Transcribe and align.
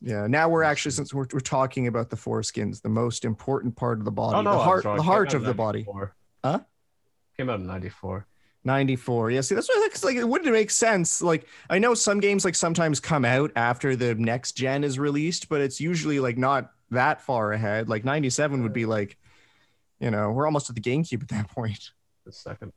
Yeah. 0.00 0.26
Now 0.26 0.48
we're 0.48 0.62
actually 0.62 0.92
since 0.92 1.12
we're, 1.12 1.26
we're 1.32 1.40
talking 1.40 1.86
about 1.86 2.10
the 2.10 2.16
foreskins, 2.16 2.80
the 2.80 2.88
most 2.88 3.24
important 3.24 3.76
part 3.76 3.98
of 3.98 4.04
the 4.04 4.10
body, 4.10 4.36
Oh 4.36 4.42
no, 4.42 4.52
the 4.52 4.58
heart, 4.58 4.82
the 4.84 5.02
heart 5.02 5.34
of 5.34 5.44
the 5.44 5.54
body. 5.54 5.86
Huh? 6.44 6.60
Came 7.36 7.50
out 7.50 7.60
in 7.60 7.66
'94. 7.66 8.26
94. 8.64 9.30
Yeah, 9.30 9.40
see, 9.40 9.54
that's 9.54 9.68
what 9.68 9.90
it's 9.90 10.04
like. 10.04 10.16
It 10.16 10.24
wouldn't 10.24 10.48
it 10.48 10.52
make 10.52 10.70
sense. 10.70 11.22
Like, 11.22 11.46
I 11.70 11.78
know 11.78 11.94
some 11.94 12.20
games 12.20 12.44
like 12.44 12.54
sometimes 12.54 13.00
come 13.00 13.24
out 13.24 13.52
after 13.56 13.96
the 13.96 14.14
next 14.14 14.52
gen 14.52 14.84
is 14.84 14.98
released, 14.98 15.48
but 15.48 15.60
it's 15.62 15.80
usually 15.80 16.20
like 16.20 16.36
not 16.36 16.72
that 16.90 17.22
far 17.22 17.52
ahead. 17.52 17.88
Like 17.88 18.04
97 18.04 18.62
would 18.62 18.72
be 18.72 18.84
like, 18.84 19.16
you 19.98 20.10
know, 20.10 20.30
we're 20.30 20.46
almost 20.46 20.68
at 20.68 20.76
the 20.76 20.82
GameCube 20.82 21.22
at 21.22 21.28
that 21.28 21.48
point. 21.50 21.90
The 22.26 22.32
second. 22.32 22.72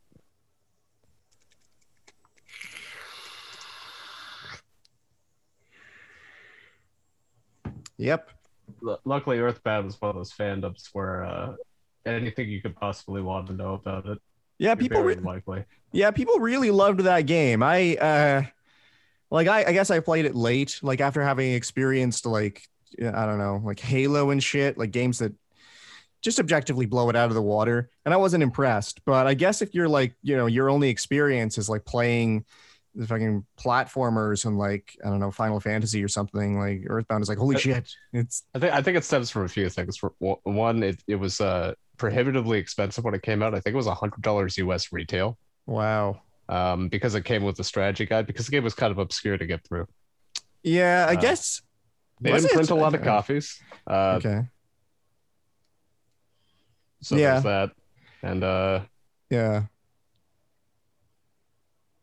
Yep. 7.98 8.30
Lu- 8.80 8.96
Luckily, 9.04 9.38
Earthbound 9.38 9.86
was 9.86 10.00
one 10.00 10.10
of 10.10 10.16
those 10.16 10.32
fandoms 10.32 10.88
where 10.92 11.24
uh, 11.24 11.54
anything 12.06 12.48
you 12.48 12.60
could 12.60 12.76
possibly 12.76 13.22
want 13.22 13.46
to 13.48 13.52
know 13.52 13.74
about 13.74 14.06
it. 14.06 14.18
Yeah, 14.58 14.74
people. 14.74 15.02
Re- 15.02 15.16
likely. 15.16 15.64
yeah, 15.92 16.10
people 16.10 16.38
really 16.38 16.70
loved 16.70 17.00
that 17.00 17.22
game. 17.22 17.62
I 17.62 17.96
uh, 17.96 18.42
like. 19.30 19.48
I, 19.48 19.64
I 19.64 19.72
guess 19.72 19.90
I 19.90 20.00
played 20.00 20.24
it 20.24 20.34
late, 20.34 20.78
like 20.82 21.00
after 21.00 21.22
having 21.22 21.52
experienced 21.52 22.24
like 22.24 22.62
I 22.98 23.26
don't 23.26 23.38
know, 23.38 23.60
like 23.64 23.80
Halo 23.80 24.30
and 24.30 24.42
shit, 24.42 24.78
like 24.78 24.92
games 24.92 25.18
that 25.18 25.32
just 26.22 26.40
objectively 26.40 26.86
blow 26.86 27.10
it 27.10 27.16
out 27.16 27.28
of 27.28 27.34
the 27.34 27.42
water. 27.42 27.90
And 28.04 28.14
I 28.14 28.16
wasn't 28.16 28.42
impressed. 28.42 29.04
But 29.04 29.26
I 29.26 29.34
guess 29.34 29.60
if 29.60 29.74
you're 29.74 29.88
like, 29.88 30.14
you 30.22 30.36
know, 30.36 30.46
your 30.46 30.70
only 30.70 30.88
experience 30.88 31.58
is 31.58 31.68
like 31.68 31.84
playing 31.84 32.44
the 32.94 33.06
fucking 33.06 33.44
platformers 33.58 34.44
and 34.44 34.56
like 34.58 34.96
I 35.04 35.08
don't 35.08 35.18
know 35.20 35.30
Final 35.30 35.58
Fantasy 35.60 36.02
or 36.04 36.08
something 36.08 36.58
like 36.58 36.82
Earthbound 36.86 37.22
is 37.22 37.28
like 37.28 37.38
holy 37.38 37.56
Uh, 37.56 37.58
shit 37.58 37.90
it's 38.12 38.44
I 38.54 38.58
think 38.60 38.72
I 38.72 38.82
think 38.82 38.96
it 38.96 39.04
stems 39.04 39.30
from 39.30 39.44
a 39.44 39.48
few 39.48 39.68
things. 39.68 39.98
One, 40.20 40.82
it, 40.82 41.02
it 41.08 41.16
was 41.16 41.40
uh, 41.40 41.74
prohibitively 41.96 42.58
expensive 42.58 43.04
when 43.04 43.14
it 43.14 43.22
came 43.22 43.42
out. 43.42 43.54
I 43.54 43.60
think 43.60 43.74
it 43.74 43.76
was 43.76 43.86
hundred 43.88 44.22
dollars 44.22 44.56
US 44.58 44.92
retail. 44.92 45.38
wow 45.66 46.20
Um, 46.48 46.88
because 46.88 47.14
it 47.16 47.24
came 47.24 47.42
with 47.42 47.56
the 47.56 47.64
strategy 47.64 48.06
guide. 48.06 48.26
Because 48.26 48.46
the 48.46 48.52
game 48.52 48.62
was 48.64 48.74
kind 48.74 48.92
of 48.92 48.98
obscure 48.98 49.38
to 49.38 49.46
get 49.46 49.66
through. 49.66 49.86
yeah 50.62 51.06
I 51.08 51.14
Uh, 51.14 51.20
guess 51.20 51.62
They 52.20 52.32
didn't 52.32 52.50
print 52.52 52.70
a 52.70 52.74
lot 52.76 52.94
of 52.94 53.02
copies. 53.02 53.60
Uh, 53.90 54.18
okay 54.18 54.42
so 57.02 57.16
Yeah. 57.16 57.32
there's 57.40 57.42
that. 57.44 57.70
And 58.22 58.42
uh, 58.44 58.80
yeah 59.30 59.64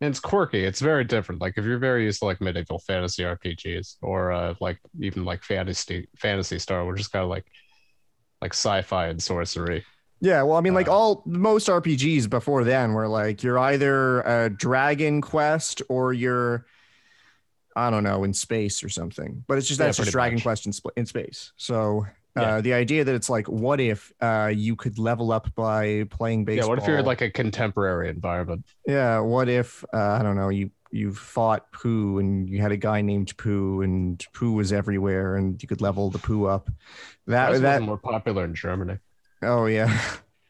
it's 0.10 0.20
quirky. 0.20 0.64
It's 0.66 0.82
very 0.82 1.04
different. 1.04 1.42
Like 1.42 1.58
if 1.58 1.66
you're 1.66 1.78
very 1.78 2.04
used 2.06 2.20
to 2.20 2.26
like 2.26 2.42
medieval 2.42 2.80
fantasy 2.80 3.24
RPGs 3.24 3.98
or 4.02 4.32
uh, 4.32 4.56
like 4.60 4.80
even 5.00 5.26
like 5.26 5.44
fantasy 5.44 6.08
Phantasy 6.18 6.60
Star, 6.60 6.86
which 6.86 7.00
is 7.00 7.08
kind 7.08 7.24
of 7.24 7.30
like 7.30 7.46
like 8.42 8.54
sci-fi 8.54 9.08
and 9.08 9.22
sorcery. 9.22 9.86
Yeah, 10.20 10.44
well, 10.44 10.58
I 10.58 10.62
mean, 10.62 10.74
like 10.76 10.88
Uh, 10.88 10.92
all 10.92 11.24
most 11.26 11.68
RPGs 11.68 12.30
before 12.30 12.64
then 12.64 12.94
were 12.94 13.08
like 13.08 13.42
you're 13.44 13.58
either 13.58 14.22
a 14.22 14.50
Dragon 14.50 15.20
Quest 15.22 15.82
or 15.90 16.14
you're, 16.14 16.66
I 17.76 17.90
don't 17.90 18.04
know, 18.04 18.24
in 18.24 18.34
space 18.34 18.84
or 18.84 18.90
something. 18.90 19.44
But 19.48 19.58
it's 19.58 19.68
just 19.68 19.80
Yeah, 19.80 19.88
that's 19.88 19.98
just 19.98 20.12
Dragon 20.12 20.36
much. 20.36 20.44
Quest 20.44 20.66
in, 20.66 20.74
in 20.98 21.06
space. 21.06 21.54
So 21.58 22.06
uh, 22.38 22.42
Yeah. 22.42 22.62
the 22.62 22.74
idea 22.74 23.04
that 23.04 23.14
it's 23.16 23.30
like, 23.30 23.48
what 23.48 23.80
if 23.80 24.12
uh, 24.22 24.52
you 24.54 24.76
could 24.76 24.98
level 25.00 25.32
up 25.32 25.54
by 25.56 26.06
playing 26.10 26.46
baseball? 26.46 26.66
Yeah. 26.66 26.70
What 26.70 26.80
if 26.80 26.88
you're 26.88 27.00
in 27.00 27.06
like 27.06 27.22
a 27.22 27.30
contemporary 27.30 28.10
environment? 28.10 28.66
yeah, 28.88 29.20
what 29.20 29.50
if 29.50 29.84
uh, 29.94 29.98
I 30.20 30.24
don't 30.24 30.36
know, 30.36 30.50
you 30.50 30.72
you 30.94 31.14
fought 31.14 31.72
Pooh 31.72 32.20
and 32.20 32.50
you 32.50 32.62
had 32.62 32.74
a 32.74 32.78
guy 32.78 33.02
named 33.02 33.36
Pooh 33.38 33.82
and 33.82 34.22
Pooh 34.34 34.52
was 34.54 34.74
everywhere 34.74 35.38
and 35.38 35.62
you 35.62 35.68
could 35.68 35.80
level 35.82 36.10
the 36.10 36.20
Pooh 36.20 36.46
up. 36.48 36.68
That 37.28 37.52
That 37.54 37.62
that 37.62 37.80
was 37.80 37.88
more 37.88 37.98
popular 37.98 38.44
in 38.46 38.54
Germany. 38.56 38.98
oh 39.42 39.68
yeah, 39.68 39.90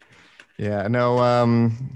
yeah 0.57 0.87
no 0.87 1.19
um. 1.19 1.93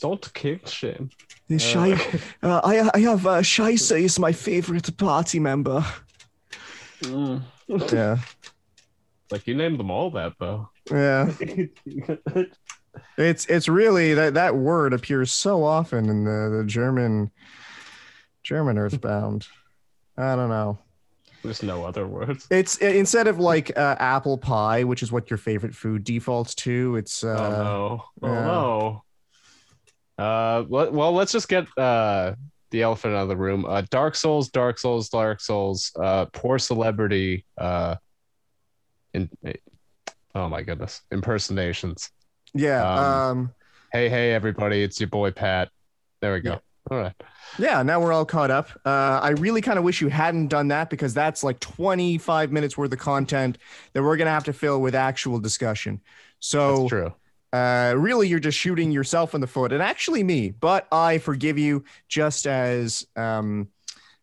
Don't 0.00 0.34
kick 0.34 0.66
shame. 0.66 1.08
The 1.48 1.58
Shai, 1.58 1.92
uh, 2.42 2.60
I 2.62 2.90
I 2.92 2.98
have 3.00 3.26
uh, 3.26 3.40
Scheisse 3.40 3.98
is 3.98 4.18
my 4.18 4.32
favorite 4.32 4.94
party 4.98 5.40
member. 5.40 5.82
Yeah, 7.02 7.38
Like 9.30 9.46
you 9.46 9.54
named 9.56 9.78
them 9.78 9.90
all 9.90 10.10
that 10.12 10.34
though. 10.38 10.68
yeah. 10.90 11.32
It's 13.18 13.44
it's 13.46 13.68
really 13.68 14.14
that 14.14 14.34
that 14.34 14.56
word 14.56 14.92
appears 14.94 15.30
so 15.30 15.62
often 15.64 16.08
in 16.08 16.24
the, 16.24 16.58
the 16.58 16.64
German 16.66 17.30
German 18.42 18.78
Earthbound. 18.78 19.46
I 20.16 20.34
don't 20.34 20.48
know. 20.48 20.78
There's 21.42 21.62
no 21.62 21.84
other 21.84 22.06
words. 22.06 22.46
It's 22.50 22.80
i- 22.82 22.86
instead 22.86 23.26
of 23.26 23.38
like 23.38 23.76
uh, 23.76 23.96
apple 23.98 24.38
pie, 24.38 24.84
which 24.84 25.02
is 25.02 25.12
what 25.12 25.28
your 25.30 25.36
favorite 25.36 25.74
food 25.74 26.04
defaults 26.04 26.54
to. 26.56 26.96
It's 26.96 27.22
uh, 27.22 27.36
oh 27.38 27.50
no. 28.22 28.28
Oh 28.30 28.32
yeah. 28.32 28.44
no. 28.44 29.02
Uh, 30.18 30.64
well, 30.68 30.90
well, 30.92 31.12
let's 31.12 31.32
just 31.32 31.48
get 31.48 31.66
uh 31.76 32.34
the 32.70 32.82
elephant 32.82 33.14
out 33.14 33.22
of 33.24 33.28
the 33.28 33.36
room. 33.36 33.66
Uh, 33.66 33.82
Dark 33.90 34.14
Souls, 34.14 34.48
Dark 34.48 34.78
Souls, 34.78 35.08
Dark 35.10 35.40
Souls. 35.40 35.92
Uh, 36.00 36.24
poor 36.32 36.58
celebrity. 36.58 37.44
Uh, 37.58 37.96
in 39.16 39.30
oh 40.34 40.48
my 40.48 40.62
goodness, 40.62 41.02
impersonations. 41.10 42.10
yeah. 42.54 42.94
Um, 42.94 42.98
Um, 42.98 43.54
Hey, 43.92 44.08
hey, 44.08 44.32
everybody, 44.32 44.82
it's 44.82 45.00
your 45.00 45.08
boy 45.08 45.30
Pat. 45.30 45.70
There 46.20 46.34
we 46.34 46.40
go. 46.40 46.50
Yeah. 46.50 46.58
All 46.90 46.98
right. 46.98 47.14
Yeah, 47.58 47.82
now 47.82 48.00
we're 48.00 48.12
all 48.12 48.26
caught 48.26 48.50
up. 48.50 48.68
Uh, 48.84 49.20
I 49.22 49.30
really 49.30 49.60
kind 49.60 49.78
of 49.78 49.84
wish 49.84 50.00
you 50.00 50.08
hadn't 50.08 50.48
done 50.48 50.68
that 50.68 50.90
because 50.90 51.14
that's 51.14 51.42
like 51.42 51.58
25 51.60 52.52
minutes 52.52 52.76
worth 52.76 52.92
of 52.92 52.98
content 52.98 53.58
that 53.92 54.02
we're 54.02 54.16
going 54.16 54.26
to 54.26 54.32
have 54.32 54.44
to 54.44 54.52
fill 54.52 54.80
with 54.80 54.94
actual 54.94 55.38
discussion. 55.38 56.00
So, 56.40 56.78
That's 56.78 56.88
true. 56.90 57.14
uh, 57.52 57.94
really, 57.96 58.28
you're 58.28 58.40
just 58.40 58.58
shooting 58.58 58.90
yourself 58.90 59.34
in 59.34 59.40
the 59.40 59.46
foot 59.46 59.72
and 59.72 59.82
actually 59.82 60.22
me, 60.22 60.50
but 60.50 60.86
I 60.92 61.18
forgive 61.18 61.56
you 61.58 61.84
just 62.08 62.46
as 62.46 63.06
um, 63.16 63.68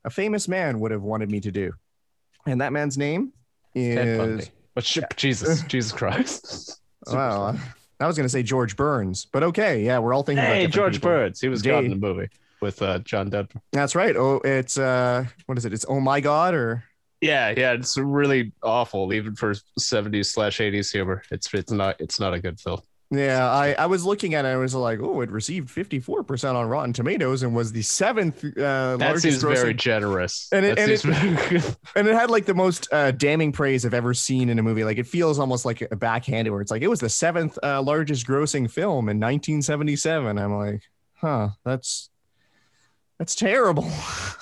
a 0.05 0.09
famous 0.09 0.47
man 0.47 0.79
would 0.81 0.91
have 0.91 1.01
wanted 1.03 1.31
me 1.31 1.39
to 1.41 1.51
do. 1.51 1.73
And 2.45 2.61
that 2.61 2.71
man's 2.71 2.97
name 2.97 3.33
is. 3.73 4.51
Bundy. 4.75 4.75
But 4.75 4.85
sh- 4.85 4.99
Jesus, 5.17 5.61
Jesus 5.67 5.91
Christ. 5.91 6.81
Wow. 7.07 7.55
I 7.99 8.07
was 8.07 8.17
going 8.17 8.25
to 8.25 8.29
say 8.29 8.43
George 8.43 8.75
Burns, 8.75 9.25
but 9.25 9.43
okay. 9.43 9.83
Yeah, 9.83 9.99
we're 9.99 10.13
all 10.13 10.23
thinking 10.23 10.43
about 10.43 10.53
Hey, 10.55 10.65
different 10.65 10.73
George 10.73 10.93
people. 10.95 11.09
Burns. 11.11 11.39
He 11.41 11.47
was 11.47 11.61
Jay- 11.61 11.69
God 11.71 11.85
in 11.85 11.91
the 11.91 11.95
movie 11.95 12.29
with 12.61 12.81
uh, 12.81 12.99
John 12.99 13.29
Denver. 13.29 13.61
That's 13.71 13.95
right. 13.95 14.15
Oh, 14.15 14.41
it's, 14.43 14.77
uh, 14.77 15.25
what 15.45 15.57
is 15.57 15.65
it? 15.65 15.73
It's 15.73 15.85
Oh 15.87 15.99
My 15.99 16.19
God 16.19 16.53
or. 16.53 16.83
Yeah, 17.21 17.53
yeah, 17.55 17.71
it's 17.71 17.97
really 17.97 18.51
awful, 18.61 19.13
even 19.13 19.33
for 19.35 19.53
70s 19.79 20.25
slash 20.25 20.57
80s 20.59 20.91
humor. 20.91 21.23
It's 21.31 21.53
it's 21.53 21.71
not 21.71 21.95
it's 22.01 22.19
not 22.19 22.33
a 22.33 22.39
good 22.41 22.59
film. 22.59 22.81
Yeah, 23.15 23.49
I, 23.49 23.73
I 23.73 23.85
was 23.85 24.05
looking 24.05 24.33
at 24.33 24.45
it. 24.45 24.47
and 24.49 24.57
I 24.57 24.59
was 24.61 24.73
like, 24.73 24.99
oh, 25.01 25.21
it 25.21 25.29
received 25.29 25.69
54% 25.69 26.55
on 26.55 26.67
Rotten 26.67 26.93
Tomatoes 26.93 27.43
and 27.43 27.53
was 27.55 27.71
the 27.71 27.81
seventh 27.81 28.43
uh, 28.43 28.97
That 28.97 28.99
largest 28.99 29.23
seems 29.23 29.43
grossing. 29.43 29.55
very 29.55 29.73
generous. 29.73 30.49
And 30.51 30.65
it- 30.65 30.79
and 30.79 30.99
seems 30.99 31.01
very- 31.03 31.61
and 31.95 32.07
it 32.07 32.15
had 32.15 32.29
like 32.31 32.45
the 32.45 32.53
most 32.53 32.87
uh, 32.91 33.11
damning 33.11 33.51
praise 33.51 33.85
I've 33.85 33.93
ever 33.93 34.13
seen 34.13 34.49
in 34.49 34.57
a 34.59 34.63
movie. 34.63 34.83
Like 34.83 34.97
it 34.97 35.07
feels 35.07 35.37
almost 35.39 35.65
like 35.65 35.81
a 35.91 35.95
backhanded 35.95 36.51
where 36.51 36.61
it's 36.61 36.71
like, 36.71 36.81
it 36.81 36.87
was 36.87 36.99
the 36.99 37.09
seventh 37.09 37.57
uh, 37.63 37.81
largest 37.81 38.25
grossing 38.25 38.69
film 38.69 39.09
in 39.09 39.19
1977. 39.19 40.37
I'm 40.37 40.53
like, 40.55 40.81
huh, 41.15 41.49
that's 41.63 42.09
that's 43.19 43.35
terrible. 43.35 43.89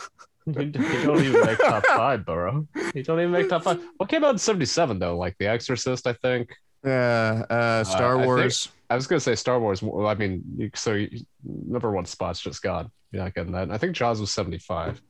you 0.48 0.54
don't 0.54 1.24
even 1.24 1.42
make 1.46 1.60
top 1.60 1.86
five, 1.86 2.26
bro. 2.26 2.68
You 2.96 3.04
don't 3.04 3.20
even 3.20 3.32
make 3.32 3.50
top 3.50 3.64
five. 3.64 3.80
What 3.98 4.10
came 4.10 4.24
out 4.24 4.32
in 4.32 4.38
77 4.40 4.98
though? 4.98 5.18
Like 5.18 5.36
The 5.38 5.48
Exorcist, 5.48 6.08
I 6.08 6.14
think. 6.14 6.56
Yeah, 6.84 7.46
uh, 7.50 7.84
Star 7.84 8.16
I 8.16 8.18
think- 8.18 8.26
Wars. 8.26 8.70
I 8.90 8.96
was 8.96 9.08
gonna 9.08 9.20
say 9.22 9.36
Star 9.36 9.60
Wars. 9.60 9.82
well, 9.82 10.08
I 10.08 10.16
mean, 10.16 10.44
you, 10.58 10.72
so 10.76 10.94
you, 10.94 11.22
number 11.44 11.92
one 11.92 12.06
spot's 12.06 12.42
just 12.42 12.62
gone. 12.62 12.92
You're 13.12 13.24
not 13.24 13.34
getting 13.34 13.54
that. 13.54 13.72
I 13.72 13.78
think 13.78 13.96
Jaws 13.96 14.20
was 14.20 14.32
75. 14.32 15.02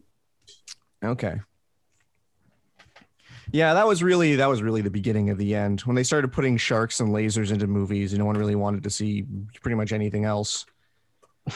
Okay. 1.04 1.40
Yeah, 3.52 3.74
that 3.74 3.88
was 3.88 4.02
really 4.04 4.36
that 4.38 4.48
was 4.48 4.62
really 4.62 4.82
the 4.82 4.90
beginning 4.92 5.30
of 5.30 5.38
the 5.38 5.56
end 5.56 5.82
when 5.82 5.96
they 5.96 6.04
started 6.04 6.32
putting 6.32 6.58
sharks 6.58 7.00
and 7.00 7.10
lasers 7.10 7.52
into 7.52 7.68
movies. 7.68 8.14
and 8.14 8.20
No 8.20 8.26
one 8.26 8.38
really 8.38 8.56
wanted 8.56 8.84
to 8.84 8.90
see 8.90 9.26
pretty 9.62 9.76
much 9.76 9.92
anything 9.94 10.26
else. 10.26 10.66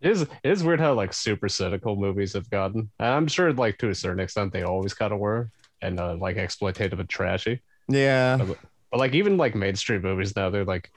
It 0.00 0.12
is 0.12 0.22
it 0.22 0.30
is 0.44 0.62
weird 0.62 0.78
how 0.78 0.94
like 0.94 1.12
super 1.12 1.48
cynical 1.48 1.96
movies 1.96 2.32
have 2.34 2.48
gotten. 2.50 2.88
And 3.00 3.08
I'm 3.08 3.26
sure 3.26 3.52
like 3.52 3.78
to 3.78 3.88
a 3.88 3.94
certain 3.96 4.20
extent 4.20 4.52
they 4.52 4.62
always 4.62 4.94
kind 4.94 5.12
of 5.12 5.18
were 5.18 5.50
and 5.82 5.98
uh, 5.98 6.14
like 6.14 6.36
exploitative 6.36 7.00
and 7.00 7.08
trashy. 7.08 7.60
Yeah. 7.88 8.36
But 8.36 8.58
like 8.92 9.14
even 9.14 9.36
like 9.36 9.54
mainstream 9.54 10.02
movies 10.02 10.34
now, 10.36 10.50
they're 10.50 10.64
like, 10.64 10.90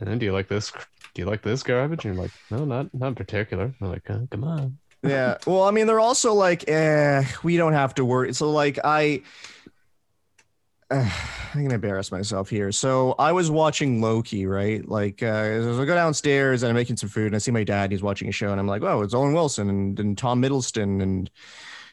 "Eh, 0.00 0.14
"Do 0.14 0.26
you 0.26 0.32
like 0.32 0.48
this? 0.48 0.72
Do 1.14 1.22
you 1.22 1.26
like 1.26 1.42
this 1.42 1.62
garbage?" 1.62 2.04
And 2.04 2.14
you're 2.14 2.22
like, 2.22 2.32
"No, 2.50 2.64
not 2.64 2.92
not 2.94 3.08
in 3.08 3.14
particular." 3.14 3.74
I'm 3.80 3.88
like, 3.90 4.08
oh, 4.10 4.26
"Come 4.30 4.44
on." 4.44 4.78
yeah. 5.02 5.36
Well, 5.46 5.62
I 5.62 5.70
mean, 5.70 5.86
they're 5.86 6.00
also 6.00 6.34
like, 6.34 6.68
eh, 6.68 7.24
we 7.42 7.56
don't 7.56 7.72
have 7.72 7.94
to 7.94 8.04
worry. 8.04 8.34
So, 8.34 8.50
like, 8.50 8.78
I, 8.84 9.22
I'm 10.90 11.08
gonna 11.54 11.74
embarrass 11.74 12.10
myself 12.10 12.48
here. 12.48 12.72
So, 12.72 13.14
I 13.18 13.32
was 13.32 13.50
watching 13.50 14.00
Loki, 14.00 14.46
right? 14.46 14.86
Like, 14.88 15.22
uh, 15.22 15.26
as 15.26 15.78
I 15.78 15.84
go 15.84 15.94
downstairs 15.94 16.62
and 16.62 16.70
I'm 16.70 16.76
making 16.76 16.96
some 16.96 17.08
food, 17.08 17.26
and 17.26 17.36
I 17.36 17.38
see 17.38 17.50
my 17.50 17.64
dad. 17.64 17.92
He's 17.92 18.02
watching 18.02 18.28
a 18.28 18.32
show, 18.32 18.50
and 18.50 18.60
I'm 18.60 18.66
like, 18.66 18.82
oh, 18.82 19.02
it's 19.02 19.14
Owen 19.14 19.32
Wilson 19.32 19.68
and, 19.68 19.98
and 20.00 20.18
Tom 20.18 20.42
Hiddleston, 20.42 21.02
and 21.02 21.30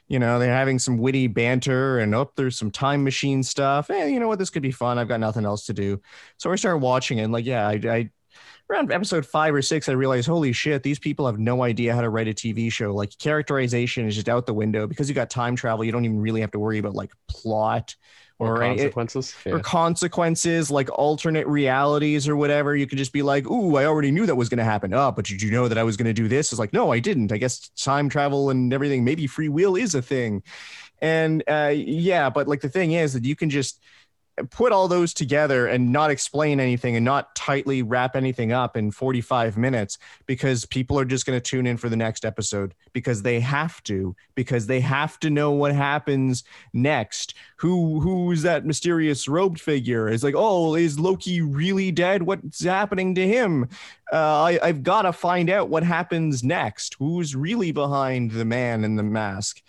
you 0.07 0.19
know, 0.19 0.37
they're 0.39 0.53
having 0.53 0.79
some 0.79 0.97
witty 0.97 1.27
banter, 1.27 1.99
and 1.99 2.13
oh, 2.13 2.31
there's 2.35 2.57
some 2.57 2.71
time 2.71 3.03
machine 3.03 3.41
stuff. 3.43 3.89
And 3.89 4.13
you 4.13 4.19
know 4.19 4.27
what? 4.27 4.39
This 4.39 4.49
could 4.49 4.61
be 4.61 4.71
fun. 4.71 4.97
I've 4.97 5.07
got 5.07 5.19
nothing 5.19 5.45
else 5.45 5.65
to 5.67 5.73
do, 5.73 6.01
so 6.37 6.51
I 6.51 6.55
started 6.55 6.79
watching 6.79 7.17
it. 7.17 7.23
And 7.23 7.33
like, 7.33 7.45
yeah, 7.45 7.67
I, 7.67 7.73
I 7.73 8.09
around 8.69 8.91
episode 8.91 9.25
five 9.25 9.53
or 9.53 9.61
six, 9.61 9.89
I 9.89 9.93
realized, 9.93 10.27
holy 10.27 10.51
shit, 10.51 10.83
these 10.83 10.99
people 10.99 11.25
have 11.25 11.39
no 11.39 11.63
idea 11.63 11.93
how 11.93 12.01
to 12.01 12.09
write 12.09 12.27
a 12.27 12.33
TV 12.33 12.71
show. 12.71 12.93
Like 12.93 13.17
characterization 13.17 14.07
is 14.07 14.15
just 14.15 14.29
out 14.29 14.45
the 14.45 14.53
window 14.53 14.87
because 14.87 15.07
you 15.07 15.15
got 15.15 15.29
time 15.29 15.55
travel. 15.55 15.83
You 15.83 15.91
don't 15.91 16.05
even 16.05 16.19
really 16.19 16.41
have 16.41 16.51
to 16.51 16.59
worry 16.59 16.79
about 16.79 16.95
like 16.95 17.11
plot 17.27 17.95
Or, 18.37 18.57
or, 18.57 18.63
any, 18.63 18.75
consequences. 18.75 19.33
or 19.45 19.59
consequences, 19.61 20.69
like 20.69 20.89
alternate 20.91 21.47
realities 21.47 22.27
or 22.27 22.35
whatever. 22.35 22.75
You 22.75 22.85
could 22.85 22.97
just 22.97 23.13
be 23.13 23.21
like, 23.21 23.49
ooh, 23.49 23.77
I 23.77 23.85
already 23.85 24.11
knew 24.11 24.25
that 24.25 24.35
was 24.35 24.49
going 24.49 24.57
to 24.57 24.65
happen. 24.65 24.93
Oh, 24.93 25.11
but 25.11 25.23
did 25.23 25.41
you 25.41 25.51
know 25.51 25.69
that 25.69 25.77
I 25.77 25.83
was 25.83 25.95
going 25.95 26.07
to 26.07 26.13
do 26.13 26.27
this? 26.27 26.51
It's 26.51 26.59
like, 26.59 26.73
no, 26.73 26.91
I 26.91 26.99
didn't. 26.99 27.31
I 27.31 27.37
guess 27.37 27.69
time 27.69 28.09
travel 28.09 28.49
and 28.49 28.73
everything, 28.73 29.05
maybe 29.05 29.25
free 29.25 29.47
will 29.47 29.77
is 29.77 29.95
a 29.95 30.01
thing. 30.01 30.43
And 31.01 31.43
uh, 31.47 31.71
yeah, 31.73 32.29
but 32.29 32.47
like 32.47 32.61
the 32.61 32.69
thing 32.69 32.91
is 32.91 33.13
that 33.13 33.23
you 33.23 33.35
can 33.35 33.49
just 33.49 33.79
put 34.49 34.71
all 34.71 34.87
those 34.87 35.13
together 35.13 35.67
and 35.67 35.91
not 35.91 36.11
explain 36.11 36.59
anything 36.59 36.95
and 36.95 37.05
not 37.05 37.33
tightly 37.35 37.81
wrap 37.81 38.15
anything 38.15 38.51
up 38.51 38.75
in 38.75 38.91
45 38.91 39.57
minutes 39.57 39.97
because 40.25 40.65
people 40.65 40.99
are 40.99 41.05
just 41.05 41.25
going 41.25 41.37
to 41.39 41.43
tune 41.43 41.65
in 41.65 41.77
for 41.77 41.87
the 41.87 41.95
next 41.95 42.25
episode 42.25 42.73
because 42.91 43.21
they 43.21 43.39
have 43.39 43.81
to 43.83 44.15
because 44.35 44.67
they 44.67 44.81
have 44.81 45.19
to 45.21 45.29
know 45.29 45.51
what 45.51 45.73
happens 45.73 46.43
next. 46.73 47.33
Who 47.57 47.99
who's 48.01 48.41
that 48.41 48.65
mysterious 48.65 49.27
robed 49.27 49.61
figure? 49.61 50.09
Is 50.09 50.23
like 50.23 50.35
oh 50.35 50.75
is 50.75 50.99
loki 50.99 51.41
really 51.41 51.91
dead? 51.91 52.23
What's 52.23 52.63
happening 52.63 53.15
to 53.15 53.27
him? 53.27 53.69
Uh, 54.11 54.43
I, 54.43 54.59
i've 54.61 54.83
got 54.83 55.03
to 55.03 55.13
find 55.13 55.49
out 55.49 55.69
what 55.69 55.83
happens 55.83 56.43
next. 56.43 56.95
Who's 56.95 57.35
really 57.35 57.71
behind 57.71 58.31
the 58.31 58.45
man 58.45 58.83
in 58.83 58.95
the 58.95 59.03
mask? 59.03 59.61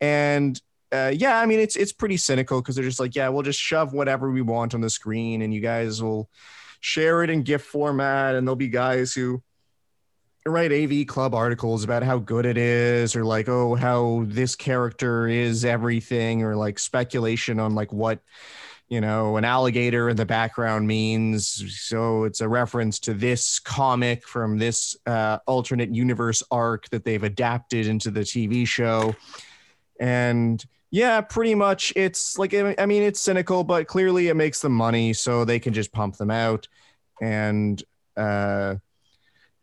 And 0.00 0.60
uh, 0.92 1.12
yeah, 1.14 1.40
I 1.40 1.46
mean 1.46 1.60
it's 1.60 1.76
it's 1.76 1.92
pretty 1.92 2.16
cynical 2.16 2.60
because 2.60 2.76
they're 2.76 2.84
just 2.84 3.00
like, 3.00 3.14
yeah, 3.14 3.28
we'll 3.28 3.42
just 3.42 3.60
shove 3.60 3.92
whatever 3.92 4.30
we 4.30 4.42
want 4.42 4.74
on 4.74 4.80
the 4.80 4.90
screen, 4.90 5.42
and 5.42 5.52
you 5.52 5.60
guys 5.60 6.02
will 6.02 6.30
share 6.80 7.22
it 7.22 7.30
in 7.30 7.42
GIF 7.42 7.62
format, 7.62 8.34
and 8.34 8.46
there'll 8.46 8.56
be 8.56 8.68
guys 8.68 9.12
who 9.12 9.42
write 10.46 10.72
AV 10.72 11.06
Club 11.06 11.34
articles 11.34 11.84
about 11.84 12.02
how 12.02 12.18
good 12.18 12.46
it 12.46 12.56
is, 12.56 13.14
or 13.14 13.24
like, 13.24 13.48
oh, 13.48 13.74
how 13.74 14.24
this 14.26 14.56
character 14.56 15.28
is 15.28 15.64
everything, 15.64 16.42
or 16.42 16.56
like 16.56 16.78
speculation 16.78 17.60
on 17.60 17.74
like 17.74 17.92
what 17.92 18.20
you 18.88 19.02
know 19.02 19.36
an 19.36 19.44
alligator 19.44 20.08
in 20.08 20.16
the 20.16 20.24
background 20.24 20.86
means. 20.86 21.78
So 21.78 22.24
it's 22.24 22.40
a 22.40 22.48
reference 22.48 22.98
to 23.00 23.12
this 23.12 23.58
comic 23.58 24.26
from 24.26 24.56
this 24.56 24.96
uh, 25.04 25.38
alternate 25.46 25.94
universe 25.94 26.42
arc 26.50 26.88
that 26.90 27.04
they've 27.04 27.22
adapted 27.22 27.86
into 27.86 28.10
the 28.10 28.20
TV 28.20 28.66
show, 28.66 29.14
and 30.00 30.64
yeah, 30.90 31.20
pretty 31.20 31.54
much. 31.54 31.92
It's 31.96 32.38
like 32.38 32.54
I 32.54 32.86
mean, 32.86 33.02
it's 33.02 33.20
cynical, 33.20 33.64
but 33.64 33.86
clearly 33.86 34.28
it 34.28 34.34
makes 34.34 34.60
them 34.60 34.72
money, 34.72 35.12
so 35.12 35.44
they 35.44 35.58
can 35.58 35.72
just 35.72 35.92
pump 35.92 36.16
them 36.16 36.30
out. 36.30 36.66
And 37.20 37.82
uh, 38.16 38.76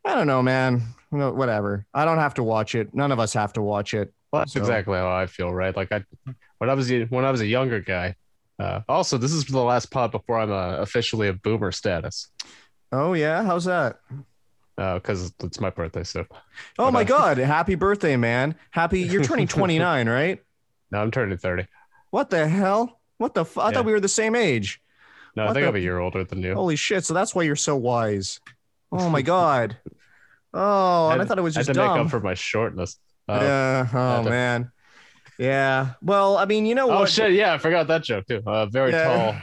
I 0.05 0.15
don't 0.15 0.27
know, 0.27 0.41
man. 0.43 0.83
No, 1.11 1.31
whatever. 1.31 1.85
I 1.93 2.03
don't 2.05 2.17
have 2.17 2.33
to 2.35 2.43
watch 2.43 2.75
it. 2.75 2.93
None 2.93 3.11
of 3.11 3.19
us 3.19 3.33
have 3.33 3.53
to 3.53 3.61
watch 3.61 3.93
it. 3.93 4.13
Well, 4.31 4.41
that's 4.41 4.53
So- 4.53 4.59
exactly 4.59 4.97
how 4.97 5.09
I 5.09 5.27
feel, 5.27 5.53
right? 5.53 5.75
Like 5.75 5.91
I, 5.91 6.03
when 6.57 6.69
I 6.69 6.73
was 6.73 6.89
when 6.91 7.25
I 7.25 7.31
was 7.31 7.41
a 7.41 7.47
younger 7.47 7.79
guy. 7.79 8.15
Uh, 8.57 8.79
also, 8.87 9.17
this 9.17 9.33
is 9.33 9.43
the 9.45 9.59
last 9.61 9.91
pod 9.91 10.11
before 10.11 10.39
I'm 10.39 10.49
uh, 10.51 10.77
officially 10.77 11.27
a 11.27 11.33
boomer 11.33 11.73
status, 11.73 12.29
Oh 12.93 13.11
yeah, 13.11 13.43
how's 13.43 13.65
that? 13.65 13.99
because 14.77 15.33
it's 15.43 15.59
my 15.59 15.69
birthday. 15.69 16.03
So 16.03 16.25
Oh 16.79 16.85
But, 16.85 16.91
my 16.91 17.01
uh, 17.01 17.03
god, 17.03 17.37
happy 17.37 17.75
birthday, 17.75 18.15
man. 18.15 18.55
Happy 18.71 19.01
you're 19.01 19.23
turning 19.23 19.47
29, 19.49 20.07
right? 20.07 20.41
Now 20.91 21.01
I'm 21.01 21.11
turning 21.11 21.37
30. 21.37 21.65
What 22.11 22.29
the 22.29 22.47
hell? 22.47 22.99
What 23.17 23.33
the 23.33 23.41
f- 23.41 23.57
I 23.57 23.69
Yeah. 23.69 23.75
thought 23.75 23.85
we 23.85 23.91
were 23.93 23.99
the 23.99 24.07
same 24.07 24.35
age. 24.35 24.81
No, 25.35 25.43
I 25.43 25.47
think 25.53 25.63
the- 25.63 25.67
I'm 25.69 25.75
a 25.75 25.79
year 25.79 25.99
older 25.99 26.23
than 26.23 26.41
you. 26.41 26.53
Holy 26.53 26.75
shit, 26.75 27.03
so 27.05 27.13
that's 27.13 27.33
why 27.35 27.43
you're 27.43 27.55
so 27.55 27.75
wise. 27.75 28.39
Oh 28.91 29.09
my 29.09 29.21
god. 29.21 29.77
Oh, 30.53 31.09
and 31.09 31.15
I 31.15 31.17
had- 31.23 31.27
thought 31.27 31.37
it 31.37 31.41
was 31.41 31.57
I 31.57 31.59
had 31.61 31.65
just 31.67 31.75
to 31.77 31.81
make 31.81 32.05
up 32.05 32.09
for 32.09 32.19
my 32.19 32.33
shortness. 32.33 32.97
Uh, 33.27 33.39
yeah. 33.41 33.87
Oh 33.93 34.23
to- 34.23 34.29
man. 34.29 34.71
Yeah. 35.37 35.93
Well, 36.01 36.37
I 36.37 36.45
mean, 36.45 36.65
you 36.65 36.75
know 36.75 36.89
Oh 36.91 37.05
shit! 37.05 37.33
Yeah, 37.33 37.53
I 37.53 37.57
forgot 37.57 37.87
that 37.87 38.03
joke 38.03 38.25
too. 38.27 38.41
Uh, 38.45 38.67
very 38.67 38.91
Yeah. 38.91 39.03
tall, 39.03 39.35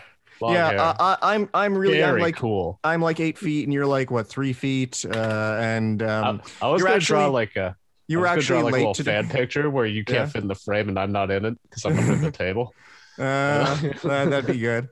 long 0.48 0.54
yeah. 0.54 0.94
I, 0.98 1.16
I, 1.20 1.34
I'm 1.34 1.50
I'm 1.52 1.76
really 1.76 2.02
I'm 2.02 2.10
very 2.10 2.22
like 2.22 2.36
cool. 2.36 2.80
I'm 2.82 3.02
like 3.02 3.20
eight 3.20 3.36
feet, 3.36 3.64
and 3.64 3.72
you're 3.74 3.84
like 3.86 4.10
what 4.10 4.26
three 4.26 4.54
feet, 4.54 5.04
uh, 5.04 5.56
and 5.60 6.02
um, 6.02 6.40
I, 6.62 6.66
I 6.66 6.70
was 6.70 6.82
gonna 6.82 6.94
actually- 6.94 7.16
draw 7.18 7.26
like 7.26 7.56
a 7.56 7.76
you 8.12 8.20
were 8.20 8.26
actually 8.26 8.60
draw 8.60 8.60
like 8.62 8.72
a 8.72 8.76
late 8.76 8.80
little 8.80 8.94
to 8.94 9.04
fan 9.04 9.28
picture 9.28 9.70
where 9.70 9.86
you 9.86 10.04
can't 10.04 10.26
Yeah. 10.26 10.26
fit 10.26 10.42
in 10.42 10.48
the 10.48 10.54
frame 10.54 10.88
and 10.88 10.98
I'm 10.98 11.12
not 11.12 11.30
in 11.30 11.44
it 11.44 11.58
because 11.64 11.84
I'm 11.84 11.98
under 11.98 12.16
the 12.16 12.30
table. 12.44 12.74
Uh, 13.18 13.74
that, 14.04 14.30
that'd 14.30 14.46
be 14.46 14.58
good. 14.58 14.88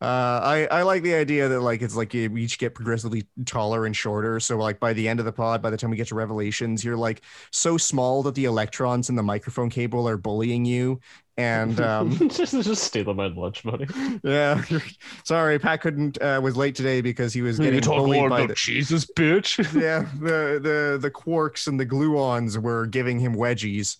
Uh, 0.00 0.40
I 0.42 0.68
I 0.70 0.82
like 0.82 1.02
the 1.02 1.14
idea 1.14 1.48
that 1.48 1.60
like 1.60 1.80
it's 1.82 1.96
like 1.96 2.12
you 2.14 2.36
each 2.36 2.58
get 2.58 2.74
progressively 2.74 3.26
taller 3.46 3.86
and 3.86 3.96
shorter. 3.96 4.38
So 4.38 4.56
like 4.56 4.78
by 4.78 4.92
the 4.92 5.08
end 5.08 5.18
of 5.18 5.26
the 5.26 5.32
pod, 5.32 5.62
by 5.62 5.70
the 5.70 5.76
time 5.76 5.90
we 5.90 5.96
get 5.96 6.08
to 6.08 6.14
Revelations, 6.14 6.84
you're 6.84 6.96
like 6.96 7.22
so 7.50 7.78
small 7.78 8.22
that 8.24 8.34
the 8.34 8.44
electrons 8.44 9.08
in 9.08 9.16
the 9.16 9.22
microphone 9.22 9.70
cable 9.70 10.06
are 10.08 10.16
bullying 10.18 10.64
you. 10.64 11.00
And 11.36 11.80
um, 11.80 12.16
just, 12.28 12.52
just 12.52 12.84
stealing 12.84 13.16
my 13.16 13.26
lunch 13.26 13.64
money. 13.64 13.86
yeah, 14.22 14.62
sorry, 15.24 15.58
Pat 15.58 15.80
couldn't 15.80 16.20
uh, 16.22 16.40
was 16.42 16.56
late 16.56 16.74
today 16.74 17.00
because 17.00 17.32
he 17.32 17.42
was 17.42 17.58
getting 17.58 17.80
bullied 17.80 18.30
by 18.30 18.46
the, 18.46 18.54
Jesus, 18.54 19.04
bitch. 19.06 19.58
yeah 19.80 20.06
the 20.20 20.60
the 20.62 20.98
the 21.00 21.10
quarks 21.10 21.66
and 21.66 21.78
the 21.78 21.86
gluons 21.86 22.56
were 22.60 22.86
giving 22.86 23.18
him 23.18 23.34
wedgies. 23.34 23.96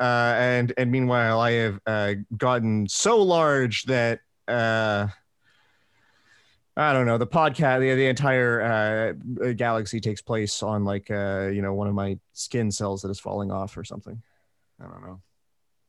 Uh, 0.00 0.34
and 0.36 0.72
and 0.76 0.90
meanwhile, 0.90 1.40
I 1.40 1.52
have 1.52 1.80
uh, 1.86 2.14
gotten 2.36 2.88
so 2.88 3.22
large 3.22 3.84
that 3.84 4.20
uh, 4.48 5.06
I 6.76 6.92
don't 6.92 7.06
know. 7.06 7.18
The 7.18 7.26
podcast, 7.26 7.80
the, 7.80 7.94
the 7.94 8.06
entire 8.06 9.16
uh, 9.40 9.52
galaxy 9.52 10.00
takes 10.00 10.22
place 10.22 10.62
on 10.62 10.84
like 10.84 11.10
uh, 11.10 11.50
you 11.52 11.62
know 11.62 11.74
one 11.74 11.86
of 11.86 11.94
my 11.94 12.18
skin 12.32 12.70
cells 12.70 13.02
that 13.02 13.10
is 13.10 13.20
falling 13.20 13.52
off 13.52 13.76
or 13.76 13.84
something. 13.84 14.20
I 14.80 14.84
don't 14.84 15.02
know. 15.02 15.20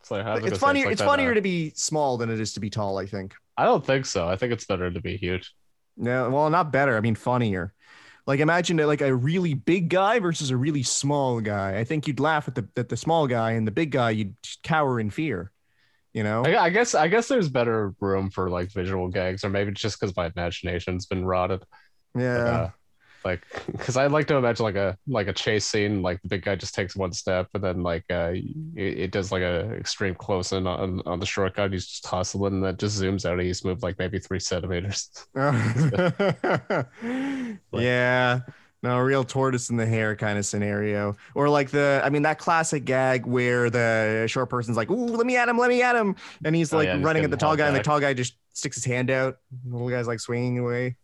It's, 0.03 0.11
like, 0.11 0.25
I 0.25 0.37
It's 0.37 0.57
funnier. 0.59 0.85
like 0.85 0.93
It's 0.93 1.01
funnier 1.01 1.33
to 1.33 1.41
be 1.41 1.71
small 1.75 2.17
than 2.17 2.29
it 2.29 2.39
is 2.39 2.53
to 2.53 2.59
be 2.59 2.69
tall. 2.69 2.97
I 2.97 3.05
think. 3.05 3.33
I 3.57 3.63
don't 3.65 3.85
think 3.85 4.05
so. 4.05 4.27
I 4.27 4.35
think 4.35 4.51
it's 4.51 4.65
better 4.65 4.91
to 4.91 4.99
be 5.01 5.15
huge. 5.15 5.53
Yeah. 5.95 6.27
Well, 6.27 6.49
not 6.49 6.71
better. 6.71 6.97
I 6.97 6.99
mean, 6.99 7.15
funnier. 7.15 7.73
Like 8.27 8.39
imagine 8.39 8.77
that, 8.77 8.87
like 8.87 9.01
a 9.01 9.13
really 9.15 9.53
big 9.53 9.89
guy 9.89 10.19
versus 10.19 10.49
a 10.49 10.57
really 10.57 10.83
small 10.83 11.39
guy. 11.41 11.77
I 11.77 11.83
think 11.83 12.07
you'd 12.07 12.19
laugh 12.19 12.47
at 12.47 12.55
the 12.55 12.67
at 12.77 12.89
the 12.89 12.97
small 12.97 13.27
guy, 13.27 13.51
and 13.51 13.65
the 13.67 13.71
big 13.71 13.91
guy 13.91 14.11
you'd 14.11 14.35
cower 14.63 14.99
in 14.99 15.09
fear. 15.09 15.51
You 16.13 16.23
know. 16.23 16.43
I, 16.45 16.65
I 16.65 16.69
guess 16.69 16.95
I 16.95 17.07
guess 17.07 17.27
there's 17.27 17.49
better 17.49 17.93
room 17.99 18.29
for 18.29 18.49
like 18.49 18.71
visual 18.71 19.07
gags, 19.09 19.43
or 19.43 19.49
maybe 19.49 19.71
it's 19.71 19.81
just 19.81 19.99
because 19.99 20.15
my 20.15 20.31
imagination's 20.35 21.05
been 21.05 21.25
rotted. 21.25 21.63
But, 22.13 22.21
Yeah. 22.21 22.37
uh, 22.37 22.69
like, 23.25 23.43
because 23.71 23.97
I'd 23.97 24.11
like 24.11 24.27
to 24.27 24.35
imagine 24.35 24.63
like 24.63 24.75
a 24.75 24.97
like 25.07 25.27
a 25.27 25.33
chase 25.33 25.65
scene, 25.65 26.01
like 26.01 26.21
the 26.21 26.29
big 26.29 26.43
guy 26.43 26.55
just 26.55 26.75
takes 26.75 26.95
one 26.95 27.11
step, 27.13 27.47
and 27.53 27.63
then 27.63 27.83
like 27.83 28.03
uh, 28.09 28.31
it, 28.33 28.99
it 28.99 29.11
does 29.11 29.31
like 29.31 29.41
a 29.43 29.71
extreme 29.75 30.15
close 30.15 30.51
in 30.51 30.67
on, 30.67 31.01
on 31.05 31.19
the 31.19 31.25
shortcut. 31.25 31.71
He's 31.73 31.87
just 31.87 32.05
hustling, 32.05 32.53
and 32.53 32.63
then 32.63 32.77
just 32.77 33.01
zooms 33.01 33.25
out. 33.25 33.33
and 33.33 33.41
He's 33.41 33.63
moved 33.65 33.83
like 33.83 33.99
maybe 33.99 34.19
three 34.19 34.39
centimeters. 34.39 35.09
yeah. 37.71 38.39
No, 38.81 38.99
real 38.99 39.23
tortoise 39.23 39.69
in 39.69 39.77
the 39.77 39.85
hare 39.85 40.13
kind 40.15 40.37
of 40.37 40.45
scenario. 40.45 41.15
Or 41.35 41.47
like 41.47 41.69
the, 41.69 42.01
I 42.03 42.09
mean, 42.09 42.23
that 42.23 42.37
classic 42.37 42.83
gag 42.83 43.25
where 43.25 43.69
the 43.69 44.25
short 44.27 44.49
person's 44.49 44.75
like, 44.75 44.91
ooh, 44.91 45.05
let 45.15 45.25
me 45.25 45.37
at 45.37 45.47
him, 45.47 45.57
let 45.57 45.69
me 45.69 45.81
at 45.81 45.95
him. 45.95 46.15
And 46.43 46.53
he's 46.53 46.73
Oh, 46.73 46.77
like 46.77 46.87
yeah, 46.87 46.97
he's 46.97 47.03
running 47.05 47.23
at 47.23 47.31
the 47.31 47.37
tall 47.37 47.55
guy, 47.55 47.67
and 47.67 47.75
the 47.75 47.79
tall 47.79 48.01
guy 48.01 48.13
just 48.13 48.35
sticks 48.51 48.75
his 48.75 48.83
hand 48.85 49.09
out. 49.09 49.37
The 49.65 49.71
little 49.71 49.89
guy's 49.89 50.07
like 50.07 50.19
swinging 50.19 50.59
away. 50.59 50.97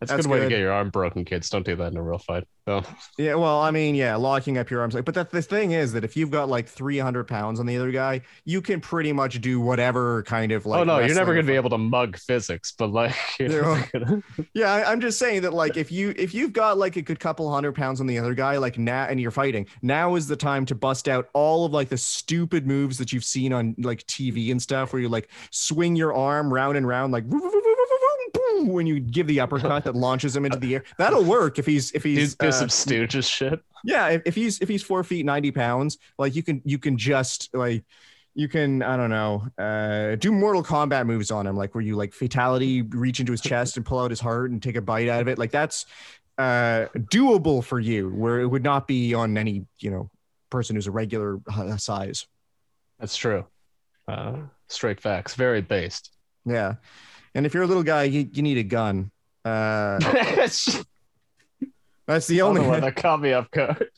That's, 0.00 0.10
That's 0.10 0.24
a 0.24 0.28
good 0.28 0.30
way 0.30 0.40
to 0.40 0.48
get 0.48 0.58
your 0.58 0.72
arm 0.72 0.90
broken, 0.90 1.24
kids. 1.24 1.48
Don't 1.50 1.64
do 1.64 1.76
that 1.76 1.92
in 1.92 1.96
a 1.96 2.02
real 2.02 2.18
fight. 2.18 2.44
Oh, 2.66 2.82
Yeah, 3.18 3.34
well, 3.34 3.60
I 3.60 3.70
mean, 3.70 3.94
yeah, 3.94 4.16
locking 4.16 4.56
up 4.56 4.70
your 4.70 4.80
arms. 4.80 4.94
Like, 4.94 5.04
but 5.04 5.14
the, 5.14 5.24
the 5.30 5.42
thing 5.42 5.72
is 5.72 5.92
that 5.92 6.02
if 6.02 6.16
you've 6.16 6.30
got 6.30 6.48
like 6.48 6.66
300 6.66 7.24
pounds 7.24 7.60
on 7.60 7.66
the 7.66 7.76
other 7.76 7.90
guy, 7.90 8.22
you 8.44 8.62
can 8.62 8.80
pretty 8.80 9.12
much 9.12 9.40
do 9.42 9.60
whatever 9.60 10.22
kind 10.22 10.50
of 10.50 10.64
like. 10.64 10.80
oh 10.80 10.84
no, 10.84 10.98
you're 10.98 11.14
never 11.14 11.34
gonna 11.34 11.46
be 11.46 11.54
able 11.56 11.70
to 11.70 11.78
mug 11.78 12.16
physics, 12.16 12.72
but 12.76 12.90
like, 12.90 13.14
you 13.38 13.48
know, 13.48 13.82
Yeah, 14.54 14.72
I, 14.72 14.90
I'm 14.90 15.00
just 15.00 15.18
saying 15.18 15.42
that 15.42 15.52
like 15.52 15.76
if 15.76 15.92
you 15.92 16.14
if 16.16 16.32
you've 16.32 16.52
got 16.52 16.78
like 16.78 16.96
a 16.96 17.02
good 17.02 17.20
couple 17.20 17.52
hundred 17.52 17.74
pounds 17.74 18.00
on 18.00 18.06
the 18.06 18.18
other 18.18 18.34
guy, 18.34 18.56
like 18.56 18.78
now 18.78 19.04
and 19.04 19.20
you're 19.20 19.30
fighting, 19.30 19.66
now 19.82 20.14
is 20.14 20.26
the 20.26 20.36
time 20.36 20.64
to 20.66 20.74
bust 20.74 21.06
out 21.06 21.28
all 21.34 21.66
of 21.66 21.72
like 21.72 21.90
the 21.90 21.98
stupid 21.98 22.66
moves 22.66 22.96
that 22.98 23.12
you've 23.12 23.24
seen 23.24 23.52
on 23.52 23.74
like 23.78 24.06
TV 24.06 24.50
and 24.50 24.60
stuff, 24.60 24.92
where 24.92 25.02
you 25.02 25.08
like 25.10 25.28
swing 25.50 25.96
your 25.96 26.14
arm 26.14 26.52
round 26.52 26.76
and 26.78 26.88
round 26.88 27.12
like. 27.12 27.24
When 28.64 28.86
you 28.86 28.98
give 29.00 29.26
the 29.26 29.40
uppercut 29.40 29.84
that 29.84 29.94
launches 29.94 30.34
him 30.34 30.44
into 30.46 30.58
the 30.58 30.76
air, 30.76 30.84
that'll 30.98 31.24
work 31.24 31.58
if 31.58 31.66
he's 31.66 31.92
if 31.92 32.02
he's 32.02 32.34
do 32.34 32.48
uh, 32.48 32.52
some 32.52 32.68
Stooges 32.68 33.30
shit. 33.30 33.60
yeah 33.84 34.08
if, 34.08 34.22
if 34.24 34.34
he's 34.34 34.58
if 34.60 34.68
he's 34.68 34.82
four 34.82 35.04
feet 35.04 35.26
90 35.26 35.50
pounds 35.52 35.98
like 36.18 36.34
you 36.34 36.42
can 36.42 36.62
you 36.64 36.78
can 36.78 36.96
just 36.96 37.54
like 37.54 37.84
you 38.34 38.48
can 38.48 38.82
i 38.82 38.96
don't 38.96 39.10
know 39.10 39.46
uh 39.58 40.14
do 40.16 40.32
mortal 40.32 40.62
kombat 40.62 41.04
moves 41.06 41.30
on 41.30 41.46
him 41.46 41.56
like 41.56 41.74
where 41.74 41.82
you 41.82 41.94
like 41.94 42.12
fatality 42.14 42.80
reach 42.82 43.20
into 43.20 43.32
his 43.32 43.40
chest 43.42 43.76
and 43.76 43.84
pull 43.84 43.98
out 43.98 44.10
his 44.10 44.20
heart 44.20 44.50
and 44.50 44.62
take 44.62 44.76
a 44.76 44.80
bite 44.80 45.08
out 45.08 45.20
of 45.20 45.28
it 45.28 45.38
like 45.38 45.50
that's 45.50 45.84
uh 46.38 46.86
doable 47.12 47.62
for 47.62 47.78
you 47.78 48.08
where 48.10 48.40
it 48.40 48.46
would 48.46 48.64
not 48.64 48.88
be 48.88 49.12
on 49.14 49.36
any 49.36 49.66
you 49.78 49.90
know 49.90 50.10
person 50.50 50.74
who's 50.74 50.86
a 50.86 50.90
regular 50.90 51.38
uh, 51.52 51.76
size 51.76 52.26
That's 52.98 53.16
true. 53.16 53.44
Uh, 54.08 54.36
straight 54.68 55.00
facts, 55.00 55.34
very 55.34 55.60
based. 55.60 56.10
yeah 56.46 56.74
and 57.34 57.46
if 57.46 57.54
you're 57.54 57.62
a 57.62 57.66
little 57.66 57.82
guy 57.82 58.04
you, 58.04 58.28
you 58.32 58.42
need 58.42 58.58
a 58.58 58.62
gun 58.62 59.10
uh 59.44 59.98
that's 62.06 62.26
the 62.26 62.42
only 62.42 62.60
one 62.60 62.80
that 62.80 62.96
caught 62.96 63.20
me 63.20 63.32
off 63.32 63.50
guard. 63.50 63.88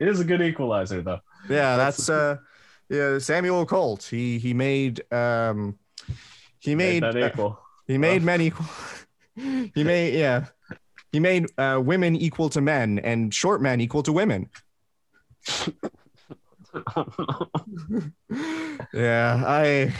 It 0.00 0.08
is 0.08 0.20
a 0.20 0.24
good 0.24 0.40
equalizer, 0.42 1.02
though. 1.02 1.20
Yeah, 1.48 1.76
That's- 1.76 2.08
uh 2.08 2.36
yeah, 2.90 3.18
Samuel 3.18 3.66
Colt. 3.66 4.02
He 4.04 4.38
he 4.38 4.54
made 4.54 5.02
um 5.12 5.78
he 6.58 6.74
made 6.74 7.02
that 7.02 7.16
uh, 7.16 7.26
equal. 7.26 7.58
he 7.86 7.98
made 7.98 8.22
men 8.22 8.40
equal 8.40 8.66
he 9.34 9.84
made 9.84 10.14
yeah. 10.14 10.46
He 11.12 11.20
made 11.20 11.46
uh, 11.56 11.80
women 11.82 12.14
equal 12.16 12.50
to 12.50 12.60
men 12.60 12.98
and 12.98 13.32
short 13.32 13.62
men 13.62 13.80
equal 13.80 14.02
to 14.02 14.12
women. 14.12 14.50
Yeah, 18.92 19.42
I 19.46 19.94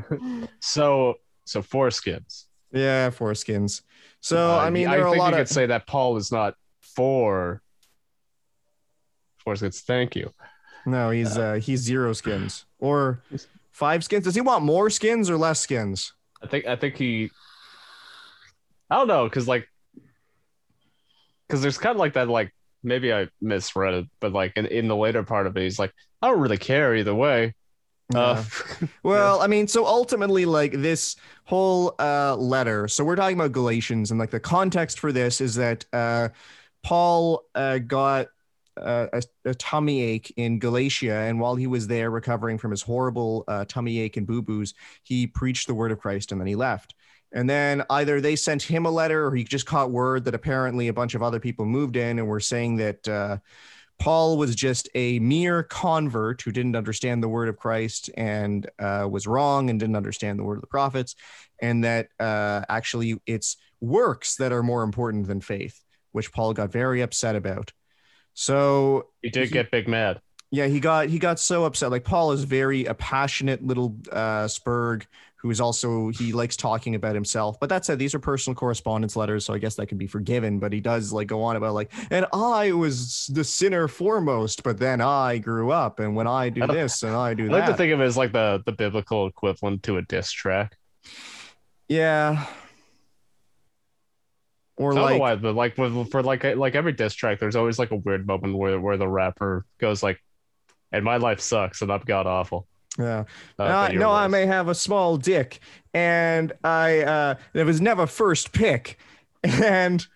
so, 0.60 1.14
so 1.44 1.62
foreskins. 1.62 2.44
yeah, 2.72 3.10
foreskins. 3.10 3.82
So 4.20 4.36
Uh, 4.36 4.58
I 4.58 4.70
mean 4.70 4.86
I 4.88 4.96
there 4.96 5.04
are 5.04 5.08
a 5.08 5.10
think 5.12 5.20
lot 5.20 5.28
you 5.34 5.40
of 5.40 5.46
could 5.48 5.54
say 5.54 5.66
that 5.66 5.86
Paul 5.86 6.16
is 6.16 6.30
not 6.30 6.54
for 6.80 7.60
foreskins. 9.44 9.80
Thank 9.80 10.14
you. 10.16 10.32
no, 10.86 11.10
he's 11.10 11.36
uh 11.36 11.54
he's 11.54 11.80
zero 11.80 12.12
skins 12.12 12.64
or 12.78 13.22
five 13.72 14.04
skins. 14.04 14.24
Does 14.24 14.34
he 14.34 14.40
want 14.40 14.64
more 14.64 14.90
skins 14.90 15.28
or 15.30 15.36
less 15.36 15.60
skins? 15.60 16.12
I 16.42 16.46
think 16.46 16.66
I 16.66 16.76
think 16.76 16.96
he. 16.96 17.30
I 18.90 18.96
don't 18.96 19.08
know, 19.08 19.28
cause 19.30 19.48
like, 19.48 19.66
cause 21.48 21.62
there's 21.62 21.78
kind 21.78 21.96
of 21.96 22.00
like 22.00 22.12
that. 22.14 22.28
Like 22.28 22.52
maybe 22.82 23.12
I 23.12 23.28
misread 23.40 23.94
it, 23.94 24.06
but 24.20 24.32
like 24.32 24.52
in, 24.56 24.66
in 24.66 24.86
the 24.88 24.96
later 24.96 25.22
part 25.22 25.46
of 25.46 25.56
it, 25.56 25.62
he's 25.62 25.78
like, 25.78 25.92
I 26.20 26.28
don't 26.28 26.40
really 26.40 26.58
care 26.58 26.94
either 26.94 27.14
way. 27.14 27.54
Uh, 28.14 28.42
Well, 29.02 29.40
I 29.40 29.46
mean, 29.46 29.66
so 29.66 29.86
ultimately, 29.86 30.44
like 30.44 30.72
this 30.72 31.16
whole 31.44 31.94
uh, 31.98 32.36
letter. 32.36 32.88
So 32.88 33.04
we're 33.04 33.16
talking 33.16 33.38
about 33.38 33.52
Galatians, 33.52 34.10
and 34.10 34.20
like 34.20 34.30
the 34.30 34.40
context 34.40 34.98
for 34.98 35.12
this 35.12 35.40
is 35.40 35.54
that 35.56 35.84
uh, 35.92 36.28
Paul 36.82 37.44
uh, 37.54 37.78
got 37.78 38.28
uh, 38.76 39.06
a, 39.12 39.22
a 39.44 39.54
tummy 39.54 40.02
ache 40.02 40.32
in 40.36 40.58
Galatia, 40.58 41.14
and 41.14 41.40
while 41.40 41.56
he 41.56 41.66
was 41.66 41.86
there 41.86 42.10
recovering 42.10 42.58
from 42.58 42.70
his 42.70 42.82
horrible 42.82 43.44
uh, 43.48 43.64
tummy 43.66 43.98
ache 43.98 44.16
and 44.16 44.26
boo 44.26 44.42
boos, 44.42 44.74
he 45.02 45.26
preached 45.26 45.66
the 45.66 45.74
word 45.74 45.92
of 45.92 45.98
Christ, 45.98 46.32
and 46.32 46.40
then 46.40 46.48
he 46.48 46.54
left. 46.56 46.94
And 47.34 47.48
then 47.48 47.82
either 47.88 48.20
they 48.20 48.36
sent 48.36 48.62
him 48.62 48.84
a 48.84 48.90
letter, 48.90 49.26
or 49.26 49.34
he 49.34 49.42
just 49.42 49.64
caught 49.66 49.90
word 49.90 50.24
that 50.24 50.34
apparently 50.34 50.88
a 50.88 50.92
bunch 50.92 51.14
of 51.14 51.22
other 51.22 51.40
people 51.40 51.64
moved 51.64 51.96
in 51.96 52.18
and 52.18 52.28
were 52.28 52.40
saying 52.40 52.76
that. 52.76 53.40
Paul 54.02 54.36
was 54.36 54.56
just 54.56 54.88
a 54.96 55.18
mere 55.20 55.62
convert 55.62 56.42
who 56.42 56.50
didn't 56.50 56.74
understand 56.74 57.22
the 57.22 57.28
word 57.28 57.48
of 57.48 57.56
Christ 57.56 58.10
and 58.16 58.68
uh, 58.78 59.06
was 59.08 59.26
wrong 59.28 59.70
and 59.70 59.78
didn't 59.78 59.94
understand 59.96 60.38
the 60.38 60.42
word 60.44 60.56
of 60.56 60.60
the 60.60 60.66
prophets, 60.66 61.14
and 61.60 61.84
that 61.84 62.08
uh, 62.18 62.62
actually 62.68 63.20
it's 63.26 63.56
works 63.80 64.36
that 64.36 64.52
are 64.52 64.62
more 64.62 64.82
important 64.82 65.28
than 65.28 65.40
faith, 65.40 65.80
which 66.10 66.32
Paul 66.32 66.52
got 66.52 66.72
very 66.72 67.00
upset 67.00 67.36
about. 67.36 67.72
So 68.34 69.06
he 69.22 69.30
did 69.30 69.48
He- 69.48 69.52
get 69.52 69.70
big 69.70 69.86
mad. 69.88 70.20
yeah, 70.50 70.66
he 70.66 70.80
got 70.80 71.08
he 71.08 71.18
got 71.18 71.38
so 71.38 71.64
upset. 71.64 71.90
Like 71.90 72.04
Paul 72.04 72.32
is 72.32 72.44
very 72.44 72.86
a 72.86 72.94
passionate 72.94 73.64
little 73.64 73.96
uh, 74.10 74.46
spurg 74.46 75.04
who 75.42 75.50
is 75.50 75.60
also 75.60 76.08
he 76.10 76.32
likes 76.32 76.56
talking 76.56 76.94
about 76.94 77.16
himself. 77.16 77.58
But 77.58 77.68
that 77.70 77.84
said, 77.84 77.98
these 77.98 78.14
are 78.14 78.20
personal 78.20 78.54
correspondence 78.54 79.16
letters, 79.16 79.44
so 79.44 79.52
I 79.52 79.58
guess 79.58 79.74
that 79.74 79.86
can 79.86 79.98
be 79.98 80.06
forgiven. 80.06 80.60
But 80.60 80.72
he 80.72 80.80
does 80.80 81.12
like 81.12 81.26
go 81.26 81.42
on 81.42 81.56
about 81.56 81.74
like, 81.74 81.92
and 82.10 82.26
I 82.32 82.70
was 82.72 83.28
the 83.32 83.42
sinner 83.42 83.88
foremost, 83.88 84.62
but 84.62 84.78
then 84.78 85.00
I 85.00 85.38
grew 85.38 85.72
up, 85.72 85.98
and 85.98 86.14
when 86.14 86.28
I 86.28 86.48
do 86.48 86.62
I 86.62 86.66
this 86.72 87.02
and 87.02 87.14
I 87.14 87.34
do 87.34 87.48
that. 87.48 87.54
I 87.54 87.58
like 87.58 87.70
to 87.70 87.74
think 87.74 87.92
of 87.92 88.00
it 88.00 88.04
as 88.04 88.16
like 88.16 88.32
the 88.32 88.62
the 88.64 88.72
biblical 88.72 89.26
equivalent 89.26 89.82
to 89.84 89.96
a 89.96 90.02
diss 90.02 90.30
track. 90.30 90.76
yeah. 91.88 92.46
Or 94.76 94.92
I 94.92 94.94
don't 94.94 95.04
like, 95.04 95.14
know 95.14 95.20
why, 95.20 95.34
but 95.36 95.54
like 95.54 95.76
with, 95.76 96.10
for 96.10 96.22
like 96.22 96.44
like 96.44 96.76
every 96.76 96.92
diss 96.92 97.14
track, 97.14 97.40
there's 97.40 97.56
always 97.56 97.80
like 97.80 97.90
a 97.90 97.96
weird 97.96 98.26
moment 98.26 98.56
where 98.56 98.80
where 98.80 98.96
the 98.96 99.08
rapper 99.08 99.66
goes 99.78 100.02
like, 100.02 100.22
"And 100.92 101.04
my 101.04 101.16
life 101.16 101.40
sucks, 101.40 101.82
and 101.82 101.92
I'm 101.92 102.00
god 102.00 102.26
awful." 102.26 102.66
Yeah. 102.98 103.24
Uh, 103.58 103.62
Uh, 103.62 103.86
but 103.86 103.92
you're 103.92 104.00
no, 104.00 104.10
I 104.12 104.26
may 104.28 104.46
have 104.46 104.68
a 104.68 104.74
small 104.74 105.16
dick, 105.16 105.60
and 105.94 106.52
I 106.64 107.00
uh, 107.02 107.34
it 107.54 107.64
was 107.64 107.80
never 107.80 108.06
first 108.06 108.52
pick, 108.52 108.98
and 109.44 110.06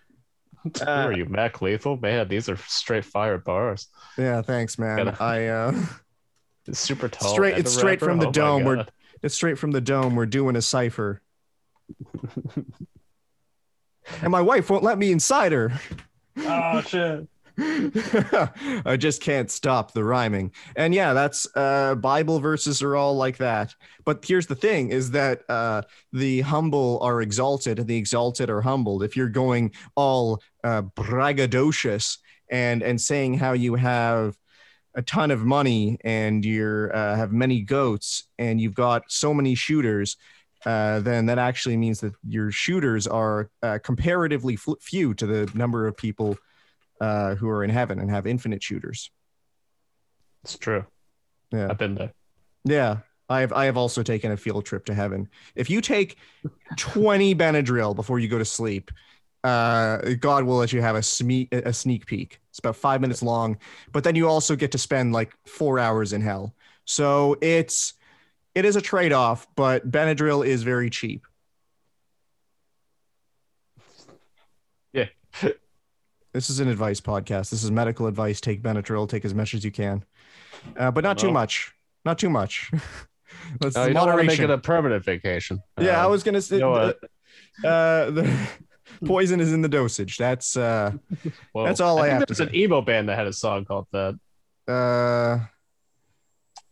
Who 0.63 0.71
are 0.85 1.13
you, 1.13 1.25
Mac 1.25 1.61
Lethal? 1.61 1.97
Man, 1.97 2.27
these 2.27 2.49
are 2.49 2.57
straight 2.57 3.05
fire 3.05 3.37
bars. 3.37 3.87
yeah, 4.17 4.41
thanks, 4.41 4.77
man. 4.77 4.97
Gotta- 5.05 5.23
I 5.23 5.45
uh, 5.47 5.73
It's 6.67 6.79
super 6.79 7.07
tall. 7.07 7.33
Straight- 7.33 7.57
it's 7.57 7.73
straight 7.73 8.01
rapper? 8.01 8.11
from 8.11 8.19
the 8.19 8.27
Oh 8.27 8.31
dome. 8.31 8.63
We're- 8.65 8.85
it's 9.23 9.33
straight 9.35 9.57
from 9.57 9.71
the 9.71 9.81
dome. 9.81 10.15
We're 10.15 10.25
doing 10.27 10.55
a 10.55 10.61
cipher, 10.61 11.21
and 14.21 14.29
my 14.31 14.41
wife 14.41 14.69
won't 14.69 14.83
let 14.83 14.97
me 14.97 15.11
inside 15.11 15.51
her. 15.51 15.71
Oh 16.37 16.81
shit. 16.81 17.27
I 18.85 18.97
just 18.99 19.21
can't 19.21 19.49
stop 19.49 19.91
the 19.91 20.03
rhyming. 20.03 20.51
And 20.75 20.93
yeah, 20.93 21.13
that's 21.13 21.47
uh 21.55 21.95
Bible 21.95 22.39
verses 22.39 22.83
are 22.83 22.95
all 22.95 23.15
like 23.15 23.37
that. 23.37 23.73
But 24.05 24.23
here's 24.23 24.45
the 24.45 24.55
thing 24.55 24.89
is 24.89 25.11
that 25.11 25.41
uh 25.49 25.81
the 26.13 26.41
humble 26.41 26.99
are 27.01 27.21
exalted 27.21 27.79
and 27.79 27.87
the 27.87 27.97
exalted 27.97 28.49
are 28.51 28.61
humbled. 28.61 29.01
If 29.01 29.17
you're 29.17 29.29
going 29.29 29.71
all 29.95 30.41
uh 30.63 30.83
braggadocious 30.83 32.19
and 32.51 32.83
and 32.83 33.01
saying 33.01 33.35
how 33.35 33.53
you 33.53 33.73
have 33.75 34.37
a 34.95 35.01
ton 35.01 35.31
of 35.31 35.43
money 35.43 35.97
and 36.03 36.45
you're 36.45 36.95
uh, 36.95 37.15
have 37.15 37.31
many 37.31 37.61
goats 37.61 38.27
and 38.39 38.59
you've 38.59 38.73
got 38.75 39.03
so 39.09 39.33
many 39.33 39.53
shooters 39.55 40.17
uh, 40.65 40.99
then 41.01 41.27
that 41.27 41.37
actually 41.37 41.77
means 41.77 41.99
that 41.99 42.13
your 42.27 42.51
shooters 42.51 43.05
are 43.05 43.49
uh, 43.61 43.77
comparatively 43.83 44.57
few 44.81 45.13
to 45.13 45.27
the 45.27 45.49
number 45.53 45.85
of 45.87 45.95
people 45.95 46.35
uh, 47.01 47.35
who 47.35 47.49
are 47.49 47.63
in 47.63 47.69
heaven 47.69 47.99
and 47.99 48.09
have 48.09 48.27
infinite 48.27 48.63
shooters. 48.63 49.11
It's 50.43 50.57
true. 50.57 50.85
Yeah. 51.51 51.67
I've 51.69 51.77
been 51.77 51.95
there. 51.95 52.13
Yeah. 52.63 52.97
I 53.29 53.41
have 53.41 53.51
I 53.51 53.65
have 53.65 53.77
also 53.77 54.03
taken 54.03 54.31
a 54.31 54.37
field 54.37 54.65
trip 54.65 54.85
to 54.85 54.93
heaven. 54.93 55.27
If 55.55 55.69
you 55.69 55.81
take 55.81 56.17
20 56.77 57.35
Benadryl 57.35 57.95
before 57.95 58.19
you 58.19 58.27
go 58.27 58.37
to 58.37 58.45
sleep, 58.45 58.89
uh, 59.43 59.97
God 60.19 60.45
will 60.45 60.55
let 60.55 60.71
you 60.73 60.81
have 60.81 60.95
a 60.95 61.03
sneak 61.03 61.49
a 61.53 61.73
sneak 61.73 62.05
peek. 62.05 62.39
It's 62.49 62.59
about 62.59 62.75
five 62.75 63.01
minutes 63.01 63.21
long, 63.21 63.57
but 63.91 64.03
then 64.03 64.15
you 64.15 64.27
also 64.27 64.55
get 64.55 64.71
to 64.71 64.77
spend 64.77 65.13
like 65.13 65.33
four 65.45 65.79
hours 65.79 66.13
in 66.13 66.21
hell. 66.21 66.55
So 66.85 67.37
it's 67.41 67.93
it 68.55 68.65
is 68.65 68.75
a 68.75 68.81
trade 68.81 69.13
off, 69.13 69.47
but 69.55 69.89
Benadryl 69.91 70.45
is 70.45 70.63
very 70.63 70.89
cheap. 70.89 71.25
Yeah. 74.93 75.09
This 76.33 76.49
is 76.49 76.59
an 76.59 76.67
advice 76.67 76.99
podcast. 77.01 77.49
This 77.49 77.63
is 77.63 77.71
medical 77.71 78.07
advice. 78.07 78.39
Take 78.41 78.61
Benadryl. 78.61 79.07
Take 79.09 79.25
as 79.25 79.33
much 79.33 79.53
as 79.53 79.63
you 79.65 79.71
can, 79.71 80.03
uh, 80.77 80.91
but 80.91 81.03
not 81.03 81.17
too 81.17 81.31
much. 81.31 81.73
Not 82.05 82.19
too 82.19 82.29
much. 82.29 82.71
Let's 83.61 83.75
No, 83.75 83.85
you 83.85 83.93
don't 83.93 84.07
want 84.07 84.19
to 84.19 84.25
make 84.25 84.39
it 84.39 84.49
a 84.49 84.57
permanent 84.57 85.03
vacation. 85.03 85.59
yeah, 85.79 86.01
I 86.01 86.05
Um, 86.05 86.11
was 86.11 86.23
gonna 86.23 86.41
say 86.41 86.55
you 86.57 86.61
know 86.61 86.73
uh, 87.63 88.11
the 88.11 88.47
poison 89.05 89.39
is 89.39 89.51
in 89.51 89.61
the 89.61 89.69
dosage. 89.69 90.17
That's 90.17 90.55
uh, 90.55 90.93
Well, 91.53 91.65
That's 91.65 91.79
all 91.79 91.97
I 91.99 92.03
think 92.09 92.19
have 92.19 92.27
there 92.27 92.45
to 92.47 92.49
an 92.51 92.55
emo 92.55 92.81
band 92.81 93.09
that 93.09 93.17
had 93.17 93.27
a 93.27 93.33
song 93.33 93.65
called 93.65 93.87
that. 93.91 94.15
uh, 94.67 95.39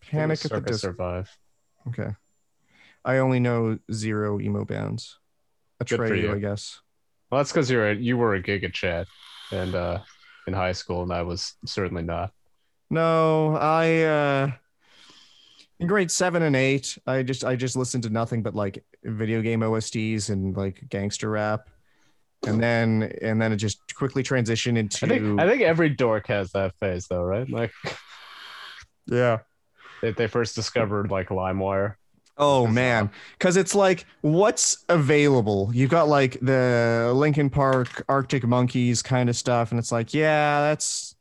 panic 0.09 0.43
at 0.45 0.51
the 0.51 0.61
disco. 0.61 0.89
Survive. 0.89 1.29
Okay, 1.87 2.09
I 3.03 3.17
only 3.17 3.39
know 3.39 3.79
zero 3.91 4.39
emo 4.39 4.63
bands. 4.65 5.17
Atreyu. 5.83 6.35
I 6.35 6.39
guess. 6.39 6.81
Well, 7.29 7.39
that's 7.39 7.51
because 7.51 7.69
you're 7.69 7.89
a, 7.89 7.95
you 7.95 8.17
were 8.17 8.35
a 8.35 8.41
Giga 8.41 8.71
Chad, 8.71 9.07
and 9.51 9.75
uh, 9.75 9.99
in 10.47 10.53
high 10.53 10.71
school, 10.71 11.03
and 11.03 11.11
I 11.11 11.23
was 11.23 11.55
certainly 11.65 12.03
not. 12.03 12.31
No, 12.89 13.55
I 13.55 14.03
uh 14.03 14.51
in 15.79 15.87
grade 15.87 16.11
seven 16.11 16.43
and 16.43 16.55
eight, 16.55 16.97
I 17.05 17.23
just 17.23 17.43
I 17.43 17.55
just 17.55 17.75
listened 17.75 18.03
to 18.03 18.09
nothing 18.09 18.43
but 18.43 18.55
like 18.55 18.83
video 19.03 19.41
game 19.41 19.61
OSTs 19.61 20.29
and 20.29 20.55
like 20.55 20.87
gangster 20.89 21.29
rap. 21.29 21.69
And 22.45 22.61
then 22.61 23.13
and 23.21 23.41
then 23.41 23.51
it 23.51 23.57
just 23.57 23.79
quickly 23.95 24.21
transitioned 24.21 24.77
into 24.77 25.05
I 25.05 25.09
think 25.09 25.39
I 25.39 25.49
think 25.49 25.61
every 25.63 25.89
dork 25.89 26.27
has 26.27 26.51
that 26.51 26.75
phase, 26.79 27.07
though, 27.07 27.23
right? 27.23 27.49
Like 27.49 27.71
yeah. 29.07 29.39
they, 30.01 30.11
they 30.11 30.27
first 30.27 30.55
discovered 30.55 31.09
like 31.09 31.29
LimeWire. 31.29 31.95
Oh 32.37 32.67
man, 32.67 33.09
because 33.37 33.55
it's 33.55 33.73
like 33.73 34.05
what's 34.21 34.83
available. 34.89 35.69
You've 35.73 35.89
got 35.89 36.09
like 36.09 36.37
the 36.41 37.11
Linkin 37.15 37.49
Park 37.49 38.03
Arctic 38.09 38.45
Monkeys 38.45 39.01
kind 39.01 39.29
of 39.29 39.37
stuff, 39.37 39.71
and 39.71 39.79
it's 39.79 39.91
like 39.91 40.13
yeah, 40.13 40.59
that's 40.61 41.15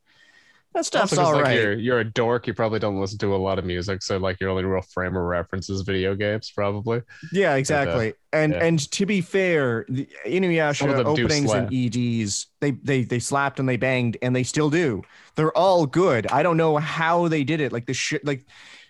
that 0.75 0.85
stuff's 0.85 1.17
all 1.17 1.31
like 1.33 1.43
right. 1.45 1.57
you're 1.57 1.73
you're 1.73 1.99
a 1.99 2.03
dork. 2.03 2.47
You 2.47 2.53
probably 2.53 2.79
don't 2.79 2.99
listen 2.99 3.17
to 3.19 3.33
a 3.33 3.37
lot 3.37 3.57
of 3.57 3.63
music, 3.63 4.03
so 4.03 4.17
like 4.17 4.41
your 4.41 4.49
only 4.49 4.65
real 4.65 4.81
frame 4.81 5.15
of 5.15 5.23
reference 5.23 5.69
is 5.69 5.81
video 5.81 6.15
games, 6.15 6.51
probably. 6.53 7.01
Yeah, 7.31 7.53
uh, 7.53 7.55
exactly. 7.55 8.13
and 8.33 8.51
yeah. 8.51 8.65
and 8.65 8.91
to 8.91 9.05
be 9.05 9.21
fair, 9.21 9.85
the 9.87 10.05
Inuyasha 10.25 11.05
openings 11.05 11.53
and 11.53 11.73
EDs, 11.73 12.47
they 12.59 12.71
they 12.71 13.05
they 13.05 13.19
slapped 13.19 13.61
and 13.61 13.69
they 13.69 13.77
banged 13.77 14.17
and 14.21 14.35
they 14.35 14.43
still 14.43 14.69
do. 14.69 15.01
They're 15.35 15.57
all 15.57 15.85
good. 15.85 16.27
I 16.27 16.43
don't 16.43 16.57
know 16.57 16.75
how 16.75 17.29
they 17.29 17.45
did 17.45 17.61
it. 17.61 17.71
Like 17.71 17.85
the 17.85 17.93
shit, 17.93 18.25
like 18.25 18.45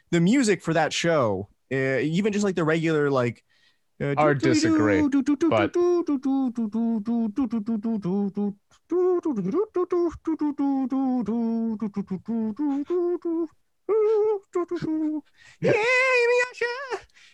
the 0.10 0.20
music 0.20 0.63
for 0.63 0.74
that 0.74 0.91
show, 0.91 1.50
uh, 1.75 2.00
even 2.00 2.32
just 2.34 2.46
like 2.46 2.55
the 2.55 2.63
regular 2.63 3.10
like. 3.10 3.44
Uh, 4.01 4.13
Hard 4.17 4.41
disagree, 4.41 5.01
but- 5.50 5.72
Yeah, 15.62 15.72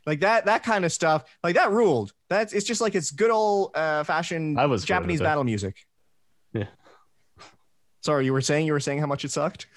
like 0.06 0.20
that 0.22 0.46
that 0.46 0.64
kind 0.64 0.86
of 0.86 0.92
stuff 0.92 1.24
like 1.44 1.56
that 1.56 1.72
ruled 1.72 2.14
that's 2.30 2.54
it's 2.54 2.66
just 2.66 2.82
like 2.82 2.96
it's 2.96 3.12
good 3.12 3.32
old 3.32 3.72
uh 3.76 4.04
fashioned 4.04 4.60
I 4.60 4.66
was 4.66 4.84
japanese 4.84 5.20
battle 5.22 5.44
music 5.44 5.86
Yeah. 6.54 6.68
sorry 8.02 8.26
you 8.26 8.34
were 8.34 8.42
saying 8.42 8.66
you 8.68 8.74
were 8.74 8.80
saying 8.80 9.00
how 9.00 9.08
much 9.08 9.24
it 9.26 9.32
sucked 9.32 9.68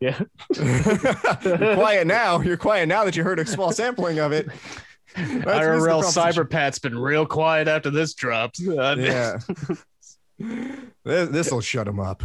Yeah. 0.00 0.18
you're 0.58 1.74
quiet 1.74 2.06
now 2.06 2.40
you're 2.40 2.56
quiet 2.56 2.86
now 2.88 3.04
that 3.04 3.14
you 3.16 3.22
heard 3.22 3.38
a 3.38 3.44
small 3.46 3.70
sampling 3.72 4.18
of 4.18 4.32
it 4.32 4.46
That's- 5.14 5.26
this 5.26 5.34
is 5.36 5.44
the 5.44 5.50
IRL 5.50 6.00
proposition. 6.00 6.44
Cyberpat's 6.46 6.78
been 6.78 6.98
real 6.98 7.26
quiet 7.26 7.68
after 7.68 7.90
this 7.90 8.14
dropped. 8.14 8.58
yeah 8.60 9.38
this 11.04 11.50
will 11.50 11.60
shut 11.60 11.86
him 11.86 12.00
up 12.00 12.22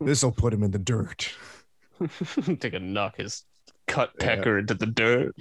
this 0.00 0.22
will 0.24 0.32
put 0.32 0.52
him 0.52 0.62
in 0.64 0.72
the 0.72 0.78
dirt 0.80 1.32
Take 2.60 2.74
a 2.74 2.80
knock 2.80 3.16
his 3.16 3.44
cut 3.86 4.10
Yeah. 4.18 4.26
pecker 4.36 4.58
into 4.58 4.74
the 4.74 4.86
dirt. 4.86 5.34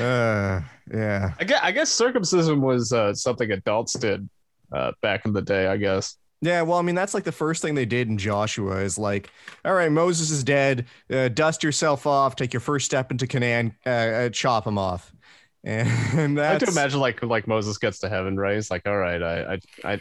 uh 0.00 0.60
yeah 0.90 1.34
I 1.38 1.44
guess, 1.44 1.60
I 1.62 1.72
guess 1.72 1.90
circumcision 1.90 2.60
was 2.62 2.92
uh, 2.92 3.12
something 3.14 3.50
adults 3.50 3.92
did 3.94 4.28
uh, 4.72 4.92
back 5.02 5.26
in 5.26 5.32
the 5.32 5.42
day. 5.42 5.66
I 5.66 5.76
guess. 5.76 6.16
Yeah, 6.40 6.62
well, 6.62 6.78
I 6.78 6.82
mean, 6.82 6.94
that's 6.94 7.14
like 7.14 7.24
the 7.24 7.32
first 7.32 7.62
thing 7.62 7.74
they 7.74 7.84
did 7.84 8.08
in 8.08 8.16
Joshua 8.16 8.76
is 8.76 8.96
like, 8.96 9.30
all 9.64 9.74
right, 9.74 9.90
Moses 9.90 10.30
is 10.30 10.44
dead. 10.44 10.86
Uh, 11.10 11.28
dust 11.28 11.64
yourself 11.64 12.06
off. 12.06 12.36
Take 12.36 12.52
your 12.52 12.60
first 12.60 12.86
step 12.86 13.10
into 13.10 13.26
Canaan. 13.26 13.74
Uh, 13.84 13.88
uh, 13.88 14.28
chop 14.30 14.66
him 14.66 14.78
off. 14.78 15.12
And 15.64 16.40
I 16.40 16.52
like 16.52 16.60
that's 16.60 16.72
to 16.72 16.80
imagine 16.80 17.00
like 17.00 17.22
like 17.22 17.46
Moses 17.46 17.76
gets 17.78 17.98
to 17.98 18.08
heaven, 18.08 18.38
right? 18.38 18.54
He's 18.54 18.70
like, 18.70 18.86
all 18.86 18.96
right, 18.96 19.22
I, 19.22 19.54
I, 19.54 19.92
I, 19.92 20.00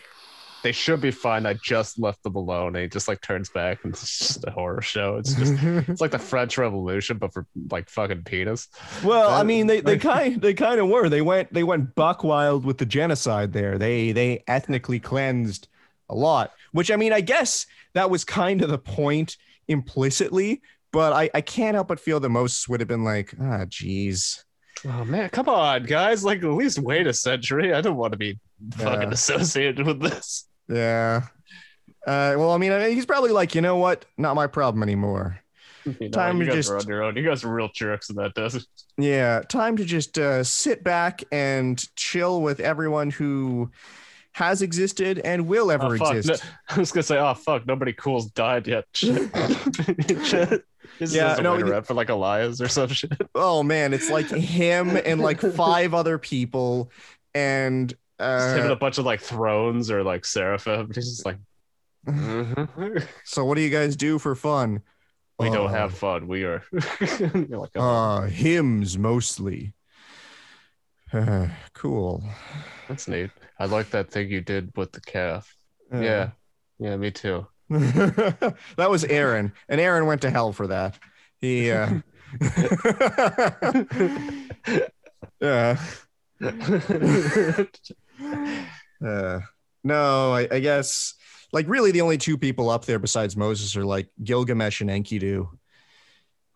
they 0.64 0.72
should 0.72 1.02
be 1.02 1.12
fine. 1.12 1.46
I 1.46 1.56
just 1.56 2.00
left 2.00 2.24
them 2.24 2.36
alone. 2.36 2.76
And 2.76 2.84
he 2.84 2.88
just 2.88 3.08
like 3.08 3.22
turns 3.22 3.50
back, 3.50 3.84
and 3.84 3.92
it's 3.92 4.18
just 4.18 4.48
a 4.48 4.52
horror 4.52 4.82
show. 4.82 5.18
It's 5.18 5.34
just 5.34 5.56
it's 5.90 6.00
like 6.00 6.12
the 6.12 6.20
French 6.20 6.58
Revolution, 6.58 7.18
but 7.18 7.34
for 7.34 7.48
like 7.70 7.90
fucking 7.90 8.24
penis. 8.24 8.70
well, 9.04 9.34
I 9.34 9.44
mean, 9.44 9.68
they, 9.68 9.82
they 9.82 9.98
kind 9.98 10.42
they 10.42 10.54
kind 10.54 10.80
of 10.80 10.88
were. 10.88 11.10
They 11.10 11.24
went 11.24 11.52
they 11.54 11.64
went 11.64 11.96
buck 11.96 12.24
wild 12.24 12.64
with 12.64 12.78
the 12.78 12.86
genocide 12.86 13.52
there. 13.52 13.78
They 13.78 14.12
they 14.12 14.44
ethnically 14.48 15.00
cleansed 15.00 15.68
a 16.10 16.16
lot. 16.16 16.52
Which 16.72 16.92
I 16.92 16.96
mean, 16.96 17.14
I 17.14 17.22
guess 17.22 17.66
that 17.94 18.10
was 18.10 18.24
kind 18.26 18.62
of 18.62 18.70
the 18.70 18.78
point 18.78 19.38
implicitly. 19.68 20.62
But 20.94 21.14
I, 21.14 21.30
I 21.34 21.42
can't 21.42 21.76
help 21.76 21.90
but 21.90 22.00
feel 22.00 22.20
the 22.20 22.30
most 22.30 22.70
would 22.70 22.80
have 22.80 22.88
been 22.88 23.04
like, 23.04 23.34
ah, 23.42 23.66
geez. 23.68 24.44
Oh 24.86 25.04
man, 25.04 25.30
come 25.30 25.50
on, 25.50 25.84
guys! 25.84 26.24
Like 26.24 26.40
at 26.44 26.50
least 26.50 26.80
wait 26.80 27.08
a 27.08 27.14
century. 27.14 27.74
I 27.74 27.82
don't 27.82 27.98
want 27.98 28.14
to 28.14 28.18
be 28.18 28.40
fucking 28.78 29.12
associated 29.12 29.86
with 29.86 30.00
this. 30.02 30.48
Yeah. 30.70 31.24
Uh, 32.06 32.36
well, 32.38 32.52
I 32.52 32.58
mean, 32.58 32.72
I- 32.72 32.92
he's 32.92 33.06
probably 33.06 33.32
like, 33.32 33.54
you 33.54 33.60
know 33.62 33.76
what? 33.78 34.06
Not 34.18 34.36
my 34.36 34.48
problem 34.48 34.84
anymore. 34.84 35.40
You 35.86 35.96
know, 36.02 36.10
Time 36.10 36.40
you 36.40 36.46
to 36.48 36.52
just- 36.54 36.70
on 36.72 36.86
your 36.86 37.04
own. 37.04 37.16
You 37.16 37.24
guys 37.24 37.46
are 37.46 37.54
real 37.54 37.70
jerks 37.74 38.10
in 38.10 38.18
that 38.18 38.34
desert. 38.34 38.64
Yeah, 38.98 39.42
time 39.48 39.78
to 39.78 39.86
just 39.86 40.18
uh, 40.18 40.44
sit 40.44 40.84
back 40.84 41.24
and 41.32 41.82
chill 41.96 42.42
with 42.42 42.60
everyone 42.60 43.10
who 43.10 43.72
has 44.38 44.62
existed 44.62 45.18
and 45.20 45.48
will 45.48 45.72
ever 45.72 45.96
Oh, 45.96 45.98
fuck. 45.98 46.14
exist. 46.16 46.44
No- 46.46 46.52
I 46.76 46.80
was 46.80 46.92
gonna 46.92 47.02
say, 47.02 47.18
oh 47.18 47.34
fuck, 47.34 47.66
nobody 47.66 47.92
cool's 47.92 48.28
died 48.28 48.68
yet. 48.68 48.86
Shit. 48.94 49.32
Shit. 50.26 50.64
This 51.00 51.14
Yeah, 51.14 51.34
is 51.34 51.40
a 51.40 51.42
no, 51.44 51.52
winter 51.52 51.66
rep 51.72 51.86
for 51.86 51.94
like 51.94 52.10
Elias 52.10 52.60
or 52.62 52.68
some 52.68 52.88
shit. 52.90 53.12
Oh 53.36 53.62
man, 53.62 53.94
it's 53.94 54.10
like 54.10 54.28
him 54.30 54.96
and 54.96 55.20
like 55.22 55.40
five 55.42 55.94
other 55.94 56.18
people, 56.18 56.92
and 57.36 57.90
Just 58.20 58.56
him 58.56 58.62
and 58.64 58.70
a 58.70 58.74
uh, 58.74 58.76
bunch 58.76 58.98
of 58.98 59.06
like 59.06 59.20
thrones 59.22 59.92
or 59.92 60.02
like 60.04 60.24
seraphim. 60.26 60.90
He's 60.96 61.10
just 61.10 61.26
like, 61.26 61.38
"Mhm. 62.08 63.06
so 63.26 63.44
what 63.46 63.56
do 63.56 63.62
you 63.62 63.70
guys 63.70 63.96
do 63.96 64.18
for 64.18 64.34
fun? 64.34 64.82
we 65.38 65.50
don't 65.52 65.68
Uh, 65.68 65.74
have 65.74 65.94
fun. 65.94 66.28
We 66.28 66.46
are. 66.46 66.64
You're 67.02 67.60
like, 67.60 67.72
oh, 67.76 67.82
uh 67.82 68.22
hymns 68.28 68.98
mostly. 68.98 69.74
Uh, 71.14 71.48
cool. 71.74 72.24
that's 72.88 73.08
neat. 73.08 73.30
I 73.60 73.66
like 73.66 73.90
that 73.92 74.12
thing 74.12 74.30
you 74.30 74.42
did 74.42 74.72
with 74.76 74.92
the 74.92 75.02
calf. 75.02 75.56
Uh, 75.94 76.00
Yeah, 76.00 76.30
yeah, 76.80 76.98
me 76.98 77.12
too. 77.12 77.48
that 77.70 78.88
was 78.90 79.04
Aaron, 79.06 79.52
and 79.68 79.82
Aaron 79.82 80.06
went 80.06 80.22
to 80.22 80.30
hell 80.30 80.54
for 80.54 80.68
that. 80.68 80.98
He, 81.42 81.72
uh, 81.72 82.00
yeah. 85.42 85.78
Uh, 89.06 89.42
no, 89.84 90.34
I, 90.34 90.48
I 90.52 90.60
guess 90.60 91.14
like 91.54 91.68
really 91.68 91.92
the 91.92 92.02
only 92.02 92.18
two 92.18 92.36
people 92.36 92.72
up 92.72 92.86
there 92.86 92.98
besides 92.98 93.38
Moses 93.38 93.78
are 93.78 93.86
like 93.86 94.10
Gilgamesh 94.24 94.82
and 94.82 94.90
Enkidu, 94.90 95.48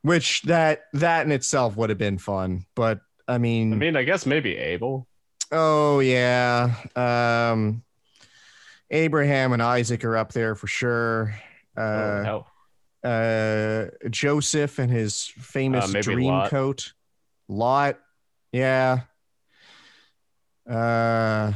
which 0.01 0.41
that 0.43 0.81
that 0.93 1.27
in 1.27 1.31
itself 1.31 1.77
would 1.77 1.91
have 1.91 1.99
been 1.99 2.17
fun. 2.17 2.65
But 2.75 3.01
I 3.27 3.37
mean, 3.37 3.73
I 3.73 3.75
mean, 3.75 3.95
I 3.95 4.01
guess 4.03 4.25
maybe 4.25 4.57
Abel. 4.57 5.07
Oh 5.51 5.99
yeah, 5.99 6.75
um, 6.95 7.83
Abraham 8.89 9.53
and 9.53 9.61
Isaac 9.61 10.03
are 10.05 10.17
up 10.17 10.31
there 10.33 10.55
for 10.55 10.67
sure. 10.67 11.33
oh, 11.77 12.45
Uh, 13.03 13.07
uh, 13.07 13.85
Joseph 14.09 14.79
and 14.79 14.91
his 14.91 15.25
famous 15.25 15.93
Uh, 15.93 16.01
dream 16.01 16.27
Lot. 16.31 16.49
coat. 16.49 16.93
Lot, 17.47 17.99
yeah. 18.51 19.01
Uh, 20.69 21.53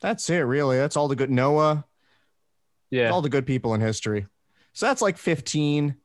that's 0.00 0.30
it, 0.30 0.38
really. 0.38 0.76
That's 0.78 0.96
all 0.96 1.08
the 1.08 1.16
good 1.16 1.30
Noah, 1.30 1.84
yeah. 2.90 3.10
all 3.10 3.22
the 3.22 3.28
good 3.28 3.46
people 3.46 3.74
in 3.74 3.80
history. 3.80 4.26
So 4.72 4.86
that's 4.86 5.02
like 5.02 5.18
15, 5.18 5.96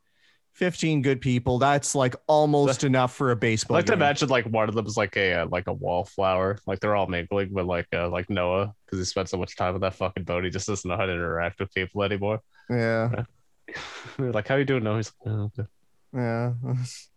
15 0.53 1.01
good 1.01 1.21
people. 1.21 1.59
That's 1.59 1.95
like 1.95 2.15
almost 2.27 2.83
enough 2.83 3.13
for 3.13 3.31
a 3.31 3.35
baseball. 3.35 3.75
I 3.75 3.79
like 3.79 3.87
to 3.87 3.93
imagine 3.93 4.29
like 4.29 4.45
one 4.45 4.69
of 4.69 4.75
them 4.75 4.85
is 4.85 4.97
like 4.97 5.15
a 5.17 5.33
uh, 5.33 5.47
like 5.47 5.67
a 5.67 5.73
wallflower, 5.73 6.59
like 6.65 6.79
they're 6.79 6.95
all 6.95 7.07
mingling 7.07 7.53
with 7.53 7.65
like 7.65 7.87
uh, 7.93 8.09
like 8.09 8.29
Noah 8.29 8.73
because 8.85 8.99
he 8.99 9.05
spent 9.05 9.29
so 9.29 9.37
much 9.37 9.55
time 9.55 9.73
with 9.73 9.81
that 9.81 9.95
fucking 9.95 10.23
boat. 10.23 10.43
He 10.43 10.49
just 10.49 10.67
doesn't 10.67 10.87
know 10.87 10.97
how 10.97 11.05
to 11.05 11.11
interact 11.11 11.59
with 11.59 11.73
people 11.73 12.03
anymore. 12.03 12.41
Yeah, 12.69 13.23
like, 14.17 14.47
"How 14.47 14.55
are 14.55 14.59
you 14.59 14.65
doing?" 14.65 14.83
No, 14.83 14.97
he's 14.97 15.11
like, 15.25 15.35
oh, 15.35 15.51
okay. 15.59 15.69
yeah. 16.13 16.53
it's 16.71 17.09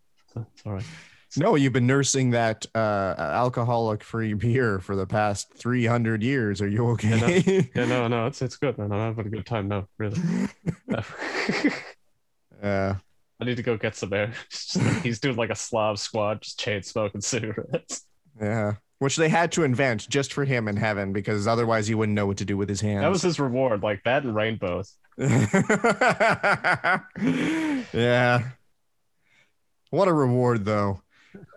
all 0.65 0.73
right. 0.73 0.85
No, 1.35 1.55
you've 1.55 1.73
been 1.73 1.85
nursing 1.85 2.31
that 2.31 2.65
uh, 2.73 3.13
alcoholic-free 3.17 4.33
beer 4.35 4.79
for 4.79 4.95
the 4.95 5.05
past 5.05 5.53
three 5.53 5.85
hundred 5.85 6.23
years. 6.23 6.61
Are 6.61 6.67
you 6.67 6.87
okay? 6.91 7.67
Yeah, 7.75 7.85
no, 7.85 8.07
no, 8.07 8.25
it's 8.27 8.41
it's 8.41 8.55
good, 8.55 8.77
man. 8.77 8.91
I'm 8.91 8.99
having 8.99 9.27
a 9.27 9.29
good 9.29 9.45
time 9.45 9.67
now, 9.67 9.87
really. 9.97 10.19
Yeah. 12.61 12.95
I 13.39 13.45
need 13.45 13.57
to 13.57 13.63
go 13.63 13.77
get 13.77 13.95
some 13.95 14.13
air. 14.13 14.33
It's 14.47 14.65
just 14.73 14.85
like 14.85 15.03
he's 15.03 15.19
doing 15.19 15.35
like 15.35 15.49
a 15.49 15.55
Slav 15.55 15.99
squat, 15.99 16.41
just 16.41 16.59
chain 16.59 16.81
smoking 16.83 17.21
cigarettes. 17.21 18.05
Yeah. 18.41 18.73
Which 18.99 19.15
they 19.15 19.29
had 19.29 19.51
to 19.53 19.63
invent 19.63 20.09
just 20.09 20.33
for 20.33 20.43
him 20.43 20.67
in 20.67 20.75
heaven 20.75 21.13
because 21.13 21.45
otherwise 21.45 21.87
he 21.87 21.93
wouldn't 21.93 22.15
know 22.15 22.25
what 22.25 22.37
to 22.37 22.45
do 22.45 22.57
with 22.57 22.67
his 22.67 22.81
hands. 22.81 23.03
That 23.03 23.11
was 23.11 23.21
his 23.21 23.39
reward, 23.39 23.83
like 23.83 24.03
that 24.05 24.23
and 24.23 24.35
rainbows. 24.35 24.95
yeah. 27.93 28.43
What 29.91 30.07
a 30.07 30.13
reward, 30.13 30.65
though. 30.65 31.01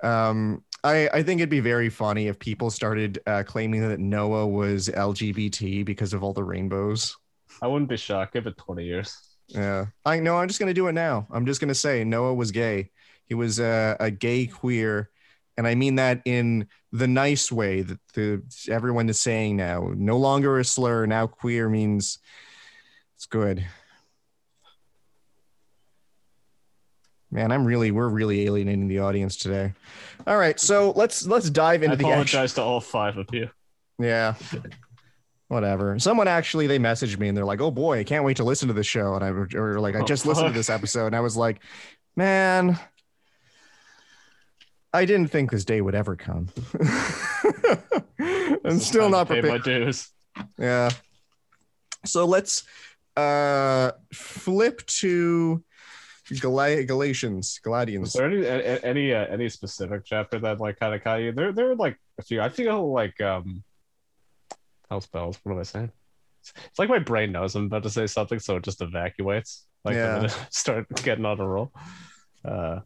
Um, 0.02 0.64
I, 0.84 1.08
I 1.12 1.22
think 1.22 1.40
it'd 1.40 1.48
be 1.48 1.60
very 1.60 1.88
funny 1.88 2.26
if 2.26 2.38
people 2.38 2.70
started 2.70 3.20
uh, 3.26 3.42
claiming 3.46 3.88
that 3.88 4.00
Noah 4.00 4.46
was 4.46 4.88
LGBT 4.88 5.84
because 5.84 6.12
of 6.12 6.22
all 6.22 6.34
the 6.34 6.44
rainbows. 6.44 7.16
I 7.62 7.66
wouldn't 7.66 7.90
be 7.90 7.96
shocked. 7.96 8.34
Give 8.34 8.46
it 8.46 8.56
20 8.56 8.84
years. 8.84 9.16
Yeah, 9.50 9.86
I 10.04 10.20
know. 10.20 10.38
I'm 10.38 10.48
just 10.48 10.60
gonna 10.60 10.74
do 10.74 10.86
it 10.88 10.92
now. 10.92 11.26
I'm 11.30 11.46
just 11.46 11.60
gonna 11.60 11.74
say 11.74 12.04
Noah 12.04 12.34
was 12.34 12.50
gay. 12.50 12.90
He 13.26 13.34
was 13.34 13.58
a, 13.58 13.96
a 14.00 14.10
gay 14.10 14.46
queer, 14.46 15.10
and 15.56 15.66
I 15.66 15.74
mean 15.74 15.96
that 15.96 16.22
in 16.24 16.68
the 16.92 17.08
nice 17.08 17.50
way 17.52 17.82
that 17.82 17.98
the 18.14 18.42
everyone 18.68 19.08
is 19.08 19.20
saying 19.20 19.56
now. 19.56 19.92
No 19.94 20.18
longer 20.18 20.58
a 20.58 20.64
slur. 20.64 21.06
Now 21.06 21.26
queer 21.26 21.68
means 21.68 22.18
it's 23.16 23.26
good. 23.26 23.64
Man, 27.32 27.52
I'm 27.52 27.64
really 27.64 27.92
we're 27.92 28.08
really 28.08 28.46
alienating 28.46 28.88
the 28.88 28.98
audience 29.00 29.36
today. 29.36 29.72
All 30.26 30.36
right, 30.36 30.58
so 30.58 30.92
let's 30.96 31.26
let's 31.26 31.48
dive 31.48 31.82
I 31.82 31.86
into 31.86 31.96
the 31.96 32.04
action. 32.04 32.12
apologize 32.12 32.54
to 32.54 32.62
all 32.62 32.80
five 32.80 33.16
of 33.16 33.28
you. 33.32 33.50
Yeah. 33.98 34.34
Whatever. 35.50 35.98
Someone 35.98 36.28
actually 36.28 36.68
they 36.68 36.78
messaged 36.78 37.18
me 37.18 37.26
and 37.26 37.36
they're 37.36 37.44
like, 37.44 37.60
"Oh 37.60 37.72
boy, 37.72 37.98
I 37.98 38.04
can't 38.04 38.22
wait 38.24 38.36
to 38.36 38.44
listen 38.44 38.68
to 38.68 38.72
this 38.74 38.86
show." 38.86 39.16
And 39.16 39.24
I 39.24 39.30
or 39.58 39.80
like, 39.80 39.96
"I 39.96 40.02
Oh, 40.02 40.04
just 40.04 40.24
listened 40.24 40.46
to 40.46 40.52
this 40.52 40.70
episode," 40.70 41.06
and 41.06 41.16
I 41.16 41.20
was 41.20 41.36
like, 41.36 41.58
"Man, 42.14 42.78
I 44.92 45.04
didn't 45.06 45.32
think 45.32 45.50
this 45.50 45.64
day 45.64 45.80
would 45.80 45.96
ever 45.96 46.14
come." 46.14 46.50
and 48.64 48.80
still 48.80 49.10
not 49.10 49.26
to 49.26 49.34
pay 49.34 49.40
my 49.40 49.58
prepared. 49.58 49.96
Yeah. 50.56 50.90
So 52.04 52.26
let's 52.26 52.62
uh 53.16 53.90
flip 54.12 54.86
to 54.86 55.64
Gal- 56.40 56.84
Galatians, 56.84 57.46
Is 57.48 57.60
Galatians. 57.64 58.12
there 58.12 58.26
any 58.30 58.84
any 58.84 59.12
uh, 59.14 59.26
any 59.26 59.48
specific 59.48 60.02
chapter 60.04 60.38
that 60.38 60.60
like 60.60 60.78
kind 60.78 60.94
of 60.94 61.02
caught 61.02 61.16
you? 61.16 61.32
There 61.32 61.50
there 61.50 61.72
are 61.72 61.74
like 61.74 61.98
a 62.20 62.22
few. 62.22 62.40
I 62.40 62.50
feel 62.50 62.92
like 62.92 63.20
um, 63.20 63.64
house 64.90 65.06
bells. 65.06 65.38
What 65.42 65.52
am 65.54 65.60
I 65.60 65.62
saying? 65.64 65.92
It's, 66.42 66.52
it's 66.66 66.78
like 66.78 66.88
my 66.88 66.98
brain 66.98 67.32
knows 67.32 67.54
I'm 67.54 67.66
about 67.66 67.82
to 67.84 67.90
say 67.90 68.06
something, 68.06 68.38
so 68.38 68.56
it 68.56 68.64
just 68.64 68.80
evacuates. 68.82 69.64
Like 69.84 69.96
Yeah. 69.96 70.08
the 70.08 70.14
minute 70.14 70.38
I 70.38 70.46
start 70.50 70.88
getting 71.02 71.24
on 71.24 71.40
a 71.40 71.48
roll. 71.48 71.72
Uh, 72.44 72.80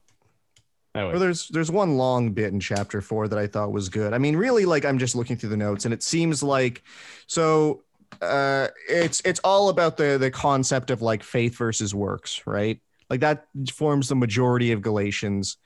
anyway, 0.94 1.12
Well, 1.12 1.20
there's 1.20 1.48
there's 1.48 1.70
one 1.70 1.96
long 1.96 2.32
bit 2.32 2.52
in 2.52 2.60
chapter 2.60 3.00
four 3.00 3.26
that 3.28 3.38
I 3.38 3.46
thought 3.46 3.72
was 3.72 3.88
good. 3.88 4.12
I 4.12 4.18
mean, 4.18 4.36
really, 4.36 4.64
like 4.64 4.84
I'm 4.84 4.98
just 4.98 5.14
looking 5.16 5.36
through 5.36 5.50
the 5.50 5.56
notes, 5.56 5.84
and 5.84 5.94
it 5.94 6.02
seems 6.02 6.42
like 6.42 6.82
so 7.26 7.82
uh 8.22 8.68
it's 8.88 9.20
it's 9.24 9.40
all 9.42 9.70
about 9.70 9.96
the 9.96 10.18
the 10.18 10.30
concept 10.30 10.90
of 10.90 11.02
like 11.02 11.22
faith 11.24 11.56
versus 11.56 11.94
works, 11.94 12.42
right? 12.46 12.80
Like 13.10 13.20
that 13.20 13.46
forms 13.72 14.08
the 14.08 14.14
majority 14.14 14.72
of 14.72 14.82
Galatians 14.82 15.56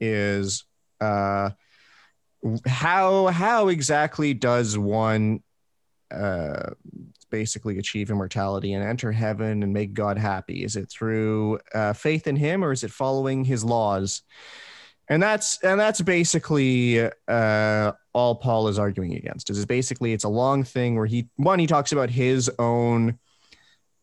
is 0.00 0.64
uh 1.00 1.50
how 2.66 3.26
how 3.28 3.68
exactly 3.68 4.34
does 4.34 4.76
one 4.78 5.42
uh 6.12 6.74
basically 7.30 7.78
achieve 7.78 8.10
immortality 8.10 8.74
and 8.74 8.84
enter 8.84 9.10
heaven 9.10 9.62
and 9.62 9.72
make 9.72 9.94
God 9.94 10.18
happy? 10.18 10.64
Is 10.64 10.76
it 10.76 10.90
through 10.90 11.58
uh, 11.74 11.94
faith 11.94 12.26
in 12.26 12.36
Him 12.36 12.62
or 12.62 12.72
is 12.72 12.84
it 12.84 12.90
following 12.90 13.44
His 13.44 13.64
laws? 13.64 14.22
And 15.08 15.22
that's 15.22 15.62
and 15.64 15.80
that's 15.80 16.00
basically 16.00 17.10
uh, 17.26 17.92
all 18.14 18.34
Paul 18.36 18.68
is 18.68 18.78
arguing 18.78 19.14
against. 19.14 19.50
Is 19.50 19.66
basically 19.66 20.12
it's 20.12 20.24
a 20.24 20.28
long 20.28 20.62
thing 20.62 20.94
where 20.94 21.06
he 21.06 21.28
one 21.36 21.58
he 21.58 21.66
talks 21.66 21.92
about 21.92 22.08
his 22.08 22.50
own 22.58 23.18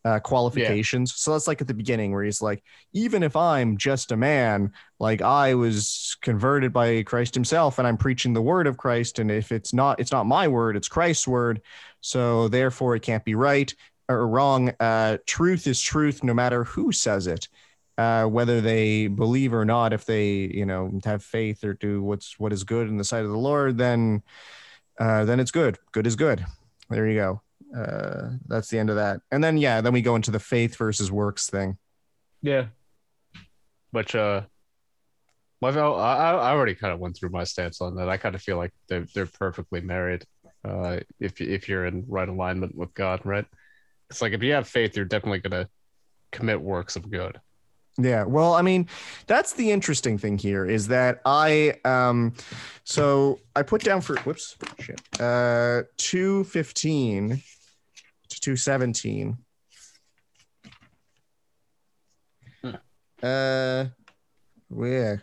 uh, 0.06 0.20
qualifications. 0.20 1.14
So 1.16 1.32
that's 1.32 1.48
like 1.48 1.62
at 1.62 1.68
the 1.68 1.74
beginning 1.74 2.12
where 2.12 2.24
he's 2.24 2.42
like, 2.42 2.64
even 2.94 3.24
if 3.24 3.36
I'm 3.36 3.78
just 3.78 4.12
a 4.12 4.18
man, 4.18 4.72
like 5.00 5.22
I 5.22 5.54
was 5.56 6.18
converted 6.22 6.72
by 6.74 7.04
Christ 7.04 7.34
Himself, 7.34 7.80
and 7.80 7.88
I'm 7.88 7.98
preaching 7.98 8.34
the 8.34 8.42
word 8.42 8.68
of 8.68 8.78
Christ, 8.78 9.20
and 9.20 9.30
if 9.30 9.52
it's 9.52 9.74
not, 9.74 10.00
it's 10.00 10.12
not 10.12 10.26
my 10.26 10.48
word, 10.48 10.76
it's 10.76 10.88
Christ's 10.88 11.28
word. 11.28 11.62
So 12.02 12.48
therefore, 12.48 12.96
it 12.96 13.02
can't 13.02 13.26
be 13.26 13.36
right 13.36 13.74
or 14.08 14.28
wrong. 14.28 14.74
Uh, 14.80 15.18
truth 15.26 15.68
is 15.68 15.82
truth, 15.82 16.24
no 16.24 16.34
matter 16.34 16.64
who 16.64 16.92
says 16.92 17.28
it, 17.28 17.48
uh, 17.98 18.26
whether 18.26 18.62
they 18.62 19.08
believe 19.08 19.54
or 19.54 19.66
not. 19.66 19.94
If 19.94 20.06
they, 20.06 20.50
you 20.54 20.66
know, 20.66 21.00
have 21.04 21.24
faith 21.24 21.64
or 21.64 21.74
do 21.74 22.02
what's 22.02 22.40
what 22.40 22.54
is 22.54 22.64
good 22.64 22.88
in 22.88 22.98
the 22.98 23.04
sight 23.04 23.26
of 23.26 23.32
the 23.32 23.38
Lord, 23.38 23.78
then 23.78 24.24
uh, 25.00 25.26
then 25.26 25.40
it's 25.40 25.52
good. 25.52 25.78
Good 25.92 26.08
is 26.08 26.16
good. 26.16 26.46
There 26.90 27.08
you 27.08 27.20
go. 27.20 27.42
Uh, 27.76 28.32
that's 28.48 28.70
the 28.70 28.80
end 28.80 28.90
of 28.90 28.96
that. 28.96 29.22
And 29.32 29.44
then 29.44 29.58
yeah, 29.58 29.82
then 29.82 29.94
we 29.94 30.02
go 30.02 30.16
into 30.16 30.32
the 30.32 30.40
faith 30.40 30.76
versus 30.76 31.12
works 31.12 31.50
thing. 31.50 31.78
yeah. 32.42 32.68
Which 33.92 34.14
uh, 34.14 34.42
well, 35.62 35.96
I 35.96 36.32
I 36.32 36.52
already 36.52 36.76
kind 36.76 36.94
of 36.94 37.00
went 37.00 37.18
through 37.18 37.30
my 37.30 37.44
stance 37.44 37.82
on 37.82 37.96
that. 37.96 38.08
I 38.08 38.18
kind 38.18 38.36
of 38.36 38.42
feel 38.42 38.58
like 38.58 38.72
they're 38.88 39.08
they're 39.16 39.26
perfectly 39.26 39.82
married. 39.82 40.24
Uh, 40.64 41.00
if 41.20 41.42
if 41.42 41.68
you're 41.68 41.86
in 41.86 42.06
right 42.08 42.30
alignment 42.30 42.76
with 42.76 42.94
God, 42.94 43.22
right? 43.24 43.46
It's 44.10 44.22
like 44.22 44.34
if 44.34 44.44
you 44.44 44.54
have 44.54 44.68
faith, 44.68 44.96
you're 44.96 45.06
definitely 45.06 45.40
gonna 45.40 45.68
commit 46.32 46.62
works 46.62 46.96
of 46.96 47.10
good. 47.10 47.40
Yeah, 47.98 48.24
well, 48.24 48.54
I 48.54 48.62
mean, 48.62 48.88
that's 49.28 49.54
the 49.54 49.72
interesting 49.72 50.18
thing 50.18 50.38
here 50.38 50.66
is 50.66 50.88
that 50.90 51.20
I 51.26 51.74
um 51.84 52.34
so 52.84 53.40
I 53.56 53.64
put 53.64 53.84
down 53.84 54.02
for 54.02 54.18
whoops 54.20 54.56
shit. 54.80 55.02
Uh 55.20 55.84
215 55.98 57.30
to 57.30 57.44
217. 58.40 59.38
Uh 63.22 63.86
where 64.70 65.22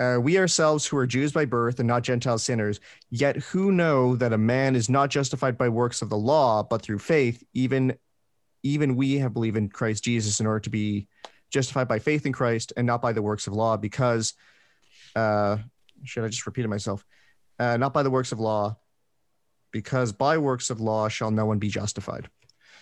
uh, 0.00 0.16
we 0.20 0.38
ourselves 0.38 0.86
who 0.86 0.96
are 0.96 1.06
Jews 1.06 1.32
by 1.32 1.44
birth 1.44 1.80
and 1.80 1.88
not 1.88 2.02
Gentile 2.02 2.38
sinners, 2.38 2.78
yet 3.10 3.36
who 3.36 3.72
know 3.72 4.14
that 4.16 4.32
a 4.32 4.38
man 4.38 4.76
is 4.76 4.88
not 4.88 5.10
justified 5.10 5.58
by 5.58 5.68
works 5.68 6.02
of 6.02 6.08
the 6.08 6.16
law, 6.16 6.62
but 6.62 6.82
through 6.82 7.00
faith, 7.00 7.42
even 7.52 7.96
even 8.62 8.96
we 8.96 9.18
have 9.18 9.32
believed 9.32 9.56
in 9.56 9.68
Christ 9.68 10.04
Jesus 10.04 10.40
in 10.40 10.46
order 10.46 10.60
to 10.60 10.70
be 10.70 11.08
justified 11.50 11.88
by 11.88 11.98
faith 11.98 12.26
in 12.26 12.32
Christ 12.32 12.72
and 12.76 12.86
not 12.86 13.02
by 13.02 13.12
the 13.12 13.22
works 13.22 13.46
of 13.46 13.52
law, 13.52 13.76
because 13.76 14.34
uh 15.16 15.58
should 16.04 16.24
I 16.24 16.28
just 16.28 16.46
repeat 16.46 16.68
myself? 16.68 17.04
Uh, 17.58 17.76
not 17.76 17.92
by 17.92 18.04
the 18.04 18.10
works 18.10 18.30
of 18.30 18.38
law, 18.38 18.78
because 19.72 20.12
by 20.12 20.38
works 20.38 20.70
of 20.70 20.80
law 20.80 21.08
shall 21.08 21.32
no 21.32 21.44
one 21.44 21.58
be 21.58 21.68
justified. 21.68 22.28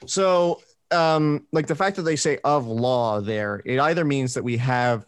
So 0.05 0.61
um 0.91 1.47
like 1.53 1.67
the 1.67 1.75
fact 1.75 1.97
that 1.97 2.03
they 2.03 2.17
say 2.17 2.39
of 2.45 2.67
law 2.67 3.21
there, 3.21 3.63
it 3.65 3.79
either 3.79 4.05
means 4.05 4.35
that 4.35 4.45
we 4.45 4.57
have 4.59 5.07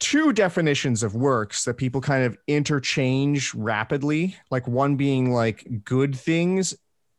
two 0.00 0.32
definitions 0.32 1.02
of 1.02 1.14
works 1.14 1.64
that 1.64 1.74
people 1.74 2.00
kind 2.00 2.24
of 2.24 2.38
interchange 2.46 3.52
rapidly, 3.54 4.36
like 4.50 4.66
one 4.68 4.96
being 4.96 5.32
like 5.32 5.84
good 5.84 6.16
things 6.16 6.74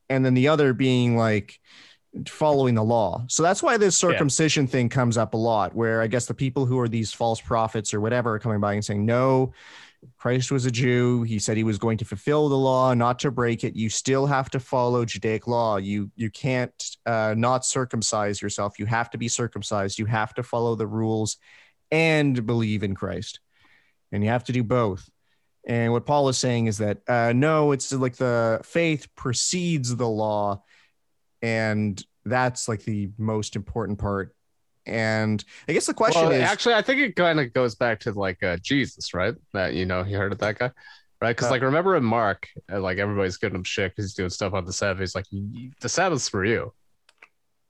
and 0.09 0.25
then 0.25 0.33
the 0.33 0.47
other 0.47 0.73
being 0.73 1.17
like 1.17 1.59
following 2.27 2.75
the 2.75 2.83
law. 2.83 3.23
So 3.27 3.43
that's 3.43 3.61
why 3.61 3.77
this 3.77 3.95
circumcision 3.95 4.65
thing 4.65 4.89
comes 4.89 5.17
up 5.17 5.33
a 5.33 5.37
lot, 5.37 5.75
where 5.75 6.01
I 6.01 6.07
guess 6.07 6.25
the 6.25 6.33
people 6.33 6.65
who 6.65 6.79
are 6.79 6.87
these 6.87 7.13
false 7.13 7.39
prophets 7.39 7.93
or 7.93 8.01
whatever 8.01 8.33
are 8.33 8.39
coming 8.39 8.59
by 8.59 8.73
and 8.73 8.83
saying, 8.83 9.05
no, 9.05 9.53
Christ 10.17 10.51
was 10.51 10.65
a 10.65 10.71
Jew. 10.71 11.23
He 11.23 11.39
said 11.39 11.57
he 11.57 11.63
was 11.63 11.77
going 11.77 11.97
to 11.97 12.05
fulfill 12.05 12.47
the 12.49 12.57
law, 12.57 12.93
not 12.93 13.19
to 13.19 13.31
break 13.31 13.63
it. 13.63 13.75
You 13.75 13.89
still 13.89 14.25
have 14.25 14.49
to 14.51 14.59
follow 14.59 15.05
Judaic 15.05 15.47
law. 15.47 15.77
You 15.77 16.11
you 16.15 16.29
can't 16.29 16.71
uh, 17.05 17.35
not 17.37 17.65
circumcise 17.65 18.41
yourself. 18.41 18.79
You 18.79 18.85
have 18.85 19.09
to 19.11 19.17
be 19.17 19.27
circumcised. 19.27 19.99
You 19.99 20.05
have 20.05 20.33
to 20.35 20.43
follow 20.43 20.75
the 20.75 20.87
rules 20.87 21.37
and 21.91 22.45
believe 22.45 22.83
in 22.83 22.95
Christ, 22.95 23.39
and 24.11 24.23
you 24.23 24.29
have 24.29 24.45
to 24.45 24.53
do 24.53 24.63
both. 24.63 25.09
And 25.65 25.91
what 25.91 26.05
Paul 26.05 26.29
is 26.29 26.37
saying 26.37 26.67
is 26.67 26.77
that 26.77 26.99
uh, 27.07 27.33
no, 27.33 27.71
it's 27.73 27.91
like 27.91 28.15
the 28.15 28.61
faith 28.63 29.07
precedes 29.15 29.95
the 29.95 30.07
law, 30.07 30.63
and 31.41 32.01
that's 32.25 32.67
like 32.69 32.83
the 32.83 33.09
most 33.17 33.55
important 33.55 33.99
part. 33.99 34.33
And 34.85 35.43
I 35.67 35.73
guess 35.73 35.85
the 35.85 35.93
question 35.93 36.29
well, 36.29 36.31
is, 36.31 36.41
actually, 36.41 36.73
I 36.75 36.81
think 36.81 37.01
it 37.01 37.15
kind 37.15 37.39
of 37.39 37.53
goes 37.53 37.75
back 37.75 37.99
to 38.01 38.11
like 38.11 38.41
uh, 38.43 38.57
Jesus, 38.61 39.13
right? 39.13 39.35
That 39.53 39.73
you 39.73 39.85
know, 39.85 40.03
you 40.03 40.17
heard 40.17 40.31
of 40.31 40.39
that 40.39 40.57
guy, 40.57 40.71
right? 41.21 41.35
Because 41.35 41.47
Uh, 41.47 41.51
like, 41.51 41.61
remember 41.61 41.95
in 41.95 42.03
Mark, 42.03 42.47
uh, 42.71 42.79
like 42.79 42.97
everybody's 42.97 43.37
giving 43.37 43.55
him 43.55 43.63
shit 43.63 43.91
because 43.91 44.05
he's 44.05 44.15
doing 44.15 44.29
stuff 44.29 44.53
on 44.53 44.65
the 44.65 44.73
Sabbath. 44.73 44.99
He's 44.99 45.15
like, 45.15 45.25
the 45.81 45.89
Sabbath's 45.89 46.29
for 46.29 46.43
you, 46.43 46.73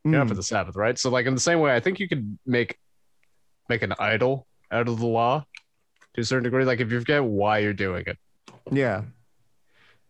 you're 0.05 0.13
not 0.13 0.23
Hmm, 0.23 0.29
for 0.29 0.35
the 0.35 0.43
Sabbath, 0.43 0.75
right? 0.75 0.97
So 0.97 1.09
like 1.09 1.25
in 1.25 1.33
the 1.33 1.41
same 1.41 1.59
way, 1.59 1.75
I 1.75 1.79
think 1.79 1.99
you 1.99 2.07
could 2.07 2.37
make 2.45 2.77
make 3.67 3.81
an 3.81 3.93
idol 3.99 4.47
out 4.71 4.87
of 4.87 4.99
the 4.99 5.05
law 5.05 5.45
to 6.13 6.21
a 6.21 6.23
certain 6.23 6.43
degree. 6.43 6.63
Like 6.63 6.79
if 6.79 6.91
you 6.91 6.99
forget 6.99 7.23
why 7.23 7.59
you're 7.59 7.73
doing 7.73 8.03
it, 8.07 8.17
Yeah. 8.71 9.03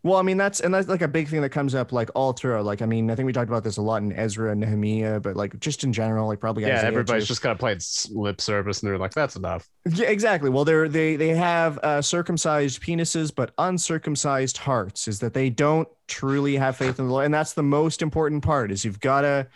Well, 0.01 0.17
I 0.17 0.21
mean 0.21 0.37
that's 0.37 0.61
and 0.61 0.73
that's 0.73 0.87
like 0.87 1.01
a 1.01 1.07
big 1.07 1.27
thing 1.27 1.41
that 1.41 1.49
comes 1.49 1.75
up 1.75 1.91
like 1.91 2.09
all 2.15 2.31
through. 2.31 2.61
Like 2.61 2.81
I 2.81 2.85
mean, 2.85 3.11
I 3.11 3.15
think 3.15 3.25
we 3.25 3.33
talked 3.33 3.49
about 3.49 3.63
this 3.65 3.77
a 3.77 3.81
lot 3.81 4.01
in 4.01 4.13
Ezra 4.13 4.51
and 4.51 4.61
Nehemiah, 4.61 5.19
but 5.19 5.35
like 5.35 5.59
just 5.59 5.83
in 5.83 5.91
general, 5.91 6.27
like 6.27 6.39
probably 6.39 6.63
yeah, 6.63 6.75
Isaiah, 6.77 6.87
everybody's 6.87 7.23
too. 7.23 7.27
just 7.27 7.41
kind 7.41 7.51
of 7.51 7.59
playing 7.59 7.77
s- 7.77 8.09
lip 8.11 8.39
service, 8.39 8.81
and 8.81 8.89
they're 8.89 8.97
like, 8.97 9.13
that's 9.13 9.35
enough. 9.35 9.67
yeah, 9.85 10.07
exactly. 10.07 10.49
Well, 10.49 10.63
they're 10.63 10.87
they 10.87 11.17
they 11.17 11.29
have 11.29 11.77
uh, 11.79 12.01
circumcised 12.01 12.81
penises 12.81 13.33
but 13.33 13.51
uncircumcised 13.57 14.57
hearts. 14.57 15.07
Is 15.07 15.19
that 15.19 15.33
they 15.33 15.49
don't 15.49 15.87
truly 16.07 16.55
have 16.55 16.77
faith 16.77 16.97
in 16.99 17.07
the 17.07 17.11
Lord, 17.11 17.25
and 17.25 17.33
that's 17.33 17.53
the 17.53 17.63
most 17.63 18.01
important 18.01 18.43
part. 18.43 18.71
Is 18.71 18.85
you've 18.85 19.01
got 19.01 19.21
to 19.21 19.47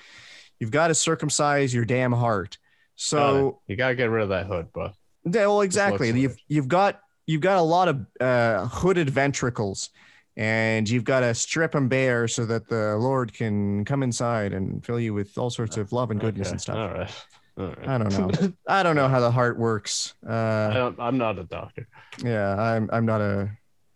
you've 0.59 0.71
got 0.71 0.89
to 0.89 0.95
circumcise 0.95 1.73
your 1.73 1.85
damn 1.85 2.11
heart. 2.11 2.57
So 2.95 3.61
you 3.67 3.75
gotta 3.75 3.95
get 3.95 4.09
rid 4.09 4.23
of 4.23 4.29
that 4.29 4.45
hood, 4.47 4.67
but 4.73 4.93
Yeah, 5.25 5.47
well, 5.47 5.61
exactly. 5.61 6.11
You've 6.19 6.37
you've 6.47 6.67
got 6.67 6.99
you've 7.25 7.41
got 7.41 7.57
a 7.57 7.61
lot 7.61 7.87
of 7.87 8.05
uh, 8.19 8.67
hooded 8.67 9.09
ventricles, 9.09 9.89
and 10.37 10.89
you've 10.89 11.03
got 11.03 11.19
to 11.21 11.33
strip 11.35 11.71
them 11.73 11.87
bare 11.87 12.27
so 12.27 12.45
that 12.45 12.67
the 12.67 12.95
Lord 12.97 13.33
can 13.33 13.85
come 13.85 14.01
inside 14.03 14.53
and 14.53 14.83
fill 14.85 14.99
you 14.99 15.13
with 15.13 15.37
all 15.37 15.49
sorts 15.49 15.77
of 15.77 15.91
love 15.91 16.11
and 16.11 16.19
goodness 16.19 16.47
Okay, 16.47 16.51
and 16.53 16.61
stuff. 16.61 16.77
All 16.77 16.89
right. 16.93 17.25
All 17.57 17.67
right. 17.67 17.87
I 17.87 17.97
don't 17.99 18.11
know. 18.41 18.53
I 18.67 18.81
don't 18.83 18.95
know 18.95 19.07
how 19.07 19.19
the 19.19 19.29
heart 19.31 19.59
works. 19.59 20.15
I 20.27 20.31
Uh, 20.33 20.73
don't, 20.73 20.99
I'm 20.99 21.17
not 21.17 21.37
a 21.37 21.43
doctor. 21.43 21.87
yeah, 22.23 22.55
I'm 22.59 22.89
I'm 22.91 23.05
not 23.05 23.21
a 23.21 23.51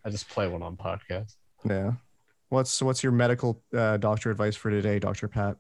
I 0.06 0.10
just 0.10 0.30
play 0.30 0.47
one 0.47 0.62
on 0.62 0.78
podcast. 0.78 1.36
yeah. 1.67 1.93
What's 2.50 2.82
what's 2.82 3.04
your 3.04 3.12
medical 3.12 3.62
uh, 3.76 3.97
doctor 3.97 4.32
advice 4.32 4.56
for 4.56 4.69
today, 4.71 5.00
Doctor 5.00 5.28
Pat? 5.28 5.58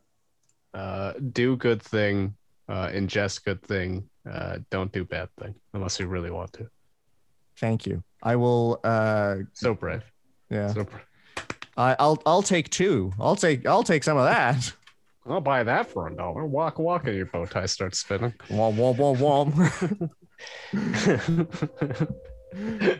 Uh, 0.73 1.13
do 1.33 1.55
good 1.57 1.81
thing. 1.81 2.35
Uh, 2.69 2.87
ingest 2.89 3.43
good 3.43 3.61
thing. 3.63 4.07
Uh, 4.29 4.59
don't 4.69 4.91
do 4.91 5.03
bad 5.03 5.29
thing 5.39 5.55
unless 5.73 5.99
you 5.99 6.07
really 6.07 6.29
want 6.31 6.53
to. 6.53 6.69
Thank 7.57 7.85
you. 7.87 8.03
I 8.23 8.35
will. 8.35 8.79
Uh, 8.83 9.37
So 9.53 9.73
brave. 9.73 10.03
Yeah, 10.49 10.73
So. 10.73 10.85
I, 11.77 11.95
I'll 11.99 12.21
I'll 12.25 12.41
take 12.41 12.69
two. 12.69 13.11
I'll 13.19 13.35
take 13.35 13.65
I'll 13.67 13.83
take 13.83 14.03
some 14.03 14.17
of 14.17 14.25
that. 14.25 14.73
I'll 15.29 15.41
buy 15.41 15.61
that 15.63 15.87
for 15.91 16.07
a 16.07 16.15
dollar. 16.15 16.45
Walk, 16.45 16.79
walk, 16.79 17.05
and 17.05 17.15
your 17.15 17.25
bow 17.25 17.45
tie 17.45 17.65
starts 17.65 17.99
spinning. 17.99 18.33
Womp 18.49 18.75
womp 18.77 18.97
womp 18.97 20.09
womp. 20.73 22.07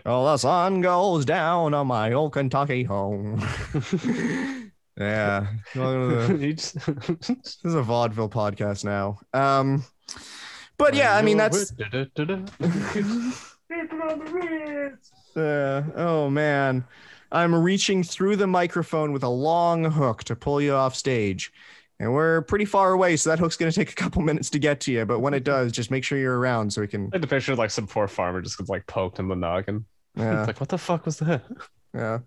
Oh, 0.05 0.25
the 0.25 0.38
sun 0.38 0.81
goes 0.81 1.25
down 1.25 1.73
on 1.73 1.88
my 1.88 2.12
old 2.12 2.33
Kentucky 2.33 2.83
home. 2.83 3.39
yeah. 4.99 5.47
The- 5.73 6.53
just- 6.55 6.75
This 6.86 7.57
is 7.63 7.73
a 7.73 7.81
vaudeville 7.81 8.29
podcast 8.29 8.83
now. 8.83 9.17
Um, 9.33 9.83
but 10.77 10.93
yeah, 10.93 11.15
I 11.15 11.21
mean 11.23 11.38
that's. 11.38 11.71
Uh, 15.36 15.83
oh 15.95 16.29
man, 16.29 16.83
I'm 17.31 17.53
reaching 17.53 18.03
through 18.03 18.37
the 18.37 18.47
microphone 18.47 19.11
with 19.11 19.23
a 19.23 19.29
long 19.29 19.83
hook 19.85 20.23
to 20.25 20.35
pull 20.35 20.61
you 20.61 20.73
off 20.73 20.95
stage, 20.95 21.51
and 21.99 22.13
we're 22.13 22.41
pretty 22.43 22.65
far 22.65 22.91
away, 22.93 23.15
so 23.17 23.29
that 23.29 23.39
hook's 23.39 23.57
gonna 23.57 23.71
take 23.71 23.91
a 23.91 23.95
couple 23.95 24.21
minutes 24.29 24.49
to 24.51 24.59
get 24.59 24.79
to 24.81 24.91
you. 24.91 25.05
But 25.05 25.19
when 25.19 25.33
it 25.33 25.43
does, 25.43 25.71
just 25.71 25.91
make 25.91 26.03
sure 26.03 26.17
you're 26.17 26.37
around 26.39 26.71
so 26.71 26.81
we 26.81 26.87
can. 26.87 27.05
I 27.13 27.15
had 27.15 27.21
to 27.23 27.27
picture 27.27 27.55
like 27.55 27.71
some 27.71 27.87
poor 27.87 28.07
farmer 28.07 28.41
just 28.41 28.57
gets 28.57 28.69
like 28.69 28.85
poked 28.87 29.19
in 29.19 29.27
the 29.27 29.35
noggin. 29.35 29.85
Yeah, 30.15 30.39
It's 30.39 30.47
like, 30.47 30.59
what 30.59 30.69
the 30.69 30.79
fuck 30.79 31.05
was 31.05 31.19
that? 31.19 31.43
yeah. 31.93 32.19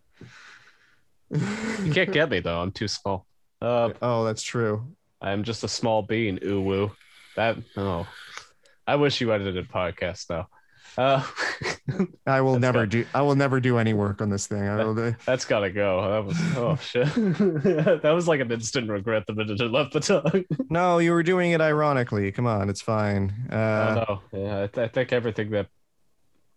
You 1.31 1.93
can't 1.93 2.13
get 2.13 2.31
me 2.31 2.39
though. 2.41 2.61
I'm 2.61 2.71
too 2.71 2.87
small. 2.87 3.27
Uh, 3.61 3.91
oh, 4.03 4.25
that's 4.25 4.43
true. 4.43 4.95
I'm 5.21 5.43
just 5.43 5.65
a 5.65 5.69
small 5.69 6.03
bean. 6.03 6.39
Ooh 6.45 6.61
woo. 6.61 6.93
That 7.37 7.59
oh, 7.77 8.07
I 8.87 8.95
wish 8.97 9.21
you 9.21 9.33
edited 9.33 9.57
a 9.57 9.63
podcast 9.65 10.27
though. 10.29 10.47
Uh, 11.01 11.23
I 12.27 12.41
will 12.43 12.59
never 12.67 12.81
got- 12.81 12.91
do. 12.91 13.07
I 13.15 13.23
will 13.23 13.35
never 13.37 13.59
do 13.61 13.79
any 13.79 13.95
work 13.95 14.21
on 14.21 14.29
this 14.29 14.47
thing. 14.47 14.61
Do. 14.95 15.15
that's 15.25 15.45
gotta 15.45 15.71
go. 15.71 16.11
That 16.11 16.25
was 16.25 16.37
oh 16.57 16.77
shit. 16.77 17.07
that 18.03 18.13
was 18.15 18.29
like 18.29 18.41
an 18.41 18.53
instant 18.53 18.91
regret 18.91 19.25
the 19.27 19.33
minute 19.35 19.61
it 19.61 19.71
left 19.71 19.93
the 19.95 20.01
tongue. 20.01 20.45
No, 20.69 20.99
you 20.99 21.13
were 21.13 21.23
doing 21.23 21.53
it 21.53 21.61
ironically. 21.61 22.31
Come 22.33 22.47
on, 22.47 22.69
it's 22.69 22.83
fine. 22.83 23.33
I 23.51 23.55
Uh, 23.55 23.95
know. 24.09 24.21
Yeah, 24.39 24.63
I, 24.65 24.67
th- 24.67 24.85
I 24.85 24.89
think 24.89 25.13
everything 25.13 25.51
that 25.51 25.69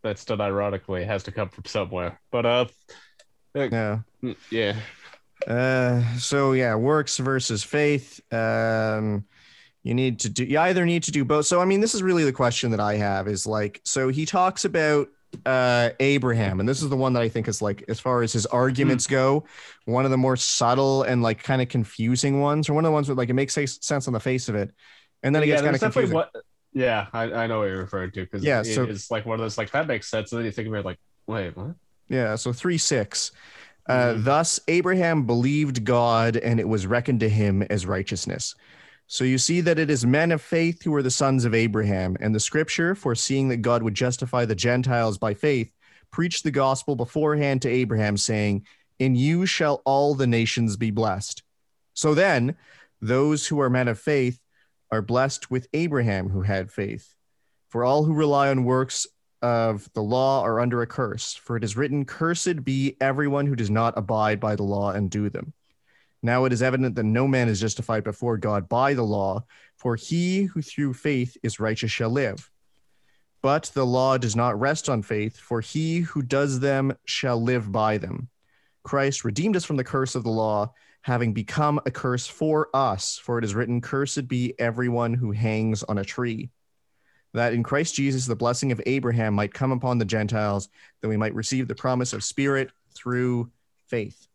that's 0.04 0.26
done 0.26 0.42
ironically 0.42 1.06
has 1.06 1.24
to 1.24 1.32
come 1.32 1.48
from 1.50 1.64
somewhere. 1.66 2.20
But 2.30 2.46
uh, 2.46 2.66
yeah. 3.56 4.00
yeah. 4.52 4.76
Uh, 5.48 6.04
so 6.18 6.52
yeah, 6.52 6.76
works 6.76 7.18
versus 7.18 7.64
faith. 7.64 8.20
Um, 8.34 9.26
you 9.84 9.94
need 9.94 10.20
to 10.22 10.30
do. 10.30 10.46
You 10.46 10.60
either 10.60 10.86
need 10.86 11.04
to 11.04 11.12
do 11.12 11.24
both. 11.26 11.46
So 11.46 11.62
I 11.62 11.66
mean, 11.66 11.82
this 11.82 11.94
is 11.94 12.02
really 12.04 12.24
the 12.24 12.34
question 12.34 12.72
that 12.72 12.80
I 12.80 12.96
have. 12.96 13.28
Is 13.28 13.46
like, 13.46 13.82
so 13.84 14.10
he 14.10 14.26
talks 14.26 14.66
about 14.66 15.10
uh 15.46 15.90
Abraham, 16.00 16.60
and 16.60 16.70
this 16.70 16.82
is 16.82 16.90
the 16.90 16.96
one 16.96 17.14
that 17.14 17.24
I 17.24 17.30
think 17.30 17.48
is 17.48 17.62
like, 17.62 17.84
as 17.88 18.00
far 18.00 18.22
as 18.22 18.32
his 18.34 18.46
arguments 18.48 19.08
go, 19.08 19.46
one 19.86 20.06
of 20.06 20.12
the 20.12 20.18
more 20.18 20.36
subtle 20.38 21.04
and 21.04 21.22
like 21.22 21.42
kind 21.44 21.62
of 21.62 21.70
confusing 21.70 22.40
ones, 22.40 22.70
or 22.70 22.74
one 22.74 22.86
of 22.86 22.90
the 22.90 22.94
ones 22.94 23.08
where 23.10 23.16
like 23.16 23.30
it 23.30 23.34
makes 23.34 23.54
sense 23.54 24.08
on 24.08 24.14
the 24.14 24.20
face 24.20 24.48
of 24.50 24.56
it, 24.56 24.72
and 25.24 25.34
then 25.36 25.44
it 25.44 25.48
yeah, 25.48 25.56
gets 25.56 25.64
kind 25.64 25.76
of 25.76 25.82
confusing. 25.82 26.16
what. 26.16 26.32
Yeah, 26.76 27.06
I, 27.14 27.24
I 27.32 27.46
know 27.48 27.60
what 27.60 27.66
you're 27.66 27.78
referring 27.78 28.10
to 28.14 28.22
because 28.24 28.44
Yeah, 28.44 28.62
it- 28.62 28.66
so- 28.74 28.86
it's 28.86 29.12
like 29.12 29.28
one 29.28 29.36
of 29.36 29.42
those 29.42 29.58
like 29.60 29.70
that 29.72 29.86
makes 29.88 30.10
sense, 30.10 30.32
and 30.32 30.40
then 30.40 30.46
you 30.46 30.52
think 30.52 30.68
about 30.68 30.80
it 30.80 30.86
like, 30.86 31.00
wait, 31.28 31.56
what? 31.56 31.76
Yeah, 32.10 32.36
so 32.36 32.52
3 32.52 32.78
6. 32.80 33.32
Uh, 33.88 33.94
Mhm. 34.14 34.24
Thus, 34.24 34.60
Abraham 34.68 35.26
believed 35.26 35.84
God, 35.84 36.36
and 36.38 36.60
it 36.60 36.68
was 36.68 36.88
reckoned 36.88 37.20
to 37.20 37.30
him 37.30 37.62
as 37.64 37.86
righteousness. 37.86 38.56
So 39.08 39.24
you 39.24 39.38
see 39.38 39.62
that 39.62 39.80
it 39.80 39.90
is 39.90 40.06
men 40.06 40.32
of 40.32 40.42
faith 40.42 40.84
who 40.84 40.94
are 40.96 41.04
the 41.04 41.12
sons 41.12 41.46
of 41.46 41.54
Abraham, 41.54 42.18
and 42.20 42.34
the 42.34 42.40
scripture, 42.40 42.96
foreseeing 42.96 43.50
that 43.50 43.58
God 43.58 43.84
would 43.84 43.94
justify 43.94 44.46
the 44.46 44.56
Gentiles 44.56 45.18
by 45.18 45.34
faith, 45.34 45.72
preached 46.12 46.44
the 46.44 46.52
gospel 46.52 46.96
beforehand 46.96 47.62
to 47.64 47.70
Abraham, 47.70 48.18
saying, 48.18 48.66
In 49.00 49.16
you 49.16 49.46
shall 49.46 49.82
all 49.86 50.16
the 50.16 50.28
nations 50.28 50.78
be 50.78 50.92
blessed. 50.92 51.44
So 51.94 52.14
then, 52.14 52.56
those 53.02 53.48
who 53.48 53.60
are 53.60 53.70
men 53.70 53.88
of 53.88 54.00
faith 54.00 54.40
are 54.92 55.02
blessed 55.02 55.52
with 55.52 55.68
Abraham 55.74 56.30
who 56.30 56.42
had 56.42 56.72
faith. 56.72 57.14
For 57.70 57.84
all 57.84 58.04
who 58.04 58.14
rely 58.14 58.50
on 58.50 58.64
works 58.64 59.08
of 59.42 59.92
the 59.94 60.02
law 60.02 60.44
are 60.44 60.60
under 60.60 60.82
a 60.82 60.88
curse, 60.88 61.34
for 61.34 61.58
it 61.58 61.64
is 61.64 61.76
written, 61.76 62.06
Cursed 62.06 62.64
be 62.64 62.96
everyone 63.02 63.46
who 63.46 63.56
does 63.56 63.70
not 63.70 63.98
abide 63.98 64.40
by 64.40 64.56
the 64.56 64.64
law 64.64 64.92
and 64.92 65.10
do 65.10 65.30
them. 65.30 65.54
Now 66.24 66.46
it 66.46 66.54
is 66.54 66.64
evident 66.64 66.96
that 66.96 67.04
no 67.04 67.28
man 67.28 67.50
is 67.50 67.60
justified 67.60 68.04
before 68.04 68.38
God 68.38 68.68
by 68.68 68.96
the 68.96 69.04
law, 69.04 69.44
for 69.76 69.96
he 69.96 70.44
who 70.44 70.64
through 70.64 70.94
faith 70.94 71.38
is 71.44 71.60
righteous 71.60 71.92
shall 71.92 72.10
live. 72.10 72.50
But 73.44 73.70
the 73.74 73.86
law 73.86 74.18
does 74.18 74.36
not 74.36 74.60
rest 74.60 74.90
on 74.90 75.04
faith, 75.04 75.38
for 75.38 75.62
he 75.62 76.00
who 76.00 76.22
does 76.22 76.60
them 76.60 76.98
shall 77.06 77.40
live 77.40 77.72
by 77.72 77.98
them. 78.00 78.30
Christ 78.84 79.24
redeemed 79.24 79.56
us 79.56 79.66
from 79.66 79.76
the 79.76 79.84
curse 79.84 80.16
of 80.16 80.24
the 80.24 80.32
law, 80.32 80.74
having 81.02 81.34
become 81.34 81.80
a 81.86 81.92
curse 81.92 82.26
for 82.26 82.70
us, 82.74 83.20
for 83.22 83.38
it 83.38 83.44
is 83.44 83.54
written, 83.54 83.82
Cursed 83.82 84.28
be 84.28 84.58
everyone 84.58 85.14
who 85.14 85.32
hangs 85.32 85.84
on 85.84 85.98
a 85.98 86.06
tree 86.06 86.50
that 87.34 87.54
in 87.54 87.64
Christ 87.64 87.96
Jesus 87.96 88.26
the 88.26 88.36
blessing 88.36 88.72
of 88.72 88.82
Abraham 88.86 89.34
might 89.34 89.54
come 89.54 89.72
upon 89.72 89.98
the 89.98 90.06
Gentiles, 90.06 90.70
that 91.02 91.08
we 91.08 91.18
might 91.18 91.34
receive 91.34 91.68
the 91.68 91.76
promise 91.76 92.14
of 92.14 92.24
Spirit 92.24 92.72
through 92.94 93.52
faith. 93.88 94.28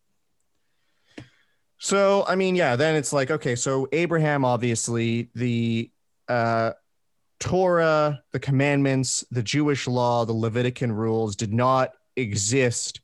So, 1.78 2.24
I 2.26 2.34
mean, 2.34 2.56
yeah, 2.56 2.76
then 2.76 2.96
it's 2.96 3.12
like, 3.12 3.30
okay, 3.30 3.54
so 3.54 3.88
Abraham, 3.92 4.44
obviously, 4.44 5.30
the 5.34 5.90
uh, 6.28 6.72
Torah, 7.38 8.22
the 8.32 8.40
commandments, 8.40 9.24
the 9.30 9.42
Jewish 9.42 9.86
law, 9.86 10.24
the 10.24 10.34
Levitican 10.34 10.92
rules 10.92 11.36
did 11.36 11.52
not 11.52 11.92
exist 12.16 13.00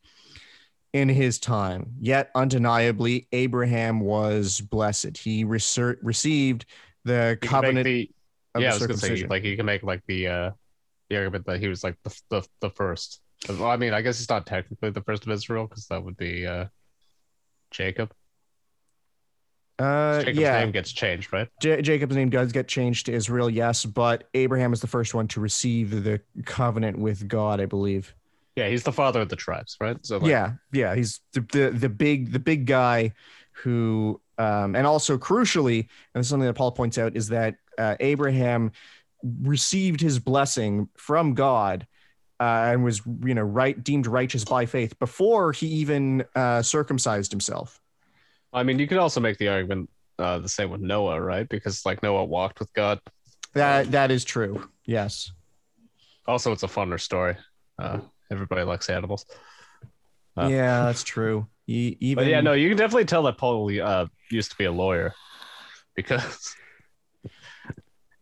in 0.92 1.08
his 1.08 1.38
time. 1.38 1.92
Yet, 2.00 2.30
undeniably, 2.34 3.28
Abraham 3.32 4.00
was 4.00 4.60
blessed. 4.60 5.18
He 5.18 5.44
reser- 5.44 5.98
received 6.02 6.66
the 7.04 7.38
make 7.40 7.50
covenant 7.50 7.84
the- 7.84 8.10
of 8.54 8.62
yeah, 8.62 8.70
I 8.70 8.74
was 8.74 8.86
gonna 8.86 8.98
say 8.98 9.24
like 9.24 9.42
you 9.42 9.56
can 9.56 9.66
make 9.66 9.82
like 9.82 10.02
the 10.06 10.28
uh 10.28 10.50
the 11.10 11.16
argument 11.16 11.44
that 11.46 11.58
he 11.58 11.66
was 11.66 11.82
like 11.82 11.96
the 12.04 12.20
the, 12.30 12.46
the 12.60 12.70
first. 12.70 13.20
Well, 13.48 13.64
I 13.64 13.76
mean, 13.76 13.92
I 13.92 14.00
guess 14.00 14.18
he's 14.18 14.28
not 14.28 14.46
technically 14.46 14.90
the 14.90 15.02
first 15.02 15.26
of 15.26 15.32
Israel 15.32 15.66
because 15.66 15.86
that 15.88 16.02
would 16.02 16.16
be 16.16 16.46
uh 16.46 16.66
Jacob. 17.72 18.12
Uh, 19.78 20.20
Jacob's 20.20 20.38
yeah, 20.38 20.60
name 20.60 20.70
gets 20.70 20.92
changed, 20.92 21.32
right? 21.32 21.48
J- 21.60 21.82
Jacob's 21.82 22.14
name 22.14 22.30
does 22.30 22.52
get 22.52 22.68
changed 22.68 23.06
to 23.06 23.12
Israel, 23.12 23.50
yes, 23.50 23.84
but 23.84 24.28
Abraham 24.34 24.72
is 24.72 24.80
the 24.80 24.86
first 24.86 25.14
one 25.14 25.26
to 25.28 25.40
receive 25.40 26.04
the 26.04 26.20
covenant 26.44 26.98
with 26.98 27.26
God, 27.26 27.60
I 27.60 27.66
believe. 27.66 28.14
Yeah, 28.54 28.68
he's 28.68 28.84
the 28.84 28.92
father 28.92 29.20
of 29.20 29.28
the 29.28 29.36
tribes, 29.36 29.76
right? 29.80 29.96
So 30.02 30.18
like, 30.18 30.30
yeah, 30.30 30.52
yeah, 30.72 30.94
he's 30.94 31.20
the, 31.32 31.40
the 31.40 31.70
the 31.70 31.88
big 31.88 32.30
the 32.30 32.38
big 32.38 32.66
guy 32.66 33.14
who, 33.50 34.20
um, 34.38 34.76
and 34.76 34.86
also 34.86 35.18
crucially, 35.18 35.80
and 35.80 36.20
this 36.20 36.26
is 36.26 36.30
something 36.30 36.46
that 36.46 36.54
Paul 36.54 36.70
points 36.70 36.96
out 36.96 37.16
is 37.16 37.28
that 37.28 37.56
uh, 37.76 37.96
Abraham 37.98 38.70
received 39.42 40.00
his 40.00 40.18
blessing 40.18 40.88
from 40.96 41.34
God. 41.34 41.86
Uh, 42.40 42.72
and 42.72 42.82
was 42.82 43.00
you 43.24 43.32
know 43.32 43.42
right 43.42 43.82
deemed 43.82 44.08
righteous 44.08 44.44
by 44.44 44.66
faith 44.66 44.98
before 44.98 45.52
he 45.52 45.68
even 45.68 46.24
uh, 46.34 46.60
circumcised 46.60 47.30
himself. 47.30 47.80
I 48.54 48.62
mean, 48.62 48.78
you 48.78 48.86
could 48.86 48.98
also 48.98 49.20
make 49.20 49.36
the 49.38 49.48
argument 49.48 49.90
uh, 50.18 50.38
the 50.38 50.48
same 50.48 50.70
with 50.70 50.80
Noah, 50.80 51.20
right? 51.20 51.48
Because 51.48 51.84
like 51.84 52.02
Noah 52.02 52.24
walked 52.24 52.60
with 52.60 52.72
God. 52.72 53.00
That 53.52 53.90
that 53.90 54.10
is 54.10 54.24
true. 54.24 54.68
Yes. 54.86 55.32
Also, 56.26 56.52
it's 56.52 56.62
a 56.62 56.68
funner 56.68 57.00
story. 57.00 57.36
Uh, 57.78 58.00
everybody 58.30 58.62
likes 58.62 58.88
animals. 58.88 59.26
Uh, 60.36 60.48
yeah, 60.50 60.84
that's 60.84 61.02
true. 61.02 61.46
E- 61.66 61.96
even 62.00 62.24
But 62.24 62.30
yeah, 62.30 62.40
no, 62.40 62.52
you 62.52 62.68
can 62.68 62.78
definitely 62.78 63.04
tell 63.04 63.24
that 63.24 63.36
Paul 63.38 63.70
uh, 63.80 64.06
used 64.30 64.50
to 64.52 64.56
be 64.56 64.64
a 64.64 64.72
lawyer 64.72 65.14
because 65.94 66.54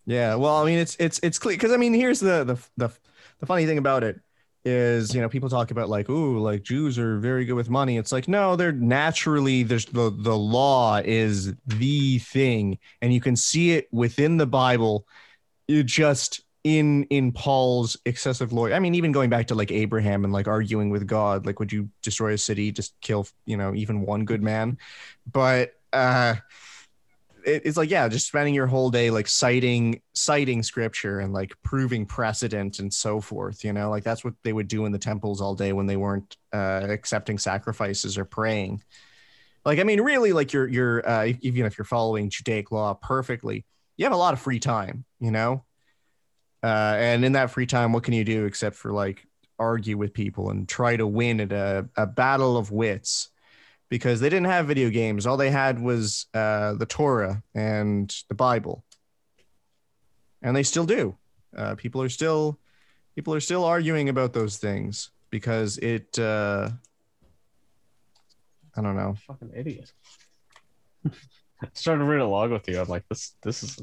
Yeah, 0.06 0.34
well, 0.34 0.56
I 0.56 0.64
mean, 0.64 0.78
it's 0.78 0.96
it's 0.98 1.20
it's 1.22 1.38
clear 1.38 1.56
because 1.56 1.72
I 1.72 1.76
mean, 1.76 1.94
here's 1.94 2.20
the 2.20 2.44
the 2.44 2.56
the 2.76 2.92
the 3.38 3.46
funny 3.46 3.66
thing 3.66 3.78
about 3.78 4.02
it 4.02 4.20
is, 4.64 5.14
you 5.14 5.20
know, 5.20 5.29
people 5.29 5.48
talk 5.48 5.70
about 5.70 5.88
like, 5.88 6.09
ooh, 6.09 6.38
like 6.38 6.62
Jews 6.62 6.98
are 6.98 7.18
very 7.18 7.44
good 7.44 7.55
with 7.55 7.70
money. 7.70 7.96
It's 7.96 8.12
like, 8.12 8.29
no, 8.29 8.57
they're 8.57 8.72
naturally 8.72 9.62
there's 9.62 9.87
the 9.87 10.11
the 10.16 10.37
law 10.37 11.01
is 11.05 11.55
the 11.66 12.18
thing, 12.18 12.79
and 13.01 13.12
you 13.12 13.20
can 13.20 13.37
see 13.37 13.72
it 13.72 13.88
within 13.92 14.37
the 14.37 14.46
Bible. 14.46 15.07
It 15.68 15.87
just 15.87 16.42
in 16.64 17.05
in 17.05 17.33
Paul's 17.33 17.96
excessive 18.07 18.53
loyalty. 18.53 18.75
I 18.75 18.79
mean, 18.79 18.94
even 18.94 19.12
going 19.12 19.31
back 19.31 19.48
to 19.48 19.55
like 19.55 19.72
Abraham 19.72 20.25
and 20.25 20.33
like 20.33 20.48
arguing 20.48 20.90
with 20.90 21.07
God, 21.07 21.46
like 21.46 21.59
would 21.59 21.72
you 21.72 21.88
destroy 22.03 22.33
a 22.35 22.38
city, 22.38 22.72
just 22.72 22.94
kill 23.01 23.27
you 23.46 23.57
know 23.57 23.75
even 23.75 24.03
one 24.03 24.25
good 24.25 24.42
man? 24.42 24.79
But 25.31 25.72
uh, 25.92 26.37
it, 27.44 27.62
it's 27.64 27.76
like 27.76 27.90
yeah, 27.90 28.09
just 28.09 28.26
spending 28.26 28.55
your 28.55 28.66
whole 28.66 28.90
day 28.90 29.11
like 29.11 29.28
citing 29.28 30.00
citing 30.14 30.62
scripture 30.62 31.20
and 31.20 31.33
like 31.33 31.52
proving 31.62 32.07
precedent 32.07 32.78
and 32.78 32.92
so 32.92 33.20
forth. 33.20 33.64
You 33.64 33.72
know, 33.72 33.90
like 33.90 34.05
that's 34.05 34.24
what 34.24 34.35
they 34.42 34.52
would 34.52 34.68
do 34.68 34.85
in 34.87 34.92
the 34.92 34.98
temples 34.98 35.40
all 35.40 35.55
day 35.55 35.72
when 35.72 35.87
they 35.87 35.96
weren't 35.96 36.37
uh, 36.52 36.87
accepting 36.88 37.38
sacrifices 37.38 38.18
or 38.18 38.24
praying. 38.24 38.83
Like 39.64 39.78
I 39.78 39.85
mean, 39.85 40.00
really, 40.00 40.33
like 40.33 40.52
you're 40.52 40.68
you're 40.68 41.09
uh, 41.09 41.33
even 41.40 41.66
if 41.66 41.78
you're 41.78 41.85
following 41.85 42.31
Judaic 42.31 42.72
law 42.72 42.94
perfectly, 42.94 43.64
you 43.96 44.05
have 44.05 44.12
a 44.12 44.16
lot 44.16 44.35
of 44.35 44.40
free 44.40 44.61
time. 44.61 45.05
You 45.20 45.31
know 45.31 45.64
uh, 46.62 46.94
and 46.96 47.24
in 47.24 47.33
that 47.33 47.50
free 47.50 47.66
time, 47.66 47.92
what 47.92 48.05
can 48.05 48.14
you 48.14 48.24
do 48.24 48.44
except 48.44 48.76
for 48.76 48.92
like 48.92 49.26
argue 49.59 49.98
with 49.98 50.14
people 50.14 50.50
and 50.50 50.68
try 50.68 50.96
to 50.96 51.07
win 51.07 51.40
at 51.40 51.52
a, 51.52 51.88
a 51.96 52.07
battle 52.07 52.57
of 52.57 52.70
wits? 52.70 53.31
Because 53.92 54.20
they 54.20 54.31
didn't 54.31 54.46
have 54.46 54.66
video 54.66 54.88
games. 54.88 55.26
All 55.26 55.37
they 55.37 55.50
had 55.50 55.78
was 55.78 56.24
uh, 56.33 56.72
the 56.72 56.87
Torah 56.87 57.42
and 57.55 58.11
the 58.31 58.35
Bible. 58.35 58.87
And 60.40 60.57
they 60.57 60.62
still 60.62 60.87
do. 60.87 61.18
Uh, 61.55 61.74
people 61.74 62.00
are 62.00 62.09
still 62.09 62.59
people 63.14 63.35
are 63.35 63.40
still 63.40 63.66
arguing 63.66 64.09
about 64.09 64.33
those 64.33 64.57
things 64.57 65.11
because 65.28 65.76
it 65.76 66.18
uh, 66.18 66.70
I 68.74 68.81
don't 68.81 68.96
know. 68.96 69.14
Fucking 69.26 69.50
idiot. 69.55 69.92
Started 71.74 72.05
reading 72.05 72.26
log 72.28 72.50
with 72.50 72.66
you. 72.70 72.81
I'm 72.81 72.88
like, 72.88 73.05
this 73.11 73.35
this 73.42 73.62
is 73.62 73.78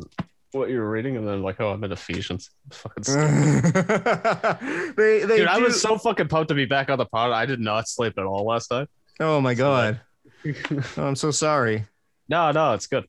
what 0.53 0.71
you 0.71 0.79
were 0.79 0.89
reading, 0.89 1.17
and 1.17 1.27
then 1.27 1.43
like, 1.43 1.61
oh, 1.61 1.69
I'm 1.69 1.83
in 1.83 1.91
Ephesians. 1.91 2.49
Fucking 2.71 3.03
they, 4.95 5.19
they 5.19 5.37
Dude, 5.37 5.37
do... 5.37 5.45
I 5.45 5.59
was 5.59 5.79
so 5.79 5.99
fucking 5.99 6.29
pumped 6.29 6.49
to 6.49 6.55
be 6.55 6.65
back 6.65 6.89
on 6.89 6.97
the 6.97 7.05
pod. 7.05 7.29
I 7.29 7.45
did 7.45 7.59
not 7.59 7.87
sleep 7.87 8.17
at 8.17 8.23
all 8.23 8.47
last 8.47 8.71
night. 8.71 8.87
Oh 9.19 9.41
my 9.41 9.53
god. 9.53 10.01
oh, 10.45 10.83
I'm 10.97 11.15
so 11.15 11.31
sorry. 11.31 11.85
No, 12.27 12.51
no, 12.51 12.73
it's 12.73 12.87
good. 12.87 13.05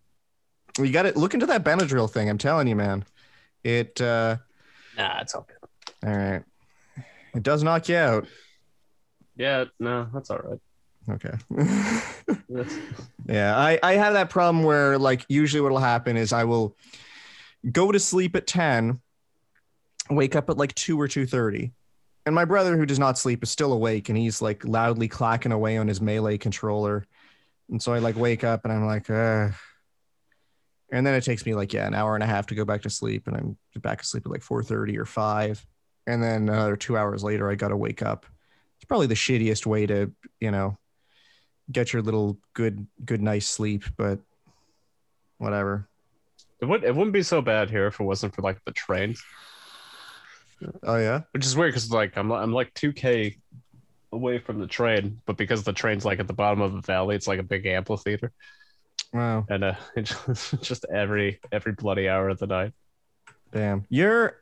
You 0.78 0.90
got 0.92 1.06
it. 1.06 1.16
look 1.16 1.34
into 1.34 1.46
that 1.46 1.64
Benadryl 1.64 2.10
thing. 2.10 2.28
I'm 2.28 2.38
telling 2.38 2.66
you, 2.66 2.76
man. 2.76 3.04
It. 3.64 4.00
uh 4.00 4.36
Nah, 4.96 5.20
it's 5.20 5.34
all 5.34 5.46
good. 5.46 6.08
All 6.08 6.16
right. 6.16 6.42
It 7.34 7.42
does 7.42 7.62
knock 7.62 7.88
you 7.88 7.96
out. 7.96 8.26
Yeah, 9.36 9.66
no, 9.78 10.08
that's 10.12 10.30
all 10.30 10.38
right. 10.38 10.60
Okay. 11.08 11.32
yeah, 13.26 13.56
I 13.56 13.78
I 13.82 13.92
have 13.94 14.14
that 14.14 14.30
problem 14.30 14.64
where 14.64 14.98
like 14.98 15.24
usually 15.28 15.60
what'll 15.60 15.78
happen 15.78 16.16
is 16.16 16.32
I 16.32 16.44
will 16.44 16.76
go 17.70 17.90
to 17.92 17.98
sleep 17.98 18.36
at 18.36 18.46
10, 18.46 19.00
wake 20.10 20.36
up 20.36 20.50
at 20.50 20.58
like 20.58 20.74
2 20.74 21.00
or 21.00 21.08
2:30. 21.08 21.72
And 22.26 22.34
my 22.34 22.44
brother 22.44 22.76
who 22.76 22.86
does 22.86 22.98
not 22.98 23.18
sleep 23.18 23.42
is 23.42 23.50
still 23.50 23.72
awake 23.72 24.08
and 24.08 24.18
he's 24.18 24.42
like 24.42 24.64
loudly 24.64 25.08
clacking 25.08 25.52
away 25.52 25.76
on 25.78 25.88
his 25.88 26.00
melee 26.00 26.38
controller. 26.38 27.06
And 27.70 27.82
so 27.82 27.92
I 27.92 27.98
like 27.98 28.16
wake 28.16 28.44
up 28.44 28.64
and 28.64 28.72
I'm 28.72 28.86
like, 28.86 29.08
uh 29.08 29.50
and 30.92 31.06
then 31.06 31.14
it 31.14 31.22
takes 31.22 31.46
me 31.46 31.54
like 31.54 31.72
yeah, 31.72 31.86
an 31.86 31.94
hour 31.94 32.14
and 32.14 32.22
a 32.22 32.26
half 32.26 32.46
to 32.48 32.54
go 32.54 32.64
back 32.64 32.82
to 32.82 32.90
sleep 32.90 33.26
and 33.26 33.36
I'm 33.36 33.80
back 33.80 34.02
asleep 34.02 34.26
at 34.26 34.32
like 34.32 34.42
4:30 34.42 34.98
or 34.98 35.06
5. 35.06 35.66
And 36.06 36.22
then 36.22 36.48
another 36.48 36.76
2 36.76 36.96
hours 36.96 37.22
later 37.22 37.50
I 37.50 37.54
got 37.54 37.68
to 37.68 37.76
wake 37.76 38.02
up. 38.02 38.26
It's 38.76 38.86
probably 38.86 39.06
the 39.06 39.14
shittiest 39.14 39.66
way 39.66 39.86
to, 39.86 40.12
you 40.40 40.50
know, 40.50 40.78
get 41.70 41.92
your 41.92 42.02
little 42.02 42.38
good 42.54 42.86
good 43.04 43.22
nice 43.22 43.46
sleep, 43.46 43.84
but 43.96 44.18
whatever. 45.38 45.88
It 46.60 46.66
would 46.66 46.84
it 46.84 46.94
wouldn't 46.94 47.14
be 47.14 47.22
so 47.22 47.40
bad 47.40 47.70
here 47.70 47.86
if 47.86 48.00
it 48.00 48.04
wasn't 48.04 48.34
for 48.34 48.42
like 48.42 48.62
the 48.64 48.72
trains. 48.72 49.22
Oh 50.82 50.96
yeah, 50.96 51.22
which 51.32 51.46
is 51.46 51.56
weird 51.56 51.72
because 51.72 51.90
like 51.90 52.16
I'm 52.16 52.30
I'm 52.30 52.52
like 52.52 52.72
two 52.74 52.92
k 52.92 53.36
away 54.12 54.38
from 54.38 54.58
the 54.58 54.66
train, 54.66 55.20
but 55.26 55.36
because 55.36 55.62
the 55.62 55.72
train's 55.72 56.04
like 56.04 56.20
at 56.20 56.26
the 56.26 56.32
bottom 56.32 56.60
of 56.60 56.72
the 56.72 56.80
valley, 56.80 57.16
it's 57.16 57.26
like 57.26 57.38
a 57.38 57.44
big 57.44 57.66
amphitheater. 57.66 58.32
Wow. 59.12 59.46
And 59.48 59.64
uh, 59.64 59.74
it's 59.96 60.50
just 60.62 60.84
every 60.92 61.40
every 61.52 61.72
bloody 61.72 62.08
hour 62.08 62.28
of 62.28 62.38
the 62.38 62.46
night. 62.46 62.72
Damn, 63.52 63.84
you're 63.88 64.40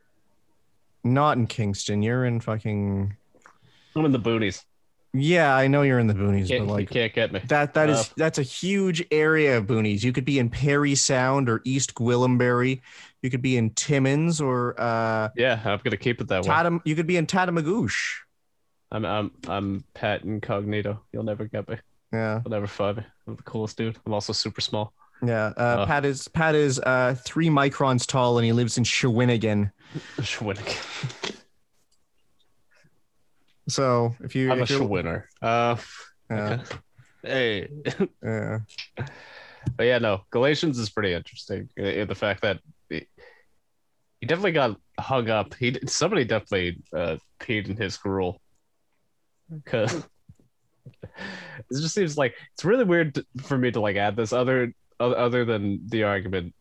not 1.03 1.37
in 1.37 1.47
Kingston. 1.47 2.01
You're 2.01 2.25
in 2.25 2.39
fucking. 2.39 3.15
I'm 3.95 4.05
in 4.05 4.11
the 4.11 4.19
boonies. 4.19 4.63
Yeah, 5.11 5.55
I 5.55 5.67
know 5.67 5.81
you're 5.81 5.97
in 5.97 6.05
the 6.05 6.13
boonies, 6.13 6.49
but 6.49 6.67
like 6.67 6.81
you 6.81 6.87
can't 6.87 7.13
get 7.13 7.31
me. 7.31 7.41
That 7.47 7.73
that 7.73 7.89
uh, 7.89 7.93
is 7.93 8.13
that's 8.15 8.37
a 8.37 8.43
huge 8.43 9.03
area 9.09 9.57
of 9.57 9.65
boonies. 9.65 10.03
You 10.03 10.13
could 10.13 10.25
be 10.25 10.37
in 10.37 10.49
Parry 10.49 10.93
Sound 10.93 11.49
or 11.49 11.61
East 11.65 11.95
Gwillimbury. 11.95 12.81
You 13.21 13.29
could 13.29 13.41
be 13.41 13.57
in 13.57 13.71
Timmins 13.71 14.39
or 14.39 14.79
uh 14.79 15.29
Yeah, 15.35 15.59
I'm 15.65 15.79
gonna 15.83 15.97
keep 15.97 16.21
it 16.21 16.27
that 16.29 16.45
way. 16.45 16.79
You 16.85 16.95
could 16.95 17.07
be 17.07 17.17
in 17.17 17.27
Tatamagouche. 17.27 18.15
I'm 18.91 19.05
I'm 19.05 19.31
I'm 19.47 19.83
Pat 19.93 20.23
Incognito. 20.23 21.01
You'll 21.11 21.23
never 21.23 21.45
get 21.45 21.67
me. 21.67 21.77
Yeah. 22.11 22.41
You'll 22.43 22.51
never 22.51 22.67
find 22.67 22.97
me. 22.97 23.03
I'm 23.27 23.35
the 23.35 23.43
coolest 23.43 23.77
dude. 23.77 23.97
I'm 24.05 24.13
also 24.13 24.33
super 24.33 24.61
small. 24.61 24.93
Yeah. 25.21 25.51
Uh, 25.57 25.59
uh, 25.59 25.85
Pat 25.85 26.05
is 26.05 26.27
Pat 26.29 26.55
is 26.55 26.79
uh 26.79 27.15
three 27.25 27.49
microns 27.49 28.07
tall 28.07 28.37
and 28.37 28.45
he 28.45 28.53
lives 28.53 28.77
in 28.77 28.83
Shawinigan. 28.83 29.71
Shawinigan. 30.17 31.35
So 33.67 34.15
if 34.23 34.35
you, 34.35 34.51
I'm 34.51 34.61
if 34.61 34.71
a 34.71 34.83
winner. 34.83 35.29
Uh, 35.41 35.75
yeah. 36.29 36.63
hey. 37.23 37.67
yeah. 38.23 38.59
But 39.75 39.83
yeah, 39.83 39.97
no, 39.99 40.21
Galatians 40.31 40.79
is 40.79 40.89
pretty 40.89 41.13
interesting. 41.13 41.69
In 41.75 42.07
the 42.07 42.15
fact 42.15 42.41
that 42.41 42.59
he, 42.89 43.05
definitely 44.25 44.51
got 44.51 44.77
hung 44.99 45.29
up. 45.29 45.53
He 45.55 45.77
somebody 45.87 46.25
definitely 46.25 46.81
uh, 46.93 47.17
peed 47.39 47.69
in 47.69 47.77
his 47.77 47.97
gruel. 47.97 48.41
Because 49.51 49.93
it 51.03 51.71
just 51.71 51.95
seems 51.95 52.17
like 52.17 52.35
it's 52.53 52.65
really 52.65 52.83
weird 52.83 53.15
to, 53.15 53.25
for 53.41 53.57
me 53.57 53.71
to 53.71 53.79
like 53.79 53.95
add 53.95 54.15
this 54.15 54.33
other 54.33 54.73
other 54.99 55.45
than 55.45 55.87
the 55.87 56.03
argument, 56.03 56.53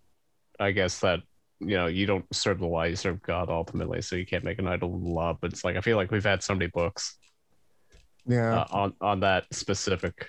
I 0.60 0.70
guess 0.70 1.00
that 1.00 1.20
you 1.60 1.76
know 1.76 1.86
you 1.86 2.06
don't 2.06 2.24
serve 2.32 2.58
the 2.60 2.66
law 2.66 2.84
you 2.84 2.96
serve 2.96 3.20
god 3.22 3.48
ultimately 3.48 4.00
so 4.00 4.16
you 4.16 4.26
can't 4.26 4.44
make 4.44 4.58
an 4.58 4.68
idol 4.68 4.94
of 4.94 5.02
the 5.02 5.08
law 5.08 5.36
but 5.40 5.52
it's 5.52 5.64
like 5.64 5.76
i 5.76 5.80
feel 5.80 5.96
like 5.96 6.10
we've 6.10 6.24
had 6.24 6.42
so 6.42 6.54
many 6.54 6.68
books 6.68 7.18
yeah 8.26 8.60
uh, 8.60 8.66
on 8.70 8.92
on 9.00 9.20
that 9.20 9.44
specific 9.52 10.26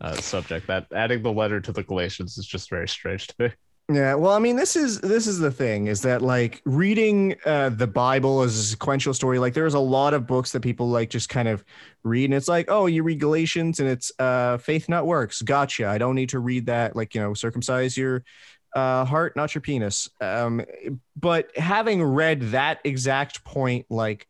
uh, 0.00 0.14
subject 0.16 0.66
that 0.66 0.86
adding 0.94 1.22
the 1.22 1.32
letter 1.32 1.60
to 1.60 1.72
the 1.72 1.82
galatians 1.82 2.36
is 2.38 2.46
just 2.46 2.70
very 2.70 2.88
strange 2.88 3.26
to 3.28 3.34
me 3.38 3.50
yeah 3.92 4.14
well 4.14 4.32
i 4.32 4.38
mean 4.38 4.56
this 4.56 4.76
is 4.76 5.00
this 5.02 5.26
is 5.26 5.38
the 5.38 5.50
thing 5.50 5.88
is 5.88 6.00
that 6.00 6.22
like 6.22 6.62
reading 6.64 7.34
uh, 7.44 7.68
the 7.68 7.86
bible 7.86 8.40
as 8.40 8.56
a 8.56 8.62
sequential 8.62 9.12
story 9.12 9.38
like 9.38 9.52
there's 9.52 9.74
a 9.74 9.78
lot 9.78 10.14
of 10.14 10.26
books 10.26 10.52
that 10.52 10.60
people 10.60 10.88
like 10.88 11.10
just 11.10 11.28
kind 11.28 11.48
of 11.48 11.62
read 12.02 12.24
and 12.24 12.34
it's 12.34 12.48
like 12.48 12.64
oh 12.68 12.86
you 12.86 13.02
read 13.02 13.20
galatians 13.20 13.80
and 13.80 13.88
it's 13.88 14.10
uh 14.18 14.56
faith 14.56 14.88
not 14.88 15.06
works 15.06 15.42
gotcha 15.42 15.86
i 15.86 15.98
don't 15.98 16.14
need 16.14 16.30
to 16.30 16.38
read 16.38 16.64
that 16.66 16.96
like 16.96 17.14
you 17.14 17.20
know 17.20 17.34
circumcise 17.34 17.94
your 17.94 18.24
uh, 18.74 19.04
heart, 19.04 19.36
not 19.36 19.54
your 19.54 19.62
penis. 19.62 20.08
Um, 20.20 20.62
but 21.16 21.56
having 21.56 22.02
read 22.02 22.40
that 22.50 22.80
exact 22.84 23.44
point, 23.44 23.86
like 23.88 24.26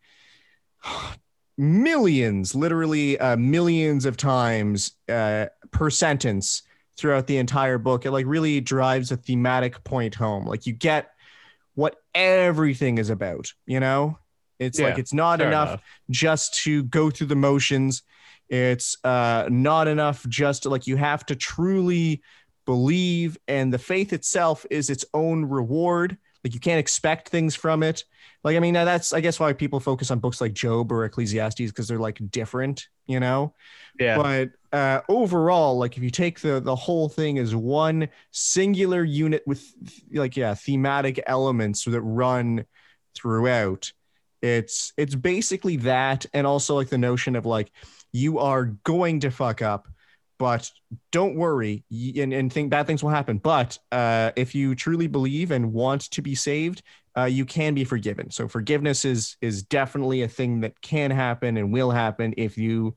millions, 1.58 2.54
literally 2.54 3.18
uh, 3.18 3.36
millions 3.36 4.04
of 4.04 4.16
times 4.16 4.92
uh, 5.08 5.46
per 5.70 5.90
sentence 5.90 6.62
throughout 6.96 7.26
the 7.26 7.38
entire 7.38 7.78
book, 7.78 8.06
it 8.06 8.10
like 8.10 8.26
really 8.26 8.60
drives 8.60 9.10
a 9.10 9.16
thematic 9.16 9.82
point 9.84 10.14
home. 10.14 10.46
Like 10.46 10.66
you 10.66 10.72
get 10.72 11.10
what 11.74 11.96
everything 12.14 12.98
is 12.98 13.10
about, 13.10 13.52
you 13.66 13.80
know? 13.80 14.18
It's 14.60 14.78
yeah, 14.78 14.86
like 14.86 14.98
it's 14.98 15.12
not 15.12 15.40
enough, 15.40 15.68
enough, 15.68 15.82
just 16.10 16.62
to 16.62 16.84
go 16.84 17.10
through 17.10 17.26
the 17.26 17.36
motions. 17.36 18.02
It's 18.48 18.96
uh, 19.02 19.48
not 19.50 19.88
enough 19.88 20.24
just 20.28 20.62
to, 20.62 20.68
like 20.68 20.86
you 20.86 20.96
have 20.96 21.26
to 21.26 21.34
truly 21.34 22.22
believe, 22.64 23.36
and 23.48 23.72
the 23.72 23.78
faith 23.78 24.12
itself 24.12 24.64
is 24.70 24.90
its 24.90 25.04
own 25.12 25.44
reward. 25.44 26.16
Like 26.44 26.54
you 26.54 26.60
can't 26.60 26.78
expect 26.78 27.30
things 27.30 27.54
from 27.56 27.82
it. 27.82 28.04
Like, 28.44 28.56
I 28.56 28.60
mean, 28.60 28.74
now 28.74 28.84
that's, 28.84 29.12
I 29.12 29.20
guess, 29.20 29.40
why 29.40 29.52
people 29.54 29.80
focus 29.80 30.10
on 30.10 30.18
books 30.18 30.40
like 30.40 30.52
Job 30.52 30.92
or 30.92 31.04
Ecclesiastes 31.04 31.58
because 31.60 31.88
they're 31.88 31.98
like 31.98 32.20
different, 32.30 32.88
you 33.06 33.18
know? 33.18 33.54
Yeah. 33.98 34.16
But 34.16 34.50
uh, 34.74 35.00
overall, 35.08 35.78
like 35.78 35.96
if 35.96 36.02
you 36.02 36.10
take 36.10 36.40
the 36.40 36.58
the 36.58 36.74
whole 36.74 37.08
thing 37.08 37.38
as 37.38 37.54
one 37.54 38.08
singular 38.32 39.04
unit 39.04 39.44
with 39.46 39.64
like 40.12 40.36
yeah 40.36 40.54
thematic 40.54 41.22
elements 41.28 41.84
that 41.84 42.00
run 42.00 42.64
throughout, 43.14 43.92
it's 44.42 44.92
it's 44.96 45.14
basically 45.14 45.76
that, 45.76 46.26
and 46.34 46.44
also 46.44 46.74
like 46.74 46.88
the 46.88 46.98
notion 46.98 47.36
of 47.36 47.46
like 47.46 47.70
you 48.12 48.40
are 48.40 48.64
going 48.82 49.20
to 49.20 49.30
fuck 49.30 49.62
up, 49.62 49.86
but 50.40 50.68
don't 51.12 51.36
worry 51.36 51.84
and, 51.92 52.32
and 52.32 52.52
think 52.52 52.68
bad 52.70 52.88
things 52.88 53.00
will 53.00 53.10
happen. 53.10 53.38
But 53.38 53.78
uh, 53.92 54.32
if 54.34 54.56
you 54.56 54.74
truly 54.74 55.06
believe 55.06 55.52
and 55.52 55.72
want 55.72 56.10
to 56.10 56.20
be 56.20 56.34
saved 56.34 56.82
uh, 57.16 57.24
you 57.24 57.44
can 57.44 57.74
be 57.74 57.84
forgiven. 57.84 58.28
So 58.30 58.48
forgiveness 58.48 59.04
is 59.04 59.36
is 59.40 59.62
definitely 59.62 60.22
a 60.22 60.28
thing 60.28 60.62
that 60.62 60.80
can 60.80 61.12
happen 61.12 61.56
and 61.56 61.72
will 61.72 61.92
happen 61.92 62.34
if 62.36 62.58
you 62.58 62.96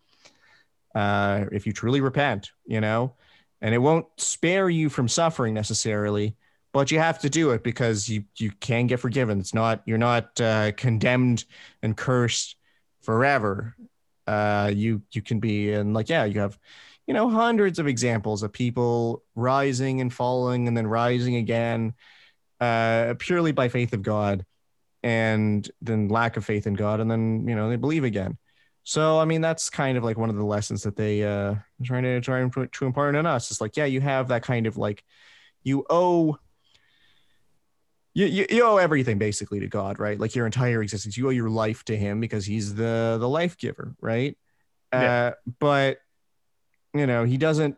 uh, 0.97 1.45
if 1.51 1.65
you 1.67 1.73
truly 1.73 2.01
repent 2.01 2.51
you 2.65 2.81
know 2.81 3.13
and 3.61 3.73
it 3.73 3.79
won't 3.79 4.05
spare 4.17 4.69
you 4.69 4.89
from 4.89 5.07
suffering 5.07 5.53
necessarily 5.53 6.35
but 6.77 6.91
you 6.91 6.99
have 6.99 7.17
to 7.17 7.29
do 7.29 7.49
it 7.51 7.63
because 7.63 8.07
you 8.07 8.23
you 8.37 8.51
can 8.59 8.85
get 8.85 8.99
forgiven. 8.99 9.39
It's 9.39 9.53
not 9.53 9.81
you're 9.85 9.97
not 9.97 10.39
uh, 10.39 10.71
condemned 10.73 11.45
and 11.81 11.97
cursed 11.97 12.55
forever. 13.01 13.75
Uh, 14.27 14.71
you 14.71 15.01
you 15.11 15.23
can 15.23 15.39
be 15.39 15.71
and 15.71 15.95
like 15.95 16.07
yeah, 16.07 16.25
you 16.25 16.39
have 16.39 16.59
you 17.07 17.15
know 17.15 17.29
hundreds 17.29 17.79
of 17.79 17.87
examples 17.87 18.43
of 18.43 18.53
people 18.53 19.23
rising 19.33 20.01
and 20.01 20.13
falling 20.13 20.67
and 20.67 20.77
then 20.77 20.85
rising 20.85 21.37
again, 21.37 21.95
uh, 22.59 23.15
purely 23.17 23.53
by 23.53 23.69
faith 23.69 23.93
of 23.93 24.03
God, 24.03 24.45
and 25.01 25.67
then 25.81 26.09
lack 26.09 26.37
of 26.37 26.45
faith 26.45 26.67
in 26.67 26.75
God, 26.75 26.99
and 26.99 27.09
then 27.09 27.47
you 27.47 27.55
know 27.55 27.69
they 27.69 27.75
believe 27.75 28.03
again. 28.03 28.37
So 28.87 29.19
I 29.19 29.25
mean 29.25 29.41
that's 29.41 29.69
kind 29.69 29.97
of 29.97 30.05
like 30.05 30.17
one 30.17 30.29
of 30.29 30.37
the 30.37 30.45
lessons 30.45 30.83
that 30.83 30.95
they 30.95 31.21
uh 31.21 31.55
trying 31.83 32.03
to 32.03 32.21
try 32.21 32.39
and 32.39 32.53
to 32.71 32.85
impart 32.85 33.17
on 33.17 33.25
us. 33.25 33.51
It's 33.51 33.59
like 33.59 33.75
yeah, 33.75 33.83
you 33.83 33.99
have 33.99 34.29
that 34.29 34.43
kind 34.43 34.65
of 34.65 34.77
like 34.77 35.03
you 35.61 35.85
owe 35.89 36.37
you, 38.13 38.27
you, 38.27 38.45
you 38.49 38.63
owe 38.63 38.77
everything 38.77 39.17
basically 39.17 39.59
to 39.59 39.67
God, 39.67 39.99
right? 39.99 40.17
Like 40.17 40.35
your 40.35 40.45
entire 40.45 40.81
existence. 40.81 41.17
You 41.17 41.27
owe 41.27 41.31
your 41.31 41.49
life 41.49 41.83
to 41.85 41.97
him 41.97 42.21
because 42.21 42.45
he's 42.45 42.75
the 42.75 43.17
the 43.19 43.27
life 43.27 43.57
giver, 43.57 43.93
right? 43.99 44.37
Yeah. 44.93 45.33
Uh 45.33 45.51
but 45.59 45.97
you 46.93 47.07
know, 47.07 47.25
he 47.25 47.35
doesn't 47.35 47.75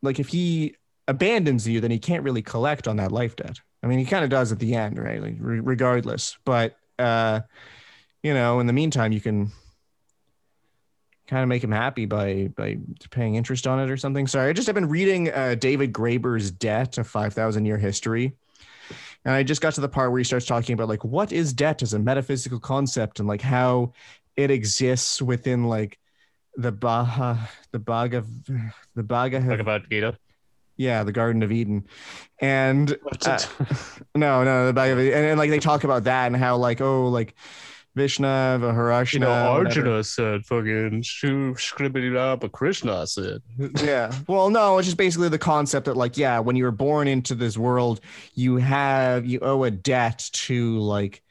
like 0.00 0.20
if 0.20 0.28
he 0.28 0.76
abandons 1.08 1.66
you, 1.66 1.80
then 1.80 1.90
he 1.90 1.98
can't 1.98 2.22
really 2.22 2.42
collect 2.42 2.86
on 2.86 2.98
that 2.98 3.10
life 3.10 3.34
debt. 3.34 3.58
I 3.82 3.88
mean, 3.88 3.98
he 3.98 4.04
kind 4.04 4.22
of 4.22 4.30
does 4.30 4.52
at 4.52 4.60
the 4.60 4.76
end, 4.76 4.96
right? 4.96 5.20
Like 5.20 5.38
re- 5.40 5.58
regardless. 5.58 6.38
But 6.44 6.76
uh 7.00 7.40
you 8.22 8.32
know, 8.32 8.60
in 8.60 8.68
the 8.68 8.72
meantime, 8.72 9.10
you 9.10 9.20
can 9.20 9.50
kind 11.32 11.42
of 11.42 11.48
make 11.48 11.64
him 11.64 11.72
happy 11.72 12.04
by 12.04 12.50
by 12.54 12.76
paying 13.10 13.36
interest 13.36 13.66
on 13.66 13.80
it 13.80 13.90
or 13.90 13.96
something. 13.96 14.26
Sorry, 14.26 14.50
I 14.50 14.52
just 14.52 14.66
have 14.66 14.74
been 14.74 14.90
reading 14.90 15.32
uh, 15.32 15.54
David 15.54 15.90
Graeber's 15.90 16.50
Debt: 16.50 16.98
A 16.98 17.04
Five 17.04 17.32
Thousand 17.32 17.64
Year 17.64 17.78
History, 17.78 18.34
and 19.24 19.34
I 19.34 19.42
just 19.42 19.62
got 19.62 19.72
to 19.74 19.80
the 19.80 19.88
part 19.88 20.10
where 20.10 20.18
he 20.18 20.24
starts 20.24 20.44
talking 20.44 20.74
about 20.74 20.88
like 20.88 21.04
what 21.04 21.32
is 21.32 21.54
debt 21.54 21.80
as 21.80 21.94
a 21.94 21.98
metaphysical 21.98 22.60
concept 22.60 23.18
and 23.18 23.26
like 23.26 23.40
how 23.40 23.94
it 24.36 24.50
exists 24.50 25.22
within 25.22 25.64
like 25.64 25.98
the 26.56 26.70
Baha, 26.70 27.48
the 27.70 27.80
Bhagav, 27.80 28.26
the 28.94 29.02
Bhagav, 29.02 29.58
about 29.58 29.88
Gita. 29.88 30.18
yeah, 30.76 31.02
the 31.02 31.12
Garden 31.12 31.42
of 31.42 31.50
Eden, 31.50 31.86
and 32.40 32.94
uh, 33.24 33.38
no, 34.14 34.44
no, 34.44 34.70
the 34.70 34.78
Bhagav, 34.78 34.98
and, 34.98 35.24
and 35.24 35.38
like 35.38 35.48
they 35.48 35.60
talk 35.60 35.84
about 35.84 36.04
that 36.04 36.26
and 36.26 36.36
how 36.36 36.58
like 36.58 36.82
oh 36.82 37.08
like 37.08 37.34
Vishna, 37.96 38.58
Vaharashna, 38.58 39.12
you 39.12 39.18
know, 39.20 39.52
whatever. 39.58 39.68
Arjuna 39.68 40.04
said 40.04 40.46
fucking 40.46 41.02
shoo 41.02 41.54
scribbity 41.54 42.40
but 42.40 42.52
Krishna 42.52 43.06
said. 43.06 43.42
yeah. 43.82 44.12
Well, 44.26 44.48
no, 44.48 44.78
it's 44.78 44.86
just 44.86 44.96
basically 44.96 45.28
the 45.28 45.38
concept 45.38 45.86
that, 45.86 45.96
like, 45.96 46.16
yeah, 46.16 46.38
when 46.38 46.56
you 46.56 46.64
were 46.64 46.70
born 46.70 47.06
into 47.06 47.34
this 47.34 47.58
world, 47.58 48.00
you 48.34 48.56
have, 48.56 49.26
you 49.26 49.40
owe 49.42 49.64
a 49.64 49.70
debt 49.70 50.30
to, 50.32 50.78
like, 50.78 51.22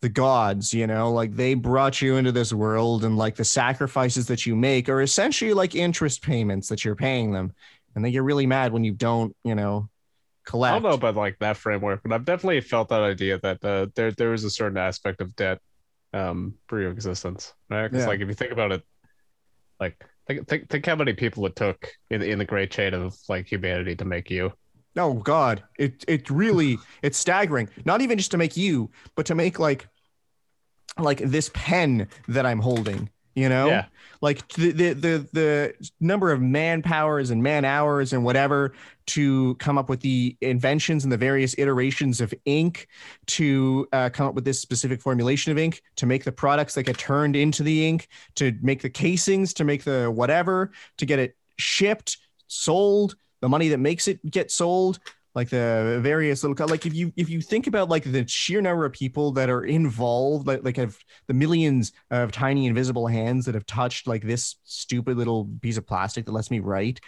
the 0.00 0.08
gods, 0.08 0.72
you 0.72 0.86
know, 0.86 1.10
like 1.10 1.34
they 1.34 1.54
brought 1.54 2.00
you 2.00 2.16
into 2.16 2.32
this 2.32 2.52
world 2.52 3.04
and, 3.04 3.18
like, 3.18 3.36
the 3.36 3.44
sacrifices 3.44 4.26
that 4.28 4.46
you 4.46 4.56
make 4.56 4.88
are 4.88 5.02
essentially 5.02 5.52
like 5.52 5.74
interest 5.74 6.22
payments 6.22 6.68
that 6.68 6.84
you're 6.84 6.96
paying 6.96 7.32
them. 7.32 7.52
And 7.94 8.04
they 8.04 8.12
get 8.12 8.22
really 8.22 8.46
mad 8.46 8.72
when 8.72 8.84
you 8.84 8.92
don't, 8.92 9.34
you 9.42 9.54
know, 9.54 9.88
I 10.62 10.70
don't 10.70 10.82
know 10.82 10.90
about 10.90 11.16
like 11.16 11.38
that 11.40 11.56
framework, 11.56 12.02
but 12.02 12.12
I've 12.12 12.24
definitely 12.24 12.60
felt 12.60 12.88
that 12.88 13.02
idea 13.02 13.38
that 13.38 13.64
uh, 13.64 13.86
there 13.94 14.10
there 14.12 14.32
is 14.32 14.44
a 14.44 14.50
certain 14.50 14.78
aspect 14.78 15.20
of 15.20 15.34
debt 15.36 15.60
um 16.12 16.54
for 16.68 16.80
your 16.80 16.90
existence, 16.90 17.52
right? 17.68 17.86
Because 17.88 18.02
Yeah. 18.02 18.08
like 18.08 18.20
if 18.20 18.28
you 18.28 18.34
think 18.34 18.52
about 18.52 18.72
it, 18.72 18.82
like 19.80 20.02
think, 20.26 20.48
think 20.48 20.68
think 20.68 20.86
how 20.86 20.96
many 20.96 21.12
people 21.12 21.46
it 21.46 21.56
took 21.56 21.88
in 22.10 22.22
in 22.22 22.38
the 22.38 22.44
great 22.44 22.70
chain 22.70 22.94
of 22.94 23.16
like 23.28 23.46
humanity 23.46 23.96
to 23.96 24.04
make 24.04 24.30
you. 24.30 24.52
Oh 24.96 25.14
God, 25.14 25.62
it 25.78 26.04
it 26.08 26.30
really 26.30 26.78
it's 27.02 27.18
staggering. 27.18 27.68
Not 27.84 28.00
even 28.00 28.16
just 28.18 28.30
to 28.30 28.38
make 28.38 28.56
you, 28.56 28.90
but 29.14 29.26
to 29.26 29.34
make 29.34 29.58
like 29.58 29.88
like 30.98 31.18
this 31.18 31.50
pen 31.54 32.08
that 32.28 32.46
I'm 32.46 32.60
holding. 32.60 33.10
You 33.36 33.50
know, 33.50 33.68
Yeah. 33.68 33.84
like 34.22 34.48
the 34.54 34.72
the 34.72 34.92
the, 34.94 35.28
the 35.32 35.74
number 36.00 36.32
of 36.32 36.40
man 36.40 36.80
powers 36.80 37.28
and 37.30 37.42
man 37.42 37.66
hours 37.66 38.14
and 38.14 38.24
whatever 38.24 38.72
to 39.08 39.54
come 39.56 39.76
up 39.76 39.90
with 39.90 40.00
the 40.00 40.36
inventions 40.40 41.04
and 41.04 41.12
the 41.12 41.18
various 41.18 41.54
iterations 41.58 42.22
of 42.22 42.32
ink 42.46 42.88
to 43.26 43.86
uh, 43.92 44.08
come 44.08 44.26
up 44.26 44.34
with 44.34 44.46
this 44.46 44.58
specific 44.58 45.02
formulation 45.02 45.52
of 45.52 45.58
ink 45.58 45.82
to 45.96 46.06
make 46.06 46.24
the 46.24 46.32
products 46.32 46.74
that 46.74 46.84
get 46.84 46.96
turned 46.96 47.36
into 47.36 47.62
the 47.62 47.86
ink 47.86 48.08
to 48.36 48.52
make 48.62 48.80
the 48.80 48.90
casings 48.90 49.52
to 49.52 49.64
make 49.64 49.84
the 49.84 50.10
whatever 50.10 50.72
to 50.96 51.04
get 51.04 51.18
it 51.18 51.36
shipped 51.58 52.16
sold 52.48 53.16
the 53.42 53.48
money 53.50 53.68
that 53.68 53.78
makes 53.78 54.08
it 54.08 54.18
get 54.30 54.50
sold 54.50 54.98
like 55.36 55.50
the 55.50 56.00
various 56.02 56.42
little 56.42 56.66
like 56.66 56.86
if 56.86 56.94
you 56.94 57.12
if 57.16 57.28
you 57.30 57.40
think 57.40 57.68
about 57.68 57.88
like 57.90 58.04
the 58.04 58.26
sheer 58.26 58.60
number 58.62 58.84
of 58.86 58.92
people 58.92 59.32
that 59.32 59.50
are 59.50 59.64
involved 59.64 60.46
like 60.48 60.64
like 60.64 60.76
have 60.78 60.98
the 61.28 61.34
millions 61.34 61.92
of 62.10 62.32
tiny 62.32 62.66
invisible 62.66 63.06
hands 63.06 63.44
that 63.44 63.54
have 63.54 63.66
touched 63.66 64.08
like 64.08 64.22
this 64.24 64.56
stupid 64.64 65.16
little 65.16 65.48
piece 65.60 65.76
of 65.76 65.86
plastic 65.86 66.24
that 66.24 66.32
lets 66.32 66.50
me 66.50 66.58
write 66.60 67.00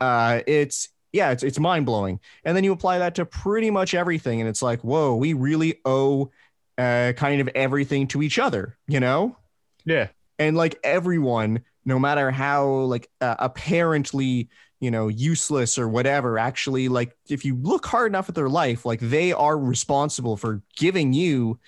uh 0.00 0.40
it's 0.46 0.90
yeah 1.12 1.30
it's 1.30 1.42
it's 1.44 1.58
mind-blowing 1.58 2.20
and 2.44 2.56
then 2.56 2.64
you 2.64 2.72
apply 2.72 2.98
that 2.98 3.14
to 3.14 3.24
pretty 3.24 3.70
much 3.70 3.94
everything 3.94 4.40
and 4.40 4.48
it's 4.50 4.62
like 4.62 4.82
whoa 4.82 5.14
we 5.16 5.32
really 5.32 5.80
owe 5.84 6.30
uh 6.78 7.12
kind 7.16 7.40
of 7.40 7.48
everything 7.54 8.06
to 8.08 8.22
each 8.22 8.38
other 8.38 8.76
you 8.88 9.00
know 9.00 9.36
Yeah. 9.84 10.08
and 10.38 10.56
like 10.56 10.78
everyone 10.84 11.62
no 11.84 11.98
matter 11.98 12.30
how 12.30 12.66
like 12.66 13.08
uh, 13.20 13.36
apparently 13.38 14.50
you 14.80 14.90
know 14.90 15.08
useless 15.08 15.78
or 15.78 15.88
whatever 15.88 16.38
actually 16.38 16.88
like 16.88 17.16
if 17.28 17.44
you 17.44 17.56
look 17.56 17.84
hard 17.86 18.10
enough 18.10 18.28
at 18.28 18.34
their 18.34 18.48
life 18.48 18.84
like 18.84 19.00
they 19.00 19.32
are 19.32 19.58
responsible 19.58 20.36
for 20.36 20.62
giving 20.76 21.12
you 21.12 21.58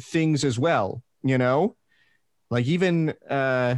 things 0.00 0.44
as 0.44 0.58
well 0.58 1.02
you 1.22 1.38
know 1.38 1.76
like 2.50 2.66
even 2.66 3.10
uh 3.30 3.76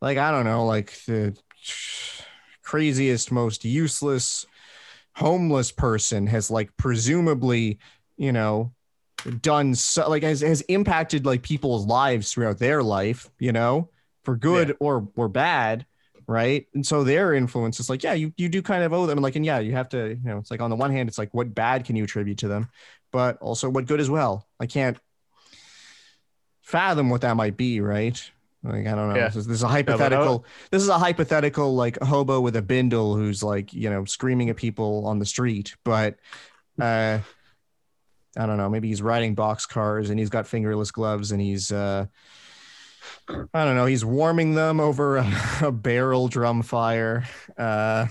like 0.00 0.18
i 0.18 0.30
don't 0.30 0.44
know 0.44 0.66
like 0.66 0.92
the 1.06 1.36
craziest 2.62 3.30
most 3.32 3.64
useless 3.64 4.46
homeless 5.14 5.70
person 5.70 6.26
has 6.26 6.50
like 6.50 6.74
presumably 6.76 7.78
you 8.16 8.32
know 8.32 8.72
done 9.40 9.74
so 9.74 10.08
like 10.08 10.22
has, 10.22 10.40
has 10.40 10.62
impacted 10.62 11.26
like 11.26 11.42
people's 11.42 11.86
lives 11.86 12.32
throughout 12.32 12.58
their 12.58 12.82
life 12.82 13.30
you 13.38 13.52
know 13.52 13.88
for 14.24 14.36
good 14.36 14.68
Yeah. 14.68 14.74
or 14.80 15.08
or 15.16 15.28
bad 15.28 15.86
right? 16.26 16.66
And 16.74 16.86
so 16.86 17.04
their 17.04 17.34
influence 17.34 17.80
is 17.80 17.90
like 17.90 18.02
yeah 18.02 18.14
you 18.14 18.32
you 18.36 18.48
do 18.48 18.62
kind 18.62 18.82
of 18.82 18.92
owe 18.92 19.06
them. 19.06 19.18
Like 19.18 19.36
and 19.36 19.44
yeah 19.44 19.58
you 19.58 19.72
have 19.72 19.88
to 19.90 20.10
you 20.10 20.20
know 20.24 20.38
it's 20.38 20.50
like 20.50 20.60
on 20.60 20.70
the 20.70 20.76
one 20.76 20.90
hand 20.90 21.08
it's 21.08 21.18
like 21.18 21.32
what 21.32 21.54
bad 21.54 21.84
can 21.84 21.96
you 21.96 22.04
attribute 22.04 22.38
to 22.38 22.48
them? 22.48 22.68
But 23.10 23.38
also 23.40 23.68
what 23.68 23.86
good 23.86 24.00
as 24.00 24.10
well? 24.10 24.46
I 24.58 24.66
can't 24.66 24.98
fathom 26.62 27.10
what 27.10 27.22
that 27.22 27.36
might 27.36 27.56
be 27.56 27.80
right? 27.80 28.30
Like 28.62 28.86
i 28.86 28.94
don't 28.94 29.08
know. 29.08 29.16
Yeah. 29.16 29.26
this, 29.26 29.36
is, 29.36 29.46
this 29.46 29.56
is 29.56 29.62
a 29.62 29.68
hypothetical 29.68 30.44
this 30.70 30.82
is 30.82 30.88
a 30.88 30.98
hypothetical 30.98 31.74
like 31.74 32.00
hobo 32.00 32.40
with 32.40 32.56
a 32.56 32.62
bindle 32.62 33.16
who's 33.16 33.42
like 33.42 33.72
you 33.72 33.90
know 33.90 34.04
screaming 34.04 34.50
at 34.50 34.56
people 34.56 35.06
on 35.06 35.18
the 35.18 35.26
street. 35.26 35.74
But 35.84 36.16
uh 36.80 37.18
i 38.36 38.46
don't 38.46 38.56
know. 38.56 38.70
Maybe 38.70 38.88
he's 38.88 39.02
riding 39.02 39.34
box 39.34 39.66
cars 39.66 40.10
and 40.10 40.18
he's 40.18 40.30
got 40.30 40.46
fingerless 40.46 40.90
gloves 40.90 41.32
and 41.32 41.40
he's 41.40 41.72
uh 41.72 42.06
i 43.54 43.64
don't 43.64 43.74
know. 43.76 43.86
He's 43.86 44.04
warming 44.04 44.54
them 44.54 44.80
over 44.80 45.16
a, 45.18 45.32
a 45.62 45.72
barrel 45.72 46.28
drum 46.28 46.62
fire. 46.62 47.24
Uh 47.56 48.06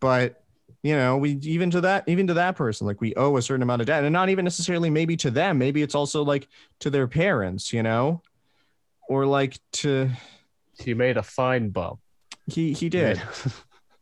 but 0.00 0.42
you 0.82 0.96
know 0.96 1.16
we 1.16 1.32
even 1.42 1.70
to 1.70 1.80
that 1.82 2.04
even 2.08 2.26
to 2.26 2.34
that 2.34 2.56
person 2.56 2.86
like 2.86 3.00
we 3.00 3.14
owe 3.14 3.36
a 3.36 3.42
certain 3.42 3.62
amount 3.62 3.82
of 3.82 3.86
debt 3.86 4.02
and 4.02 4.12
not 4.12 4.28
even 4.28 4.44
necessarily 4.44 4.90
maybe 4.90 5.16
to 5.18 5.30
them. 5.30 5.58
Maybe 5.58 5.82
it's 5.82 5.94
also 5.94 6.22
like 6.24 6.48
to 6.80 6.90
their 6.90 7.06
parents 7.08 7.72
you 7.72 7.82
know 7.82 8.22
or 9.08 9.26
like 9.26 9.58
to 9.72 10.10
He 10.78 10.94
made 10.94 11.16
a 11.16 11.22
fine 11.22 11.70
bum. 11.70 11.98
he 12.46 12.72
he 12.72 12.88
did. 12.88 13.20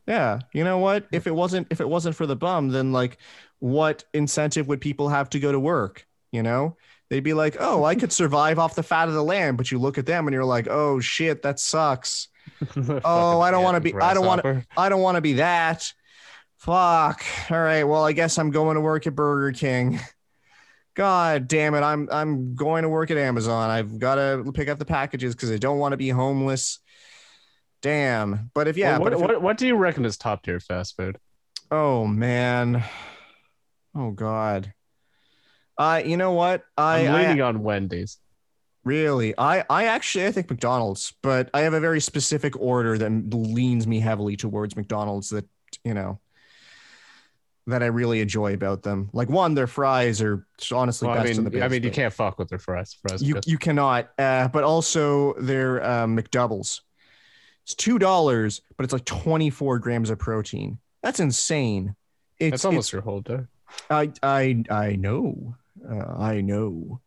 Yeah. 0.06 0.40
You 0.52 0.64
know 0.64 0.78
what? 0.78 1.06
If 1.12 1.26
it 1.28 1.34
wasn't 1.34 1.68
if 1.70 1.80
it 1.80 1.88
wasn't 1.88 2.16
for 2.16 2.26
the 2.26 2.34
bum 2.36 2.70
then 2.70 2.92
like 2.92 3.18
what 3.60 4.04
incentive 4.14 4.66
would 4.66 4.80
people 4.80 5.08
have 5.08 5.28
to 5.30 5.38
go 5.38 5.52
to 5.52 5.60
work 5.60 6.06
you 6.32 6.42
know 6.42 6.76
they'd 7.10 7.20
be 7.20 7.34
like 7.34 7.56
oh 7.60 7.84
i 7.84 7.94
could 7.94 8.12
survive 8.12 8.58
off 8.58 8.74
the 8.74 8.82
fat 8.82 9.08
of 9.08 9.14
the 9.14 9.22
land 9.22 9.56
but 9.58 9.70
you 9.70 9.78
look 9.78 9.98
at 9.98 10.06
them 10.06 10.26
and 10.26 10.32
you're 10.34 10.44
like 10.44 10.66
oh 10.68 10.98
shit 11.00 11.42
that 11.42 11.60
sucks. 11.60 12.28
Oh, 13.04 13.40
I 13.40 13.50
don't 13.50 13.62
wanna 13.62 13.80
be- 13.80 13.94
I 13.94 14.14
don't 14.14 14.24
wanna- 14.26 14.64
i 14.76 14.88
don't 14.88 15.02
want 15.02 15.16
to 15.16 15.20
be 15.20 15.34
that. 15.34 15.92
Fuck. 16.56 17.22
All 17.50 17.60
right 17.60 17.84
well 17.84 18.04
i 18.04 18.12
guess 18.12 18.38
i'm 18.38 18.50
going 18.50 18.74
to 18.76 18.80
work 18.80 19.06
at 19.06 19.14
burger 19.14 19.52
king. 19.56 20.00
God 20.94 21.46
damn 21.48 21.74
it 21.74 21.82
i'm 21.82 22.08
i'm 22.12 22.54
going 22.54 22.82
to 22.82 22.88
work 22.88 23.10
at 23.10 23.16
amazon. 23.16 23.70
I've 23.70 23.98
got 23.98 24.16
to 24.16 24.50
pick 24.52 24.68
up 24.68 24.78
the 24.78 24.84
packages 24.84 25.34
because 25.34 25.50
i 25.50 25.56
don't 25.58 25.78
want 25.78 25.92
to 25.92 25.96
be 25.96 26.08
homeless. 26.10 26.80
Damn. 27.82 28.50
But 28.52 28.68
if 28.68 28.76
yeah 28.76 28.92
Well, 28.98 29.00
what, 29.04 29.12
if 29.14 29.20
what, 29.20 29.42
what 29.42 29.58
do 29.58 29.66
you 29.66 29.74
reckon 29.76 30.04
is 30.04 30.16
top 30.18 30.42
tier 30.42 30.60
fast 30.60 30.96
food? 30.96 31.16
Oh 31.70 32.06
man. 32.06 32.84
Oh 33.94 34.10
god. 34.10 34.74
I 35.80 36.02
you 36.02 36.16
know 36.18 36.32
what? 36.32 36.64
I, 36.76 37.06
I'm 37.06 37.38
I 37.38 37.40
on 37.40 37.62
Wendy's. 37.62 38.18
really 38.84 39.34
I 39.38 39.64
I 39.70 39.84
actually 39.86 40.26
I 40.26 40.32
think 40.32 40.50
McDonald's, 40.50 41.14
but 41.22 41.48
I 41.54 41.60
have 41.62 41.72
a 41.74 41.80
very 41.80 42.00
specific 42.00 42.60
order 42.60 42.98
that 42.98 43.10
leans 43.34 43.86
me 43.86 43.98
heavily 44.00 44.36
towards 44.36 44.76
McDonald's 44.76 45.30
that, 45.30 45.46
you 45.82 45.94
know, 45.94 46.20
that 47.66 47.82
I 47.82 47.86
really 47.86 48.20
enjoy 48.20 48.52
about 48.52 48.82
them. 48.82 49.08
Like 49.14 49.30
one, 49.30 49.54
their 49.54 49.66
fries 49.66 50.20
are 50.20 50.46
honestly 50.72 51.08
Well, 51.08 51.16
I 51.18 51.22
best 51.22 51.38
in 51.38 51.44
mean, 51.44 51.52
the 51.52 51.64
I 51.64 51.68
mean, 51.68 51.82
you 51.82 51.90
can't 51.90 52.12
fuck 52.12 52.38
with 52.38 52.48
their 52.50 52.58
fries. 52.58 52.94
fries 53.00 53.22
You 53.22 53.40
you 53.46 53.56
cannot. 53.58 54.10
Uh, 54.18 54.48
but 54.48 54.64
also 54.64 55.32
their 55.34 55.82
uh, 55.82 56.06
McDoubles. 56.06 56.80
It's 57.62 57.74
two 57.74 57.98
dollars, 57.98 58.60
but 58.76 58.84
it's 58.84 58.92
like 58.92 59.04
twenty 59.06 59.48
four 59.48 59.78
grams 59.78 60.10
of 60.10 60.18
protein. 60.18 60.78
That's 61.02 61.20
insane. 61.20 61.94
It's 62.38 62.50
That's 62.50 62.64
almost 62.66 62.88
it's- 62.88 62.92
your 62.92 63.02
whole 63.02 63.20
day. 63.20 63.40
I 63.88 64.10
I 64.22 64.64
I 64.68 64.96
know. 64.96 65.54
Uh, 65.88 66.14
I 66.18 66.40
know. 66.40 67.00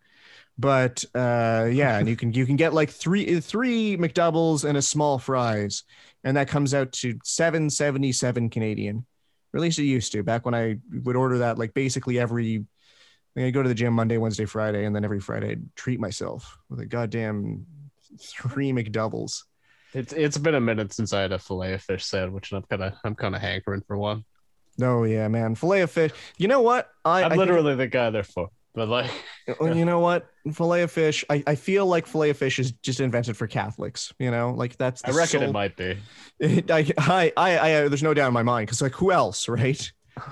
But 0.58 1.04
uh 1.16 1.68
yeah, 1.72 1.98
and 1.98 2.08
you 2.08 2.16
can 2.16 2.32
you 2.32 2.46
can 2.46 2.56
get 2.58 2.74
like 2.74 2.92
three 2.92 3.40
three 3.40 3.98
McDoubles 3.98 4.64
and 4.64 4.78
a 4.78 4.82
small 4.84 5.18
fries, 5.18 5.84
and 6.24 6.38
that 6.38 6.48
comes 6.48 6.74
out 6.76 6.92
to 6.94 7.18
777 7.24 8.50
Canadian. 8.52 9.06
Or 9.52 9.58
at 9.58 9.62
least 9.62 9.80
it 9.80 9.84
used 9.86 10.12
to 10.12 10.24
back 10.24 10.46
when 10.46 10.54
I 10.54 10.78
would 11.04 11.16
order 11.16 11.40
that 11.40 11.58
like 11.58 11.74
basically 11.74 12.20
every 12.20 12.66
I 13.36 13.50
go 13.50 13.64
to 13.64 13.70
the 13.70 13.74
gym 13.74 13.94
Monday, 13.94 14.18
Wednesday, 14.20 14.46
Friday, 14.46 14.86
and 14.86 14.96
then 14.96 15.04
every 15.04 15.20
Friday 15.20 15.52
I'd 15.54 15.76
treat 15.76 16.00
myself 16.00 16.56
with 16.70 16.80
a 16.80 16.86
goddamn 16.86 17.66
three 18.22 18.72
McDoubles. 18.72 19.44
It's 19.96 20.14
it's 20.14 20.38
been 20.38 20.56
a 20.56 20.62
minute 20.62 20.94
since 20.94 21.14
I 21.14 21.22
had 21.22 21.32
a 21.32 21.40
fillet 21.40 21.74
of 21.74 21.82
fish 21.82 22.06
sandwich, 22.06 22.52
and 22.52 22.58
I'm 22.60 22.64
kind 22.80 22.84
of 22.94 23.00
I'm 23.04 23.16
kind 23.16 23.36
of 23.36 23.42
hankering 23.42 23.82
for 23.88 23.98
one. 23.98 24.24
Oh 24.82 25.04
yeah, 25.04 25.28
man. 25.30 25.56
Filet 25.56 25.82
of 25.82 25.90
fish. 25.92 26.12
You 26.38 26.48
know 26.48 26.62
what? 26.62 26.90
I, 27.04 27.20
I'm 27.22 27.26
I 27.26 27.30
think- 27.30 27.40
literally 27.40 27.76
the 27.76 27.88
guy 27.88 28.12
they're 28.12 28.24
for, 28.24 28.50
but 28.74 28.90
like, 28.90 29.12
Well, 29.60 29.76
you 29.78 29.86
know 29.86 30.00
what? 30.00 30.28
Filet 30.52 30.84
of 30.84 30.92
fish. 30.92 31.24
I, 31.30 31.44
I 31.46 31.56
feel 31.56 31.86
like 31.86 32.08
filet 32.08 32.32
of 32.32 32.38
fish 32.38 32.60
is 32.60 32.72
just 32.72 33.00
invented 33.00 33.38
for 33.38 33.48
Catholics. 33.48 34.14
You 34.20 34.32
know, 34.32 34.52
like 34.52 34.78
that's. 34.78 35.04
I 35.06 35.12
the 35.12 35.18
reckon 35.18 35.44
it 35.44 35.52
might 35.52 35.78
be. 35.78 35.98
It, 36.40 36.72
I, 36.72 36.92
I, 36.98 37.34
I, 37.38 37.60
I, 37.60 37.88
there's 37.88 38.04
no 38.04 38.14
doubt 38.14 38.28
in 38.28 38.34
my 38.34 38.44
mind 38.44 38.68
because 38.68 38.82
like 38.82 38.94
who 38.94 39.12
else, 39.12 39.48
right? 39.48 39.92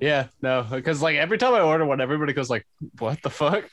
Yeah, 0.00 0.26
no, 0.42 0.66
because 0.68 1.02
like 1.02 1.16
every 1.16 1.38
time 1.38 1.54
I 1.54 1.60
order 1.60 1.84
one, 1.84 2.00
everybody 2.00 2.32
goes 2.32 2.50
like, 2.50 2.66
"What 2.98 3.22
the 3.22 3.30
fuck?" 3.30 3.64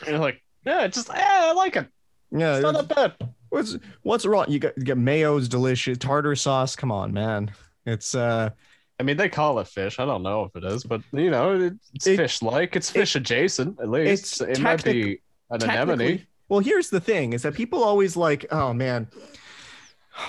And 0.00 0.08
you're 0.08 0.18
like, 0.18 0.42
"Yeah, 0.64 0.84
it's 0.84 0.96
just 0.96 1.08
yeah, 1.08 1.40
I 1.42 1.52
like 1.52 1.76
it. 1.76 1.86
Yeah. 2.30 2.54
It's 2.54 2.62
not 2.62 2.88
that 2.88 3.18
bad." 3.18 3.30
What's 3.50 3.76
what's 4.02 4.24
wrong? 4.24 4.46
You 4.48 4.58
got 4.58 4.78
you 4.78 4.84
get 4.84 4.96
mayo's 4.96 5.48
delicious 5.48 5.98
tartar 5.98 6.34
sauce. 6.36 6.76
Come 6.76 6.92
on, 6.92 7.12
man. 7.12 7.50
It's 7.84 8.14
uh. 8.14 8.50
I 9.00 9.02
mean, 9.02 9.16
they 9.16 9.30
call 9.30 9.58
it 9.60 9.66
fish. 9.66 9.98
I 9.98 10.04
don't 10.04 10.22
know 10.22 10.44
if 10.44 10.54
it 10.54 10.62
is, 10.62 10.84
but 10.84 11.00
you 11.12 11.30
know, 11.30 11.72
it's 11.94 12.06
It- 12.06 12.18
fish-like. 12.18 12.76
It's 12.76 12.90
fish 12.90 13.16
adjacent, 13.16 13.80
at 13.80 13.88
least. 13.88 14.42
it's 14.42 14.58
It 14.58 14.60
might 14.60 14.84
be 14.84 15.22
an 15.48 15.62
anemone. 15.62 16.26
Well, 16.50 16.60
here's 16.60 16.90
the 16.90 17.00
thing: 17.00 17.32
is 17.32 17.40
that 17.42 17.54
people 17.54 17.82
always 17.82 18.16
like, 18.16 18.44
oh 18.52 18.74
man. 18.74 19.08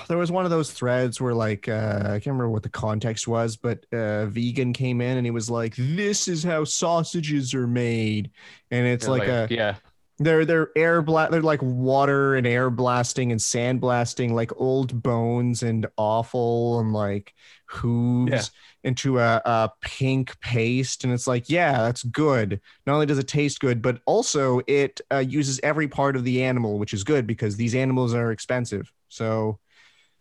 There 0.07 0.17
was 0.17 0.31
one 0.31 0.45
of 0.45 0.51
those 0.51 0.71
threads 0.71 1.19
where, 1.19 1.33
like, 1.33 1.67
uh, 1.67 2.03
I 2.05 2.11
can't 2.11 2.27
remember 2.27 2.49
what 2.49 2.63
the 2.63 2.69
context 2.69 3.27
was, 3.27 3.57
but 3.57 3.85
uh, 3.91 4.27
vegan 4.27 4.71
came 4.71 5.01
in 5.01 5.17
and 5.17 5.25
he 5.25 5.31
was 5.31 5.49
like, 5.49 5.75
"This 5.75 6.29
is 6.29 6.43
how 6.43 6.63
sausages 6.63 7.53
are 7.53 7.67
made," 7.67 8.31
and 8.69 8.87
it's 8.87 9.07
You're 9.07 9.17
like, 9.17 9.27
a 9.27 9.47
yeah, 9.49 9.75
they're 10.19 10.45
they're 10.45 10.69
air 10.75 11.01
blast 11.01 11.31
they're 11.31 11.41
like 11.41 11.61
water 11.61 12.35
and 12.35 12.45
air 12.45 12.69
blasting 12.69 13.31
and 13.31 13.41
sand 13.41 13.81
blasting 13.81 14.33
like 14.33 14.51
old 14.55 15.01
bones 15.01 15.63
and 15.63 15.87
awful 15.97 16.79
and 16.79 16.93
like 16.93 17.33
hooves 17.71 18.31
Yeah. 18.31 18.43
into 18.83 19.19
a, 19.19 19.41
a 19.45 19.71
pink 19.81 20.39
paste 20.41 21.03
and 21.03 21.13
it's 21.13 21.27
like 21.27 21.49
yeah 21.49 21.73
that's 21.83 22.03
good 22.03 22.59
not 22.85 22.93
only 22.93 23.05
does 23.05 23.17
it 23.19 23.27
taste 23.27 23.59
good 23.59 23.81
but 23.81 23.99
also 24.05 24.61
it 24.67 24.99
uh, 25.11 25.17
uses 25.17 25.59
every 25.63 25.87
part 25.87 26.15
of 26.15 26.23
the 26.23 26.43
animal 26.43 26.77
which 26.79 26.93
is 26.93 27.03
good 27.03 27.25
because 27.27 27.55
these 27.57 27.75
animals 27.75 28.13
are 28.13 28.31
expensive 28.31 28.91
so 29.09 29.59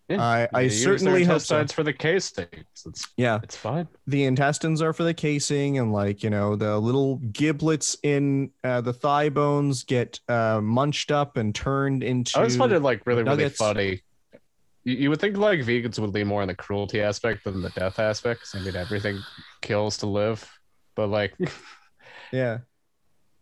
Yeah. 0.09 0.21
I, 0.23 0.49
I 0.53 0.69
certainly 0.69 1.23
hope 1.25 1.41
so. 1.41 1.57
intestines 1.59 1.73
for 1.73 1.85
the 1.85 1.93
casings. 1.93 2.51
It's 2.85 3.07
Yeah, 3.17 3.39
it's 3.45 3.55
fine. 3.55 3.87
the 4.09 4.25
intestines 4.25 4.83
are 4.83 4.93
for 4.93 5.05
the 5.05 5.15
casing, 5.15 5.79
and 5.79 5.93
like 5.93 6.25
you 6.25 6.31
know, 6.31 6.57
the 6.57 6.77
little 6.81 7.19
giblets 7.31 7.97
in 8.03 8.51
uh, 8.65 8.81
the 8.81 8.93
thigh 8.93 9.29
bones 9.29 9.85
get 9.85 10.19
uh, 10.29 10.61
munched 10.61 11.13
up 11.13 11.37
and 11.37 11.55
turned 11.55 12.03
into. 12.03 12.33
I 12.37 12.41
always 12.41 12.57
find 12.57 12.73
it 12.73 12.81
like 12.83 13.07
really, 13.07 13.23
really 13.23 13.49
funny. 13.51 14.03
You, 14.85 15.11
would 15.11 15.21
think 15.21 15.37
like 15.37 15.61
vegans 15.61 15.99
would 15.99 16.15
lean 16.15 16.27
more 16.27 16.43
on 16.43 16.49
the 16.49 16.55
cruelty 16.55 17.03
aspect 17.03 17.45
than 17.45 17.61
the 17.61 17.71
death 17.71 17.99
aspect. 17.99 18.49
I 18.55 18.61
mean, 18.61 18.77
everything 18.77 19.21
kills 19.61 19.99
to 19.99 20.07
live, 20.07 20.51
but 20.95 21.09
like, 21.09 21.35
yeah, 22.33 22.59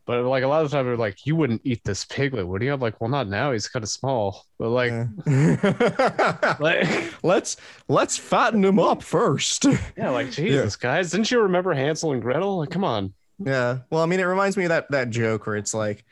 but 0.08 0.24
like 0.24 0.42
a 0.42 0.48
lot 0.48 0.64
of 0.64 0.70
the 0.70 0.74
time 0.74 0.86
they're 0.86 0.96
like, 0.96 1.26
you 1.26 1.36
wouldn't 1.36 1.60
eat 1.64 1.82
this 1.84 2.06
piglet, 2.06 2.48
would 2.48 2.62
you? 2.62 2.72
I'm 2.72 2.80
like, 2.80 2.98
well, 2.98 3.10
not 3.10 3.28
now. 3.28 3.52
He's 3.52 3.68
kind 3.68 3.82
of 3.82 3.90
small, 3.90 4.42
but 4.58 4.70
like, 4.70 4.90
yeah. 5.26 6.56
like, 6.60 7.22
let's 7.22 7.58
let's 7.88 8.16
fatten 8.16 8.64
him 8.64 8.78
up 8.78 9.02
first. 9.02 9.66
yeah, 9.98 10.08
like 10.08 10.30
Jesus, 10.30 10.76
guys, 10.76 11.10
didn't 11.10 11.30
you 11.30 11.42
remember 11.42 11.74
Hansel 11.74 12.12
and 12.12 12.22
Gretel? 12.22 12.56
Like, 12.56 12.70
come 12.70 12.84
on. 12.84 13.12
Yeah. 13.38 13.80
Well, 13.90 14.02
I 14.02 14.06
mean, 14.06 14.18
it 14.18 14.24
reminds 14.24 14.56
me 14.56 14.64
of 14.64 14.70
that 14.70 14.90
that 14.90 15.10
joke 15.10 15.46
where 15.46 15.56
it's 15.56 15.74
like, 15.74 16.06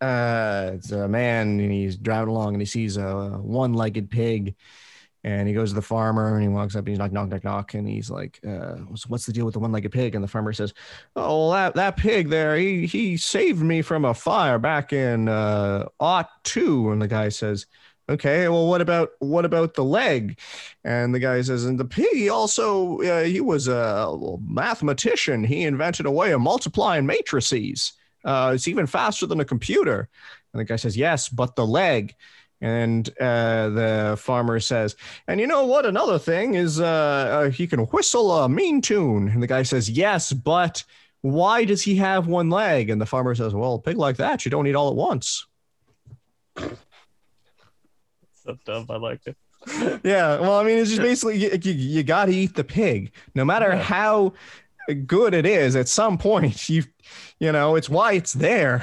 uh, 0.00 0.72
it's 0.74 0.92
a 0.92 1.08
man 1.08 1.60
and 1.60 1.72
he's 1.72 1.96
driving 1.96 2.28
along 2.28 2.54
and 2.54 2.62
he 2.62 2.66
sees 2.66 2.96
a 2.96 3.38
one-legged 3.42 4.10
pig, 4.10 4.54
and 5.24 5.48
he 5.48 5.54
goes 5.54 5.70
to 5.70 5.74
the 5.74 5.82
farmer 5.82 6.34
and 6.34 6.42
he 6.42 6.48
walks 6.48 6.76
up 6.76 6.80
and 6.80 6.88
he's 6.88 6.98
knock 6.98 7.12
knock 7.12 7.28
knock 7.28 7.44
knock 7.44 7.74
and 7.74 7.88
he's 7.88 8.10
like, 8.10 8.40
uh, 8.46 8.76
"So 8.94 9.08
what's 9.08 9.26
the 9.26 9.32
deal 9.32 9.44
with 9.44 9.54
the 9.54 9.60
one-legged 9.60 9.92
pig? 9.92 10.14
And 10.14 10.22
the 10.22 10.28
farmer 10.28 10.52
says, 10.52 10.72
"Oh, 11.16 11.48
well, 11.48 11.50
that 11.52 11.74
that 11.74 11.96
pig 11.96 12.28
there, 12.28 12.56
he 12.56 12.86
he 12.86 13.16
saved 13.16 13.62
me 13.62 13.82
from 13.82 14.04
a 14.04 14.14
fire 14.14 14.58
back 14.58 14.92
in 14.92 15.28
uh 15.28 15.86
two." 16.44 16.90
And 16.92 17.02
the 17.02 17.08
guy 17.08 17.28
says. 17.30 17.66
Okay, 18.08 18.46
well, 18.48 18.68
what 18.68 18.80
about 18.80 19.10
what 19.18 19.44
about 19.44 19.74
the 19.74 19.82
leg? 19.82 20.38
And 20.84 21.12
the 21.12 21.18
guy 21.18 21.42
says, 21.42 21.64
and 21.64 21.76
the 21.76 21.84
pig 21.84 22.28
also 22.28 23.00
uh, 23.00 23.24
he 23.24 23.40
was 23.40 23.66
a 23.66 24.16
mathematician. 24.46 25.42
He 25.42 25.64
invented 25.64 26.06
a 26.06 26.10
way 26.12 26.30
of 26.30 26.40
multiplying 26.40 27.04
matrices. 27.04 27.94
Uh, 28.26 28.52
it's 28.54 28.68
even 28.68 28.86
faster 28.86 29.24
than 29.26 29.40
a 29.40 29.44
computer. 29.44 30.08
And 30.52 30.60
the 30.60 30.64
guy 30.64 30.76
says, 30.76 30.96
yes, 30.96 31.28
but 31.30 31.56
the 31.56 31.66
leg. 31.66 32.14
And 32.60 33.08
uh, 33.20 33.68
the 33.70 34.16
farmer 34.18 34.60
says, 34.60 34.96
and 35.28 35.40
you 35.40 35.46
know 35.46 35.64
what? 35.66 35.86
Another 35.86 36.18
thing 36.18 36.54
is 36.54 36.80
uh, 36.80 36.84
uh, 36.84 37.50
he 37.50 37.66
can 37.66 37.80
whistle 37.80 38.30
a 38.32 38.48
mean 38.48 38.80
tune. 38.82 39.28
And 39.28 39.42
the 39.42 39.46
guy 39.46 39.62
says, 39.62 39.88
yes, 39.88 40.32
but 40.32 40.82
why 41.20 41.64
does 41.64 41.82
he 41.82 41.96
have 41.96 42.26
one 42.26 42.50
leg? 42.50 42.90
And 42.90 43.00
the 43.00 43.06
farmer 43.06 43.34
says, 43.34 43.54
well, 43.54 43.74
a 43.74 43.78
pig 43.80 43.96
like 43.96 44.16
that, 44.16 44.44
you 44.44 44.50
don't 44.50 44.66
eat 44.66 44.74
all 44.74 44.90
at 44.90 44.96
once. 44.96 45.46
So 48.44 48.56
dumb. 48.64 48.86
I 48.90 48.96
liked 48.96 49.26
it. 49.26 49.36
yeah 50.04 50.38
well 50.38 50.60
i 50.60 50.62
mean 50.62 50.78
it's 50.78 50.90
just 50.90 51.02
basically 51.02 51.36
you, 51.38 51.50
you, 51.60 51.72
you 51.72 52.02
got 52.04 52.26
to 52.26 52.32
eat 52.32 52.54
the 52.54 52.62
pig 52.62 53.10
no 53.34 53.44
matter 53.44 53.70
Yeah. 53.70 53.82
how 53.82 54.32
good 54.94 55.34
it 55.34 55.46
is 55.46 55.76
at 55.76 55.88
some 55.88 56.18
point 56.18 56.68
you 56.68 56.82
you 57.40 57.52
know 57.52 57.76
it's 57.76 57.88
why 57.88 58.12
it's 58.12 58.32
there 58.34 58.82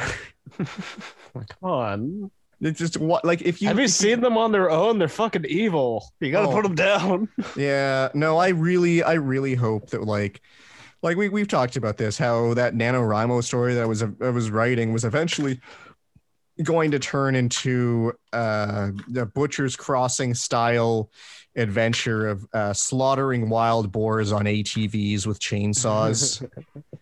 come 0.57 1.47
on. 1.61 2.31
it's 2.61 2.79
just 2.79 2.97
what 2.97 3.25
like 3.25 3.41
if 3.41 3.61
you 3.61 3.67
Have 3.67 3.79
you 3.79 3.87
seen 3.87 4.21
them 4.21 4.37
on 4.37 4.51
their 4.51 4.69
own? 4.69 4.99
They're 4.99 5.07
fucking 5.07 5.45
evil. 5.45 6.05
You 6.19 6.31
gotta 6.31 6.47
Oh. 6.49 6.51
put 6.51 6.63
them 6.63 6.75
down. 6.75 7.27
yeah 7.57 8.09
no 8.13 8.37
i 8.37 8.49
really 8.49 9.03
i 9.03 9.13
really 9.13 9.55
hope 9.55 9.89
that 9.91 10.03
like 10.03 10.41
like 11.01 11.17
we, 11.17 11.27
we've 11.29 11.47
talked 11.47 11.75
about 11.75 11.97
this 11.97 12.17
how 12.17 12.53
that 12.53 12.75
NaNoWriMo 12.75 13.43
story 13.43 13.73
that 13.73 13.83
I 13.83 13.85
was 13.85 14.03
I 14.03 14.29
was 14.29 14.49
writing 14.51 14.93
was 14.93 15.03
eventually 15.03 15.59
going 16.61 16.91
to 16.91 16.99
turn 16.99 17.35
into 17.35 18.13
uh 18.31 18.91
the 19.09 19.25
butcher's 19.25 19.75
crossing 19.75 20.33
style 20.35 21.09
adventure 21.55 22.27
of 22.27 22.47
uh, 22.53 22.73
slaughtering 22.73 23.49
wild 23.49 23.91
boars 23.91 24.31
on 24.31 24.45
atvs 24.45 25.27
with 25.27 25.39
chainsaws 25.39 26.47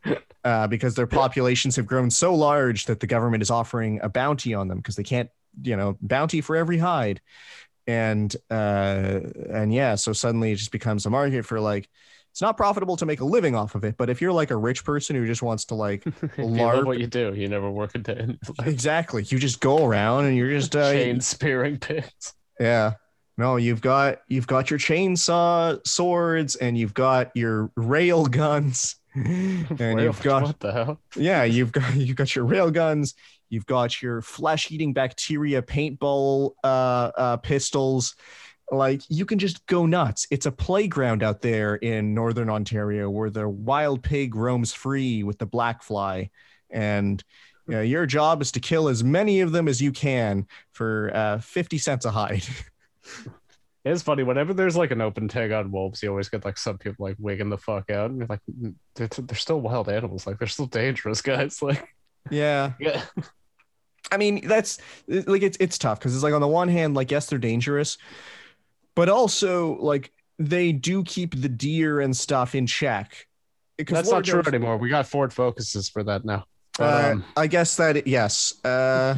uh, 0.44 0.68
because 0.68 0.96
their 0.96 1.08
populations 1.08 1.76
have 1.76 1.86
grown 1.86 2.10
so 2.10 2.34
large 2.34 2.86
that 2.86 3.00
the 3.00 3.08
government 3.08 3.42
is 3.42 3.50
offering 3.50 4.00
a 4.02 4.10
bounty 4.10 4.54
on 4.54 4.68
them 4.68 4.78
because 4.78 4.96
they 4.96 5.04
can't, 5.04 5.30
you 5.64 5.76
know, 5.76 5.98
bounty 6.02 6.42
for 6.42 6.56
every 6.56 6.78
hide, 6.78 7.22
and 7.88 8.36
uh, 8.50 9.20
and 9.50 9.74
yeah, 9.74 9.96
so 9.96 10.14
suddenly 10.14 10.52
it 10.52 10.56
just 10.56 10.72
becomes 10.72 11.06
a 11.06 11.10
market 11.10 11.46
for 11.46 11.60
like 11.60 11.90
it's 12.32 12.42
not 12.42 12.56
profitable 12.56 12.96
to 12.96 13.06
make 13.06 13.20
a 13.20 13.26
living 13.26 13.56
off 13.56 13.76
of 13.76 13.84
it, 13.84 13.98
but 13.98 14.10
if 14.10 14.22
you're 14.22 14.32
like 14.32 14.52
a 14.52 14.56
rich 14.56 14.86
person 14.86 15.18
who 15.18 15.28
just 15.28 15.42
wants 15.42 15.66
to 15.66 15.76
like 15.76 16.04
LARP. 16.38 16.86
what 16.86 17.00
you 17.00 17.08
do, 17.08 17.34
you 17.36 17.50
never 17.50 17.70
work 17.70 17.94
a 17.94 18.00
day 18.00 18.18
in 18.20 18.30
your 18.30 18.56
life. 18.58 18.68
exactly, 18.68 19.24
you 19.24 19.38
just 19.38 19.60
go 19.60 19.86
around 19.86 20.26
and 20.26 20.38
you're 20.38 20.50
just 20.50 20.76
uh, 20.76 20.92
Chain 20.94 21.20
spearing 21.20 21.78
pigs. 21.78 22.34
yeah. 22.60 22.94
No, 23.42 23.56
you've 23.56 23.82
got 23.82 24.20
you've 24.28 24.46
got 24.46 24.70
your 24.70 24.78
chainsaw 24.78 25.80
swords 25.84 26.56
and 26.58 26.78
you've 26.78 26.94
got 26.94 27.32
your 27.36 27.72
rail 27.76 28.28
guns. 28.28 28.98
And 29.16 29.96
Wait, 29.96 30.04
you've 30.04 30.22
got 30.22 30.44
what 30.44 30.60
the 30.60 30.72
hell? 30.72 31.02
yeah 31.16 31.44
you've 31.44 31.72
got 31.72 31.96
you've 31.96 32.16
got 32.16 32.36
your 32.36 32.46
rail 32.46 32.70
guns. 32.70 33.16
You've 33.50 33.66
got 33.66 34.00
your 34.00 34.22
flesh-eating 34.22 34.94
bacteria 34.94 35.62
paintball 35.64 36.52
uh, 36.64 37.12
uh, 37.18 37.38
pistols. 37.38 38.16
Like 38.72 39.02
you 39.10 39.26
can 39.26 39.40
just 39.40 39.66
go 39.66 39.88
nuts. 39.88 40.28
It's 40.30 40.46
a 40.46 40.52
playground 40.52 41.24
out 41.24 41.42
there 41.42 41.76
in 41.78 42.14
northern 42.14 42.50
ontario 42.50 43.10
where 43.10 43.32
the 43.32 43.50
wild 43.50 44.04
pig 44.04 44.36
roams 44.36 44.72
free 44.72 45.24
with 45.24 45.40
the 45.40 45.48
black 45.48 45.82
fly. 45.82 46.30
And 46.70 47.24
you 47.68 47.74
know, 47.74 47.82
your 47.82 48.06
job 48.06 48.42
is 48.42 48.52
to 48.54 48.60
kill 48.60 48.88
as 48.88 49.04
many 49.04 49.42
of 49.42 49.52
them 49.52 49.68
as 49.68 49.82
you 49.82 49.92
can 49.92 50.48
for 50.74 51.12
uh, 51.14 51.40
50 51.40 51.80
cents 51.80 52.06
a 52.06 52.12
hide 52.12 52.44
It's 53.84 54.04
funny 54.04 54.22
whenever 54.24 54.54
there's 54.54 54.78
like 54.78 54.92
an 54.92 55.02
open 55.02 55.28
tag 55.28 55.52
on 55.52 55.72
wolves, 55.72 56.04
you 56.04 56.10
always 56.10 56.30
get 56.30 56.46
like 56.46 56.58
some 56.58 56.78
people 56.78 57.04
like 57.04 57.16
wigging 57.18 57.50
the 57.50 57.58
fuck 57.58 57.90
out, 57.90 58.12
and 58.12 58.20
you're 58.20 58.28
like, 58.28 58.42
"Mm, 58.50 58.76
they're, 58.94 59.08
they're 59.08 59.36
still 59.36 59.60
wild 59.60 59.90
animals, 59.90 60.28
like 60.28 60.38
they're 60.38 60.48
still 60.48 60.68
dangerous, 60.68 61.22
guys. 61.24 61.62
Like, 61.62 61.88
Yeah. 62.30 62.74
yeah, 62.80 63.04
I 64.12 64.18
mean, 64.18 64.48
that's 64.48 64.80
like 65.08 65.42
it's 65.42 65.58
it's 65.60 65.78
tough 65.78 66.00
because 66.00 66.14
it's 66.14 66.24
like 66.24 66.34
on 66.34 66.42
the 66.42 66.48
one 66.48 66.68
hand, 66.68 66.94
like 66.94 67.10
yes, 67.10 67.28
they're 67.28 67.40
dangerous, 67.40 67.98
but 68.96 69.10
also 69.10 69.78
like 69.78 70.12
they 70.38 70.72
do 70.72 71.04
keep 71.04 71.40
the 71.40 71.50
deer 71.50 72.02
and 72.02 72.16
stuff 72.16 72.54
in 72.54 72.68
check. 72.68 73.28
That's 73.78 74.12
not 74.12 74.26
true 74.26 74.44
anymore. 74.46 74.78
We 74.78 74.90
got 74.90 75.08
Ford 75.08 75.34
Focuses 75.34 75.90
for 75.90 76.04
that 76.04 76.24
now. 76.24 76.46
But, 76.78 76.84
Uh, 76.84 77.12
um, 77.14 77.26
I 77.36 77.48
guess 77.48 77.76
that 77.78 78.06
yes, 78.06 78.64
uh, 78.64 79.16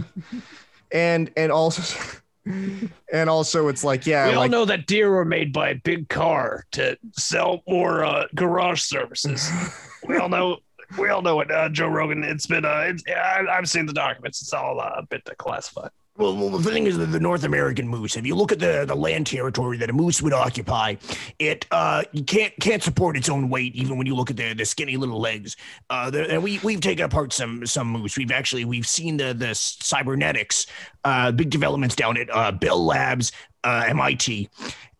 and 0.91 1.31
and 1.35 1.51
also 1.51 2.21
and 2.45 3.29
also 3.29 3.67
it's 3.67 3.83
like 3.83 4.05
yeah, 4.05 4.27
we 4.27 4.33
all 4.33 4.39
like 4.41 4.51
know 4.51 4.65
that 4.65 4.85
deer 4.85 5.09
were 5.09 5.25
made 5.25 5.53
by 5.53 5.69
a 5.69 5.75
big 5.75 6.09
car 6.09 6.65
to 6.71 6.97
sell 7.13 7.61
more 7.67 8.03
uh, 8.03 8.25
garage 8.35 8.81
services. 8.81 9.49
we 10.07 10.17
all 10.17 10.29
know. 10.29 10.57
We 10.97 11.09
all 11.09 11.21
know 11.21 11.39
it, 11.39 11.49
uh, 11.49 11.69
Joe 11.69 11.87
Rogan. 11.87 12.23
It's 12.23 12.45
been. 12.45 12.65
Uh, 12.65 12.85
it's, 12.87 13.03
I, 13.07 13.45
I've 13.49 13.69
seen 13.69 13.85
the 13.85 13.93
documents. 13.93 14.41
It's 14.41 14.53
all 14.53 14.79
uh, 14.79 14.91
a 14.97 15.05
bit 15.09 15.27
classified. 15.37 15.89
Well, 16.15 16.35
well, 16.37 16.49
the 16.49 16.71
thing 16.71 16.85
is 16.85 16.95
that 16.99 17.07
the 17.07 17.19
North 17.19 17.43
American 17.43 17.87
moose, 17.87 18.15
if 18.17 18.27
you 18.27 18.35
look 18.35 18.51
at 18.51 18.59
the, 18.59 18.85
the 18.87 18.93
land 18.93 19.25
territory 19.25 19.77
that 19.77 19.89
a 19.89 19.93
moose 19.93 20.21
would 20.21 20.31
occupy, 20.31 20.95
it 21.39 21.65
uh 21.71 22.03
can't 22.27 22.53
can't 22.61 22.83
support 22.83 23.17
its 23.17 23.29
own 23.29 23.49
weight 23.49 23.73
even 23.73 23.97
when 23.97 24.05
you 24.05 24.13
look 24.13 24.29
at 24.29 24.37
the, 24.37 24.53
the 24.53 24.63
skinny 24.63 24.95
little 24.95 25.19
legs. 25.19 25.57
Uh, 25.89 26.11
the, 26.11 26.29
and 26.29 26.43
we 26.43 26.59
we've 26.63 26.81
taken 26.81 27.05
apart 27.05 27.33
some 27.33 27.65
some 27.65 27.87
moose. 27.87 28.15
We've 28.15 28.29
actually 28.29 28.63
we've 28.63 28.85
seen 28.85 29.17
the 29.17 29.33
the 29.33 29.55
cybernetics, 29.55 30.67
uh, 31.03 31.31
big 31.31 31.49
developments 31.49 31.95
down 31.95 32.17
at 32.17 32.29
uh, 32.31 32.51
Bell 32.51 32.85
Labs, 32.85 33.31
uh, 33.63 33.85
MIT, 33.87 34.49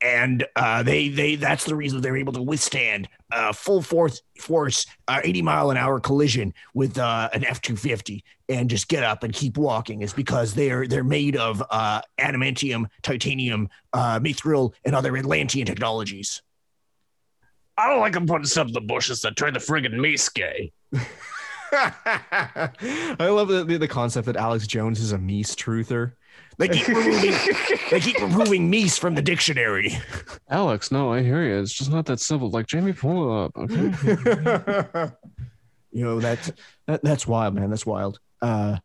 and 0.02 0.44
uh, 0.56 0.82
they 0.82 1.10
they 1.10 1.36
that's 1.36 1.66
the 1.66 1.76
reason 1.76 2.02
they're 2.02 2.18
able 2.18 2.34
to 2.34 2.42
withstand 2.42 3.08
uh, 3.34 3.52
full 3.52 3.82
force 3.82 4.22
force 4.40 4.86
uh, 5.08 5.22
80 5.24 5.42
mile 5.42 5.72
an 5.72 5.78
hour 5.78 6.00
collision 6.00 6.54
with 6.74 6.98
uh, 6.98 7.30
an 7.34 7.44
F 7.46 7.62
two 7.62 7.76
fifty 7.76 8.24
and 8.50 8.70
just 8.70 8.88
get 8.88 9.04
up 9.04 9.24
and 9.24 9.34
keep 9.34 9.58
walking 9.58 10.02
is 10.02 10.14
because 10.14 10.54
they're 10.54 10.88
they're 10.88 11.04
made 11.04 11.36
of 11.36 11.64
uh, 11.70 12.02
adamantium, 12.20 12.86
titanium, 13.02 13.70
uh, 13.94 14.20
mithril, 14.20 14.74
and 14.86 14.96
other 14.96 15.18
Atlantean 15.18 15.66
technologies. 15.66 16.42
I 17.78 17.90
don't 17.90 18.02
like 18.02 18.14
them 18.14 18.28
putting 18.28 18.46
stuff 18.46 18.68
in 18.68 18.74
the 18.74 18.82
bushes 18.82 19.22
that 19.22 19.36
turn 19.36 19.54
the 19.54 19.60
friggin' 19.60 19.96
meese 19.96 20.32
gay. 20.32 20.72
I 21.74 23.18
love 23.20 23.48
the, 23.48 23.64
the 23.64 23.78
the 23.78 23.88
concept 23.88 24.28
that 24.28 24.36
Alex 24.36 24.68
Jones 24.68 25.00
is 25.00 25.12
a 25.12 25.18
Mies 25.18 25.56
truther. 25.56 26.14
They 26.58 26.68
keep 26.68 26.88
removing 26.96 27.34
they 27.90 28.00
keep 28.00 28.20
removing 28.22 28.72
meese 28.72 29.00
from 29.00 29.16
the 29.16 29.22
dictionary. 29.22 29.98
Alex, 30.50 30.92
no, 30.92 31.12
I 31.12 31.24
hear 31.24 31.44
you. 31.44 31.60
It's 31.60 31.74
just 31.74 31.92
not 31.92 32.06
that 32.06 32.20
simple. 32.20 32.50
Like 32.50 32.68
Jamie, 32.68 32.94
pull 32.94 33.28
it 33.28 33.46
up, 33.46 33.58
okay? 33.58 35.12
you 35.92 36.04
know 36.04 36.20
that's 36.20 36.52
that, 36.88 37.04
that's 37.04 37.28
wild, 37.28 37.56
man. 37.56 37.70
That's 37.70 37.86
wild. 37.86 38.20
Uh, 38.42 38.78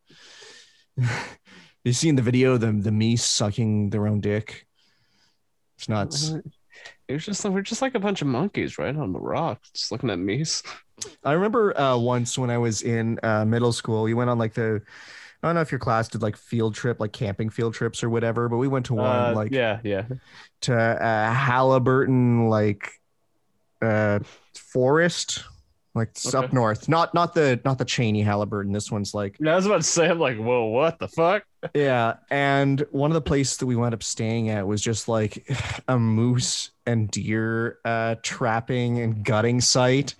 you 1.85 1.93
seen 1.93 2.17
the 2.17 2.23
video 2.23 2.57
the 2.57 2.73
the 2.73 2.91
Mies 2.91 3.21
sucking 3.21 3.91
their 3.91 4.07
own 4.07 4.21
dick? 4.21 4.67
It's 5.77 5.89
nuts. 5.89 6.35
It 7.07 7.13
was 7.13 7.25
just 7.25 7.45
we're 7.45 7.63
just 7.63 7.83
like 7.83 7.95
a 7.95 8.01
bunch 8.01 8.23
of 8.23 8.29
monkeys, 8.29 8.79
right, 8.79 8.97
on 8.97 9.13
the 9.13 9.21
rock, 9.21 9.63
just 9.75 9.93
looking 9.93 10.11
at 10.11 10.19
me's. 10.19 10.63
I 11.25 11.33
remember 11.33 11.79
uh, 11.79 11.97
once 11.97 12.39
when 12.39 12.51
I 12.51 12.59
was 12.59 12.83
in 12.83 13.19
uh, 13.23 13.45
middle 13.45 13.73
school, 13.73 14.03
we 14.05 14.15
went 14.15 14.31
on 14.31 14.39
like 14.39 14.55
the. 14.55 14.83
I 15.43 15.47
don't 15.47 15.55
know 15.55 15.61
if 15.61 15.71
your 15.71 15.79
class 15.79 16.09
did 16.09 16.21
like 16.21 16.37
field 16.37 16.75
trip, 16.75 16.99
like 16.99 17.13
camping 17.13 17.49
field 17.49 17.73
trips 17.75 18.03
or 18.03 18.11
whatever, 18.11 18.49
but 18.49 18.57
we 18.57 18.67
went 18.67 18.87
to 18.87 18.95
one 18.95 19.29
Uh, 19.31 19.33
like 19.35 19.53
yeah, 19.53 19.79
yeah. 19.85 20.05
to 20.63 20.75
uh, 20.75 21.33
Haliburton, 21.33 22.49
like 22.49 22.91
uh, 23.81 24.19
forest, 24.55 25.45
like 25.95 26.09
it's 26.11 26.35
up 26.35 26.53
north. 26.53 26.89
Not 26.89 27.15
not 27.15 27.35
the 27.35 27.61
not 27.65 27.79
the 27.79 27.85
Cheney 27.85 28.23
Halliburton. 28.23 28.73
This 28.73 28.91
one's 28.91 29.15
like 29.15 29.37
Yeah, 29.41 29.53
I 29.53 29.57
was 29.57 29.67
about 29.67 29.79
to 29.79 29.83
say, 29.85 30.09
I'm 30.09 30.19
like, 30.19 30.37
whoa, 30.39 30.65
what 30.67 30.99
the 30.99 31.09
fuck? 31.09 31.45
Yeah. 31.75 32.15
And 32.31 32.81
one 32.91 33.11
of 33.11 33.15
the 33.15 33.21
places 33.21 33.57
that 33.59 33.67
we 33.67 33.77
wound 33.77 33.95
up 33.95 34.03
staying 34.03 34.49
at 34.49 34.67
was 34.67 34.81
just 34.81 35.09
like 35.09 35.49
a 35.89 35.99
moose 35.99 36.71
and 36.87 37.11
deer 37.11 37.79
uh, 37.85 38.15
trapping 38.23 38.99
and 39.01 39.25
gutting 39.25 39.61
site. 39.61 40.15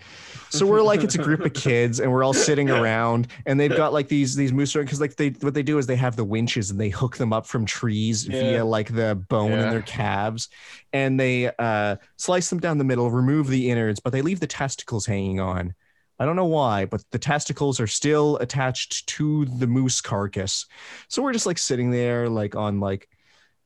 So 0.51 0.67
we're 0.67 0.83
like 0.83 1.05
it's 1.05 1.15
a 1.15 1.19
group 1.23 1.41
of 1.41 1.53
kids 1.53 2.01
and 2.01 2.11
we're 2.11 2.25
all 2.25 2.33
sitting 2.33 2.71
around 2.71 3.29
and 3.47 3.61
they've 3.61 3.75
got 3.75 3.93
like 3.93 4.09
these 4.09 4.35
these 4.35 4.53
moose 4.53 4.73
because 4.73 5.01
like 5.01 5.17
they 5.17 5.31
what 5.41 5.53
they 5.55 5.63
do 5.63 5.77
is 5.79 5.87
they 5.87 5.97
have 5.97 6.17
the 6.17 6.25
winches 6.25 6.71
and 6.71 6.81
they 6.81 6.89
hook 6.89 7.17
them 7.19 7.33
up 7.33 7.47
from 7.47 7.67
trees 7.67 8.27
Yeah. 8.27 8.41
via 8.41 8.65
like 8.65 8.95
the 8.95 9.15
bone 9.29 9.53
in 9.53 9.71
their 9.71 9.83
calves 9.83 10.49
and 10.93 11.21
they 11.21 11.51
uh, 11.59 11.97
slice 12.17 12.49
them 12.51 12.61
down 12.61 12.79
the 12.79 12.85
middle, 12.85 13.11
remove 13.11 13.49
the 13.49 13.71
innards, 13.71 14.01
but 14.01 14.11
they 14.13 14.23
leave 14.23 14.41
the 14.41 14.47
testicles 14.47 15.05
hanging 15.07 15.39
on. 15.41 15.75
I 16.19 16.27
don't 16.27 16.37
know 16.37 16.47
why, 16.47 16.85
but 16.85 17.03
the 17.11 17.19
testicles 17.19 17.79
are 17.79 17.87
still 17.87 18.37
attached 18.39 19.07
to 19.09 19.45
the 19.45 19.67
moose 19.67 20.01
carcass. 20.01 20.67
So 21.09 21.23
we're 21.23 21.33
just 21.33 21.47
like 21.47 21.59
sitting 21.59 21.91
there, 21.91 22.29
like 22.29 22.57
on 22.57 22.81
like 22.81 23.09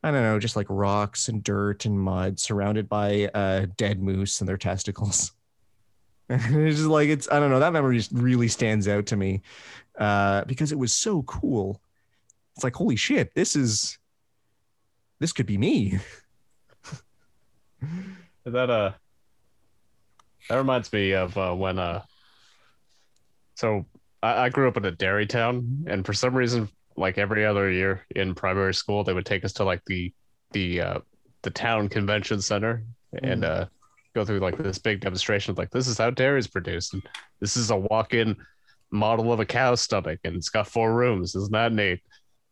I 0.03 0.11
don't 0.11 0.23
know, 0.23 0.39
just 0.39 0.57
like 0.57 0.67
rocks 0.69 1.29
and 1.29 1.43
dirt 1.43 1.85
and 1.87 1.99
mud, 1.99 2.39
surrounded 2.41 2.89
by 2.89 3.31
uh, 3.35 3.67
dead 3.77 4.03
moose 4.03 4.41
and 4.41 4.49
their 4.49 4.57
testicles. 4.57 5.33
It's 6.29 6.77
just 6.77 6.89
like 6.89 7.11
it's 7.11 7.29
I 7.31 7.39
don't 7.39 7.51
know 7.51 7.59
that 7.59 7.75
memory 7.75 7.99
just 7.99 8.13
really 8.13 8.49
stands 8.49 8.89
out 8.89 9.05
to 9.07 9.17
me 9.17 9.43
uh, 9.99 10.45
because 10.45 10.73
it 10.73 10.79
was 10.79 10.93
so 10.93 11.23
cool. 11.25 11.83
It's 12.55 12.65
like 12.65 12.75
holy 12.75 12.97
shit, 12.97 13.35
this 13.35 13.55
is 13.55 13.99
this 15.19 15.33
could 15.33 15.47
be 15.47 15.59
me. 15.59 15.99
Is 17.83 17.93
That 18.53 18.71
uh, 18.71 18.93
that 20.49 20.57
reminds 20.57 20.93
me 20.93 21.13
of 21.13 21.37
uh, 21.37 21.55
when 21.55 21.79
uh, 21.79 22.03
so 23.55 23.87
I, 24.23 24.45
I 24.45 24.49
grew 24.49 24.69
up 24.69 24.77
in 24.77 24.85
a 24.85 24.91
dairy 24.91 25.27
town, 25.27 25.85
and 25.87 26.05
for 26.05 26.13
some 26.13 26.35
reason, 26.35 26.69
like 26.97 27.19
every 27.19 27.45
other 27.45 27.71
year 27.71 28.07
in 28.15 28.35
primary 28.35 28.75
school, 28.75 29.05
they 29.05 29.13
would 29.13 29.27
take 29.27 29.45
us 29.45 29.53
to 29.55 29.65
like 29.65 29.83
the 29.87 30.13
the 30.53 30.81
uh, 30.81 30.99
the 31.43 31.51
town 31.51 31.89
convention 31.89 32.41
center 32.41 32.85
and 33.23 33.45
uh, 33.45 33.67
go 34.15 34.25
through 34.25 34.41
like 34.41 34.59
this 34.59 34.79
big 34.79 35.01
demonstration. 35.01 35.53
of, 35.53 35.59
Like 35.59 35.71
this 35.71 35.89
is 35.89 35.99
how 35.99 36.11
dairy 36.11 36.39
is 36.39 36.47
produced, 36.47 36.95
and 36.95 37.03
this 37.41 37.57
is 37.57 37.71
a 37.71 37.77
walk-in 37.77 38.37
model 38.91 39.33
of 39.33 39.41
a 39.41 39.47
cow's 39.47 39.81
stomach, 39.81 40.21
and 40.25 40.37
it's 40.37 40.51
got 40.51 40.69
four 40.69 40.95
rooms. 40.95 41.35
Isn't 41.35 41.53
that 41.53 41.73
neat? 41.73 42.01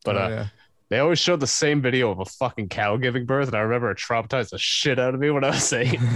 But 0.04 0.16
Oh, 0.16 0.20
uh, 0.20 0.28
yeah. 0.28 0.46
They 0.90 0.98
always 0.98 1.18
showed 1.20 1.40
the 1.40 1.46
same 1.46 1.80
video 1.80 2.10
of 2.10 2.18
a 2.18 2.24
fucking 2.24 2.68
cow 2.68 2.96
giving 2.96 3.24
birth, 3.24 3.46
and 3.48 3.56
I 3.56 3.60
remember 3.60 3.90
it 3.92 3.98
traumatized 3.98 4.50
the 4.50 4.58
shit 4.58 4.98
out 4.98 5.14
of 5.14 5.20
me 5.20 5.30
when 5.30 5.44
I 5.44 5.50
was 5.50 5.72
eight. 5.72 5.98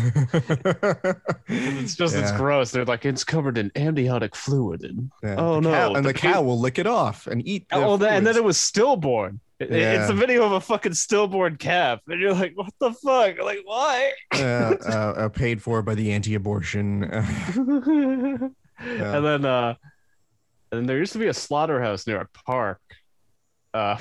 It's 1.47 1.95
just 1.95 2.14
it's 2.16 2.33
gross. 2.33 2.70
They're 2.70 2.85
like 2.85 3.05
it's 3.05 3.22
covered 3.25 3.57
in 3.59 3.70
amniotic 3.77 4.35
fluid 4.35 4.83
and 4.85 5.11
Yeah. 5.22 5.37
Oh, 5.39 5.55
The 5.57 5.61
no, 5.61 5.70
cow- 5.70 5.95
and 5.95 6.05
the 6.05 6.12
the, 6.12 6.18
cow 6.18 6.43
will 6.43 6.59
lick 6.59 6.79
it 6.79 6.87
off 6.87 7.27
and 7.27 7.47
eat. 7.47 7.66
oh, 7.72 7.97
that, 7.99 8.12
and 8.14 8.27
then 8.27 8.37
it 8.37 8.43
was 8.45 8.57
stillborn. 8.57 9.41
Yeah. 9.61 10.01
It's 10.03 10.11
a 10.11 10.14
video 10.14 10.45
of 10.45 10.53
a 10.53 10.61
fucking 10.61 10.95
stillborn 10.95 11.57
calf, 11.57 12.01
and 12.09 12.20
you're 12.20 12.35
like, 12.35 12.53
what 12.57 12.72
the 12.81 12.93
fuck? 12.93 13.39
Like, 13.41 13.61
why? 13.64 14.12
uh, 14.35 14.39
uh, 14.85 15.14
uh, 15.16 15.29
paid 15.29 15.62
for 15.62 15.81
by 15.83 15.95
the 15.95 16.11
anti-abortion. 16.12 17.05
uh, 17.05 18.49
And 18.81 19.25
then, 19.25 19.45
uh, 19.45 19.75
and 20.72 20.89
there 20.89 20.99
used 20.99 21.12
to 21.12 21.18
be 21.20 21.29
a 21.29 21.35
slaughterhouse 21.35 22.07
near 22.07 22.20
a 22.22 22.27
park. 22.45 22.81
Uh, 23.72 23.97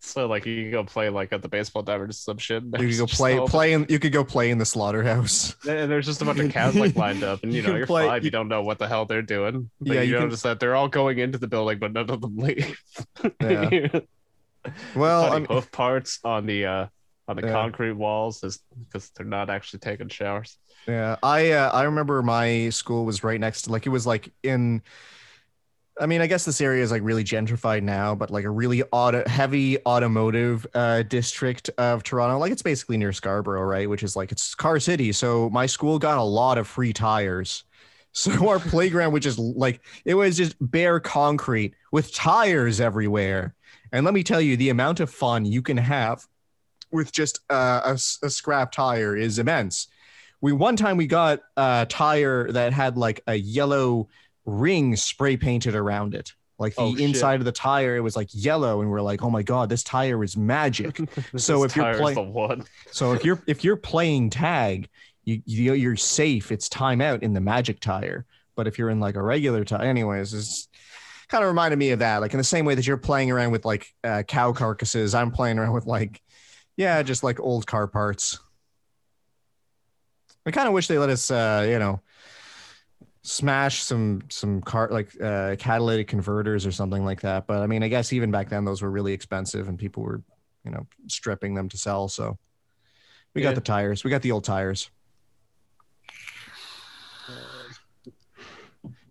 so 0.00 0.26
like 0.26 0.46
you 0.46 0.62
can 0.62 0.70
go 0.70 0.84
play 0.84 1.08
like 1.10 1.32
at 1.32 1.42
the 1.42 1.48
baseball 1.48 1.82
diamond 1.82 2.10
or 2.10 2.12
some 2.12 2.38
shit. 2.38 2.62
you 2.64 2.70
could 2.88 2.96
go 2.98 3.06
play 3.06 3.38
play 3.46 3.72
in. 3.74 3.86
You 3.88 3.98
could 3.98 4.12
go 4.12 4.24
play 4.24 4.50
in 4.50 4.58
the 4.58 4.64
slaughterhouse. 4.64 5.54
And 5.68 5.90
there's 5.90 6.06
just 6.06 6.22
a 6.22 6.24
bunch 6.24 6.40
of 6.40 6.50
cows 6.52 6.74
like 6.74 6.96
lined 6.96 7.22
up, 7.22 7.42
and 7.42 7.52
you 7.52 7.60
You 7.62 7.68
know 7.68 7.76
you're 7.76 7.86
play- 7.86 8.06
fine. 8.06 8.20
You, 8.22 8.24
you- 8.26 8.30
don't 8.30 8.48
know 8.48 8.62
what 8.62 8.78
the 8.78 8.88
hell 8.88 9.04
they're 9.06 9.22
doing. 9.22 9.70
But 9.80 9.94
Yeah, 9.94 10.00
you, 10.02 10.08
you 10.08 10.14
can- 10.14 10.24
notice 10.24 10.42
that 10.42 10.58
they're 10.60 10.74
all 10.74 10.88
going 10.88 11.18
into 11.18 11.38
the 11.38 11.46
building, 11.48 11.78
but 11.78 11.92
none 11.92 12.08
of 12.10 12.20
them 12.20 12.36
leave. 12.36 12.80
Yeah. 13.40 14.00
Well, 14.94 15.32
I'm, 15.32 15.44
hoof 15.46 15.70
parts 15.72 16.18
on 16.24 16.46
the 16.46 16.66
uh 16.66 16.86
on 17.28 17.36
the 17.36 17.42
Yeah. 17.46 17.52
concrete 17.52 17.92
walls 17.92 18.42
is 18.44 18.58
because 18.86 19.10
they're 19.16 19.24
not 19.26 19.48
actually 19.48 19.78
taking 19.80 20.08
showers. 20.08 20.58
Yeah, 20.88 21.16
I 21.22 21.52
uh, 21.52 21.70
I 21.70 21.84
remember 21.84 22.22
my 22.22 22.68
school 22.70 23.04
was 23.04 23.22
right 23.24 23.38
next 23.40 23.62
to 23.62 23.72
like 23.72 23.86
it 23.86 23.90
was 23.90 24.06
like 24.06 24.32
in. 24.42 24.82
I 26.00 26.06
mean, 26.06 26.22
I 26.22 26.26
guess 26.26 26.46
this 26.46 26.60
area 26.60 26.82
is 26.82 26.90
like 26.90 27.02
really 27.02 27.24
gentrified 27.24 27.82
now, 27.82 28.14
but 28.14 28.30
like 28.30 28.44
a 28.44 28.50
really 28.50 28.82
auto 28.90 29.22
heavy 29.28 29.78
automotive 29.84 30.66
uh, 30.74 31.02
district 31.02 31.68
of 31.76 32.02
Toronto. 32.02 32.38
Like 32.38 32.52
it's 32.52 32.62
basically 32.62 32.96
near 32.96 33.12
Scarborough, 33.12 33.62
right? 33.62 33.88
Which 33.88 34.02
is 34.02 34.16
like 34.16 34.32
it's 34.32 34.54
car 34.54 34.80
city. 34.80 35.12
So 35.12 35.50
my 35.50 35.66
school 35.66 35.98
got 35.98 36.16
a 36.16 36.22
lot 36.22 36.58
of 36.58 36.66
free 36.66 36.92
tires. 36.92 37.64
So 38.12 38.48
our 38.48 38.58
playground, 38.58 39.12
which 39.12 39.24
is 39.24 39.38
like 39.38 39.82
it 40.04 40.14
was 40.14 40.36
just 40.36 40.56
bare 40.60 40.98
concrete 40.98 41.74
with 41.92 42.12
tires 42.12 42.80
everywhere. 42.80 43.54
And 43.92 44.04
let 44.04 44.14
me 44.14 44.24
tell 44.24 44.40
you, 44.40 44.56
the 44.56 44.70
amount 44.70 44.98
of 44.98 45.10
fun 45.10 45.44
you 45.44 45.62
can 45.62 45.76
have 45.76 46.26
with 46.90 47.12
just 47.12 47.38
uh, 47.50 47.82
a, 47.84 47.92
a 48.26 48.30
scrap 48.30 48.72
tire 48.72 49.16
is 49.16 49.38
immense 49.38 49.86
we 50.40 50.52
one 50.52 50.76
time 50.76 50.96
we 50.96 51.06
got 51.06 51.40
a 51.56 51.86
tire 51.88 52.50
that 52.52 52.72
had 52.72 52.96
like 52.96 53.20
a 53.26 53.34
yellow 53.34 54.08
ring 54.46 54.96
spray 54.96 55.36
painted 55.36 55.74
around 55.74 56.14
it 56.14 56.32
Like 56.58 56.74
the 56.74 56.82
Oh, 56.82 56.94
inside 56.96 57.40
of 57.40 57.44
the 57.44 57.52
tire, 57.52 57.96
it 57.96 58.00
was 58.00 58.16
like 58.16 58.28
yellow, 58.32 58.80
and 58.82 58.90
we're 58.90 59.00
like, 59.00 59.22
"Oh 59.22 59.30
my 59.30 59.42
god, 59.42 59.68
this 59.68 59.82
tire 59.82 60.22
is 60.22 60.36
magic." 60.36 60.98
So 61.36 61.64
if 61.64 61.74
you're 61.76 61.84
playing, 61.94 62.18
so 62.90 63.12
if 63.12 63.24
you're 63.24 63.42
if 63.46 63.64
you're 63.64 63.76
playing 63.76 64.30
tag, 64.30 64.88
you, 65.24 65.42
you 65.46 65.72
you're 65.74 65.96
safe. 65.96 66.52
It's 66.52 66.68
timeout 66.68 67.22
in 67.22 67.32
the 67.32 67.40
magic 67.40 67.80
tire. 67.80 68.26
But 68.56 68.66
if 68.66 68.78
you're 68.78 68.90
in 68.90 69.00
like 69.00 69.16
a 69.16 69.22
regular 69.22 69.64
tire, 69.64 69.82
anyways, 69.82 70.34
it's 70.34 70.68
kind 71.28 71.42
of 71.44 71.48
reminded 71.48 71.78
me 71.78 71.90
of 71.92 72.00
that. 72.00 72.18
Like 72.20 72.34
in 72.34 72.38
the 72.38 72.44
same 72.44 72.64
way 72.66 72.74
that 72.74 72.86
you're 72.86 72.96
playing 72.98 73.30
around 73.30 73.52
with 73.52 73.64
like 73.64 73.86
uh, 74.04 74.22
cow 74.24 74.52
carcasses, 74.52 75.14
I'm 75.14 75.30
playing 75.30 75.58
around 75.58 75.72
with 75.72 75.86
like, 75.86 76.20
yeah, 76.76 77.02
just 77.02 77.22
like 77.22 77.40
old 77.40 77.66
car 77.66 77.86
parts. 77.86 78.38
I 80.46 80.50
kind 80.50 80.66
of 80.68 80.74
wish 80.74 80.88
they 80.88 80.98
let 80.98 81.10
us, 81.10 81.30
uh, 81.30 81.66
you 81.68 81.78
know, 81.78 82.00
smash 83.22 83.82
some 83.82 84.22
some 84.30 84.60
car 84.62 84.88
like 84.90 85.10
uh, 85.20 85.56
catalytic 85.58 86.08
converters 86.08 86.64
or 86.66 86.72
something 86.72 87.04
like 87.04 87.20
that. 87.20 87.46
But 87.46 87.58
I 87.62 87.66
mean, 87.66 87.82
I 87.82 87.88
guess 87.88 88.12
even 88.12 88.30
back 88.30 88.48
then 88.48 88.64
those 88.64 88.82
were 88.82 88.90
really 88.90 89.12
expensive 89.12 89.68
and 89.68 89.78
people 89.78 90.02
were, 90.02 90.22
you 90.64 90.70
know, 90.70 90.86
stripping 91.06 91.54
them 91.54 91.68
to 91.68 91.76
sell. 91.76 92.08
So 92.08 92.38
we 93.34 93.42
Yeah. 93.42 93.48
got 93.48 93.54
the 93.56 93.60
tires. 93.60 94.04
We 94.04 94.10
got 94.10 94.22
the 94.22 94.32
old 94.32 94.44
tires. 94.44 94.90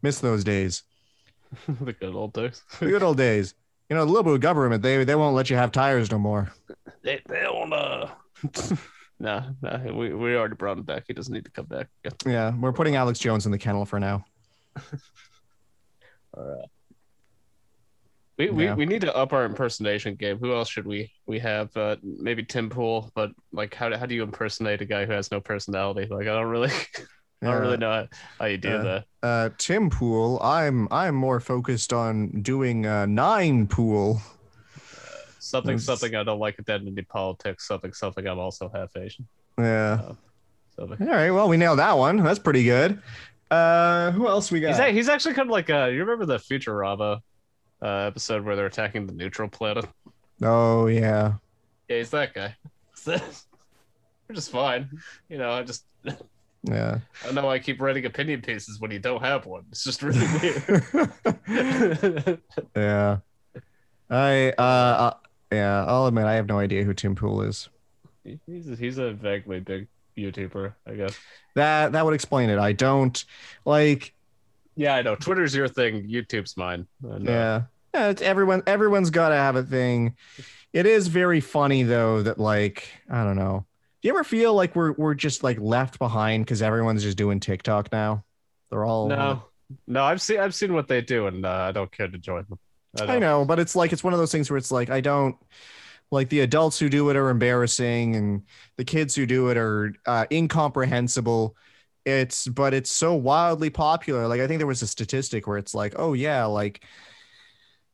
Miss 0.02 0.20
those 0.20 0.44
days. 0.44 0.84
the 1.82 1.94
good 1.94 2.16
old 2.16 2.34
days. 2.34 2.62
The 2.80 2.88
good 2.88 3.04
old 3.04 3.18
days. 3.18 3.54
You 3.90 3.96
know, 3.96 4.06
the 4.06 4.12
liberal 4.12 4.38
government, 4.38 4.84
they 4.84 5.04
they 5.04 5.16
won't 5.16 5.36
let 5.36 5.50
you 5.50 5.56
have 5.56 5.72
tires 5.72 6.12
no 6.12 6.20
more. 6.20 6.52
They, 7.02 7.22
they 7.28 7.42
don't 7.42 7.74
uh 7.74 8.10
Nah, 9.20 9.50
nah, 9.62 9.80
we, 9.92 10.14
we 10.14 10.36
already 10.36 10.56
brought 10.56 10.78
him 10.78 10.84
back. 10.84 11.04
He 11.08 11.14
doesn't 11.14 11.34
need 11.34 11.46
to 11.46 11.52
come 11.52 11.66
back. 11.66 11.88
again. 12.06 12.16
Yeah, 12.26 12.54
we're 12.58 12.72
putting 12.72 12.96
Alex 12.96 13.20
Jones 13.20 13.46
in 13.46 13.52
the 13.52 13.58
kennel 13.58 13.86
for 13.86 14.00
now. 14.00 14.24
We, 18.38 18.50
we, 18.52 18.66
Yeah. 18.66 18.76
we 18.76 18.86
need 18.86 19.02
to 19.02 19.14
up 19.14 19.34
our 19.34 19.44
impersonation 19.44 20.16
game. 20.16 20.38
Who 20.40 20.54
else 20.54 20.70
should 20.70 20.88
we 20.88 21.12
we 21.26 21.40
have? 21.40 21.76
Uh, 21.76 21.98
maybe 22.02 22.42
Tim 22.44 22.70
Pool, 22.70 23.12
but 23.14 23.32
like 23.52 23.74
how, 23.74 23.96
how 23.98 24.06
do 24.06 24.16
you 24.16 24.24
impersonate 24.24 24.80
a 24.80 24.86
guy 24.86 25.06
who 25.06 25.12
has 25.12 25.30
no 25.30 25.42
personality? 25.42 26.08
Like 26.10 26.28
I 26.28 26.32
don't 26.32 26.48
really 26.48 26.70
I 27.42 27.46
don't 27.48 27.60
really 27.62 27.76
know 27.78 27.92
how, 27.92 28.08
how 28.40 28.46
you 28.46 28.58
do 28.58 28.70
Yeah. 28.70 28.78
that. 28.78 29.06
Uh, 29.22 29.50
Tim 29.58 29.90
Pool, 29.90 30.40
I'm 30.42 30.88
I'm 30.90 31.16
more 31.16 31.42
focused 31.42 31.92
on 31.92 32.42
doing 32.42 32.86
uh, 32.86 33.06
nine 33.08 33.68
pool. 33.68 34.22
Something 35.40 35.78
That's- 35.78 35.86
something 35.86 36.16
I 36.16 36.24
don't 36.24 36.40
like 36.40 36.60
identity 36.60 37.02
politics. 37.04 37.68
Something 37.68 37.94
something 37.94 38.28
I'm 38.28 38.40
also 38.40 38.70
half 38.74 38.96
Asian. 38.98 39.28
Yeah. 39.58 40.12
Something. 40.76 41.08
All 41.08 41.14
right. 41.14 41.32
Well, 41.32 41.48
we 41.50 41.58
nailed 41.58 41.80
that 41.80 41.98
one. 41.98 42.18
That's 42.18 42.40
pretty 42.40 42.64
good. 42.64 43.02
Uh, 43.52 44.12
who 44.12 44.28
else 44.28 44.52
we 44.52 44.60
got? 44.60 44.70
He's, 44.70 44.80
a- 44.80 44.92
he's 44.92 45.10
actually 45.10 45.34
kind 45.34 45.48
of 45.50 45.52
like 45.52 45.70
uh 45.70 45.86
you 45.86 46.00
remember 46.00 46.26
the 46.26 46.38
Futurama 46.38 47.22
uh, 47.82 47.86
episode 47.88 48.44
where 48.46 48.56
they're 48.56 48.66
attacking 48.68 49.08
the 49.08 49.14
neutral 49.14 49.50
planet? 49.50 49.86
oh 50.44 50.88
yeah. 50.88 51.34
Yeah, 51.88 51.98
he's 51.98 52.10
that 52.12 52.34
guy. 52.34 52.56
We're 53.08 54.36
just 54.36 54.52
fine. 54.52 54.90
You 55.30 55.38
know, 55.40 55.52
I 55.52 55.64
just 55.64 55.86
Yeah. 56.64 57.00
I 57.24 57.26
don't 57.26 57.36
know 57.36 57.46
why 57.46 57.54
I 57.56 57.60
keep 57.60 57.82
writing 57.82 58.06
opinion 58.06 58.42
pieces 58.42 58.80
when 58.82 58.92
you 58.92 59.00
don't 59.00 59.22
have 59.24 59.46
one. 59.46 59.64
It's 59.72 59.84
just 59.84 60.04
really 60.04 60.20
weird. 61.48 62.40
yeah. 62.76 63.18
I 64.10 64.50
uh, 64.58 64.62
uh 64.62 65.14
yeah, 65.52 65.86
I'll 65.86 66.08
admit 66.08 66.26
I 66.26 66.36
have 66.36 66.48
no 66.48 66.60
idea 66.60 66.84
who 66.84 66.94
Tim 66.94 67.16
Pool 67.16 67.42
is. 67.42 67.70
he's 68.46 68.70
a, 68.70 68.76
he's 68.76 68.98
a 68.98 69.14
vaguely 69.14 69.60
big 69.60 69.88
YouTuber, 70.18 70.74
I 70.86 70.94
guess. 70.94 71.18
That 71.56 71.94
that 71.94 72.06
would 72.06 72.14
explain 72.14 72.50
it. 72.50 72.60
I 72.60 72.74
don't 72.74 73.24
like 73.66 74.14
Yeah, 74.76 74.96
I 74.96 75.02
know. 75.02 75.16
Twitter's 75.16 75.56
your 75.56 75.68
thing. 75.68 76.08
YouTube's 76.08 76.58
mine. 76.58 76.88
And, 77.04 77.28
uh, 77.28 77.32
yeah. 77.32 77.62
Yeah, 77.94 78.10
it's 78.10 78.22
everyone 78.22 78.64
everyone's 78.68 79.10
got 79.10 79.30
to 79.30 79.36
have 79.36 79.56
a 79.56 79.64
thing. 79.64 80.16
It 80.74 80.86
is 80.86 81.08
very 81.08 81.40
funny 81.40 81.84
though 81.84 82.22
that 82.22 82.38
like, 82.38 82.88
I 83.10 83.24
don't 83.24 83.36
know. 83.36 83.66
Do 84.02 84.08
you 84.08 84.14
ever 84.14 84.24
feel 84.24 84.54
like 84.54 84.76
we're 84.76 84.94
we're 84.94 85.16
just 85.16 85.44
like 85.44 85.60
left 85.60 86.00
behind 86.00 86.46
cuz 86.48 86.62
everyone's 86.62 87.04
just 87.04 87.18
doing 87.18 87.40
TikTok 87.40 87.92
now? 87.92 88.24
They're 88.70 88.86
all 88.86 89.10
no, 89.10 89.44
no. 89.88 90.04
I've 90.04 90.22
seen 90.22 90.40
I've 90.40 90.54
seen 90.54 90.74
what 90.74 90.88
they 90.88 91.02
do, 91.02 91.28
and 91.28 91.46
uh, 91.46 91.50
I 91.50 91.72
don't 91.72 91.92
care 91.92 92.08
to 92.08 92.18
join 92.18 92.46
them. 92.48 92.60
I 92.98 93.20
know, 93.20 93.46
but 93.46 93.60
it's 93.60 93.76
like 93.76 93.94
it's 93.94 94.04
one 94.04 94.14
of 94.14 94.20
those 94.20 94.32
things 94.32 94.50
where 94.50 94.58
it's 94.58 94.72
like 94.72 94.90
I 94.90 95.02
don't 95.02 95.38
like 96.12 96.30
the 96.30 96.40
adults 96.40 96.80
who 96.80 96.90
do 96.90 97.10
it 97.10 97.16
are 97.16 97.30
embarrassing, 97.30 98.16
and 98.16 98.44
the 98.78 98.86
kids 98.86 99.16
who 99.16 99.26
do 99.26 99.50
it 99.50 99.58
are 99.58 99.94
uh, 100.06 100.26
incomprehensible. 100.32 101.56
It's 102.06 102.48
but 102.48 102.74
it's 102.74 102.92
so 102.92 103.14
wildly 103.14 103.70
popular. 103.70 104.28
Like 104.28 104.42
I 104.42 104.48
think 104.48 104.60
there 104.60 104.68
was 104.68 104.82
a 104.82 104.88
statistic 104.88 105.46
where 105.48 105.58
it's 105.58 105.76
like, 105.76 105.94
oh 105.98 106.14
yeah, 106.14 106.46
like 106.46 106.84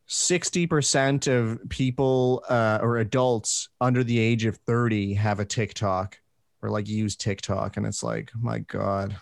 sixty 0.07 0.67
percent 0.67 1.27
of 1.27 1.59
people 1.69 2.43
uh, 2.47 2.79
or 2.81 2.97
adults 2.97 3.69
under 3.81 4.03
the 4.03 4.19
age 4.19 4.45
of 4.45 4.57
thirty 4.57 5.13
have 5.15 5.39
a 5.39 5.45
TikTok 5.45 6.19
or 6.61 6.69
like 6.69 6.87
use 6.87 7.15
TikTok, 7.15 7.77
and 7.77 7.85
it's 7.85 8.03
like, 8.03 8.31
my 8.35 8.59
god, 8.59 9.17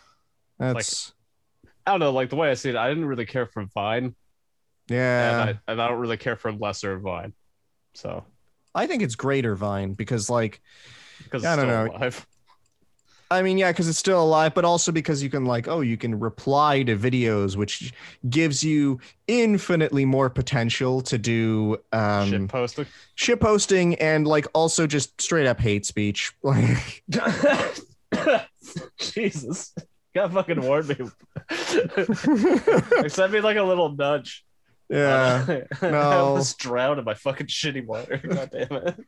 that's 0.59 1.13
I 1.86 1.91
don't 1.91 1.99
know. 1.99 2.11
Like 2.11 2.30
the 2.30 2.36
way 2.36 2.51
I 2.51 2.53
see 2.53 2.69
it, 2.69 2.76
I 2.76 2.88
didn't 2.89 3.05
really 3.05 3.26
care 3.26 3.45
for 3.47 3.65
Vine, 3.74 4.15
yeah. 4.88 5.41
and, 5.41 5.49
I, 5.49 5.71
and 5.71 5.81
I 5.81 5.88
don't 5.88 5.99
really 5.99 6.17
care 6.17 6.36
for 6.36 6.51
lesser 6.51 6.97
Vine. 6.99 7.34
So 7.93 8.23
I 8.75 8.88
think 8.88 9.03
it's 9.03 9.15
greater 9.15 9.55
Vine 9.55 9.93
because 9.93 10.29
like. 10.29 10.61
because 11.23 11.45
I 11.45 11.53
it's 11.53 11.61
don't 11.61 11.69
still 11.69 11.86
know. 11.86 11.91
alive. 11.97 12.27
I 13.31 13.41
mean, 13.41 13.57
yeah, 13.57 13.71
because 13.71 13.89
it's 13.89 13.97
still 13.97 14.21
alive, 14.21 14.53
but 14.53 14.63
also 14.63 14.91
because 14.91 15.23
you 15.23 15.29
can 15.29 15.45
like, 15.45 15.67
oh, 15.67 15.81
you 15.81 15.97
can 15.97 16.19
reply 16.19 16.84
to 16.84 16.95
videos, 16.95 17.55
which 17.55 17.91
gives 18.29 18.63
you 18.63 18.99
infinitely 19.27 20.05
more 20.05 20.29
potential 20.29 21.01
to 21.01 21.17
do 21.17 21.77
um, 21.91 22.29
Shit 22.29 22.47
posting. 22.47 22.86
shit 23.15 23.39
posting 23.39 23.95
and 23.95 24.27
like 24.27 24.45
also 24.53 24.86
just 24.86 25.19
straight 25.19 25.47
up 25.47 25.59
hate 25.59 25.88
speech. 25.88 26.31
Like, 26.43 27.03
Jesus. 28.99 29.73
God 30.13 30.34
fucking 30.34 30.61
warn 30.61 30.88
me. 30.88 30.95
send 33.07 33.34
me 33.34 33.39
like 33.39 33.57
a 33.57 33.63
little 33.63 33.95
nudge. 33.95 34.45
Yeah. 34.93 35.45
I 35.81 35.89
no. 35.89 35.99
almost 35.99 36.57
drowned 36.59 36.99
in 36.99 37.05
my 37.05 37.13
fucking 37.15 37.47
shitty 37.47 37.85
water. 37.85 38.17
God 38.27 38.49
damn 38.51 38.71
it. 38.87 39.05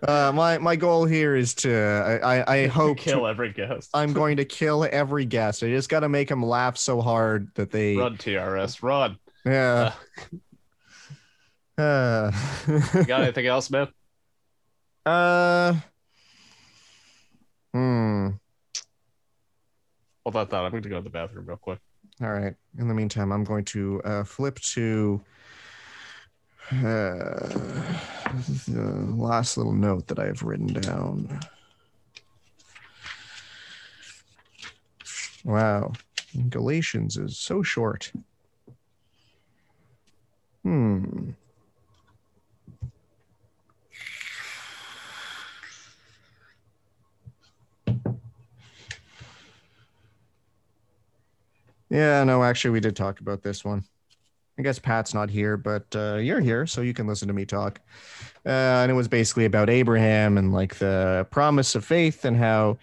Uh, 0.00 0.30
my 0.32 0.58
my 0.58 0.76
goal 0.76 1.04
here 1.04 1.34
is 1.34 1.54
to 1.56 1.74
I 1.74 2.36
I, 2.40 2.54
I 2.62 2.66
hope 2.68 2.98
kill 2.98 3.20
to, 3.20 3.28
every 3.28 3.52
guest. 3.52 3.90
I'm 3.94 4.12
going 4.12 4.36
to 4.36 4.44
kill 4.44 4.84
every 4.90 5.24
guest. 5.24 5.62
I 5.64 5.68
just 5.70 5.88
got 5.88 6.00
to 6.00 6.08
make 6.08 6.28
them 6.28 6.42
laugh 6.44 6.76
so 6.78 7.00
hard 7.00 7.50
that 7.56 7.70
they 7.72 7.96
Run 7.96 8.16
TRS, 8.16 8.80
run. 8.82 9.18
yeah. 9.44 9.92
Uh, 11.76 12.32
You 12.66 13.04
got 13.04 13.22
anything 13.22 13.46
else, 13.46 13.70
man? 13.70 13.88
uh, 15.06 15.74
hmm. 17.72 18.28
Hold 20.24 20.36
on, 20.36 20.46
thought. 20.48 20.64
I'm 20.64 20.70
going 20.72 20.82
to 20.82 20.88
go 20.88 20.96
to 20.96 21.02
the 21.02 21.10
bathroom 21.10 21.46
real 21.46 21.56
quick. 21.56 21.78
All 22.20 22.32
right. 22.32 22.54
In 22.78 22.88
the 22.88 22.94
meantime, 22.94 23.30
I'm 23.30 23.44
going 23.44 23.64
to 23.66 24.02
uh, 24.04 24.24
flip 24.24 24.58
to 24.60 25.20
uh, 26.72 27.48
the 28.66 29.14
last 29.16 29.56
little 29.56 29.72
note 29.72 30.08
that 30.08 30.18
I 30.18 30.26
have 30.26 30.42
written 30.42 30.66
down. 30.66 31.40
Wow. 35.44 35.92
Galatians 36.48 37.16
is 37.16 37.38
so 37.38 37.62
short. 37.62 38.12
Hmm. 40.64 41.30
Yeah, 51.90 52.22
no, 52.24 52.42
actually, 52.42 52.72
we 52.72 52.80
did 52.80 52.96
talk 52.96 53.20
about 53.20 53.42
this 53.42 53.64
one. 53.64 53.84
I 54.58 54.62
guess 54.62 54.78
Pat's 54.78 55.14
not 55.14 55.30
here, 55.30 55.56
but 55.56 55.86
uh, 55.94 56.16
you're 56.16 56.40
here, 56.40 56.66
so 56.66 56.80
you 56.80 56.92
can 56.92 57.06
listen 57.06 57.28
to 57.28 57.34
me 57.34 57.44
talk. 57.44 57.80
Uh, 58.44 58.82
and 58.82 58.90
it 58.90 58.94
was 58.94 59.08
basically 59.08 59.44
about 59.44 59.70
Abraham 59.70 60.36
and 60.36 60.52
like 60.52 60.76
the 60.76 61.26
promise 61.30 61.74
of 61.74 61.84
faith 61.84 62.24
and 62.24 62.36
how 62.36 62.78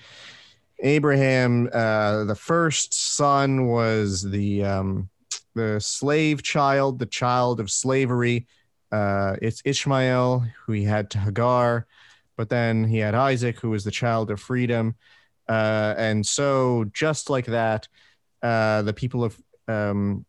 Abraham, 0.79 1.69
uh, 1.73 2.23
the 2.23 2.35
first 2.35 2.93
son, 2.93 3.67
was 3.67 4.23
the 4.23 4.63
um, 4.63 5.09
the 5.53 5.79
slave 5.79 6.43
child, 6.43 6.99
the 6.99 7.05
child 7.05 7.59
of 7.59 7.69
slavery. 7.69 8.47
Uh, 8.91 9.35
it's 9.41 9.61
Ishmael, 9.65 10.45
who 10.65 10.73
he 10.73 10.83
had 10.83 11.09
to 11.11 11.19
Hagar, 11.19 11.87
but 12.37 12.49
then 12.49 12.85
he 12.85 12.99
had 12.99 13.15
Isaac, 13.15 13.59
who 13.59 13.69
was 13.71 13.83
the 13.83 13.91
child 13.91 14.31
of 14.31 14.39
freedom. 14.39 14.95
Uh, 15.47 15.93
and 15.97 16.25
so, 16.25 16.85
just 16.93 17.29
like 17.29 17.45
that, 17.47 17.87
uh, 18.45 18.83
the 18.83 18.93
people 18.93 19.23
of 19.23 19.41
um, 19.67 20.23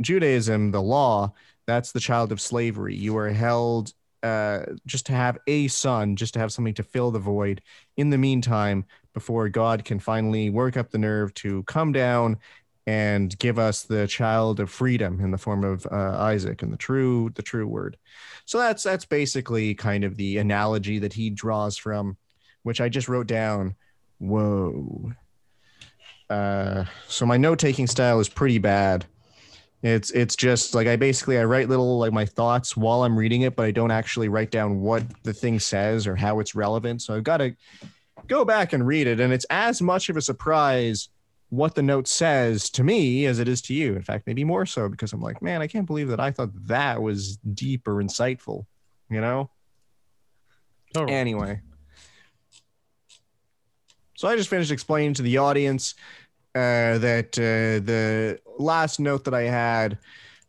Judaism, 0.00 0.72
the 0.72 0.82
law, 0.82 1.32
that's 1.64 1.92
the 1.92 2.00
child 2.00 2.32
of 2.32 2.40
slavery. 2.40 2.96
You 2.96 3.16
are 3.16 3.30
held 3.30 3.92
uh, 4.24 4.64
just 4.84 5.06
to 5.06 5.12
have 5.12 5.38
a 5.46 5.68
son, 5.68 6.16
just 6.16 6.34
to 6.34 6.40
have 6.40 6.52
something 6.52 6.74
to 6.74 6.82
fill 6.82 7.12
the 7.12 7.20
void. 7.20 7.62
In 7.96 8.10
the 8.10 8.18
meantime, 8.18 8.84
before 9.14 9.48
God 9.48 9.84
can 9.84 10.00
finally 10.00 10.50
work 10.50 10.76
up 10.76 10.90
the 10.90 10.98
nerve 10.98 11.32
to 11.34 11.62
come 11.64 11.92
down 11.92 12.38
and 12.88 13.38
give 13.38 13.60
us 13.60 13.82
the 13.82 14.08
child 14.08 14.58
of 14.58 14.68
freedom 14.68 15.20
in 15.20 15.30
the 15.30 15.38
form 15.38 15.62
of 15.62 15.86
uh, 15.86 16.16
Isaac 16.18 16.62
and 16.62 16.72
the 16.72 16.76
true 16.76 17.30
the 17.36 17.42
true 17.42 17.68
word. 17.68 17.96
So 18.44 18.58
that's 18.58 18.82
that's 18.82 19.04
basically 19.04 19.76
kind 19.76 20.02
of 20.02 20.16
the 20.16 20.38
analogy 20.38 20.98
that 20.98 21.12
he 21.12 21.30
draws 21.30 21.76
from, 21.76 22.16
which 22.64 22.80
I 22.80 22.88
just 22.88 23.08
wrote 23.08 23.28
down. 23.28 23.76
Whoa. 24.18 25.12
Uh, 26.32 26.86
so 27.08 27.26
my 27.26 27.36
note 27.36 27.58
taking 27.58 27.86
style 27.86 28.18
is 28.18 28.28
pretty 28.28 28.56
bad. 28.56 29.04
It's 29.82 30.10
it's 30.12 30.34
just 30.34 30.74
like 30.74 30.86
I 30.86 30.96
basically 30.96 31.38
I 31.38 31.44
write 31.44 31.68
little 31.68 31.98
like 31.98 32.12
my 32.12 32.24
thoughts 32.24 32.74
while 32.76 33.02
I'm 33.02 33.18
reading 33.18 33.42
it, 33.42 33.54
but 33.54 33.66
I 33.66 33.70
don't 33.70 33.90
actually 33.90 34.28
write 34.28 34.50
down 34.50 34.80
what 34.80 35.02
the 35.24 35.34
thing 35.34 35.58
says 35.58 36.06
or 36.06 36.16
how 36.16 36.40
it's 36.40 36.54
relevant. 36.54 37.02
So 37.02 37.14
I've 37.14 37.24
got 37.24 37.38
to 37.38 37.54
go 38.28 38.44
back 38.44 38.72
and 38.72 38.86
read 38.86 39.06
it, 39.08 39.20
and 39.20 39.32
it's 39.32 39.44
as 39.50 39.82
much 39.82 40.08
of 40.08 40.16
a 40.16 40.22
surprise 40.22 41.08
what 41.50 41.74
the 41.74 41.82
note 41.82 42.08
says 42.08 42.70
to 42.70 42.82
me 42.82 43.26
as 43.26 43.38
it 43.38 43.46
is 43.46 43.60
to 43.62 43.74
you. 43.74 43.94
In 43.94 44.02
fact, 44.02 44.26
maybe 44.26 44.42
more 44.42 44.64
so 44.64 44.88
because 44.88 45.12
I'm 45.12 45.20
like, 45.20 45.42
man, 45.42 45.60
I 45.60 45.66
can't 45.66 45.86
believe 45.86 46.08
that 46.08 46.20
I 46.20 46.30
thought 46.30 46.50
that 46.68 47.02
was 47.02 47.36
deep 47.36 47.86
or 47.86 47.96
insightful. 47.96 48.64
You 49.10 49.20
know. 49.20 49.50
Totally. 50.94 51.14
Anyway. 51.14 51.60
So 54.22 54.28
I 54.28 54.36
just 54.36 54.48
finished 54.48 54.70
explaining 54.70 55.14
to 55.14 55.22
the 55.22 55.38
audience 55.38 55.96
uh, 56.54 56.98
that 56.98 57.38
uh, 57.38 57.84
the 57.84 58.40
last 58.58 59.00
note 59.00 59.24
that 59.24 59.34
I 59.34 59.42
had 59.42 59.98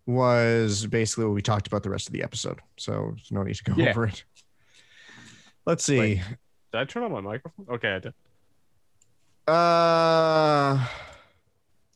was 0.05 0.85
basically 0.85 1.25
what 1.25 1.33
we 1.33 1.41
talked 1.41 1.67
about 1.67 1.83
the 1.83 1.89
rest 1.89 2.07
of 2.07 2.13
the 2.13 2.23
episode. 2.23 2.59
So 2.77 3.11
there's 3.15 3.31
no 3.31 3.43
need 3.43 3.55
to 3.55 3.63
go 3.63 3.73
Yeah. 3.77 3.91
over 3.91 4.05
it. 4.07 4.23
Let's 5.65 5.83
see. 5.85 5.97
Wait. 5.99 6.21
Did 6.73 6.81
I 6.81 6.85
turn 6.85 7.03
on 7.03 7.11
my 7.11 7.21
microphone? 7.21 7.65
Okay, 7.69 7.93
I 7.95 7.99
did. 7.99 8.13
Uh 9.47 10.85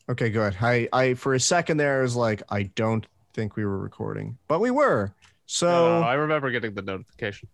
okay, 0.10 0.30
good. 0.30 0.56
I 0.62 0.88
I 0.94 1.14
for 1.16 1.34
a 1.34 1.40
second 1.40 1.78
there 1.78 2.00
I 2.00 2.02
was 2.02 2.16
like, 2.16 2.44
I 2.50 2.64
don't 2.64 3.06
think 3.34 3.56
we 3.56 3.66
were 3.66 3.78
recording, 3.78 4.38
but 4.48 4.60
we 4.60 4.72
were. 4.72 5.14
So 5.46 5.68
No, 5.68 6.02
no, 6.02 6.08
I 6.08 6.14
remember 6.16 6.52
getting 6.52 6.74
the 6.74 6.82
notification. 6.82 7.48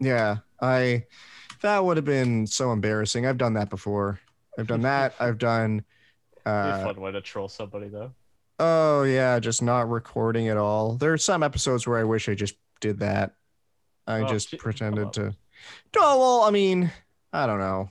yeah, 0.00 0.38
I 0.60 1.04
that 1.62 1.84
would 1.84 1.96
have 1.96 2.04
been 2.06 2.46
so 2.46 2.72
embarrassing. 2.72 3.26
I've 3.26 3.38
done 3.38 3.54
that 3.54 3.70
before. 3.70 4.20
I've 4.58 4.66
done 4.66 4.82
that. 4.82 5.14
I've 5.20 5.38
done 5.38 5.84
Be 6.44 6.50
a 6.50 6.50
uh 6.50 6.84
fun 6.84 7.00
way 7.00 7.12
to 7.12 7.20
troll 7.20 7.48
somebody 7.48 7.88
though. 7.88 8.12
oh 8.58 9.02
yeah, 9.04 9.38
just 9.38 9.62
not 9.62 9.88
recording 9.88 10.48
at 10.48 10.56
all. 10.56 10.94
There 10.96 11.12
are 11.12 11.18
some 11.18 11.42
episodes 11.42 11.86
where 11.86 11.98
I 11.98 12.04
wish 12.04 12.28
I 12.28 12.34
just 12.34 12.56
did 12.80 12.98
that. 13.00 13.34
I 14.06 14.20
Oh, 14.20 14.26
just 14.26 14.50
gee, 14.50 14.56
pretended 14.56 15.12
to 15.14 15.34
Oh 15.96 16.18
well, 16.18 16.40
I 16.42 16.50
mean, 16.50 16.90
I 17.32 17.46
don't 17.46 17.58
know. 17.58 17.90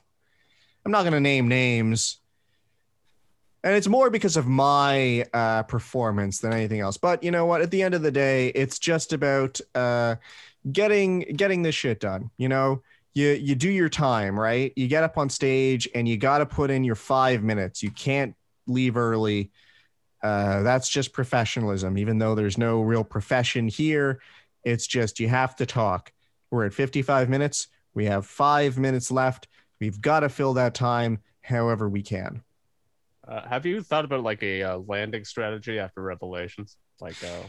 I'm 0.86 0.92
not 0.92 1.04
gonna 1.04 1.20
name 1.20 1.48
names. 1.48 2.20
And 3.64 3.76
it's 3.76 3.88
more 3.88 4.10
because 4.10 4.38
of 4.38 4.48
my 4.48 5.26
uh, 5.34 5.64
performance 5.64 6.40
than 6.40 6.54
anything 6.54 6.80
else. 6.80 6.96
But 6.98 7.24
you 7.24 7.32
know 7.32 7.46
what? 7.46 7.62
At 7.62 7.72
the 7.72 7.82
end 7.82 7.96
of 7.96 8.02
the 8.02 8.12
day, 8.12 8.48
it's 8.50 8.80
just 8.80 9.12
about 9.14 9.60
uh, 9.76 10.16
getting 10.72 11.22
getting 11.36 11.64
this 11.64 11.76
shit 11.76 12.00
done. 12.00 12.30
You 12.38 12.50
know, 12.50 12.82
you 13.18 13.32
you 13.32 13.56
do 13.56 13.70
your 13.70 13.90
time, 13.90 14.40
right? 14.40 14.72
You 14.76 14.88
get 14.88 15.04
up 15.04 15.18
on 15.18 15.30
stage 15.30 15.90
and 15.96 16.08
you 16.08 16.18
got 16.18 16.38
to 16.38 16.46
put 16.46 16.70
in 16.70 16.84
your 16.84 16.96
five 16.96 17.44
minutes. 17.44 17.82
You 17.82 17.90
can't 17.92 18.36
leave 18.68 18.96
early. 18.96 19.52
Uh, 20.22 20.62
that's 20.62 20.88
just 20.88 21.14
professionalism. 21.14 21.98
Even 21.98 22.20
though 22.20 22.36
there's 22.36 22.58
no 22.58 22.82
real 22.82 23.04
profession 23.04 23.68
here, 23.68 24.20
it's 24.64 24.86
just 24.86 25.20
you 25.20 25.28
have 25.28 25.56
to 25.56 25.66
talk. 25.66 26.12
We're 26.52 26.66
at 26.66 26.74
55 26.74 27.30
minutes. 27.30 27.68
We 27.94 28.06
have 28.06 28.26
five 28.26 28.78
minutes 28.78 29.12
left. 29.12 29.48
We've 29.80 30.00
got 30.00 30.22
to 30.22 30.30
fill 30.30 30.54
that 30.54 30.74
time 30.74 31.20
however 31.42 31.90
we 31.90 32.04
can. 32.04 32.44
Uh, 33.28 33.48
have 33.48 33.66
you 33.66 33.82
thought 33.82 34.06
about 34.06 34.24
like 34.24 34.44
a 34.44 34.64
uh, 34.64 34.78
landing 34.80 35.26
strategy 35.26 35.80
after 35.80 36.02
Revelations? 36.02 36.78
Like, 37.02 37.22
uh, 37.24 37.48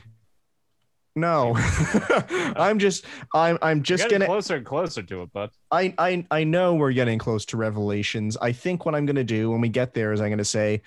No, 1.17 1.55
I'm 2.57 2.79
just 2.79 3.05
I'm 3.35 3.59
I'm 3.61 3.83
just 3.83 4.05
getting 4.05 4.19
gonna 4.21 4.27
closer 4.27 4.57
and 4.57 4.65
closer 4.65 5.03
to 5.03 5.23
it, 5.23 5.31
but 5.33 5.51
I, 5.71 5.93
I 5.99 6.25
I 6.31 6.45
know 6.45 6.75
we're 6.75 6.93
getting 6.93 7.19
close 7.19 7.45
to 7.47 7.57
revelations. 7.57 8.37
I 8.37 8.53
think 8.53 8.87
what 8.87 8.95
I'm 8.95 9.05
gonna 9.05 9.25
do 9.25 9.51
when 9.51 9.61
we 9.61 9.69
get 9.69 9.95
there 9.95 10.13
is 10.13 10.21
I'm 10.21 10.31
gonna 10.31 10.45
say, 10.45 10.83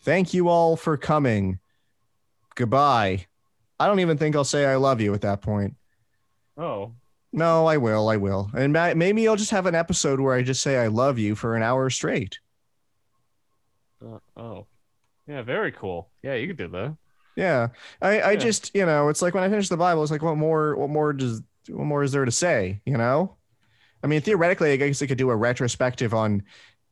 thank 0.00 0.34
you 0.34 0.48
all 0.48 0.76
for 0.76 0.96
coming. 0.96 1.60
Goodbye. 2.56 3.26
I 3.78 3.86
don't 3.86 4.00
even 4.00 4.18
think 4.18 4.34
I'll 4.34 4.44
say 4.44 4.64
I 4.66 4.76
love 4.76 5.00
you 5.00 5.12
at 5.14 5.20
that 5.20 5.42
point. 5.42 5.76
oh, 6.56 6.92
No, 7.32 7.66
I 7.66 7.76
will. 7.76 8.08
I 8.08 8.16
will. 8.16 8.50
And 8.56 8.72
maybe 8.72 9.28
I'll 9.28 9.36
just 9.36 9.50
have 9.50 9.66
an 9.66 9.74
episode 9.74 10.18
where 10.18 10.34
I 10.34 10.42
just 10.42 10.62
say 10.62 10.78
I 10.78 10.86
love 10.86 11.18
you 11.18 11.34
for 11.34 11.54
an 11.54 11.62
hour 11.62 11.90
straight. 11.90 12.38
uh, 14.02 14.18
oh, 14.36 14.66
yeah, 15.28 15.42
very 15.42 15.70
cool. 15.72 16.08
Yeah, 16.22 16.34
you 16.34 16.46
could 16.46 16.56
do 16.56 16.68
that. 16.68 16.96
Yeah. 17.36 17.68
I, 18.02 18.20
I 18.20 18.30
Yeah. 18.32 18.36
just, 18.38 18.74
you 18.74 18.86
know, 18.86 19.08
it's 19.08 19.22
like 19.22 19.34
when 19.34 19.44
I 19.44 19.48
finish 19.48 19.68
the 19.68 19.76
Bible, 19.76 20.02
it's 20.02 20.10
like, 20.12 20.22
what 20.22 20.36
more, 20.36 20.74
what 20.76 20.90
more 20.90 21.12
does, 21.12 21.42
what 21.68 21.84
more 21.84 22.02
is 22.02 22.12
there 22.12 22.24
to 22.24 22.32
say, 22.32 22.80
you 22.86 22.96
know? 22.96 23.36
I 24.02 24.06
mean, 24.08 24.20
theoretically, 24.22 24.72
I 24.72 24.76
guess 24.76 25.02
I 25.02 25.06
could 25.06 25.18
do 25.18 25.30
a 25.30 25.36
retrospective 25.36 26.14
on 26.14 26.42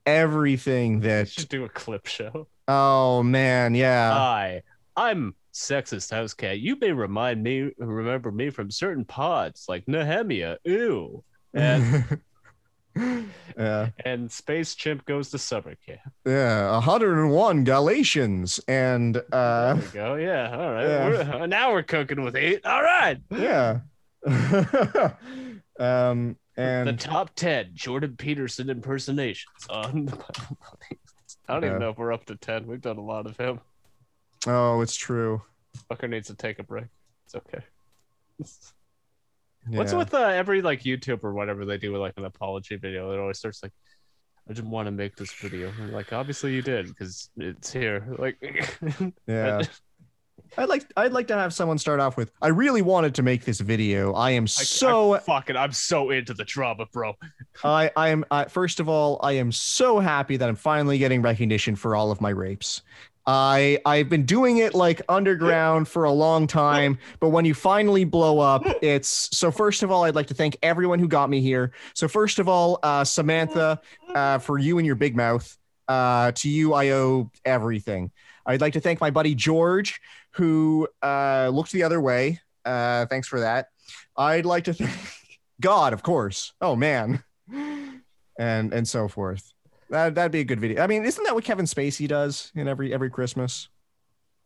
everything 0.07 1.01
that, 1.01 1.29
should 1.29 1.49
do 1.49 1.65
a 1.65 1.69
clip 1.69 2.07
show. 2.07 2.49
oh 2.69 3.23
man, 3.23 3.75
yeah. 3.75 4.13
Hi, 4.13 4.63
I'm 4.97 5.35
sexist 5.53 6.11
house 6.11 6.35
cat. 6.35 6.59
You 6.61 6.77
may 6.81 6.93
remind 6.93 7.43
me, 7.43 7.71
remember 7.79 8.31
me 8.33 8.51
from 8.51 8.71
certain 8.71 9.05
pods 9.05 9.67
like 9.69 9.87
Nehemiah, 9.87 10.57
Ooh. 10.69 11.23
and 11.55 12.05
yeah. 13.57 13.91
and 14.05 14.31
Space 14.31 14.75
Chimp 14.75 15.05
goes 15.05 15.31
to 15.31 15.39
summer 15.39 15.75
camp. 15.87 16.01
Yeah. 16.27 16.71
101 16.73 17.65
Galatians. 17.65 18.61
And, 18.69 19.17
uh, 19.33 19.75
There 19.75 19.83
we 19.85 19.91
go. 19.93 20.15
Yeah, 20.17 20.57
all 20.57 20.73
right. 20.73 20.87
Yeah. 20.87 21.37
We're, 21.39 21.47
now 21.47 21.73
we're 21.73 21.83
cooking 21.83 22.23
with 22.23 22.37
eight. 22.37 22.65
All 22.65 22.83
right. 22.83 23.19
yeah. 23.31 23.81
um, 25.79 26.37
and 26.57 26.89
the 26.89 26.93
top 26.97 27.35
ten 27.35 27.71
Jordan 27.75 28.15
Peterson 28.17 28.71
impersonations 28.71 29.67
on. 29.69 30.09
I 31.49 31.55
don't 31.55 31.63
Yeah. 31.63 31.69
even 31.71 31.81
know 31.81 31.91
if 31.91 31.99
we're 31.99 32.13
up 32.13 32.25
to 32.27 32.37
ten. 32.37 32.67
We've 32.67 32.81
done 32.81 32.97
a 32.97 33.03
lot 33.05 33.27
of 33.27 33.37
him. 33.37 33.61
oh, 34.47 34.81
it's 34.81 34.97
true. 34.97 35.43
Fucker 35.91 36.09
needs 36.09 36.29
to 36.29 36.35
take 36.35 36.59
a 36.61 36.63
break. 36.63 36.87
It's 37.27 37.35
okay. 37.35 37.65
What's 39.69 39.93
with 39.95 40.13
uh, 40.15 40.19
every 40.19 40.63
like 40.63 40.83
YouTube 40.83 41.21
or 41.23 41.33
whatever 41.33 41.65
they 41.65 41.79
do 41.79 41.93
with 41.93 42.01
like 42.01 42.15
an 42.17 42.25
apology 42.25 42.77
video? 42.77 43.11
It 43.13 43.19
always 43.19 43.39
starts 43.39 43.63
like, 43.63 43.73
"I 44.49 44.53
just 44.53 44.67
want 44.67 44.87
to 44.87 44.93
make 44.93 45.17
this 45.17 45.33
video." 45.35 45.73
And, 45.81 45.93
like, 45.93 46.13
obviously 46.13 46.55
you 46.55 46.63
did 46.63 46.89
because 46.89 47.31
it's 47.37 47.73
here. 47.73 48.07
Like, 48.19 48.37
Yeah. 49.27 49.63
I'd 50.59 50.69
like 50.69 50.85
I'd 50.97 51.13
like 51.13 51.29
to 51.29 51.35
have 51.35 51.55
someone 51.55 51.79
start 51.79 52.01
off 52.01 52.17
with 52.17 52.31
I 52.43 52.49
really 52.49 52.83
wanted 52.83 53.15
to 53.17 53.23
make 53.23 53.45
this 53.45 53.61
video. 53.61 54.13
I 54.13 54.31
am 54.33 54.45
I- 54.45 54.47
so 54.47 55.15
I, 55.15 55.19
fucking, 55.21 55.57
I'm 55.57 55.73
so 55.73 56.11
into 56.11 56.35
the 56.35 56.45
drama, 56.45 56.87
bro. 56.93 57.15
I 57.65 57.91
I 57.97 58.09
am 58.11 58.25
I, 58.31 58.45
first 58.45 58.79
of 58.81 58.89
all 58.89 59.19
I 59.23 59.33
am 59.33 59.51
so 59.51 59.99
happy 60.01 60.37
that 60.37 60.49
I'm 60.49 60.57
finally 60.57 60.99
getting 60.99 61.23
recognition 61.23 61.75
for 61.77 61.97
all 61.97 62.11
of 62.11 62.21
my 62.21 62.31
rapes. 62.31 62.83
I 63.27 63.79
I've 63.87 64.09
been 64.09 64.27
doing 64.27 64.59
it 64.59 64.75
like 64.75 65.01
underground 65.09 65.89
for 65.89 66.05
a 66.05 66.13
long 66.13 66.47
time, 66.47 66.99
but 67.21 67.31
when 67.31 67.45
you 67.45 67.55
finally 67.55 68.05
blow 68.05 68.39
up, 68.39 68.63
it's 68.83 69.35
so 69.37 69.51
first 69.51 69.83
of 69.83 69.91
all 69.91 70.05
I'd 70.05 70.15
like 70.15 70.27
to 70.27 70.35
thank 70.35 70.57
everyone 70.63 70.99
who 70.99 71.09
got 71.09 71.31
me 71.31 71.41
here. 71.41 71.73
So 71.95 72.07
first 72.07 72.39
of 72.39 72.49
all, 72.49 72.79
uh, 72.83 73.05
Samantha, 73.05 73.81
uh, 74.15 74.39
for 74.39 74.59
you 74.59 74.79
and 74.79 74.87
your 74.87 74.97
big 74.97 75.17
mouth, 75.17 75.57
uh, 75.89 76.33
to 76.33 76.51
you 76.51 76.75
I 76.75 76.91
owe 76.91 77.31
everything. 77.45 78.11
I'd 78.45 78.61
like 78.61 78.75
to 78.75 78.81
thank 78.81 79.01
my 79.01 79.11
buddy 79.11 79.35
George 79.35 80.01
who 80.33 80.87
uh, 81.03 81.51
looked 81.53 81.73
the 81.73 81.85
other 81.85 82.01
way. 82.01 82.41
Uh, 82.65 83.07
thanks 83.07 83.29
for 83.29 83.41
that. 83.41 83.69
I'd 84.17 84.45
like 84.45 84.65
to 84.65 84.75
thank 84.75 84.91
God, 85.63 85.95
of 85.95 86.03
course. 86.03 86.53
Oh 86.61 86.77
man, 86.77 87.23
and 87.51 88.03
and 88.39 88.87
so 88.87 89.09
forth. 89.09 89.54
That 89.95 90.17
that'd 90.17 90.33
be 90.33 90.41
a 90.41 90.45
good 90.45 90.59
video. 90.59 90.83
I 90.83 90.89
mean, 90.89 91.05
isn't 91.05 91.23
that 91.23 91.37
what 91.37 91.45
Kevin 91.45 91.67
Spacey 91.67 92.09
does 92.09 92.51
in 92.57 92.67
every 92.67 92.93
every 92.93 93.11
Christmas? 93.11 93.69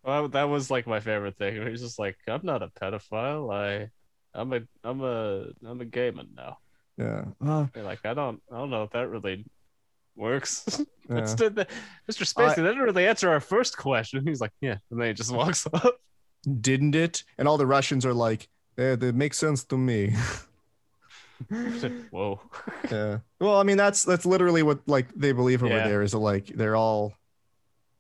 Well, 0.05 0.29
that 0.29 0.45
was 0.45 0.71
like 0.71 0.87
my 0.87 1.01
favorite 1.01 1.39
thing. 1.39 1.67
He's 1.67 1.81
just 1.81 1.99
like, 1.99 2.19
I'm 2.29 2.43
not 2.43 2.63
a 2.63 2.69
pedophile. 2.69 3.51
I, 3.51 3.89
I'm 4.39 4.53
a, 4.53 4.61
I'm 4.85 5.03
a, 5.03 5.47
I'm 5.67 5.81
a 5.81 5.87
gay 5.87 6.11
man 6.11 6.29
now. 6.37 6.59
Yeah. 6.99 7.25
Uh, 7.45 7.67
like, 7.77 8.01
I 8.05 8.13
don't, 8.13 8.43
I 8.53 8.59
don't 8.59 8.69
know 8.69 8.83
if 8.83 8.91
that 8.91 9.09
really 9.09 9.47
works. 10.17 10.65
yeah. 11.11 11.21
The, 11.21 11.51
the, 11.51 11.67
Mr. 12.11 12.31
Spacey 12.31 12.57
that 12.57 12.63
didn't 12.63 12.81
really 12.81 13.07
answer 13.07 13.31
our 13.31 13.41
first 13.41 13.77
question. 13.77 14.27
He's 14.27 14.43
like, 14.43 14.53
yeah, 14.61 14.77
and 14.91 15.01
then 15.01 15.09
he 15.09 15.15
just 15.15 15.33
walks 15.33 15.67
up. 15.73 15.97
Didn't 16.61 16.95
it? 16.95 17.25
And 17.39 17.49
all 17.49 17.57
the 17.57 17.67
Russians 17.67 18.05
are 18.05 18.15
like, 18.15 18.49
eh, 18.77 18.97
that 18.97 19.15
makes 19.15 19.39
sense 19.39 19.65
to 19.65 19.79
me. 19.79 20.15
Whoa. 22.11 22.41
yeah. 22.91 23.19
Well, 23.41 23.59
I 23.59 23.63
mean, 23.63 23.77
that's 23.77 24.05
that's 24.05 24.27
literally 24.27 24.63
what 24.65 24.81
like 24.89 25.13
they 25.15 25.33
believe 25.33 25.63
over 25.63 25.77
Yeah. 25.77 25.87
there 25.87 26.03
is 26.03 26.13
that, 26.13 26.19
like 26.19 26.47
they're 26.49 26.75
all 26.77 27.15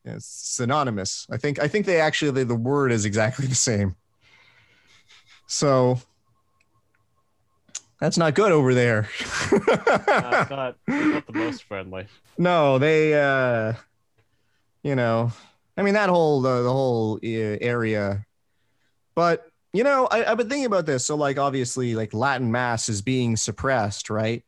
yeah, 0.05 0.17
synonymous. 0.19 1.27
I 1.31 1.37
think 1.37 1.61
I 1.61 1.69
think 1.69 1.87
they 1.87 2.01
actually 2.01 2.33
the, 2.33 2.45
the 2.45 2.55
word 2.57 2.91
is 2.93 3.05
exactly 3.05 3.47
the 3.47 3.55
same. 3.55 3.95
So 5.47 6.01
that's 8.01 8.19
not 8.19 8.35
good 8.35 8.53
over 8.53 8.75
there. 8.75 9.09
Nah, 9.53 9.59
it's 9.61 9.61
not, 10.51 10.77
it's 10.87 11.15
not 11.15 11.27
the 11.27 11.33
most 11.33 11.65
friendly. 11.65 12.07
no, 12.37 12.79
they 12.79 13.15
uh 13.15 13.75
you 14.83 14.95
know, 14.95 15.33
I 15.77 15.83
mean 15.83 15.95
that 15.95 16.09
whole 16.09 16.41
the, 16.41 16.63
the 16.63 16.73
whole 16.73 17.17
uh, 17.17 17.59
area. 17.61 18.25
But 19.15 19.48
you 19.73 19.85
know, 19.85 20.07
I, 20.11 20.25
I've 20.25 20.39
been 20.39 20.49
thinking 20.49 20.67
about 20.67 20.87
this. 20.87 21.07
So 21.07 21.15
like 21.17 21.39
obviously 21.39 21.95
like 21.95 22.15
Latin 22.15 22.51
mass 22.51 22.89
is 22.89 23.03
being 23.03 23.37
suppressed, 23.37 24.11
right? 24.11 24.45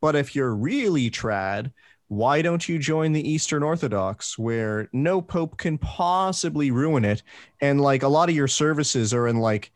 But 0.00 0.16
if 0.16 0.34
you're 0.34 0.54
really 0.54 1.10
trad, 1.10 1.72
why 2.08 2.42
don't 2.42 2.68
you 2.68 2.78
join 2.78 3.12
the 3.12 3.28
Eastern 3.28 3.62
Orthodox 3.62 4.38
where 4.38 4.88
no 4.92 5.22
pope 5.22 5.56
can 5.56 5.78
possibly 5.78 6.70
ruin 6.70 7.04
it? 7.04 7.22
And 7.60 7.80
like 7.80 8.02
a 8.02 8.08
lot 8.08 8.28
of 8.28 8.34
your 8.34 8.48
services 8.48 9.14
are 9.14 9.26
in 9.28 9.38
like 9.38 9.72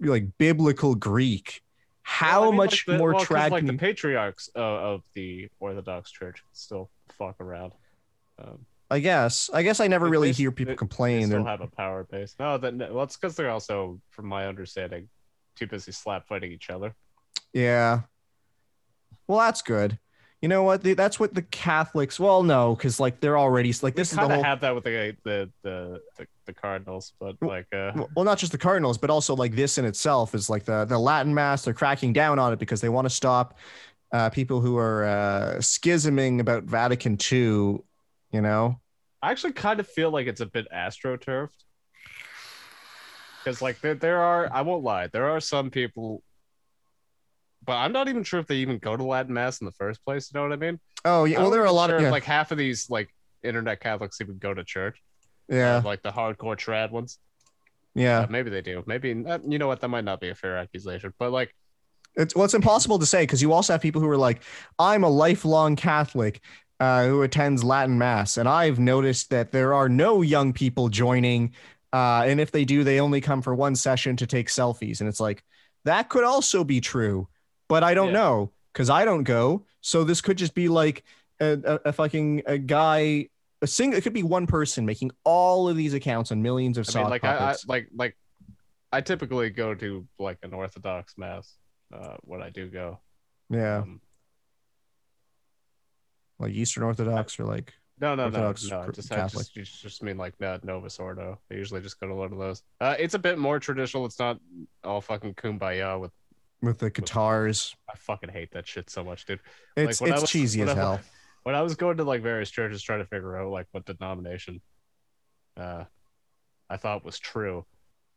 like 0.00 0.38
biblical 0.38 0.94
Greek. 0.94 1.62
How 2.02 2.40
Well, 2.40 2.48
I 2.48 2.52
mean, 2.52 2.56
much 2.56 2.86
like 2.88 2.94
the- 2.94 2.98
more 2.98 3.14
well, 3.14 3.24
trad 3.24 3.50
like 3.50 3.66
the 3.66 3.74
patriarchs 3.74 4.48
of, 4.54 4.62
of 4.62 5.02
the 5.14 5.48
Orthodox 5.60 6.10
Church 6.10 6.42
still 6.52 6.88
fuck 7.18 7.38
around. 7.40 7.72
Um, 8.38 8.64
I 8.90 9.00
guess. 9.00 9.50
I 9.52 9.62
guess 9.62 9.80
I 9.80 9.86
never 9.86 10.06
They- 10.06 10.10
really 10.10 10.28
they- 10.30 10.36
hear 10.42 10.50
people 10.50 10.70
they- 10.70 10.74
they 10.74 10.78
complain. 10.78 11.26
still 11.26 11.42
They're- 11.44 11.50
have 11.50 11.60
a 11.60 11.66
power 11.66 12.04
base. 12.04 12.34
No, 12.38 12.56
that 12.58 12.74
well, 12.92 13.04
it's 13.04 13.16
because 13.16 13.36
they're 13.36 13.50
also, 13.50 14.00
from 14.10 14.26
my 14.26 14.46
understanding, 14.46 15.08
too 15.56 15.66
busy 15.66 15.92
slap 15.92 16.26
fighting 16.26 16.52
each 16.52 16.70
other. 16.70 16.94
Yeah. 17.52 18.02
Well, 19.26 19.38
that's 19.40 19.62
good. 19.62 19.98
You 20.40 20.48
know 20.48 20.62
what? 20.62 20.82
The- 20.84 20.94
That's 20.94 21.18
what 21.18 21.34
the 21.34 21.42
Catholics. 21.42 22.18
Well, 22.20 22.42
no, 22.44 22.74
because 22.76 23.00
like 23.00 23.20
they're 23.20 23.36
already 23.36 23.74
like 23.82 23.96
this 23.96 24.14
kind 24.14 24.26
of 24.30 24.36
whole. 24.36 24.44
have 24.44 24.60
that 24.60 24.74
with 24.74 24.84
the 24.84 25.16
the 25.24 25.50
the 25.62 26.00
the, 26.16 26.26
the 26.46 26.52
Cardinals, 26.54 27.12
but 27.18 27.34
like 27.42 27.66
uh, 27.74 27.90
well- 27.94 28.08
well, 28.14 28.24
not 28.24 28.38
just 28.38 28.52
the 28.52 28.58
Cardinals, 28.58 28.96
but 28.98 29.10
also 29.10 29.34
like 29.34 29.54
this 29.56 29.78
in 29.78 29.84
itself 29.84 30.34
is 30.36 30.48
like 30.48 30.64
the 30.64 30.84
the 30.84 30.98
Latin 30.98 31.34
Mass. 31.34 31.64
They're 31.64 31.74
cracking 31.74 32.12
down 32.12 32.38
on 32.38 32.52
it 32.52 32.58
because 32.60 32.80
they 32.80 32.88
want 32.88 33.04
to 33.06 33.10
stop 33.10 33.58
uh, 34.12 34.30
people 34.30 34.60
who 34.60 34.78
are 34.78 35.04
uh, 35.04 35.54
schisming 35.58 36.38
about 36.40 36.62
Vatican 36.62 37.18
II. 37.30 37.80
You 38.32 38.40
know. 38.40 38.80
I 39.20 39.30
actually 39.32 39.54
kind 39.54 39.80
of 39.80 39.88
feel 39.88 40.10
like 40.10 40.26
it's 40.26 40.40
a 40.40 40.46
bit 40.46 40.66
astroturfed. 40.72 41.48
Because 43.42 43.60
like 43.60 43.80
there 43.80 43.94
there 43.94 44.20
are, 44.20 44.48
I 44.52 44.62
won't 44.62 44.84
lie, 44.84 45.06
there 45.08 45.30
are 45.30 45.40
some 45.40 45.70
people, 45.70 46.22
but 47.64 47.74
I'm 47.74 47.92
not 47.92 48.08
even 48.08 48.22
sure 48.22 48.40
if 48.40 48.46
they 48.46 48.56
even 48.56 48.78
go 48.78 48.96
to 48.96 49.02
Latin 49.02 49.32
Mass 49.32 49.60
in 49.60 49.64
the 49.64 49.72
first 49.72 50.04
place. 50.04 50.30
You 50.32 50.38
know 50.38 50.48
what 50.48 50.52
I 50.52 50.56
mean? 50.56 50.78
Oh 51.04 51.24
yeah. 51.24 51.40
Well, 51.40 51.50
there 51.50 51.62
are 51.62 51.66
a 51.66 51.72
lot 51.72 51.88
sure 51.88 51.96
of 51.96 52.02
if, 52.02 52.06
yeah. 52.06 52.10
like 52.10 52.24
half 52.24 52.52
of 52.52 52.58
these 52.58 52.88
like 52.90 53.08
internet 53.42 53.80
Catholics 53.80 54.20
even 54.20 54.38
go 54.38 54.54
to 54.54 54.64
church. 54.64 55.02
yeah. 55.48 55.80
like 55.84 56.02
the 56.02 56.10
hardcore 56.10 56.56
trad 56.56 56.90
ones. 56.90 57.18
Yeah. 57.94 58.20
Uh, 58.20 58.26
maybe 58.28 58.50
they 58.50 58.60
do. 58.60 58.84
Maybe 58.86 59.24
uh, 59.26 59.38
you 59.46 59.58
know 59.58 59.66
what? 59.66 59.80
That 59.80 59.88
might 59.88 60.04
not 60.04 60.20
be 60.20 60.28
a 60.28 60.34
fair 60.34 60.56
accusation, 60.58 61.12
but 61.18 61.32
like 61.32 61.54
It's 62.16 62.34
well, 62.34 62.44
it's 62.44 62.54
impossible 62.54 62.98
to 62.98 63.06
say 63.06 63.22
because 63.22 63.42
you 63.42 63.52
also 63.52 63.72
have 63.72 63.80
people 63.80 64.00
who 64.00 64.08
are 64.08 64.16
like, 64.16 64.42
I'm 64.78 65.04
a 65.04 65.08
lifelong 65.08 65.74
Catholic 65.76 66.40
uh, 66.80 67.06
who 67.06 67.22
attends 67.22 67.64
Latin 67.64 67.98
Mass, 67.98 68.36
and 68.36 68.48
I've 68.48 68.78
noticed 68.78 69.30
that 69.30 69.52
there 69.52 69.74
are 69.74 69.88
no 69.88 70.22
young 70.22 70.52
people 70.52 70.88
joining, 70.88 71.52
uh, 71.92 72.22
and 72.26 72.40
if 72.40 72.50
they 72.52 72.64
do, 72.64 72.84
they 72.84 73.00
only 73.00 73.20
come 73.20 73.42
for 73.42 73.54
one 73.54 73.74
session 73.76 74.16
to 74.16 74.26
take 74.26 74.48
selfies, 74.48 75.00
and 75.00 75.08
it's 75.08 75.20
like 75.20 75.42
that 75.84 76.08
could 76.08 76.24
also 76.24 76.64
be 76.64 76.80
true, 76.80 77.28
but 77.68 77.82
I 77.82 77.94
don't 77.94 78.08
Yeah. 78.08 78.12
know 78.12 78.52
because 78.72 78.90
I 78.90 79.04
don't 79.04 79.24
go, 79.24 79.66
so 79.80 80.04
this 80.04 80.20
could 80.20 80.38
just 80.38 80.54
be 80.54 80.68
like 80.68 81.04
a, 81.40 81.58
a, 81.64 81.80
a 81.86 81.92
fucking 81.92 82.42
a 82.46 82.58
guy. 82.58 83.28
A 83.60 83.66
single, 83.66 83.98
it 83.98 84.02
could 84.02 84.12
be 84.12 84.22
one 84.22 84.46
person 84.46 84.86
making 84.86 85.10
all 85.24 85.68
of 85.68 85.76
these 85.76 85.92
accounts 85.92 86.30
on 86.30 86.40
millions 86.42 86.78
of 86.78 86.86
I 86.88 86.92
mean, 86.92 87.08
like 87.08 87.24
I, 87.24 87.34
I 87.52 87.56
like 87.66 87.88
like 87.94 88.16
I 88.92 89.00
typically 89.00 89.50
go 89.50 89.74
to 89.74 90.06
like 90.18 90.38
an 90.42 90.54
Orthodox 90.54 91.14
mass 91.18 91.54
uh, 91.92 92.16
when 92.22 92.42
I 92.42 92.50
do 92.50 92.68
go. 92.68 93.00
yeah, 93.50 93.84
Um, 93.84 94.00
like 96.38 96.52
Eastern 96.52 96.82
Orthodox 96.84 97.38
or 97.40 97.44
like 97.44 97.72
no, 98.00 98.14
no, 98.14 98.28
no, 98.28 98.46
Orthodox 98.46 98.70
no. 98.70 98.82
cr- 98.84 98.92
Just, 98.92 99.10
Catholic. 99.10 99.46
just, 99.46 99.54
just 99.54 99.82
just 99.82 100.02
mean 100.02 100.16
like 100.16 100.34
uh, 100.42 100.58
Novus 100.62 100.98
Ordo. 100.98 101.38
I 101.50 101.54
usually 101.54 101.80
just 101.80 101.98
go 101.98 102.06
to 102.08 102.14
one 102.14 102.32
of 102.32 102.38
those. 102.38 102.62
Uh, 102.80 102.94
it's 102.98 103.14
a 103.14 103.18
bit 103.18 103.38
more 103.38 103.58
traditional. 103.58 104.06
It's 104.06 104.18
not 104.18 104.38
all 104.84 105.00
fucking 105.00 105.34
kumbaya 105.34 105.98
with. 106.00 106.12
with 106.62 106.78
the 106.78 106.90
guitars. 106.90 107.74
I 107.90 107.96
fucking 107.96 108.30
hate 108.30 108.52
that 108.52 108.66
shit 108.68 108.88
so 108.90 109.02
much, 109.02 109.26
dude. 109.26 109.40
It's 109.76 110.00
I 110.00 110.06
it's 110.06 110.20
was- 110.22 110.30
cheesy 110.30 110.60
when 110.60 110.68
as 110.68 110.76
I- 110.76 110.80
hell. 110.80 111.00
When 111.44 111.54
I 111.54 111.62
was 111.62 111.76
going 111.76 111.96
to 111.96 112.04
like 112.04 112.22
various 112.22 112.50
churches 112.50 112.82
trying 112.82 112.98
to 112.98 113.06
figure 113.06 113.36
out 113.36 113.50
like 113.50 113.66
what 113.72 113.86
denomination, 113.86 114.60
uh, 115.56 115.84
I 116.68 116.76
thought 116.76 117.04
was 117.04 117.18
true. 117.18 117.64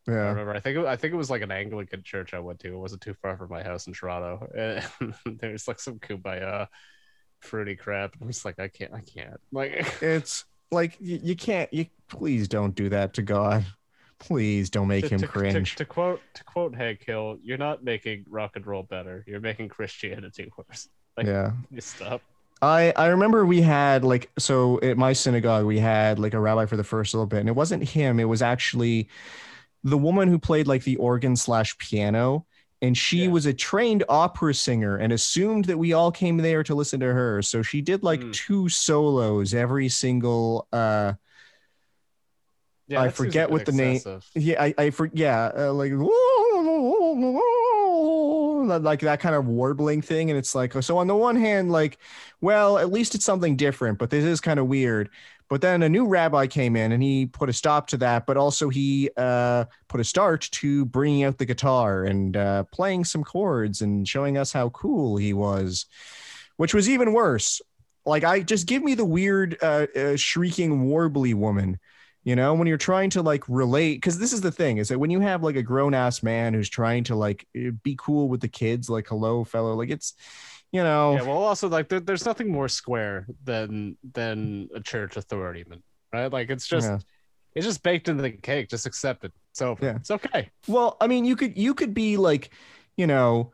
Yeah, 0.08 0.16
I 0.16 0.30
remember. 0.30 0.54
I 0.54 0.60
think 0.60 0.78
it, 0.80 0.86
I 0.86 0.96
think 0.96 1.14
it 1.14 1.18
was 1.18 1.30
like 1.30 1.42
an 1.42 1.52
Anglican 1.52 2.04
church 2.04 2.34
I 2.34 2.40
went 2.40 2.60
to. 2.62 2.74
It 2.74 2.78
wasn't 2.78 3.02
too 3.02 3.14
far 3.22 3.38
from 3.38 3.50
my 3.50 3.64
house 3.64 3.88
in 3.88 3.94
Toronto. 3.94 4.48
And 5.26 5.40
there's 5.40 5.68
like 5.68 5.80
some 5.80 6.00
kumbaya 6.00 6.68
fruity 7.42 7.76
crap. 7.76 8.16
I'm 8.22 8.28
just 8.28 8.46
like, 8.46 8.60
I 8.60 8.68
can't, 8.68 8.94
I 8.94 9.02
can't. 9.02 9.40
Like, 9.52 9.86
It's 10.02 10.46
like 10.72 10.98
you, 11.00 11.20
you 11.22 11.36
can't 11.36 11.72
you 11.74 11.86
please 12.08 12.48
don't 12.48 12.74
do 12.76 12.90
that 12.90 13.14
to 13.16 13.22
God. 13.22 13.66
Please 14.20 14.70
don't 14.70 14.88
make 14.88 15.06
to, 15.06 15.16
him 15.16 15.20
to- 15.22 15.28
cringe. 15.28 15.72
To, 15.72 15.78
to 15.78 15.86
quote 15.86 16.22
to 16.36 16.44
quote 16.44 16.76
Hank 16.76 17.04
Hill, 17.06 17.38
you're 17.44 17.58
not 17.58 17.84
making 17.84 18.26
rock 18.30 18.52
and 18.56 18.66
roll 18.66 18.84
better. 18.84 19.24
You're 19.28 19.40
making 19.42 19.70
Christianity 19.70 20.52
worse. 20.58 20.88
Like, 21.18 21.28
Yeah. 21.28 21.52
you 21.70 21.82
stop. 21.82 22.22
I 22.62 22.94
I 22.96 23.08
remember 23.08 23.46
we 23.46 23.62
had 23.62 24.06
like 24.06 24.30
so 24.38 24.80
at 24.82 24.98
my 24.98 25.12
synagogue 25.12 25.66
we 25.66 25.78
had 25.78 26.20
like 26.20 26.34
a 26.34 26.40
rabbi 26.40 26.66
for 26.68 26.78
the 26.78 26.86
first 26.86 27.14
little 27.14 27.26
bit 27.28 27.40
and 27.42 27.50
it 27.50 27.56
wasn't 27.56 27.84
him 27.84 28.18
it 28.18 28.24
was 28.30 28.42
actually 28.42 29.10
the 29.84 29.98
woman 29.98 30.30
who 30.30 30.40
played 30.40 30.68
like 30.68 30.84
the 30.86 30.96
organ 30.98 31.36
slash 31.36 31.78
piano 31.80 32.46
and 32.82 32.98
she 32.98 33.24
Yeah. 33.26 33.30
was 33.30 33.46
a 33.46 33.54
trained 33.54 34.04
opera 34.10 34.54
singer 34.54 34.98
and 34.98 35.14
assumed 35.14 35.66
that 35.66 35.78
we 35.78 35.94
all 35.94 36.12
came 36.12 36.38
there 36.38 36.64
to 36.64 36.76
listen 36.76 37.00
to 37.02 37.14
her 37.14 37.42
so 37.42 37.62
she 37.62 37.82
did 37.82 38.04
like 38.04 38.22
Hmm. 38.22 38.32
two 38.32 38.70
solos 38.70 39.54
every 39.54 39.90
single 39.90 40.68
uh 40.74 41.14
Yeah, 42.88 43.02
I 43.02 43.08
that 43.08 43.16
seems 43.16 43.20
a 43.20 43.24
forget 43.30 43.52
what 43.52 43.66
the 43.66 43.72
name- 43.72 44.02
Yeah, 44.36 44.62
I, 44.62 44.74
I 44.78 44.90
for 44.90 45.10
yeah, 45.14 45.52
uh, 45.58 45.74
like 45.74 45.92
like 48.84 49.00
that 49.02 49.20
kind 49.20 49.36
of 49.36 49.48
warbling 49.48 50.02
thing, 50.02 50.30
and 50.30 50.38
it's 50.38 50.56
like 50.56 50.74
so. 50.82 50.98
On 50.98 51.08
the 51.08 51.16
one 51.16 51.36
hand, 51.36 51.72
like, 51.72 51.98
well, 52.42 52.78
at 52.78 52.92
least 52.92 53.16
it's 53.16 53.26
something 53.26 53.56
different, 53.56 54.00
but 54.00 54.10
this 54.10 54.24
is 54.26 54.42
kind 54.42 54.60
of 54.60 54.68
weird. 54.68 55.10
But 55.52 55.60
then 55.60 55.84
a 55.84 55.90
new 55.90 56.08
rabbi 56.08 56.48
came 56.48 56.78
in, 56.78 56.94
and 56.94 57.04
he 57.04 57.26
put 57.26 57.50
a 57.50 57.54
stop 57.54 57.88
to 57.88 57.98
that. 57.98 58.26
But 58.26 58.38
also 58.38 58.70
he 58.70 59.10
uh, 59.18 59.66
put 59.90 60.00
a 60.00 60.04
start 60.06 60.48
to 60.54 60.86
bringing 60.86 61.26
out 61.26 61.40
the 61.40 61.46
guitar 61.46 62.06
and 62.06 62.38
uh, 62.38 62.64
playing 62.72 63.04
some 63.04 63.26
chords 63.26 63.82
and 63.82 64.08
showing 64.08 64.38
us 64.38 64.54
how 64.54 64.70
cool 64.70 65.18
he 65.18 65.34
was, 65.34 65.88
which 66.56 66.74
was 66.74 66.88
even 66.88 67.12
worse. 67.12 67.62
Like, 68.06 68.24
I 68.24 68.44
just 68.44 68.66
give 68.66 68.82
me 68.82 68.94
the 68.94 69.04
weird 69.04 69.58
uh, 69.62 69.88
uh, 69.94 70.16
shrieking 70.16 70.86
warbly 70.86 71.34
woman 71.34 71.80
you 72.24 72.36
know 72.36 72.54
when 72.54 72.68
you're 72.68 72.78
trying 72.78 73.10
to 73.10 73.22
like 73.24 73.44
relate 73.50 73.96
because 73.96 74.20
this 74.20 74.32
is 74.32 74.42
the 74.42 74.52
thing 74.52 74.78
is 74.78 74.90
that 74.90 75.00
when 75.00 75.10
you 75.10 75.20
have 75.20 75.42
like 75.42 75.56
a 75.56 75.64
grown-ass 75.64 76.22
man 76.22 76.54
who's 76.54 76.70
trying 76.70 77.04
to 77.04 77.16
like 77.16 77.48
eh, 77.56 77.72
be 77.82 77.96
cool 78.00 78.30
with 78.30 78.42
the 78.42 78.48
kids 78.48 78.92
like 78.92 79.08
hello 79.08 79.44
fellow 79.44 79.74
like 79.74 79.90
it's 79.90 80.14
you 80.72 80.84
know 80.84 81.14
Yeah, 81.14 81.24
well, 81.24 81.38
also 81.38 81.68
like 81.70 81.90
there, 81.90 82.00
there's 82.00 82.26
nothing 82.26 82.52
more 82.52 82.68
square 82.68 83.28
than 83.44 83.98
than 84.14 84.70
a 84.74 84.80
church 84.80 85.18
authority, 85.18 85.66
man. 85.68 85.84
Right? 86.14 86.32
Like 86.32 86.50
it's 86.50 86.68
just 86.68 86.90
Yeah. 86.90 87.00
it's 87.56 87.66
just 87.66 87.84
baked 87.84 88.08
into 88.10 88.22
the 88.22 88.32
cake. 88.32 88.70
Just 88.70 88.86
accept 88.86 89.24
it. 89.24 89.32
It's 89.52 89.62
over. 89.62 89.84
Yeah. 89.86 89.96
It's 89.96 90.12
okay. 90.12 90.50
well 90.68 90.98
i 91.02 91.08
mean 91.08 91.26
you 91.26 91.36
could 91.36 91.58
you 91.58 91.74
could 91.74 91.94
be 91.94 92.18
like 92.18 92.52
you 92.96 93.06
know 93.08 93.52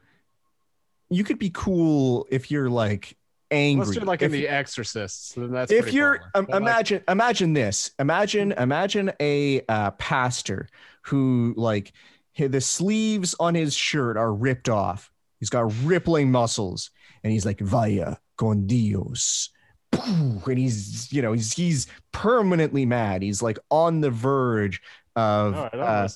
you 1.10 1.24
could 1.24 1.40
be 1.40 1.50
cool 1.54 2.28
if 2.30 2.52
you're 2.52 2.70
like 2.70 3.18
angry 3.52 3.84
Unless 3.84 3.96
you're 3.96 4.06
like 4.06 4.22
if, 4.22 4.28
in 4.28 4.32
The 4.34 4.48
Exorcists, 4.48 5.34
then 5.34 5.52
that's 5.52 5.72
if 5.72 5.94
you're 5.94 6.20
um, 6.36 6.46
But, 6.46 6.50
like, 6.50 6.62
imagine 6.62 7.04
imagine 7.08 7.54
this 7.54 7.92
imagine 8.00 8.52
imagine 8.52 9.12
a 9.20 9.62
uh, 9.70 9.92
pastor 9.92 10.68
who 11.04 11.54
like 11.56 11.94
the 12.38 12.62
sleeves 12.62 13.36
on 13.40 13.56
his 13.56 13.74
shirt 13.74 14.18
are 14.18 14.34
ripped 14.34 14.70
off 14.70 15.12
he's 15.40 15.50
got 15.50 15.72
rippling 15.84 16.32
muscles 16.32 16.92
and 17.24 17.32
he's 17.34 17.46
like 17.46 17.60
vaya 17.60 18.16
con 18.38 18.68
dios 18.68 19.50
and 19.94 20.58
he's 20.58 21.12
you 21.12 21.22
know 21.22 21.34
he's 21.34 21.54
he's 21.54 21.88
permanently 22.12 22.86
mad 22.86 23.22
he's 23.22 23.42
like 23.42 23.58
on 23.72 24.02
the 24.02 24.12
verge 24.12 24.82
of 25.16 25.54
right, 25.56 25.74
uh, 25.74 26.08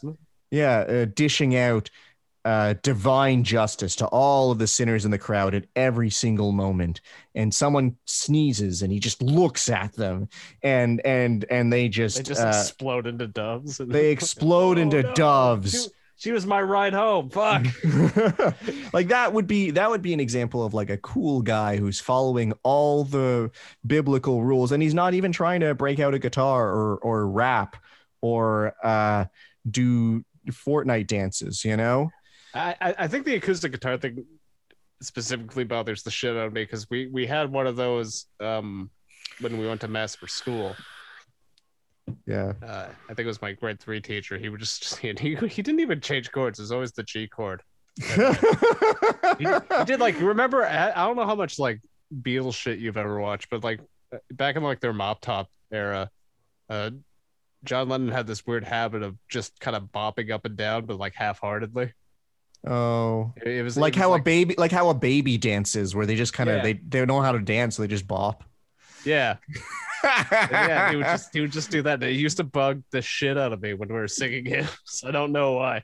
yeah, 0.51 0.79
uh, 0.79 1.05
dishing 1.15 1.55
out 1.55 1.89
uh, 2.43 2.73
divine 2.81 3.43
justice 3.43 3.95
to 3.95 4.05
all 4.07 4.51
of 4.51 4.57
the 4.57 4.67
sinners 4.67 5.05
in 5.05 5.11
the 5.11 5.17
crowd 5.17 5.53
at 5.55 5.65
every 5.75 6.09
single 6.09 6.51
moment. 6.51 7.01
And 7.35 7.53
someone 7.53 7.95
sneezes, 8.05 8.81
and 8.81 8.91
he 8.91 8.99
just 8.99 9.21
looks 9.21 9.69
at 9.69 9.93
them, 9.93 10.27
and 10.63 10.99
and 11.05 11.45
and 11.49 11.71
they 11.71 11.87
just, 11.87 12.17
they 12.17 12.23
just 12.23 12.41
uh, 12.41 12.49
explode 12.49 13.07
into 13.07 13.27
doves. 13.27 13.77
They 13.77 14.11
explode 14.11 14.77
Oh, 14.77 14.81
into 14.81 15.03
no. 15.03 15.13
doves. 15.13 15.89
She, 16.21 16.31
was 16.31 16.45
my 16.45 16.61
ride 16.61 16.93
home. 16.93 17.29
Fuck. 17.29 17.65
like 18.93 19.07
that 19.07 19.33
would 19.33 19.47
be 19.47 19.71
that 19.71 19.89
would 19.89 20.03
be 20.03 20.13
an 20.13 20.19
example 20.19 20.63
of 20.63 20.73
like 20.73 20.91
a 20.91 20.97
cool 20.97 21.41
guy 21.41 21.77
who's 21.77 21.99
following 21.99 22.53
all 22.61 23.03
the 23.03 23.49
biblical 23.85 24.43
rules 24.43 24.71
and 24.71 24.83
he's 24.83 24.93
not 24.93 25.15
even 25.15 25.31
trying 25.31 25.61
to 25.61 25.73
break 25.73 25.99
out 25.99 26.13
a 26.13 26.19
guitar 26.19 26.69
or 26.69 26.97
or 26.97 27.27
rap 27.27 27.75
or 28.21 28.75
uh 28.83 29.25
do 29.69 30.23
Fortnite 30.49 31.07
dances, 31.07 31.65
you 31.65 31.75
know? 31.75 32.11
I, 32.53 32.75
I 32.79 32.95
I 32.99 33.07
think 33.07 33.25
the 33.25 33.35
acoustic 33.35 33.71
guitar 33.71 33.97
thing 33.97 34.25
specifically 35.01 35.63
bothers 35.63 36.03
the 36.03 36.11
shit 36.11 36.37
out 36.37 36.47
of 36.47 36.53
me 36.53 36.63
because 36.63 36.87
we 36.89 37.07
we 37.07 37.25
had 37.25 37.51
one 37.51 37.65
of 37.65 37.75
those 37.75 38.27
um 38.39 38.91
when 39.39 39.57
we 39.57 39.67
went 39.67 39.81
to 39.81 39.87
mass 39.87 40.15
for 40.15 40.27
school. 40.27 40.75
Yeah. 42.31 42.53
Uh, 42.65 42.87
I 43.09 43.13
think 43.13 43.19
it 43.19 43.27
was 43.27 43.41
my 43.41 43.51
grade 43.51 43.79
three 43.79 43.99
teacher. 44.01 44.37
He 44.37 44.49
would 44.49 44.59
just 44.59 44.97
he 44.99 45.13
he, 45.19 45.35
he 45.35 45.61
didn't 45.61 45.81
even 45.81 45.99
change 46.01 46.31
chords. 46.31 46.59
It 46.59 46.63
was 46.63 46.71
always 46.71 46.91
the 46.93 47.03
G 47.03 47.27
chord. 47.27 47.61
He, 49.37 49.45
he 49.47 49.85
did 49.85 49.99
like 49.99 50.19
remember 50.21 50.63
I 50.65 50.91
I 50.91 51.05
don't 51.07 51.15
know 51.15 51.25
how 51.25 51.35
much 51.35 51.57
like 51.59 51.81
Beatles 52.21 52.55
shit 52.55 52.79
you've 52.79 52.97
ever 52.97 53.19
watched, 53.19 53.49
but 53.49 53.63
like 53.63 53.79
back 54.31 54.55
in 54.55 54.63
like 54.63 54.79
their 54.79 54.93
mop 54.93 55.21
top 55.21 55.47
era, 55.71 56.09
uh, 56.69 56.91
John 57.63 57.89
Lennon 57.89 58.09
had 58.09 58.27
this 58.27 58.45
weird 58.45 58.63
habit 58.63 59.03
of 59.03 59.15
just 59.29 59.59
kind 59.59 59.75
of 59.75 59.83
bopping 59.85 60.31
up 60.31 60.45
and 60.45 60.55
down, 60.55 60.85
but 60.85 60.97
like 60.97 61.13
half-heartedly. 61.15 61.93
oh. 62.67 63.33
It, 63.37 63.47
it 63.47 63.63
was 63.63 63.77
Like 63.77 63.95
it 63.95 63.99
was 63.99 64.03
how 64.03 64.13
a 64.13 64.21
baby 64.21 64.55
like 64.57 64.71
how 64.71 64.89
a 64.89 64.93
baby 64.93 65.37
dances 65.37 65.95
where 65.95 66.05
they 66.05 66.15
just 66.15 66.33
kind 66.33 66.49
of 66.49 66.57
Yeah. 66.57 66.63
they, 66.63 66.73
they 66.73 66.99
don't 66.99 67.07
know 67.07 67.21
how 67.21 67.31
to 67.31 67.39
dance, 67.39 67.75
so 67.77 67.81
they 67.81 67.87
just 67.87 68.07
bop. 68.07 68.43
yeah 69.05 69.37
yeah 70.03 70.89
he 70.91 70.95
would 70.97 71.05
just 71.05 71.29
he 71.33 71.41
would 71.41 71.51
just 71.51 71.69
do 71.71 71.81
that. 71.83 72.01
It 72.03 72.11
used 72.13 72.37
to 72.37 72.43
bug 72.43 72.83
the 72.91 73.01
shit 73.01 73.37
out 73.37 73.53
of 73.53 73.61
me 73.61 73.73
when 73.73 73.89
we 73.89 73.95
were 73.95 74.07
singing 74.07 74.45
hymns. 74.45 75.03
I 75.05 75.11
don't 75.11 75.31
know 75.31 75.53
why. 75.53 75.83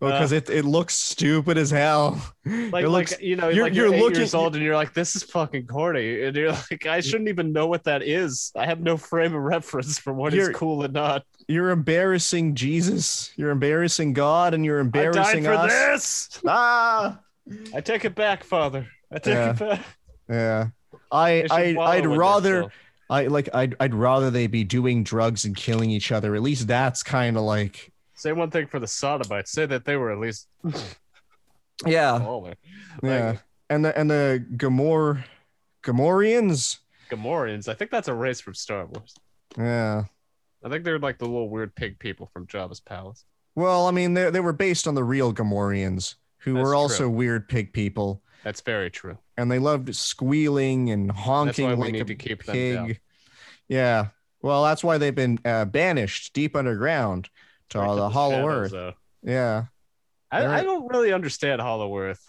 because 0.00 0.32
it, 0.32 0.48
it 0.50 0.64
looks 0.64 0.94
stupid 0.94 1.56
as 1.58 1.70
hell. 1.70 2.20
Like 2.44 2.84
it 2.84 2.88
looks 2.88 3.12
like 3.12 3.20
you 3.22 3.36
know 3.36 3.48
you're- 3.48 3.64
like 3.64 3.74
you're, 3.74 3.86
you're 3.86 3.94
eight 3.94 4.00
looking- 4.02 4.16
years 4.20 4.34
old 4.34 4.54
and 4.54 4.64
you're 4.64 4.74
like 4.76 4.94
this 4.94 5.16
is 5.16 5.22
fucking 5.22 5.66
corny 5.66 6.24
and 6.24 6.36
you're 6.36 6.52
like 6.70 6.86
I 6.86 7.00
shouldn't 7.00 7.28
even 7.28 7.52
know 7.52 7.66
what 7.66 7.84
that 7.84 8.02
is. 8.02 8.52
I 8.56 8.66
have 8.66 8.80
no 8.80 8.96
frame 8.96 9.34
of 9.34 9.42
reference 9.42 9.98
for 9.98 10.12
what 10.12 10.34
is 10.34 10.48
cool 10.50 10.82
and 10.84 10.92
not. 10.94 11.24
you're 11.48 11.70
embarrassing 11.70 12.54
Jesus. 12.54 13.32
You're 13.36 13.50
embarrassing 13.50 14.12
God, 14.12 14.54
and 14.54 14.64
you're 14.64 14.80
I 14.80 14.82
died 14.84 15.04
embarrassing 15.06 15.44
for 15.44 15.52
us. 15.54 15.72
this. 16.28 16.40
Ah, 16.46 17.18
I 17.74 17.80
take 17.80 18.04
it 18.04 18.14
back, 18.14 18.44
Father. 18.44 18.86
I 19.10 19.18
take 19.18 19.34
Yeah. 19.34 19.50
it 19.50 19.58
back. 19.58 19.80
yeah. 20.28 20.66
I 21.10 21.46
I 21.50 21.76
I'd 21.78 22.06
rather. 22.06 22.70
I 23.12 23.26
like 23.26 23.50
I'd 23.52 23.76
I'd 23.78 23.94
rather 23.94 24.30
they 24.30 24.46
be 24.46 24.64
doing 24.64 25.04
drugs 25.04 25.44
and 25.44 25.54
killing 25.54 25.90
each 25.90 26.10
other. 26.10 26.34
At 26.34 26.40
least 26.40 26.66
that's 26.66 27.02
kind 27.02 27.36
of 27.36 27.42
like 27.42 27.92
say 28.14 28.32
one 28.32 28.50
thing 28.50 28.66
for 28.66 28.80
the 28.80 28.86
Sodomites. 28.88 29.52
Say 29.52 29.66
that 29.66 29.84
they 29.84 29.96
were 29.96 30.10
at 30.10 30.18
least 30.18 30.48
yeah 31.86 32.18
baller. 32.18 32.54
yeah. 33.02 33.36
And 33.68 33.84
the 33.84 33.98
and 33.98 34.10
the 34.10 34.44
Gamor 34.56 35.24
Gamorreans 35.82 36.78
Gamorreans. 37.10 37.68
I 37.68 37.74
think 37.74 37.90
that's 37.90 38.08
a 38.08 38.14
race 38.14 38.40
from 38.40 38.54
Star 38.54 38.86
Wars. 38.86 39.14
yeah. 39.58 40.04
I 40.64 40.68
think 40.70 40.84
they're 40.84 40.98
like 40.98 41.18
the 41.18 41.26
little 41.26 41.50
weird 41.50 41.74
pig 41.74 41.98
people 41.98 42.30
from 42.32 42.46
Jabba's 42.46 42.80
palace. 42.80 43.26
Well, 43.54 43.86
I 43.86 43.90
mean 43.90 44.14
they 44.14 44.30
they 44.30 44.40
were 44.40 44.54
based 44.54 44.88
on 44.88 44.94
the 44.94 45.04
real 45.04 45.34
Gamorreans 45.34 46.14
who 46.38 46.54
That's 46.54 46.64
were 46.64 46.74
also 46.74 47.04
true. 47.04 47.10
weird 47.10 47.48
pig 47.48 47.74
people. 47.74 48.22
That's 48.44 48.60
very 48.60 48.90
true. 48.90 49.18
and 49.36 49.50
they 49.50 49.58
loved 49.58 49.94
squealing 49.94 50.90
and 50.90 51.10
honking 51.12 51.78
like 51.78 51.94
a 51.94 52.04
to 52.04 52.14
keep 52.14 52.44
them 52.44 52.54
pig. 52.54 53.00
Yeah, 53.68 54.08
well, 54.42 54.64
that's 54.64 54.82
why 54.82 54.98
they've 54.98 55.14
been 55.14 55.38
uh, 55.44 55.64
banished 55.64 56.32
deep 56.34 56.56
underground 56.56 57.30
to 57.70 57.78
Right 57.78 57.94
the 57.94 58.08
Hollow 58.10 58.34
shadows, 58.42 58.48
Earth. 58.48 58.70
though. 58.72 58.92
Yeah, 59.22 59.64
I, 60.30 60.46
I 60.46 60.62
don't 60.64 60.88
really 60.88 61.12
understand 61.12 61.60
Hollow 61.60 61.96
Earth. 61.96 62.24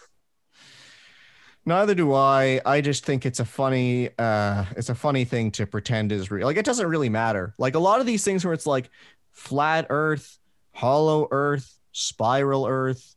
neither 1.66 1.94
do 1.94 2.14
I. 2.14 2.60
I 2.64 2.80
just 2.80 3.04
think 3.04 3.26
it's 3.26 3.40
a 3.40 3.44
funny, 3.44 4.10
uh, 4.18 4.64
it's 4.76 4.88
a 4.90 4.94
funny 4.94 5.24
thing 5.24 5.50
to 5.52 5.66
pretend 5.66 6.12
is 6.12 6.30
real. 6.30 6.46
Like 6.46 6.56
it 6.56 6.64
doesn't 6.64 6.86
really 6.86 7.08
matter. 7.08 7.54
Like 7.58 7.74
a 7.74 7.78
lot 7.80 8.00
of 8.00 8.06
these 8.06 8.24
things 8.24 8.44
where 8.44 8.54
it's 8.54 8.66
like 8.66 8.90
flat 9.32 9.86
Earth, 9.90 10.38
Hollow 10.72 11.26
Earth, 11.30 11.78
Spiral 11.92 12.66
Earth, 12.66 13.16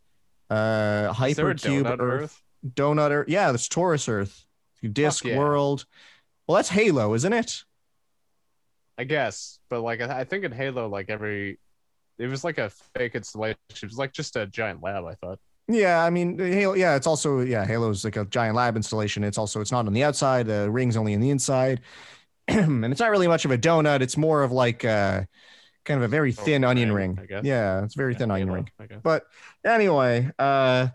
uh, 0.50 1.14
Is 1.28 1.36
there 1.36 1.50
a 1.52 1.56
Hypercube 1.56 1.86
Earth, 1.91 2.00
Earth? 2.00 2.41
Donut 2.76 3.11
Earth. 3.11 3.30
Yeah, 3.30 3.51
that's 3.51 3.68
Torus 3.68 4.07
Earth, 4.09 4.45
Disc 4.93 5.26
yeah. 5.26 5.38
World. 5.38 5.86
Well, 6.47 6.57
that's 6.57 6.70
Halo, 6.70 7.13
isn't 7.13 7.34
it? 7.34 7.63
I 8.97 9.03
guess, 9.03 9.59
but 9.70 9.82
like 9.82 10.01
I 10.01 10.24
think 10.24 10.43
in 10.43 10.51
Halo, 10.51 10.88
like 10.88 11.09
every, 11.09 11.59
it 12.20 12.28
was 12.28 12.43
like 12.43 12.57
a 12.59 12.72
fake 12.95 13.15
installation. 13.15 13.57
It 13.72 13.84
was 13.84 13.97
like 13.97 14.13
just 14.13 14.36
a 14.38 14.47
giant 14.47 14.84
lab. 14.84 15.05
I 15.05 15.15
thought. 15.15 15.39
Yeah, 15.70 16.03
I 16.03 16.09
mean, 16.09 16.39
Halo. 16.39 16.76
Yeah, 16.76 16.95
it's 16.95 17.07
also 17.07 17.41
yeah, 17.41 17.65
Halo's 17.65 18.05
like 18.05 18.15
a 18.15 18.26
giant 18.26 18.55
lab 18.55 18.76
installation. 18.78 19.24
It's 19.24 19.38
also 19.38 19.61
it's 19.61 19.72
not 19.72 19.86
on 19.88 19.93
the 19.93 20.03
outside. 20.03 20.47
The 20.47 20.72
ring's 20.72 20.97
only 20.97 21.13
on 21.13 21.22
the 21.22 21.30
inside, 21.30 21.82
and 22.47 22.86
it's 22.86 23.01
not 23.01 23.11
really 23.11 23.28
much 23.28 23.45
of 23.45 23.51
a 23.51 23.57
donut. 23.57 24.01
It's 24.01 24.18
more 24.18 24.43
of 24.43 24.51
like 24.51 24.86
uh, 24.86 25.24
kind 25.86 25.99
of 25.99 26.03
a 26.03 26.09
very 26.09 26.32
Oh, 26.38 26.43
thin 26.45 26.63
onion 26.63 26.91
ring, 26.91 27.15
ring. 27.15 27.20
I 27.22 27.26
guess. 27.28 27.45
Yeah, 27.45 27.84
it's 27.84 27.95
a 27.95 27.97
very 27.97 28.13
Yeah, 28.13 28.20
thin 28.20 28.32
onion 28.32 28.51
ring. 28.51 28.70
But 29.03 29.26
anyway, 29.65 30.32
uh, 30.39 30.89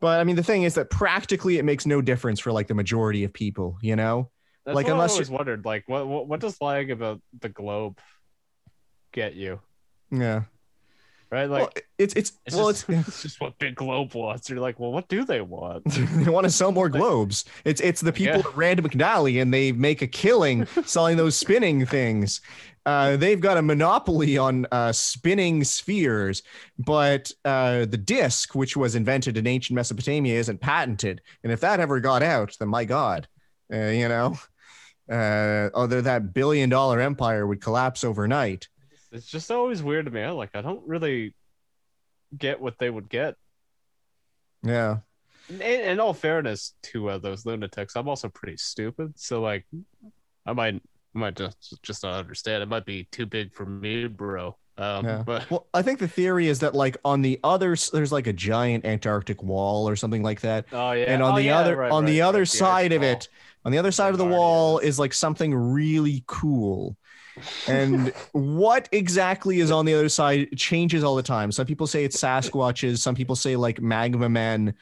but 0.00 0.20
I 0.20 0.24
mean, 0.24 0.36
the 0.36 0.42
thing 0.42 0.62
is 0.62 0.74
that 0.74 0.90
practically 0.90 1.58
it 1.58 1.64
makes 1.64 1.86
no 1.86 2.00
difference 2.00 2.40
for 2.40 2.52
like 2.52 2.68
the 2.68 2.74
majority 2.74 3.24
of 3.24 3.32
people. 3.32 3.78
You 3.82 3.96
know? 3.96 4.30
That's 4.64 4.76
like, 4.76 4.88
unless 4.88 5.12
I 5.12 5.14
always 5.14 5.30
wondered, 5.30 5.64
like, 5.64 5.84
what, 5.88 6.06
what 6.06 6.28
what 6.28 6.40
does 6.40 6.60
lying 6.60 6.90
about 6.90 7.20
the 7.40 7.48
globe 7.48 7.98
get 9.12 9.34
you? 9.34 9.60
Yeah. 10.10 10.42
Right? 11.30 11.48
Like, 11.48 11.60
well, 11.62 11.72
it's 11.96 12.14
it's, 12.14 12.32
it's, 12.44 12.56
well, 12.56 12.72
just, 12.72 12.88
it's 12.88 13.08
it's 13.08 13.22
just 13.22 13.40
what 13.40 13.56
big 13.58 13.76
globe 13.76 14.14
wants. 14.14 14.50
You're 14.50 14.58
like, 14.58 14.80
well, 14.80 14.90
what 14.90 15.08
do 15.08 15.24
they 15.24 15.40
want? 15.40 15.84
they 15.86 16.30
want 16.30 16.44
to 16.44 16.50
sell 16.50 16.72
more 16.72 16.88
globes. 16.88 17.44
It's 17.64 17.80
it's 17.80 18.00
the 18.00 18.12
people 18.12 18.40
Yeah. 18.40 18.48
at 18.48 18.56
Rand 18.56 18.82
McNally, 18.82 19.40
and 19.40 19.54
they 19.54 19.70
make 19.70 20.02
a 20.02 20.08
killing 20.08 20.66
selling 20.84 21.16
those 21.16 21.36
spinning 21.36 21.86
things. 21.86 22.40
Uh, 22.86 23.16
they've 23.16 23.40
got 23.40 23.58
a 23.58 23.62
monopoly 23.62 24.38
on 24.38 24.66
uh, 24.72 24.90
spinning 24.90 25.62
spheres, 25.64 26.42
but 26.78 27.30
uh, 27.44 27.84
the 27.84 27.98
disc, 27.98 28.54
which 28.54 28.76
was 28.76 28.94
invented 28.94 29.36
in 29.36 29.46
ancient 29.46 29.74
Mesopotamia, 29.74 30.38
isn't 30.38 30.60
patented. 30.60 31.20
And 31.44 31.52
if 31.52 31.60
that 31.60 31.78
ever 31.78 32.00
got 32.00 32.22
out, 32.22 32.56
then 32.58 32.68
my 32.68 32.84
God, 32.84 33.28
uh, 33.72 33.76
you 33.76 34.08
know, 34.08 34.38
uh, 35.10 35.68
other 35.74 36.00
that 36.02 36.32
billion 36.32 36.70
dollar 36.70 37.00
empire 37.00 37.46
would 37.46 37.60
collapse 37.60 38.02
overnight. 38.02 38.68
It's 39.12 39.26
just 39.26 39.50
always 39.50 39.82
weird 39.82 40.06
to 40.06 40.10
me. 40.10 40.22
I 40.22 40.30
like, 40.30 40.54
I 40.54 40.62
don't 40.62 40.86
really 40.86 41.34
get 42.36 42.60
what 42.60 42.78
they 42.78 42.88
would 42.88 43.08
get. 43.08 43.34
Yeah. 44.62 44.98
In, 45.48 45.60
in 45.60 46.00
all 46.00 46.14
fairness 46.14 46.74
to 46.84 47.10
uh, 47.10 47.18
those 47.18 47.44
lunatics, 47.44 47.96
I'm 47.96 48.08
also 48.08 48.28
pretty 48.28 48.56
stupid. 48.56 49.14
So 49.16 49.42
like, 49.42 49.66
I 50.46 50.52
might 50.52 50.80
I 51.14 51.18
might 51.18 51.36
just 51.36 51.82
just 51.82 52.02
not 52.02 52.14
understand. 52.18 52.62
It 52.62 52.66
might 52.68 52.86
be 52.86 53.04
too 53.12 53.26
big 53.26 53.52
for 53.54 53.66
me, 53.66 54.06
bro. 54.06 54.56
Um, 54.76 55.06
Yeah. 55.06 55.24
but 55.24 55.48
Well, 55.48 55.66
I 55.72 55.82
think 55.82 55.98
the 55.98 56.08
theory 56.08 56.48
is 56.48 56.60
that 56.60 56.74
like 56.74 56.96
on 57.04 57.22
the 57.22 57.40
other, 57.42 57.74
there's 57.92 58.12
like 58.12 58.26
a 58.26 58.32
giant 58.32 58.84
Antarctic 58.84 59.42
wall 59.42 59.88
or 59.88 59.96
something 59.96 60.22
like 60.22 60.42
that. 60.42 60.66
oh 60.72 60.92
yeah, 60.92 61.04
and 61.06 61.22
on 61.22 61.34
Oh, 61.34 61.36
the 61.36 61.50
yeah, 61.50 61.52
other 61.52 61.76
right, 61.76 61.88
on 61.88 62.04
the 62.04 62.20
right, 62.22 62.22
other 62.22 62.44
right, 62.52 62.78
side 62.78 62.92
of 62.92 63.02
ice 63.02 63.02
it 63.02 63.28
on 63.64 63.72
the 63.72 63.78
other 63.78 63.92
side 63.92 64.10
of 64.12 64.18
the 64.18 64.26
Already 64.26 64.26
wall 64.26 64.78
is. 64.78 64.78
is 64.78 64.98
like 64.98 65.12
something 65.14 65.54
really 65.54 66.22
cool 66.26 66.96
and 67.66 68.12
what 68.32 68.88
exactly 68.92 69.60
is 69.60 69.70
on 69.70 69.86
the 69.86 69.94
other 69.94 70.08
side 70.10 70.48
changes 70.56 71.04
all 71.04 71.16
the 71.16 71.22
time 71.22 71.52
some 71.52 71.66
people 71.66 71.86
say 71.86 72.04
it's 72.04 72.20
sasquatches 72.20 72.98
some 72.98 73.14
people 73.14 73.36
say 73.36 73.56
like 73.56 73.80
magma 73.80 74.28
men 74.28 74.74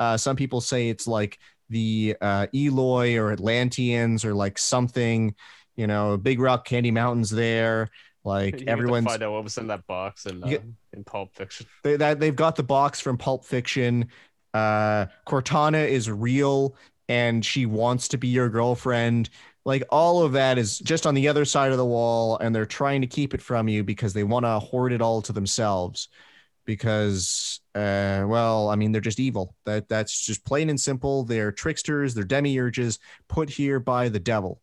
uh, 0.00 0.16
some 0.16 0.36
people 0.36 0.60
say 0.60 0.88
it's 0.90 1.06
like 1.08 1.38
the 1.70 2.16
uh, 2.20 2.46
Eloi 2.54 3.16
or 3.18 3.32
atlanteans 3.32 4.24
or 4.24 4.34
like 4.34 4.58
something 4.58 5.34
you 5.76 5.86
know 5.86 6.16
big 6.16 6.40
rock 6.40 6.64
candy 6.64 6.90
mountains 6.90 7.30
there 7.30 7.90
like 8.24 8.58
to 8.58 8.66
everyone's 8.66 9.06
find 9.06 9.22
out 9.22 9.32
what 9.32 9.44
was 9.44 9.56
in 9.56 9.68
that 9.68 9.86
box 9.86 10.26
in 10.26 10.42
uh, 10.42 10.58
in 10.92 11.04
Pulp 11.04 11.34
Fiction. 11.34 11.66
they, 11.82 11.96
that 11.96 12.20
they've 12.20 12.36
got 12.36 12.56
the 12.56 12.62
box 12.62 13.00
from 13.00 13.16
Pulp 13.16 13.44
Fiction. 13.44 14.08
Uh, 14.52 15.06
Cortana 15.26 15.86
is 15.86 16.10
real 16.10 16.74
and 17.08 17.44
she 17.44 17.66
wants 17.66 18.08
to 18.08 18.18
be 18.18 18.28
your 18.28 18.48
girlfriend. 18.48 19.30
Like 19.64 19.84
all 19.90 20.22
of 20.22 20.32
that 20.32 20.58
is 20.58 20.78
just 20.78 21.06
on 21.06 21.14
the 21.14 21.28
other 21.28 21.44
side 21.44 21.72
of 21.72 21.78
the 21.78 21.84
wall, 21.84 22.38
and 22.38 22.54
they're 22.54 22.66
trying 22.66 23.00
to 23.00 23.06
keep 23.06 23.34
it 23.34 23.42
from 23.42 23.68
you 23.68 23.82
because 23.82 24.12
they 24.12 24.24
want 24.24 24.44
to 24.44 24.58
hoard 24.58 24.92
it 24.92 25.02
all 25.02 25.22
to 25.22 25.32
themselves. 25.32 26.08
Because, 26.64 27.60
uh, 27.76 28.24
well, 28.26 28.70
I 28.70 28.76
mean, 28.76 28.90
they're 28.90 29.00
just 29.00 29.20
evil. 29.20 29.54
That 29.66 29.88
that's 29.88 30.24
just 30.24 30.44
plain 30.44 30.68
and 30.70 30.80
simple. 30.80 31.24
They're 31.24 31.52
tricksters. 31.52 32.14
They're 32.14 32.24
demiurges 32.24 32.98
put 33.28 33.50
here 33.50 33.78
by 33.78 34.08
the 34.08 34.18
devil 34.18 34.60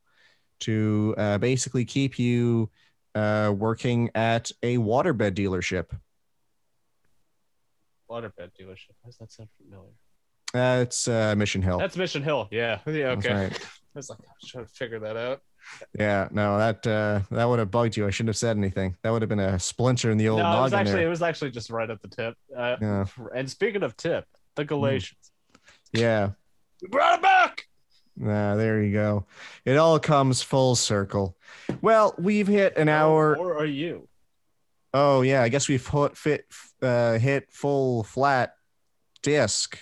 to 0.64 1.16
uh, 1.18 1.38
basically 1.38 1.86
keep 1.86 2.18
you 2.20 2.70
uh, 3.16 3.54
working 3.56 4.10
at 4.16 4.52
a 4.64 4.78
waterbed 4.78 5.32
dealership. 5.36 5.88
Waterbed 8.10 8.52
dealership. 8.60 8.94
Why 9.02 9.08
does 9.08 9.18
that 9.18 9.32
sound 9.32 9.50
familiar? 9.62 9.90
That's 10.54 11.08
uh, 11.08 11.34
Mission 11.36 11.62
Hill. 11.62 11.80
That's 11.80 11.98
Mission 11.98 12.22
Hill. 12.24 12.48
Yeah. 12.52 12.80
Yeah. 12.88 13.10
Okay. 13.12 13.34
right. 13.34 13.60
I 13.96 14.00
was 14.00 14.10
like, 14.10 14.20
I 14.20 14.32
was 14.42 14.50
trying 14.50 14.66
to 14.66 14.72
figure 14.72 15.00
that 15.00 15.18
out. 15.18 15.42
Yeah, 15.98 16.28
no, 16.32 16.58
that 16.58 16.86
uh, 16.86 17.22
that 17.32 17.46
would 17.46 17.60
have 17.60 17.70
bugged 17.72 17.96
you. 17.96 18.06
I 18.06 18.10
shouldn't 18.10 18.30
have 18.30 18.38
said 18.38 18.58
anything. 18.58 18.98
That 19.04 19.12
would 19.12 19.22
have 19.22 19.30
been 19.30 19.40
a 19.40 19.58
splinter 19.60 20.12
in 20.12 20.18
the 20.18 20.28
old 20.30 20.40
no, 20.42 20.46
it 20.46 20.62
was 20.62 20.72
noggin 20.72 20.80
actually 20.80 20.94
there. 21.00 21.06
it 21.08 21.10
was 21.10 21.22
actually 21.22 21.52
just 21.52 21.70
right 21.70 21.90
at 21.90 22.02
the 22.02 22.08
tip. 22.10 22.36
Uh, 22.56 22.76
Yeah, 22.82 23.06
And 23.36 23.50
speaking 23.50 23.82
of 23.84 23.96
tip, 23.96 24.26
the 24.56 24.66
Galatians. 24.66 25.32
yeah. 25.94 26.32
We 26.82 26.90
brought 26.90 27.16
it 27.20 27.22
back. 27.22 27.63
Nah, 28.16 28.56
there 28.56 28.82
you 28.82 28.94
go. 28.94 29.26
It 29.66 29.78
all 29.78 30.00
comes 30.00 30.42
full 30.42 30.76
circle. 30.76 31.36
Well, 31.82 32.14
we've 32.18 32.48
hit 32.48 32.78
an 32.78 32.90
hour. 32.90 33.36
Or 33.38 33.58
are 33.58 33.66
you? 33.66 34.08
Oh 34.94 35.22
yeah, 35.22 35.42
I 35.42 35.50
guess 35.50 35.68
we've 35.68 35.86
hit 35.88 36.16
fit 36.16 36.46
uh, 36.82 37.18
hit 37.18 37.52
full 37.52 38.04
flat 38.04 38.54
disc. 39.24 39.80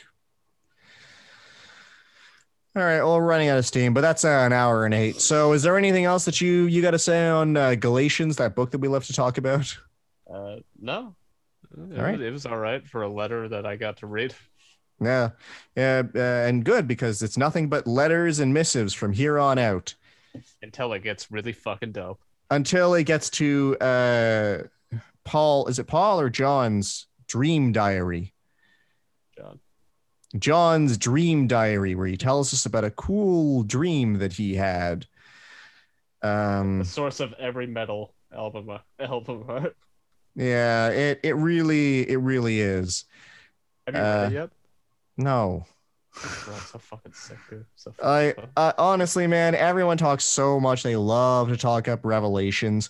All 2.74 2.82
right, 2.82 3.02
well, 3.02 3.18
we're 3.18 3.26
running 3.26 3.50
out 3.50 3.58
of 3.58 3.66
steam, 3.66 3.94
but 3.94 4.00
that's 4.00 4.24
uh, 4.24 4.30
an 4.30 4.54
hour 4.54 4.86
and 4.86 4.94
eight. 4.94 5.20
So, 5.20 5.52
is 5.52 5.62
there 5.62 5.78
anything 5.78 6.06
else 6.06 6.24
that 6.24 6.40
you 6.40 6.68
you 6.68 6.82
got 6.82 6.92
to 6.92 7.00
say 7.00 7.28
on 7.28 7.58
uh, 7.58 7.76
Galatians, 7.76 8.38
that 8.38 8.56
book 8.56 8.72
that 8.72 8.78
we 8.80 8.88
love 8.88 9.06
to 9.08 9.14
talk 9.14 9.38
about? 9.38 9.78
Uh, 10.34 10.58
no. 10.80 11.14
It, 11.74 12.00
All 12.00 12.06
right. 12.06 12.18
was, 12.18 12.28
it 12.28 12.32
was 12.32 12.46
all 12.46 12.58
right 12.58 12.86
for 12.88 13.02
a 13.02 13.10
letter 13.10 13.50
that 13.50 13.66
I 13.66 13.76
got 13.76 13.98
to 13.98 14.08
read. 14.08 14.34
Yeah, 15.04 15.32
yeah, 15.76 16.04
uh, 16.14 16.20
and 16.20 16.64
good 16.64 16.88
because 16.88 17.24
it's 17.24 17.38
nothing 17.38 17.70
but 17.70 17.88
letters 17.88 18.40
and 18.40 18.54
missives 18.54 18.94
from 18.94 19.14
here 19.14 19.40
on 19.40 19.58
out 19.58 19.96
until 20.62 20.94
it 20.94 21.02
gets 21.04 21.32
really 21.32 21.54
fucking 21.54 21.92
dope. 21.92 22.22
until 22.52 22.94
it 22.94 23.06
gets 23.06 23.30
to 23.32 23.78
uh, 23.80 24.58
Paul. 25.24 25.68
Is 25.68 25.80
it 25.80 25.88
Paul 25.88 26.20
or 26.22 26.30
John's 26.30 27.08
dream 27.28 27.72
diary? 27.72 28.34
John. 29.38 29.60
John's 30.38 30.98
dream 30.98 31.48
diary, 31.48 31.96
where 31.96 32.08
he 32.08 32.16
tells 32.16 32.54
us 32.54 32.66
about 32.68 32.84
a 32.86 32.92
cool 32.92 33.64
dream 33.64 34.20
that 34.20 34.34
he 34.34 34.56
had. 34.56 35.08
Um, 36.22 36.80
The 36.80 36.86
source 36.86 37.20
of 37.20 37.34
every 37.34 37.66
metal 37.68 38.14
album 38.32 38.70
uh, 38.70 38.78
album 39.00 39.46
art. 39.50 39.76
yeah, 40.36 40.90
it 40.90 41.20
it 41.24 41.34
really 41.36 42.08
it 42.08 42.18
really 42.18 42.62
is. 42.62 43.06
Have 43.88 43.96
you 43.96 44.02
read 44.02 44.24
Uh, 44.24 44.28
it 44.28 44.34
yet? 44.34 44.50
No, 45.18 45.66
Bro, 46.14 46.56
I'm 46.56 46.62
so 46.62 46.78
fucking 46.80 47.14
sick, 47.14 47.38
dude. 47.50 47.66
So 47.76 47.94
I 48.04 48.32
fucking 48.34 48.44
fun. 48.44 48.50
uh, 48.58 48.74
honestly, 48.78 49.28
man, 49.28 49.56
everyone 49.56 49.98
talks 49.98 50.24
so 50.26 50.60
much. 50.60 50.84
They 50.84 50.96
love 50.96 51.50
to 51.50 51.58
talk 51.58 51.88
up 51.88 52.02
revelations, 52.04 52.90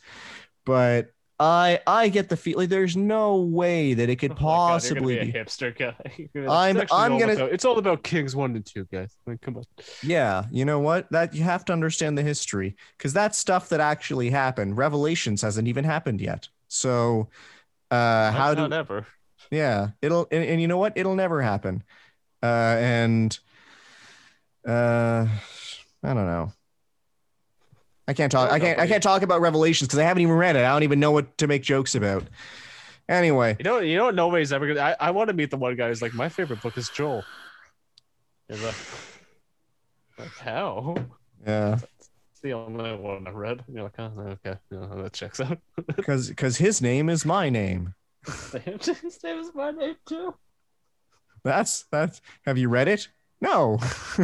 but 0.65 1.11
I 1.39 1.80
I 1.88 2.10
get 2.10 2.30
the 2.30 2.38
feeling 2.38 2.69
there's 2.69 2.95
no 2.98 3.38
way 3.38 3.93
that 3.95 4.10
it 4.10 4.15
could 4.18 4.31
Oh 4.34 4.35
God, 4.35 4.41
possibly 4.43 5.19
be. 5.19 5.31
be 5.31 5.38
a 5.38 5.43
hipster 5.45 5.76
guy. 5.77 5.95
I'm- 6.49 6.81
I'm 6.91 7.18
gonna- 7.19 7.34
about- 7.34 7.52
it's 7.52 7.65
all 7.65 7.77
about 7.80 8.03
Kings 8.03 8.35
one 8.35 8.56
and 8.56 8.65
two, 8.65 8.85
guys. 8.91 9.15
I 9.27 9.31
mean, 9.31 9.39
come 9.39 9.57
on. 9.57 9.64
Yeah, 10.03 10.45
you 10.52 10.65
know 10.65 10.80
what? 10.80 11.11
That 11.11 11.34
you 11.35 11.43
have 11.43 11.65
to 11.65 11.73
understand 11.73 12.18
the 12.18 12.23
history 12.23 12.76
because 12.98 13.14
that's 13.14 13.38
stuff 13.38 13.69
that 13.69 13.80
actually 13.80 14.30
happened. 14.31 14.77
Revelations 14.77 15.41
hasn't 15.41 15.68
even 15.68 15.84
happened 15.84 16.22
yet. 16.22 16.48
So, 16.68 17.30
uh, 17.91 18.31
how 18.31 18.53
do? 18.53 18.61
not 18.61 18.73
ever? 18.73 19.06
Yeah, 19.49 19.89
it'll 20.02 20.27
and, 20.31 20.43
and 20.43 20.61
you 20.61 20.68
know 20.68 20.77
what? 20.77 20.93
It'll 20.95 21.15
never 21.15 21.41
happen. 21.41 21.84
Uh, 22.43 22.76
and 22.80 23.39
uh, 24.68 25.27
I 26.03 26.13
don't 26.13 26.26
know. 26.26 26.53
I 28.07 28.13
can't 28.13 28.31
talk. 28.31 28.51
I 28.51 28.59
can't. 28.59 28.80
I 28.80 28.88
can't 28.88 29.03
talk 29.03 29.22
about 29.22 29.41
Revelations 29.41 29.88
because 29.88 29.99
I 29.99 30.03
haven't 30.03 30.23
even 30.23 30.35
read 30.35 30.55
it. 30.55 30.65
I 30.65 30.73
don't 30.73 30.84
even 30.84 30.99
know 30.99 31.11
what 31.11 31.38
to 31.38 31.47
make 31.47 31.61
jokes 31.61 31.95
about. 31.95 32.23
Anyway, 33.07 33.55
You 33.59 33.63
know, 33.63 33.80
you 33.80 33.97
know 33.97 34.05
what? 34.05 34.15
Nobody's 34.15 34.51
ever 34.53 34.68
gonna. 34.68 34.80
I, 34.81 34.95
I 34.99 35.11
want 35.11 35.30
to 35.30 35.34
meet 35.34 35.51
the 35.51 35.57
one 35.57 35.76
guy 35.76 35.89
who's 35.89 36.01
like, 36.01 36.13
my 36.13 36.30
favorite 36.30 36.61
book 36.61 36.77
is 36.77 36.89
Joel. 36.89 37.23
He's 38.47 38.61
like, 38.63 38.76
like 40.18 40.38
how? 40.38 40.95
yeah, 41.45 41.77
It's 42.31 42.41
the 42.41 42.53
only 42.53 42.95
one 42.95 43.27
I 43.27 43.31
read. 43.31 43.63
And 43.68 43.76
you're 43.76 43.84
like, 43.84 43.99
oh, 43.99 44.38
okay, 44.45 44.59
no, 44.72 45.03
that 45.03 45.13
checks 45.13 45.39
out. 45.39 45.59
because 45.95 46.30
because 46.30 46.57
his 46.57 46.81
name 46.81 47.09
is 47.09 47.26
my 47.26 47.49
name. 47.49 47.93
His 48.65 49.23
name 49.23 49.39
is 49.39 49.49
my 49.55 49.72
name 49.72 49.95
too. 50.07 50.35
That's 51.43 51.85
that's. 51.91 52.22
Have 52.45 52.57
you 52.57 52.69
read 52.69 52.88
it? 52.88 53.07
No. 53.41 53.80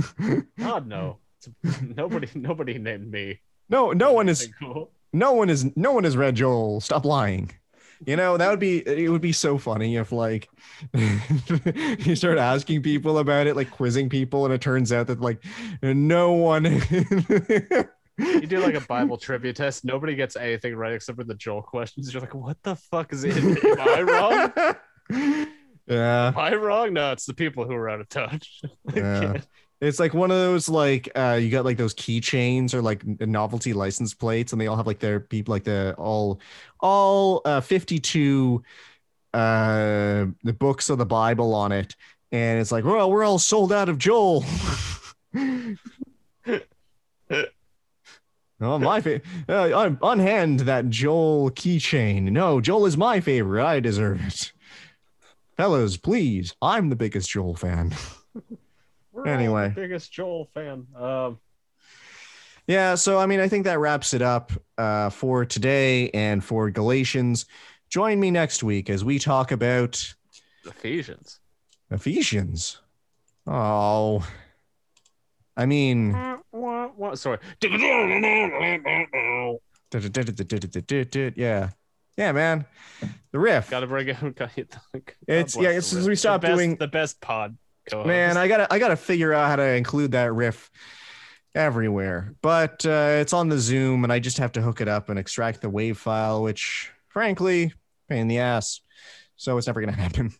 God 0.60 0.88
no. 0.88 1.18
Nobody, 1.96 2.28
nobody 2.36 2.78
named 2.78 3.12
me. 3.12 3.40
no, 3.70 3.92
no 3.92 4.12
one 4.12 4.28
is. 4.28 4.50
Cool. 4.60 4.92
no 5.14 5.34
one 5.34 5.50
is 5.50 5.76
no 5.78 5.94
one 5.94 6.04
has 6.04 6.18
read 6.18 6.36
Joel. 6.36 6.82
Stop 6.82 7.06
lying. 7.06 7.52
You 8.06 8.16
know, 8.16 8.38
that 8.38 8.50
would 8.50 8.60
be 8.60 8.88
it 8.88 9.10
would 9.10 9.22
be 9.22 9.32
so 9.32 9.58
funny 9.58 9.96
if 9.96 10.12
like 10.12 10.50
you 10.94 12.16
start 12.16 12.38
asking 12.38 12.84
people 12.84 13.18
about 13.18 13.48
it, 13.48 13.56
like 13.56 13.72
quizzing 13.72 14.10
people, 14.10 14.46
and 14.46 14.54
it 14.54 14.62
turns 14.62 14.92
out 14.92 15.08
that 15.08 15.20
like 15.20 15.44
no 15.82 16.34
one 16.34 16.66
You 18.20 18.48
do 18.48 18.60
like 18.60 18.74
a 18.74 18.82
Bible 18.82 19.18
trivia 19.18 19.54
test. 19.54 19.86
Nobody 19.86 20.16
gets 20.16 20.36
anything 20.36 20.76
right 20.76 20.94
except 20.94 21.18
for 21.18 21.24
the 21.24 21.36
Joel 21.36 21.62
questions. 21.62 22.12
You're 22.12 22.22
like, 22.22 22.34
what 22.34 22.62
the 22.64 22.76
fuck 22.76 23.14
is 23.14 23.24
it? 23.24 23.38
Am 23.38 23.80
I 23.80 24.02
wrong? 24.02 25.56
Yeah. 25.88 26.28
Am 26.28 26.38
I 26.38 26.54
wrong? 26.56 26.94
No, 26.94 27.12
it's 27.12 27.26
the 27.26 27.34
people 27.34 27.66
who 27.66 27.74
are 27.74 27.90
out 27.90 28.02
of 28.02 28.10
touch. 28.10 28.62
Yeah. 28.94 29.38
It's 29.80 30.00
like 30.00 30.16
one 30.16 30.32
of 30.32 30.38
those 30.38 30.68
like 30.68 31.08
uh 31.16 31.38
you 31.40 31.52
got 31.52 31.64
like 31.64 31.78
those 31.78 31.94
keychains 31.94 32.74
or 32.74 32.82
like 32.82 33.06
novelty 33.22 33.74
license 33.74 34.12
plates 34.16 34.52
and 34.52 34.60
they 34.60 34.66
all 34.66 34.76
have 34.76 34.88
like 34.88 34.98
their 34.98 35.20
people 35.20 35.52
like 35.52 35.66
the 35.66 35.94
all 36.00 36.42
all 36.80 37.42
uh 37.46 37.62
52 37.62 38.64
uh 39.36 40.26
the 40.44 40.54
books 40.54 40.90
of 40.90 40.98
the 40.98 41.06
Bible 41.06 41.54
on 41.54 41.72
it 41.72 41.96
and 42.32 42.60
it's 42.60 42.72
like 42.72 42.86
well 42.86 43.12
we're 43.12 43.24
all 43.24 43.38
sold 43.38 43.72
out 43.72 43.88
of 43.88 44.00
Joel. 44.00 44.44
Oh, 48.60 48.80
my 48.80 49.02
fa- 49.02 49.22
uh, 49.48 49.78
un- 49.78 50.00
unhand 50.02 50.62
that 50.62 50.90
Joel 50.90 51.52
keychain. 51.52 52.24
No, 52.32 52.60
Joel 52.60 52.88
is 52.88 52.98
my 52.98 53.20
favorite. 53.20 53.64
I 53.64 53.80
deserve 53.80 54.20
it. 54.26 54.52
Fellas, 55.58 55.98
please. 55.98 56.56
I'm 56.62 56.90
the 56.90 56.96
biggest 56.96 57.30
Joel 57.30 57.56
fan. 57.56 57.94
We're 59.12 59.28
Anyway. 59.28 59.70
the 59.70 59.76
biggest 59.82 60.12
Joel 60.12 60.48
fan. 60.54 60.86
Um, 60.96 61.40
Yeah, 62.68 62.96
so 62.96 63.18
I 63.18 63.26
mean, 63.26 63.40
I 63.40 63.48
think 63.48 63.64
that 63.66 63.80
wraps 63.80 64.14
it 64.14 64.22
up 64.22 64.52
uh, 64.78 65.10
for 65.10 65.46
today 65.46 66.10
and 66.12 66.44
for 66.44 66.70
Galatians. 66.70 67.46
Join 67.90 68.20
me 68.20 68.30
next 68.30 68.64
week 68.64 68.90
as 68.90 69.04
we 69.04 69.18
talk 69.18 69.52
about 69.52 70.14
Ephesians. 70.66 71.40
Ephesians. 71.90 72.80
Oh, 73.48 74.28
I 75.56 75.66
mean, 75.66 76.14
What? 76.52 76.98
What? 76.98 77.18
Sorry. 77.18 77.40
yeah, 77.62 77.70
yeah, 82.18 82.32
man. 82.34 82.66
The 83.38 83.44
riff, 83.44 83.70
Gotta 83.70 83.86
bring 83.86 84.08
it. 84.08 84.18
It's- 85.28 85.56
yeah, 85.56 85.70
the 85.70 85.76
it's 85.78 85.86
since 85.86 85.98
rest. 86.00 86.08
we 86.08 86.14
The 86.14 86.16
stopped 86.18 86.42
best- 86.42 86.56
doing- 86.58 86.76
the 86.78 86.88
best 86.88 87.22
pod. 87.22 87.56
co-host. 87.88 88.08
man. 88.08 88.36
I 88.36 88.48
gotta, 88.48 88.74
I 88.74 88.80
gotta 88.80 88.96
figure 88.96 89.32
out 89.32 89.48
how 89.48 89.58
to 89.58 89.64
include 89.76 90.14
that 90.14 90.34
riff 90.34 90.72
everywhere. 91.54 92.34
But 92.42 92.84
uh, 92.84 93.18
it's 93.22 93.34
on 93.34 93.48
the 93.50 93.60
Zoom, 93.60 94.04
and 94.06 94.12
I 94.12 94.18
just 94.18 94.40
have 94.40 94.54
to 94.54 94.62
hook 94.64 94.82
it 94.82 94.88
up 94.88 95.10
and 95.10 95.20
extract 95.20 95.62
the 95.62 95.70
wave 95.70 96.00
file, 96.00 96.42
which, 96.42 96.92
frankly, 97.10 97.72
pain 98.10 98.22
in 98.22 98.28
the 98.28 98.40
ass. 98.40 98.82
So 99.36 99.56
it's 99.60 99.68
never 99.68 99.82
gonna 99.82 99.92
happen. 100.06 100.34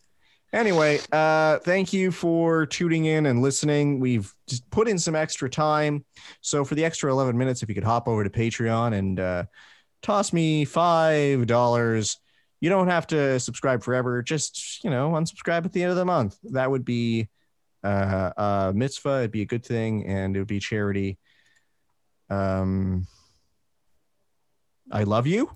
Anyway, 0.52 0.98
uh, 1.12 1.58
thank 1.60 1.92
you 1.92 2.10
for 2.10 2.66
tuning 2.66 3.04
in 3.04 3.26
and 3.26 3.40
listening. 3.42 4.00
We've 4.00 4.34
just 4.48 4.68
put 4.70 4.88
in 4.88 4.98
some 4.98 5.14
extra 5.14 5.48
time. 5.48 6.04
So 6.40 6.64
for 6.64 6.74
the 6.74 6.84
extra 6.84 7.12
11 7.12 7.38
minutes, 7.38 7.62
if 7.62 7.68
you 7.68 7.76
could 7.76 7.84
hop 7.84 8.08
over 8.08 8.24
to 8.24 8.30
Patreon 8.30 8.92
and 8.94 9.20
uh, 9.20 9.44
toss 10.02 10.32
me 10.32 10.66
$5. 10.66 12.16
You 12.60 12.70
don't 12.70 12.88
have 12.88 13.06
to 13.08 13.38
subscribe 13.38 13.82
forever. 13.82 14.22
Just, 14.22 14.82
you 14.82 14.90
know, 14.90 15.10
unsubscribe 15.12 15.64
at 15.64 15.72
the 15.72 15.82
end 15.82 15.90
of 15.90 15.96
the 15.96 16.04
month. 16.04 16.36
That 16.44 16.70
would 16.70 16.84
be 16.84 17.28
uh, 17.84 18.32
a 18.36 18.72
mitzvah. 18.74 19.18
It'd 19.18 19.30
be 19.30 19.42
a 19.42 19.46
good 19.46 19.64
thing 19.64 20.06
and 20.06 20.34
it 20.34 20.40
would 20.40 20.48
be 20.48 20.58
charity. 20.58 21.18
Um, 22.30 23.06
I 24.90 25.04
love 25.04 25.26
you. 25.26 25.50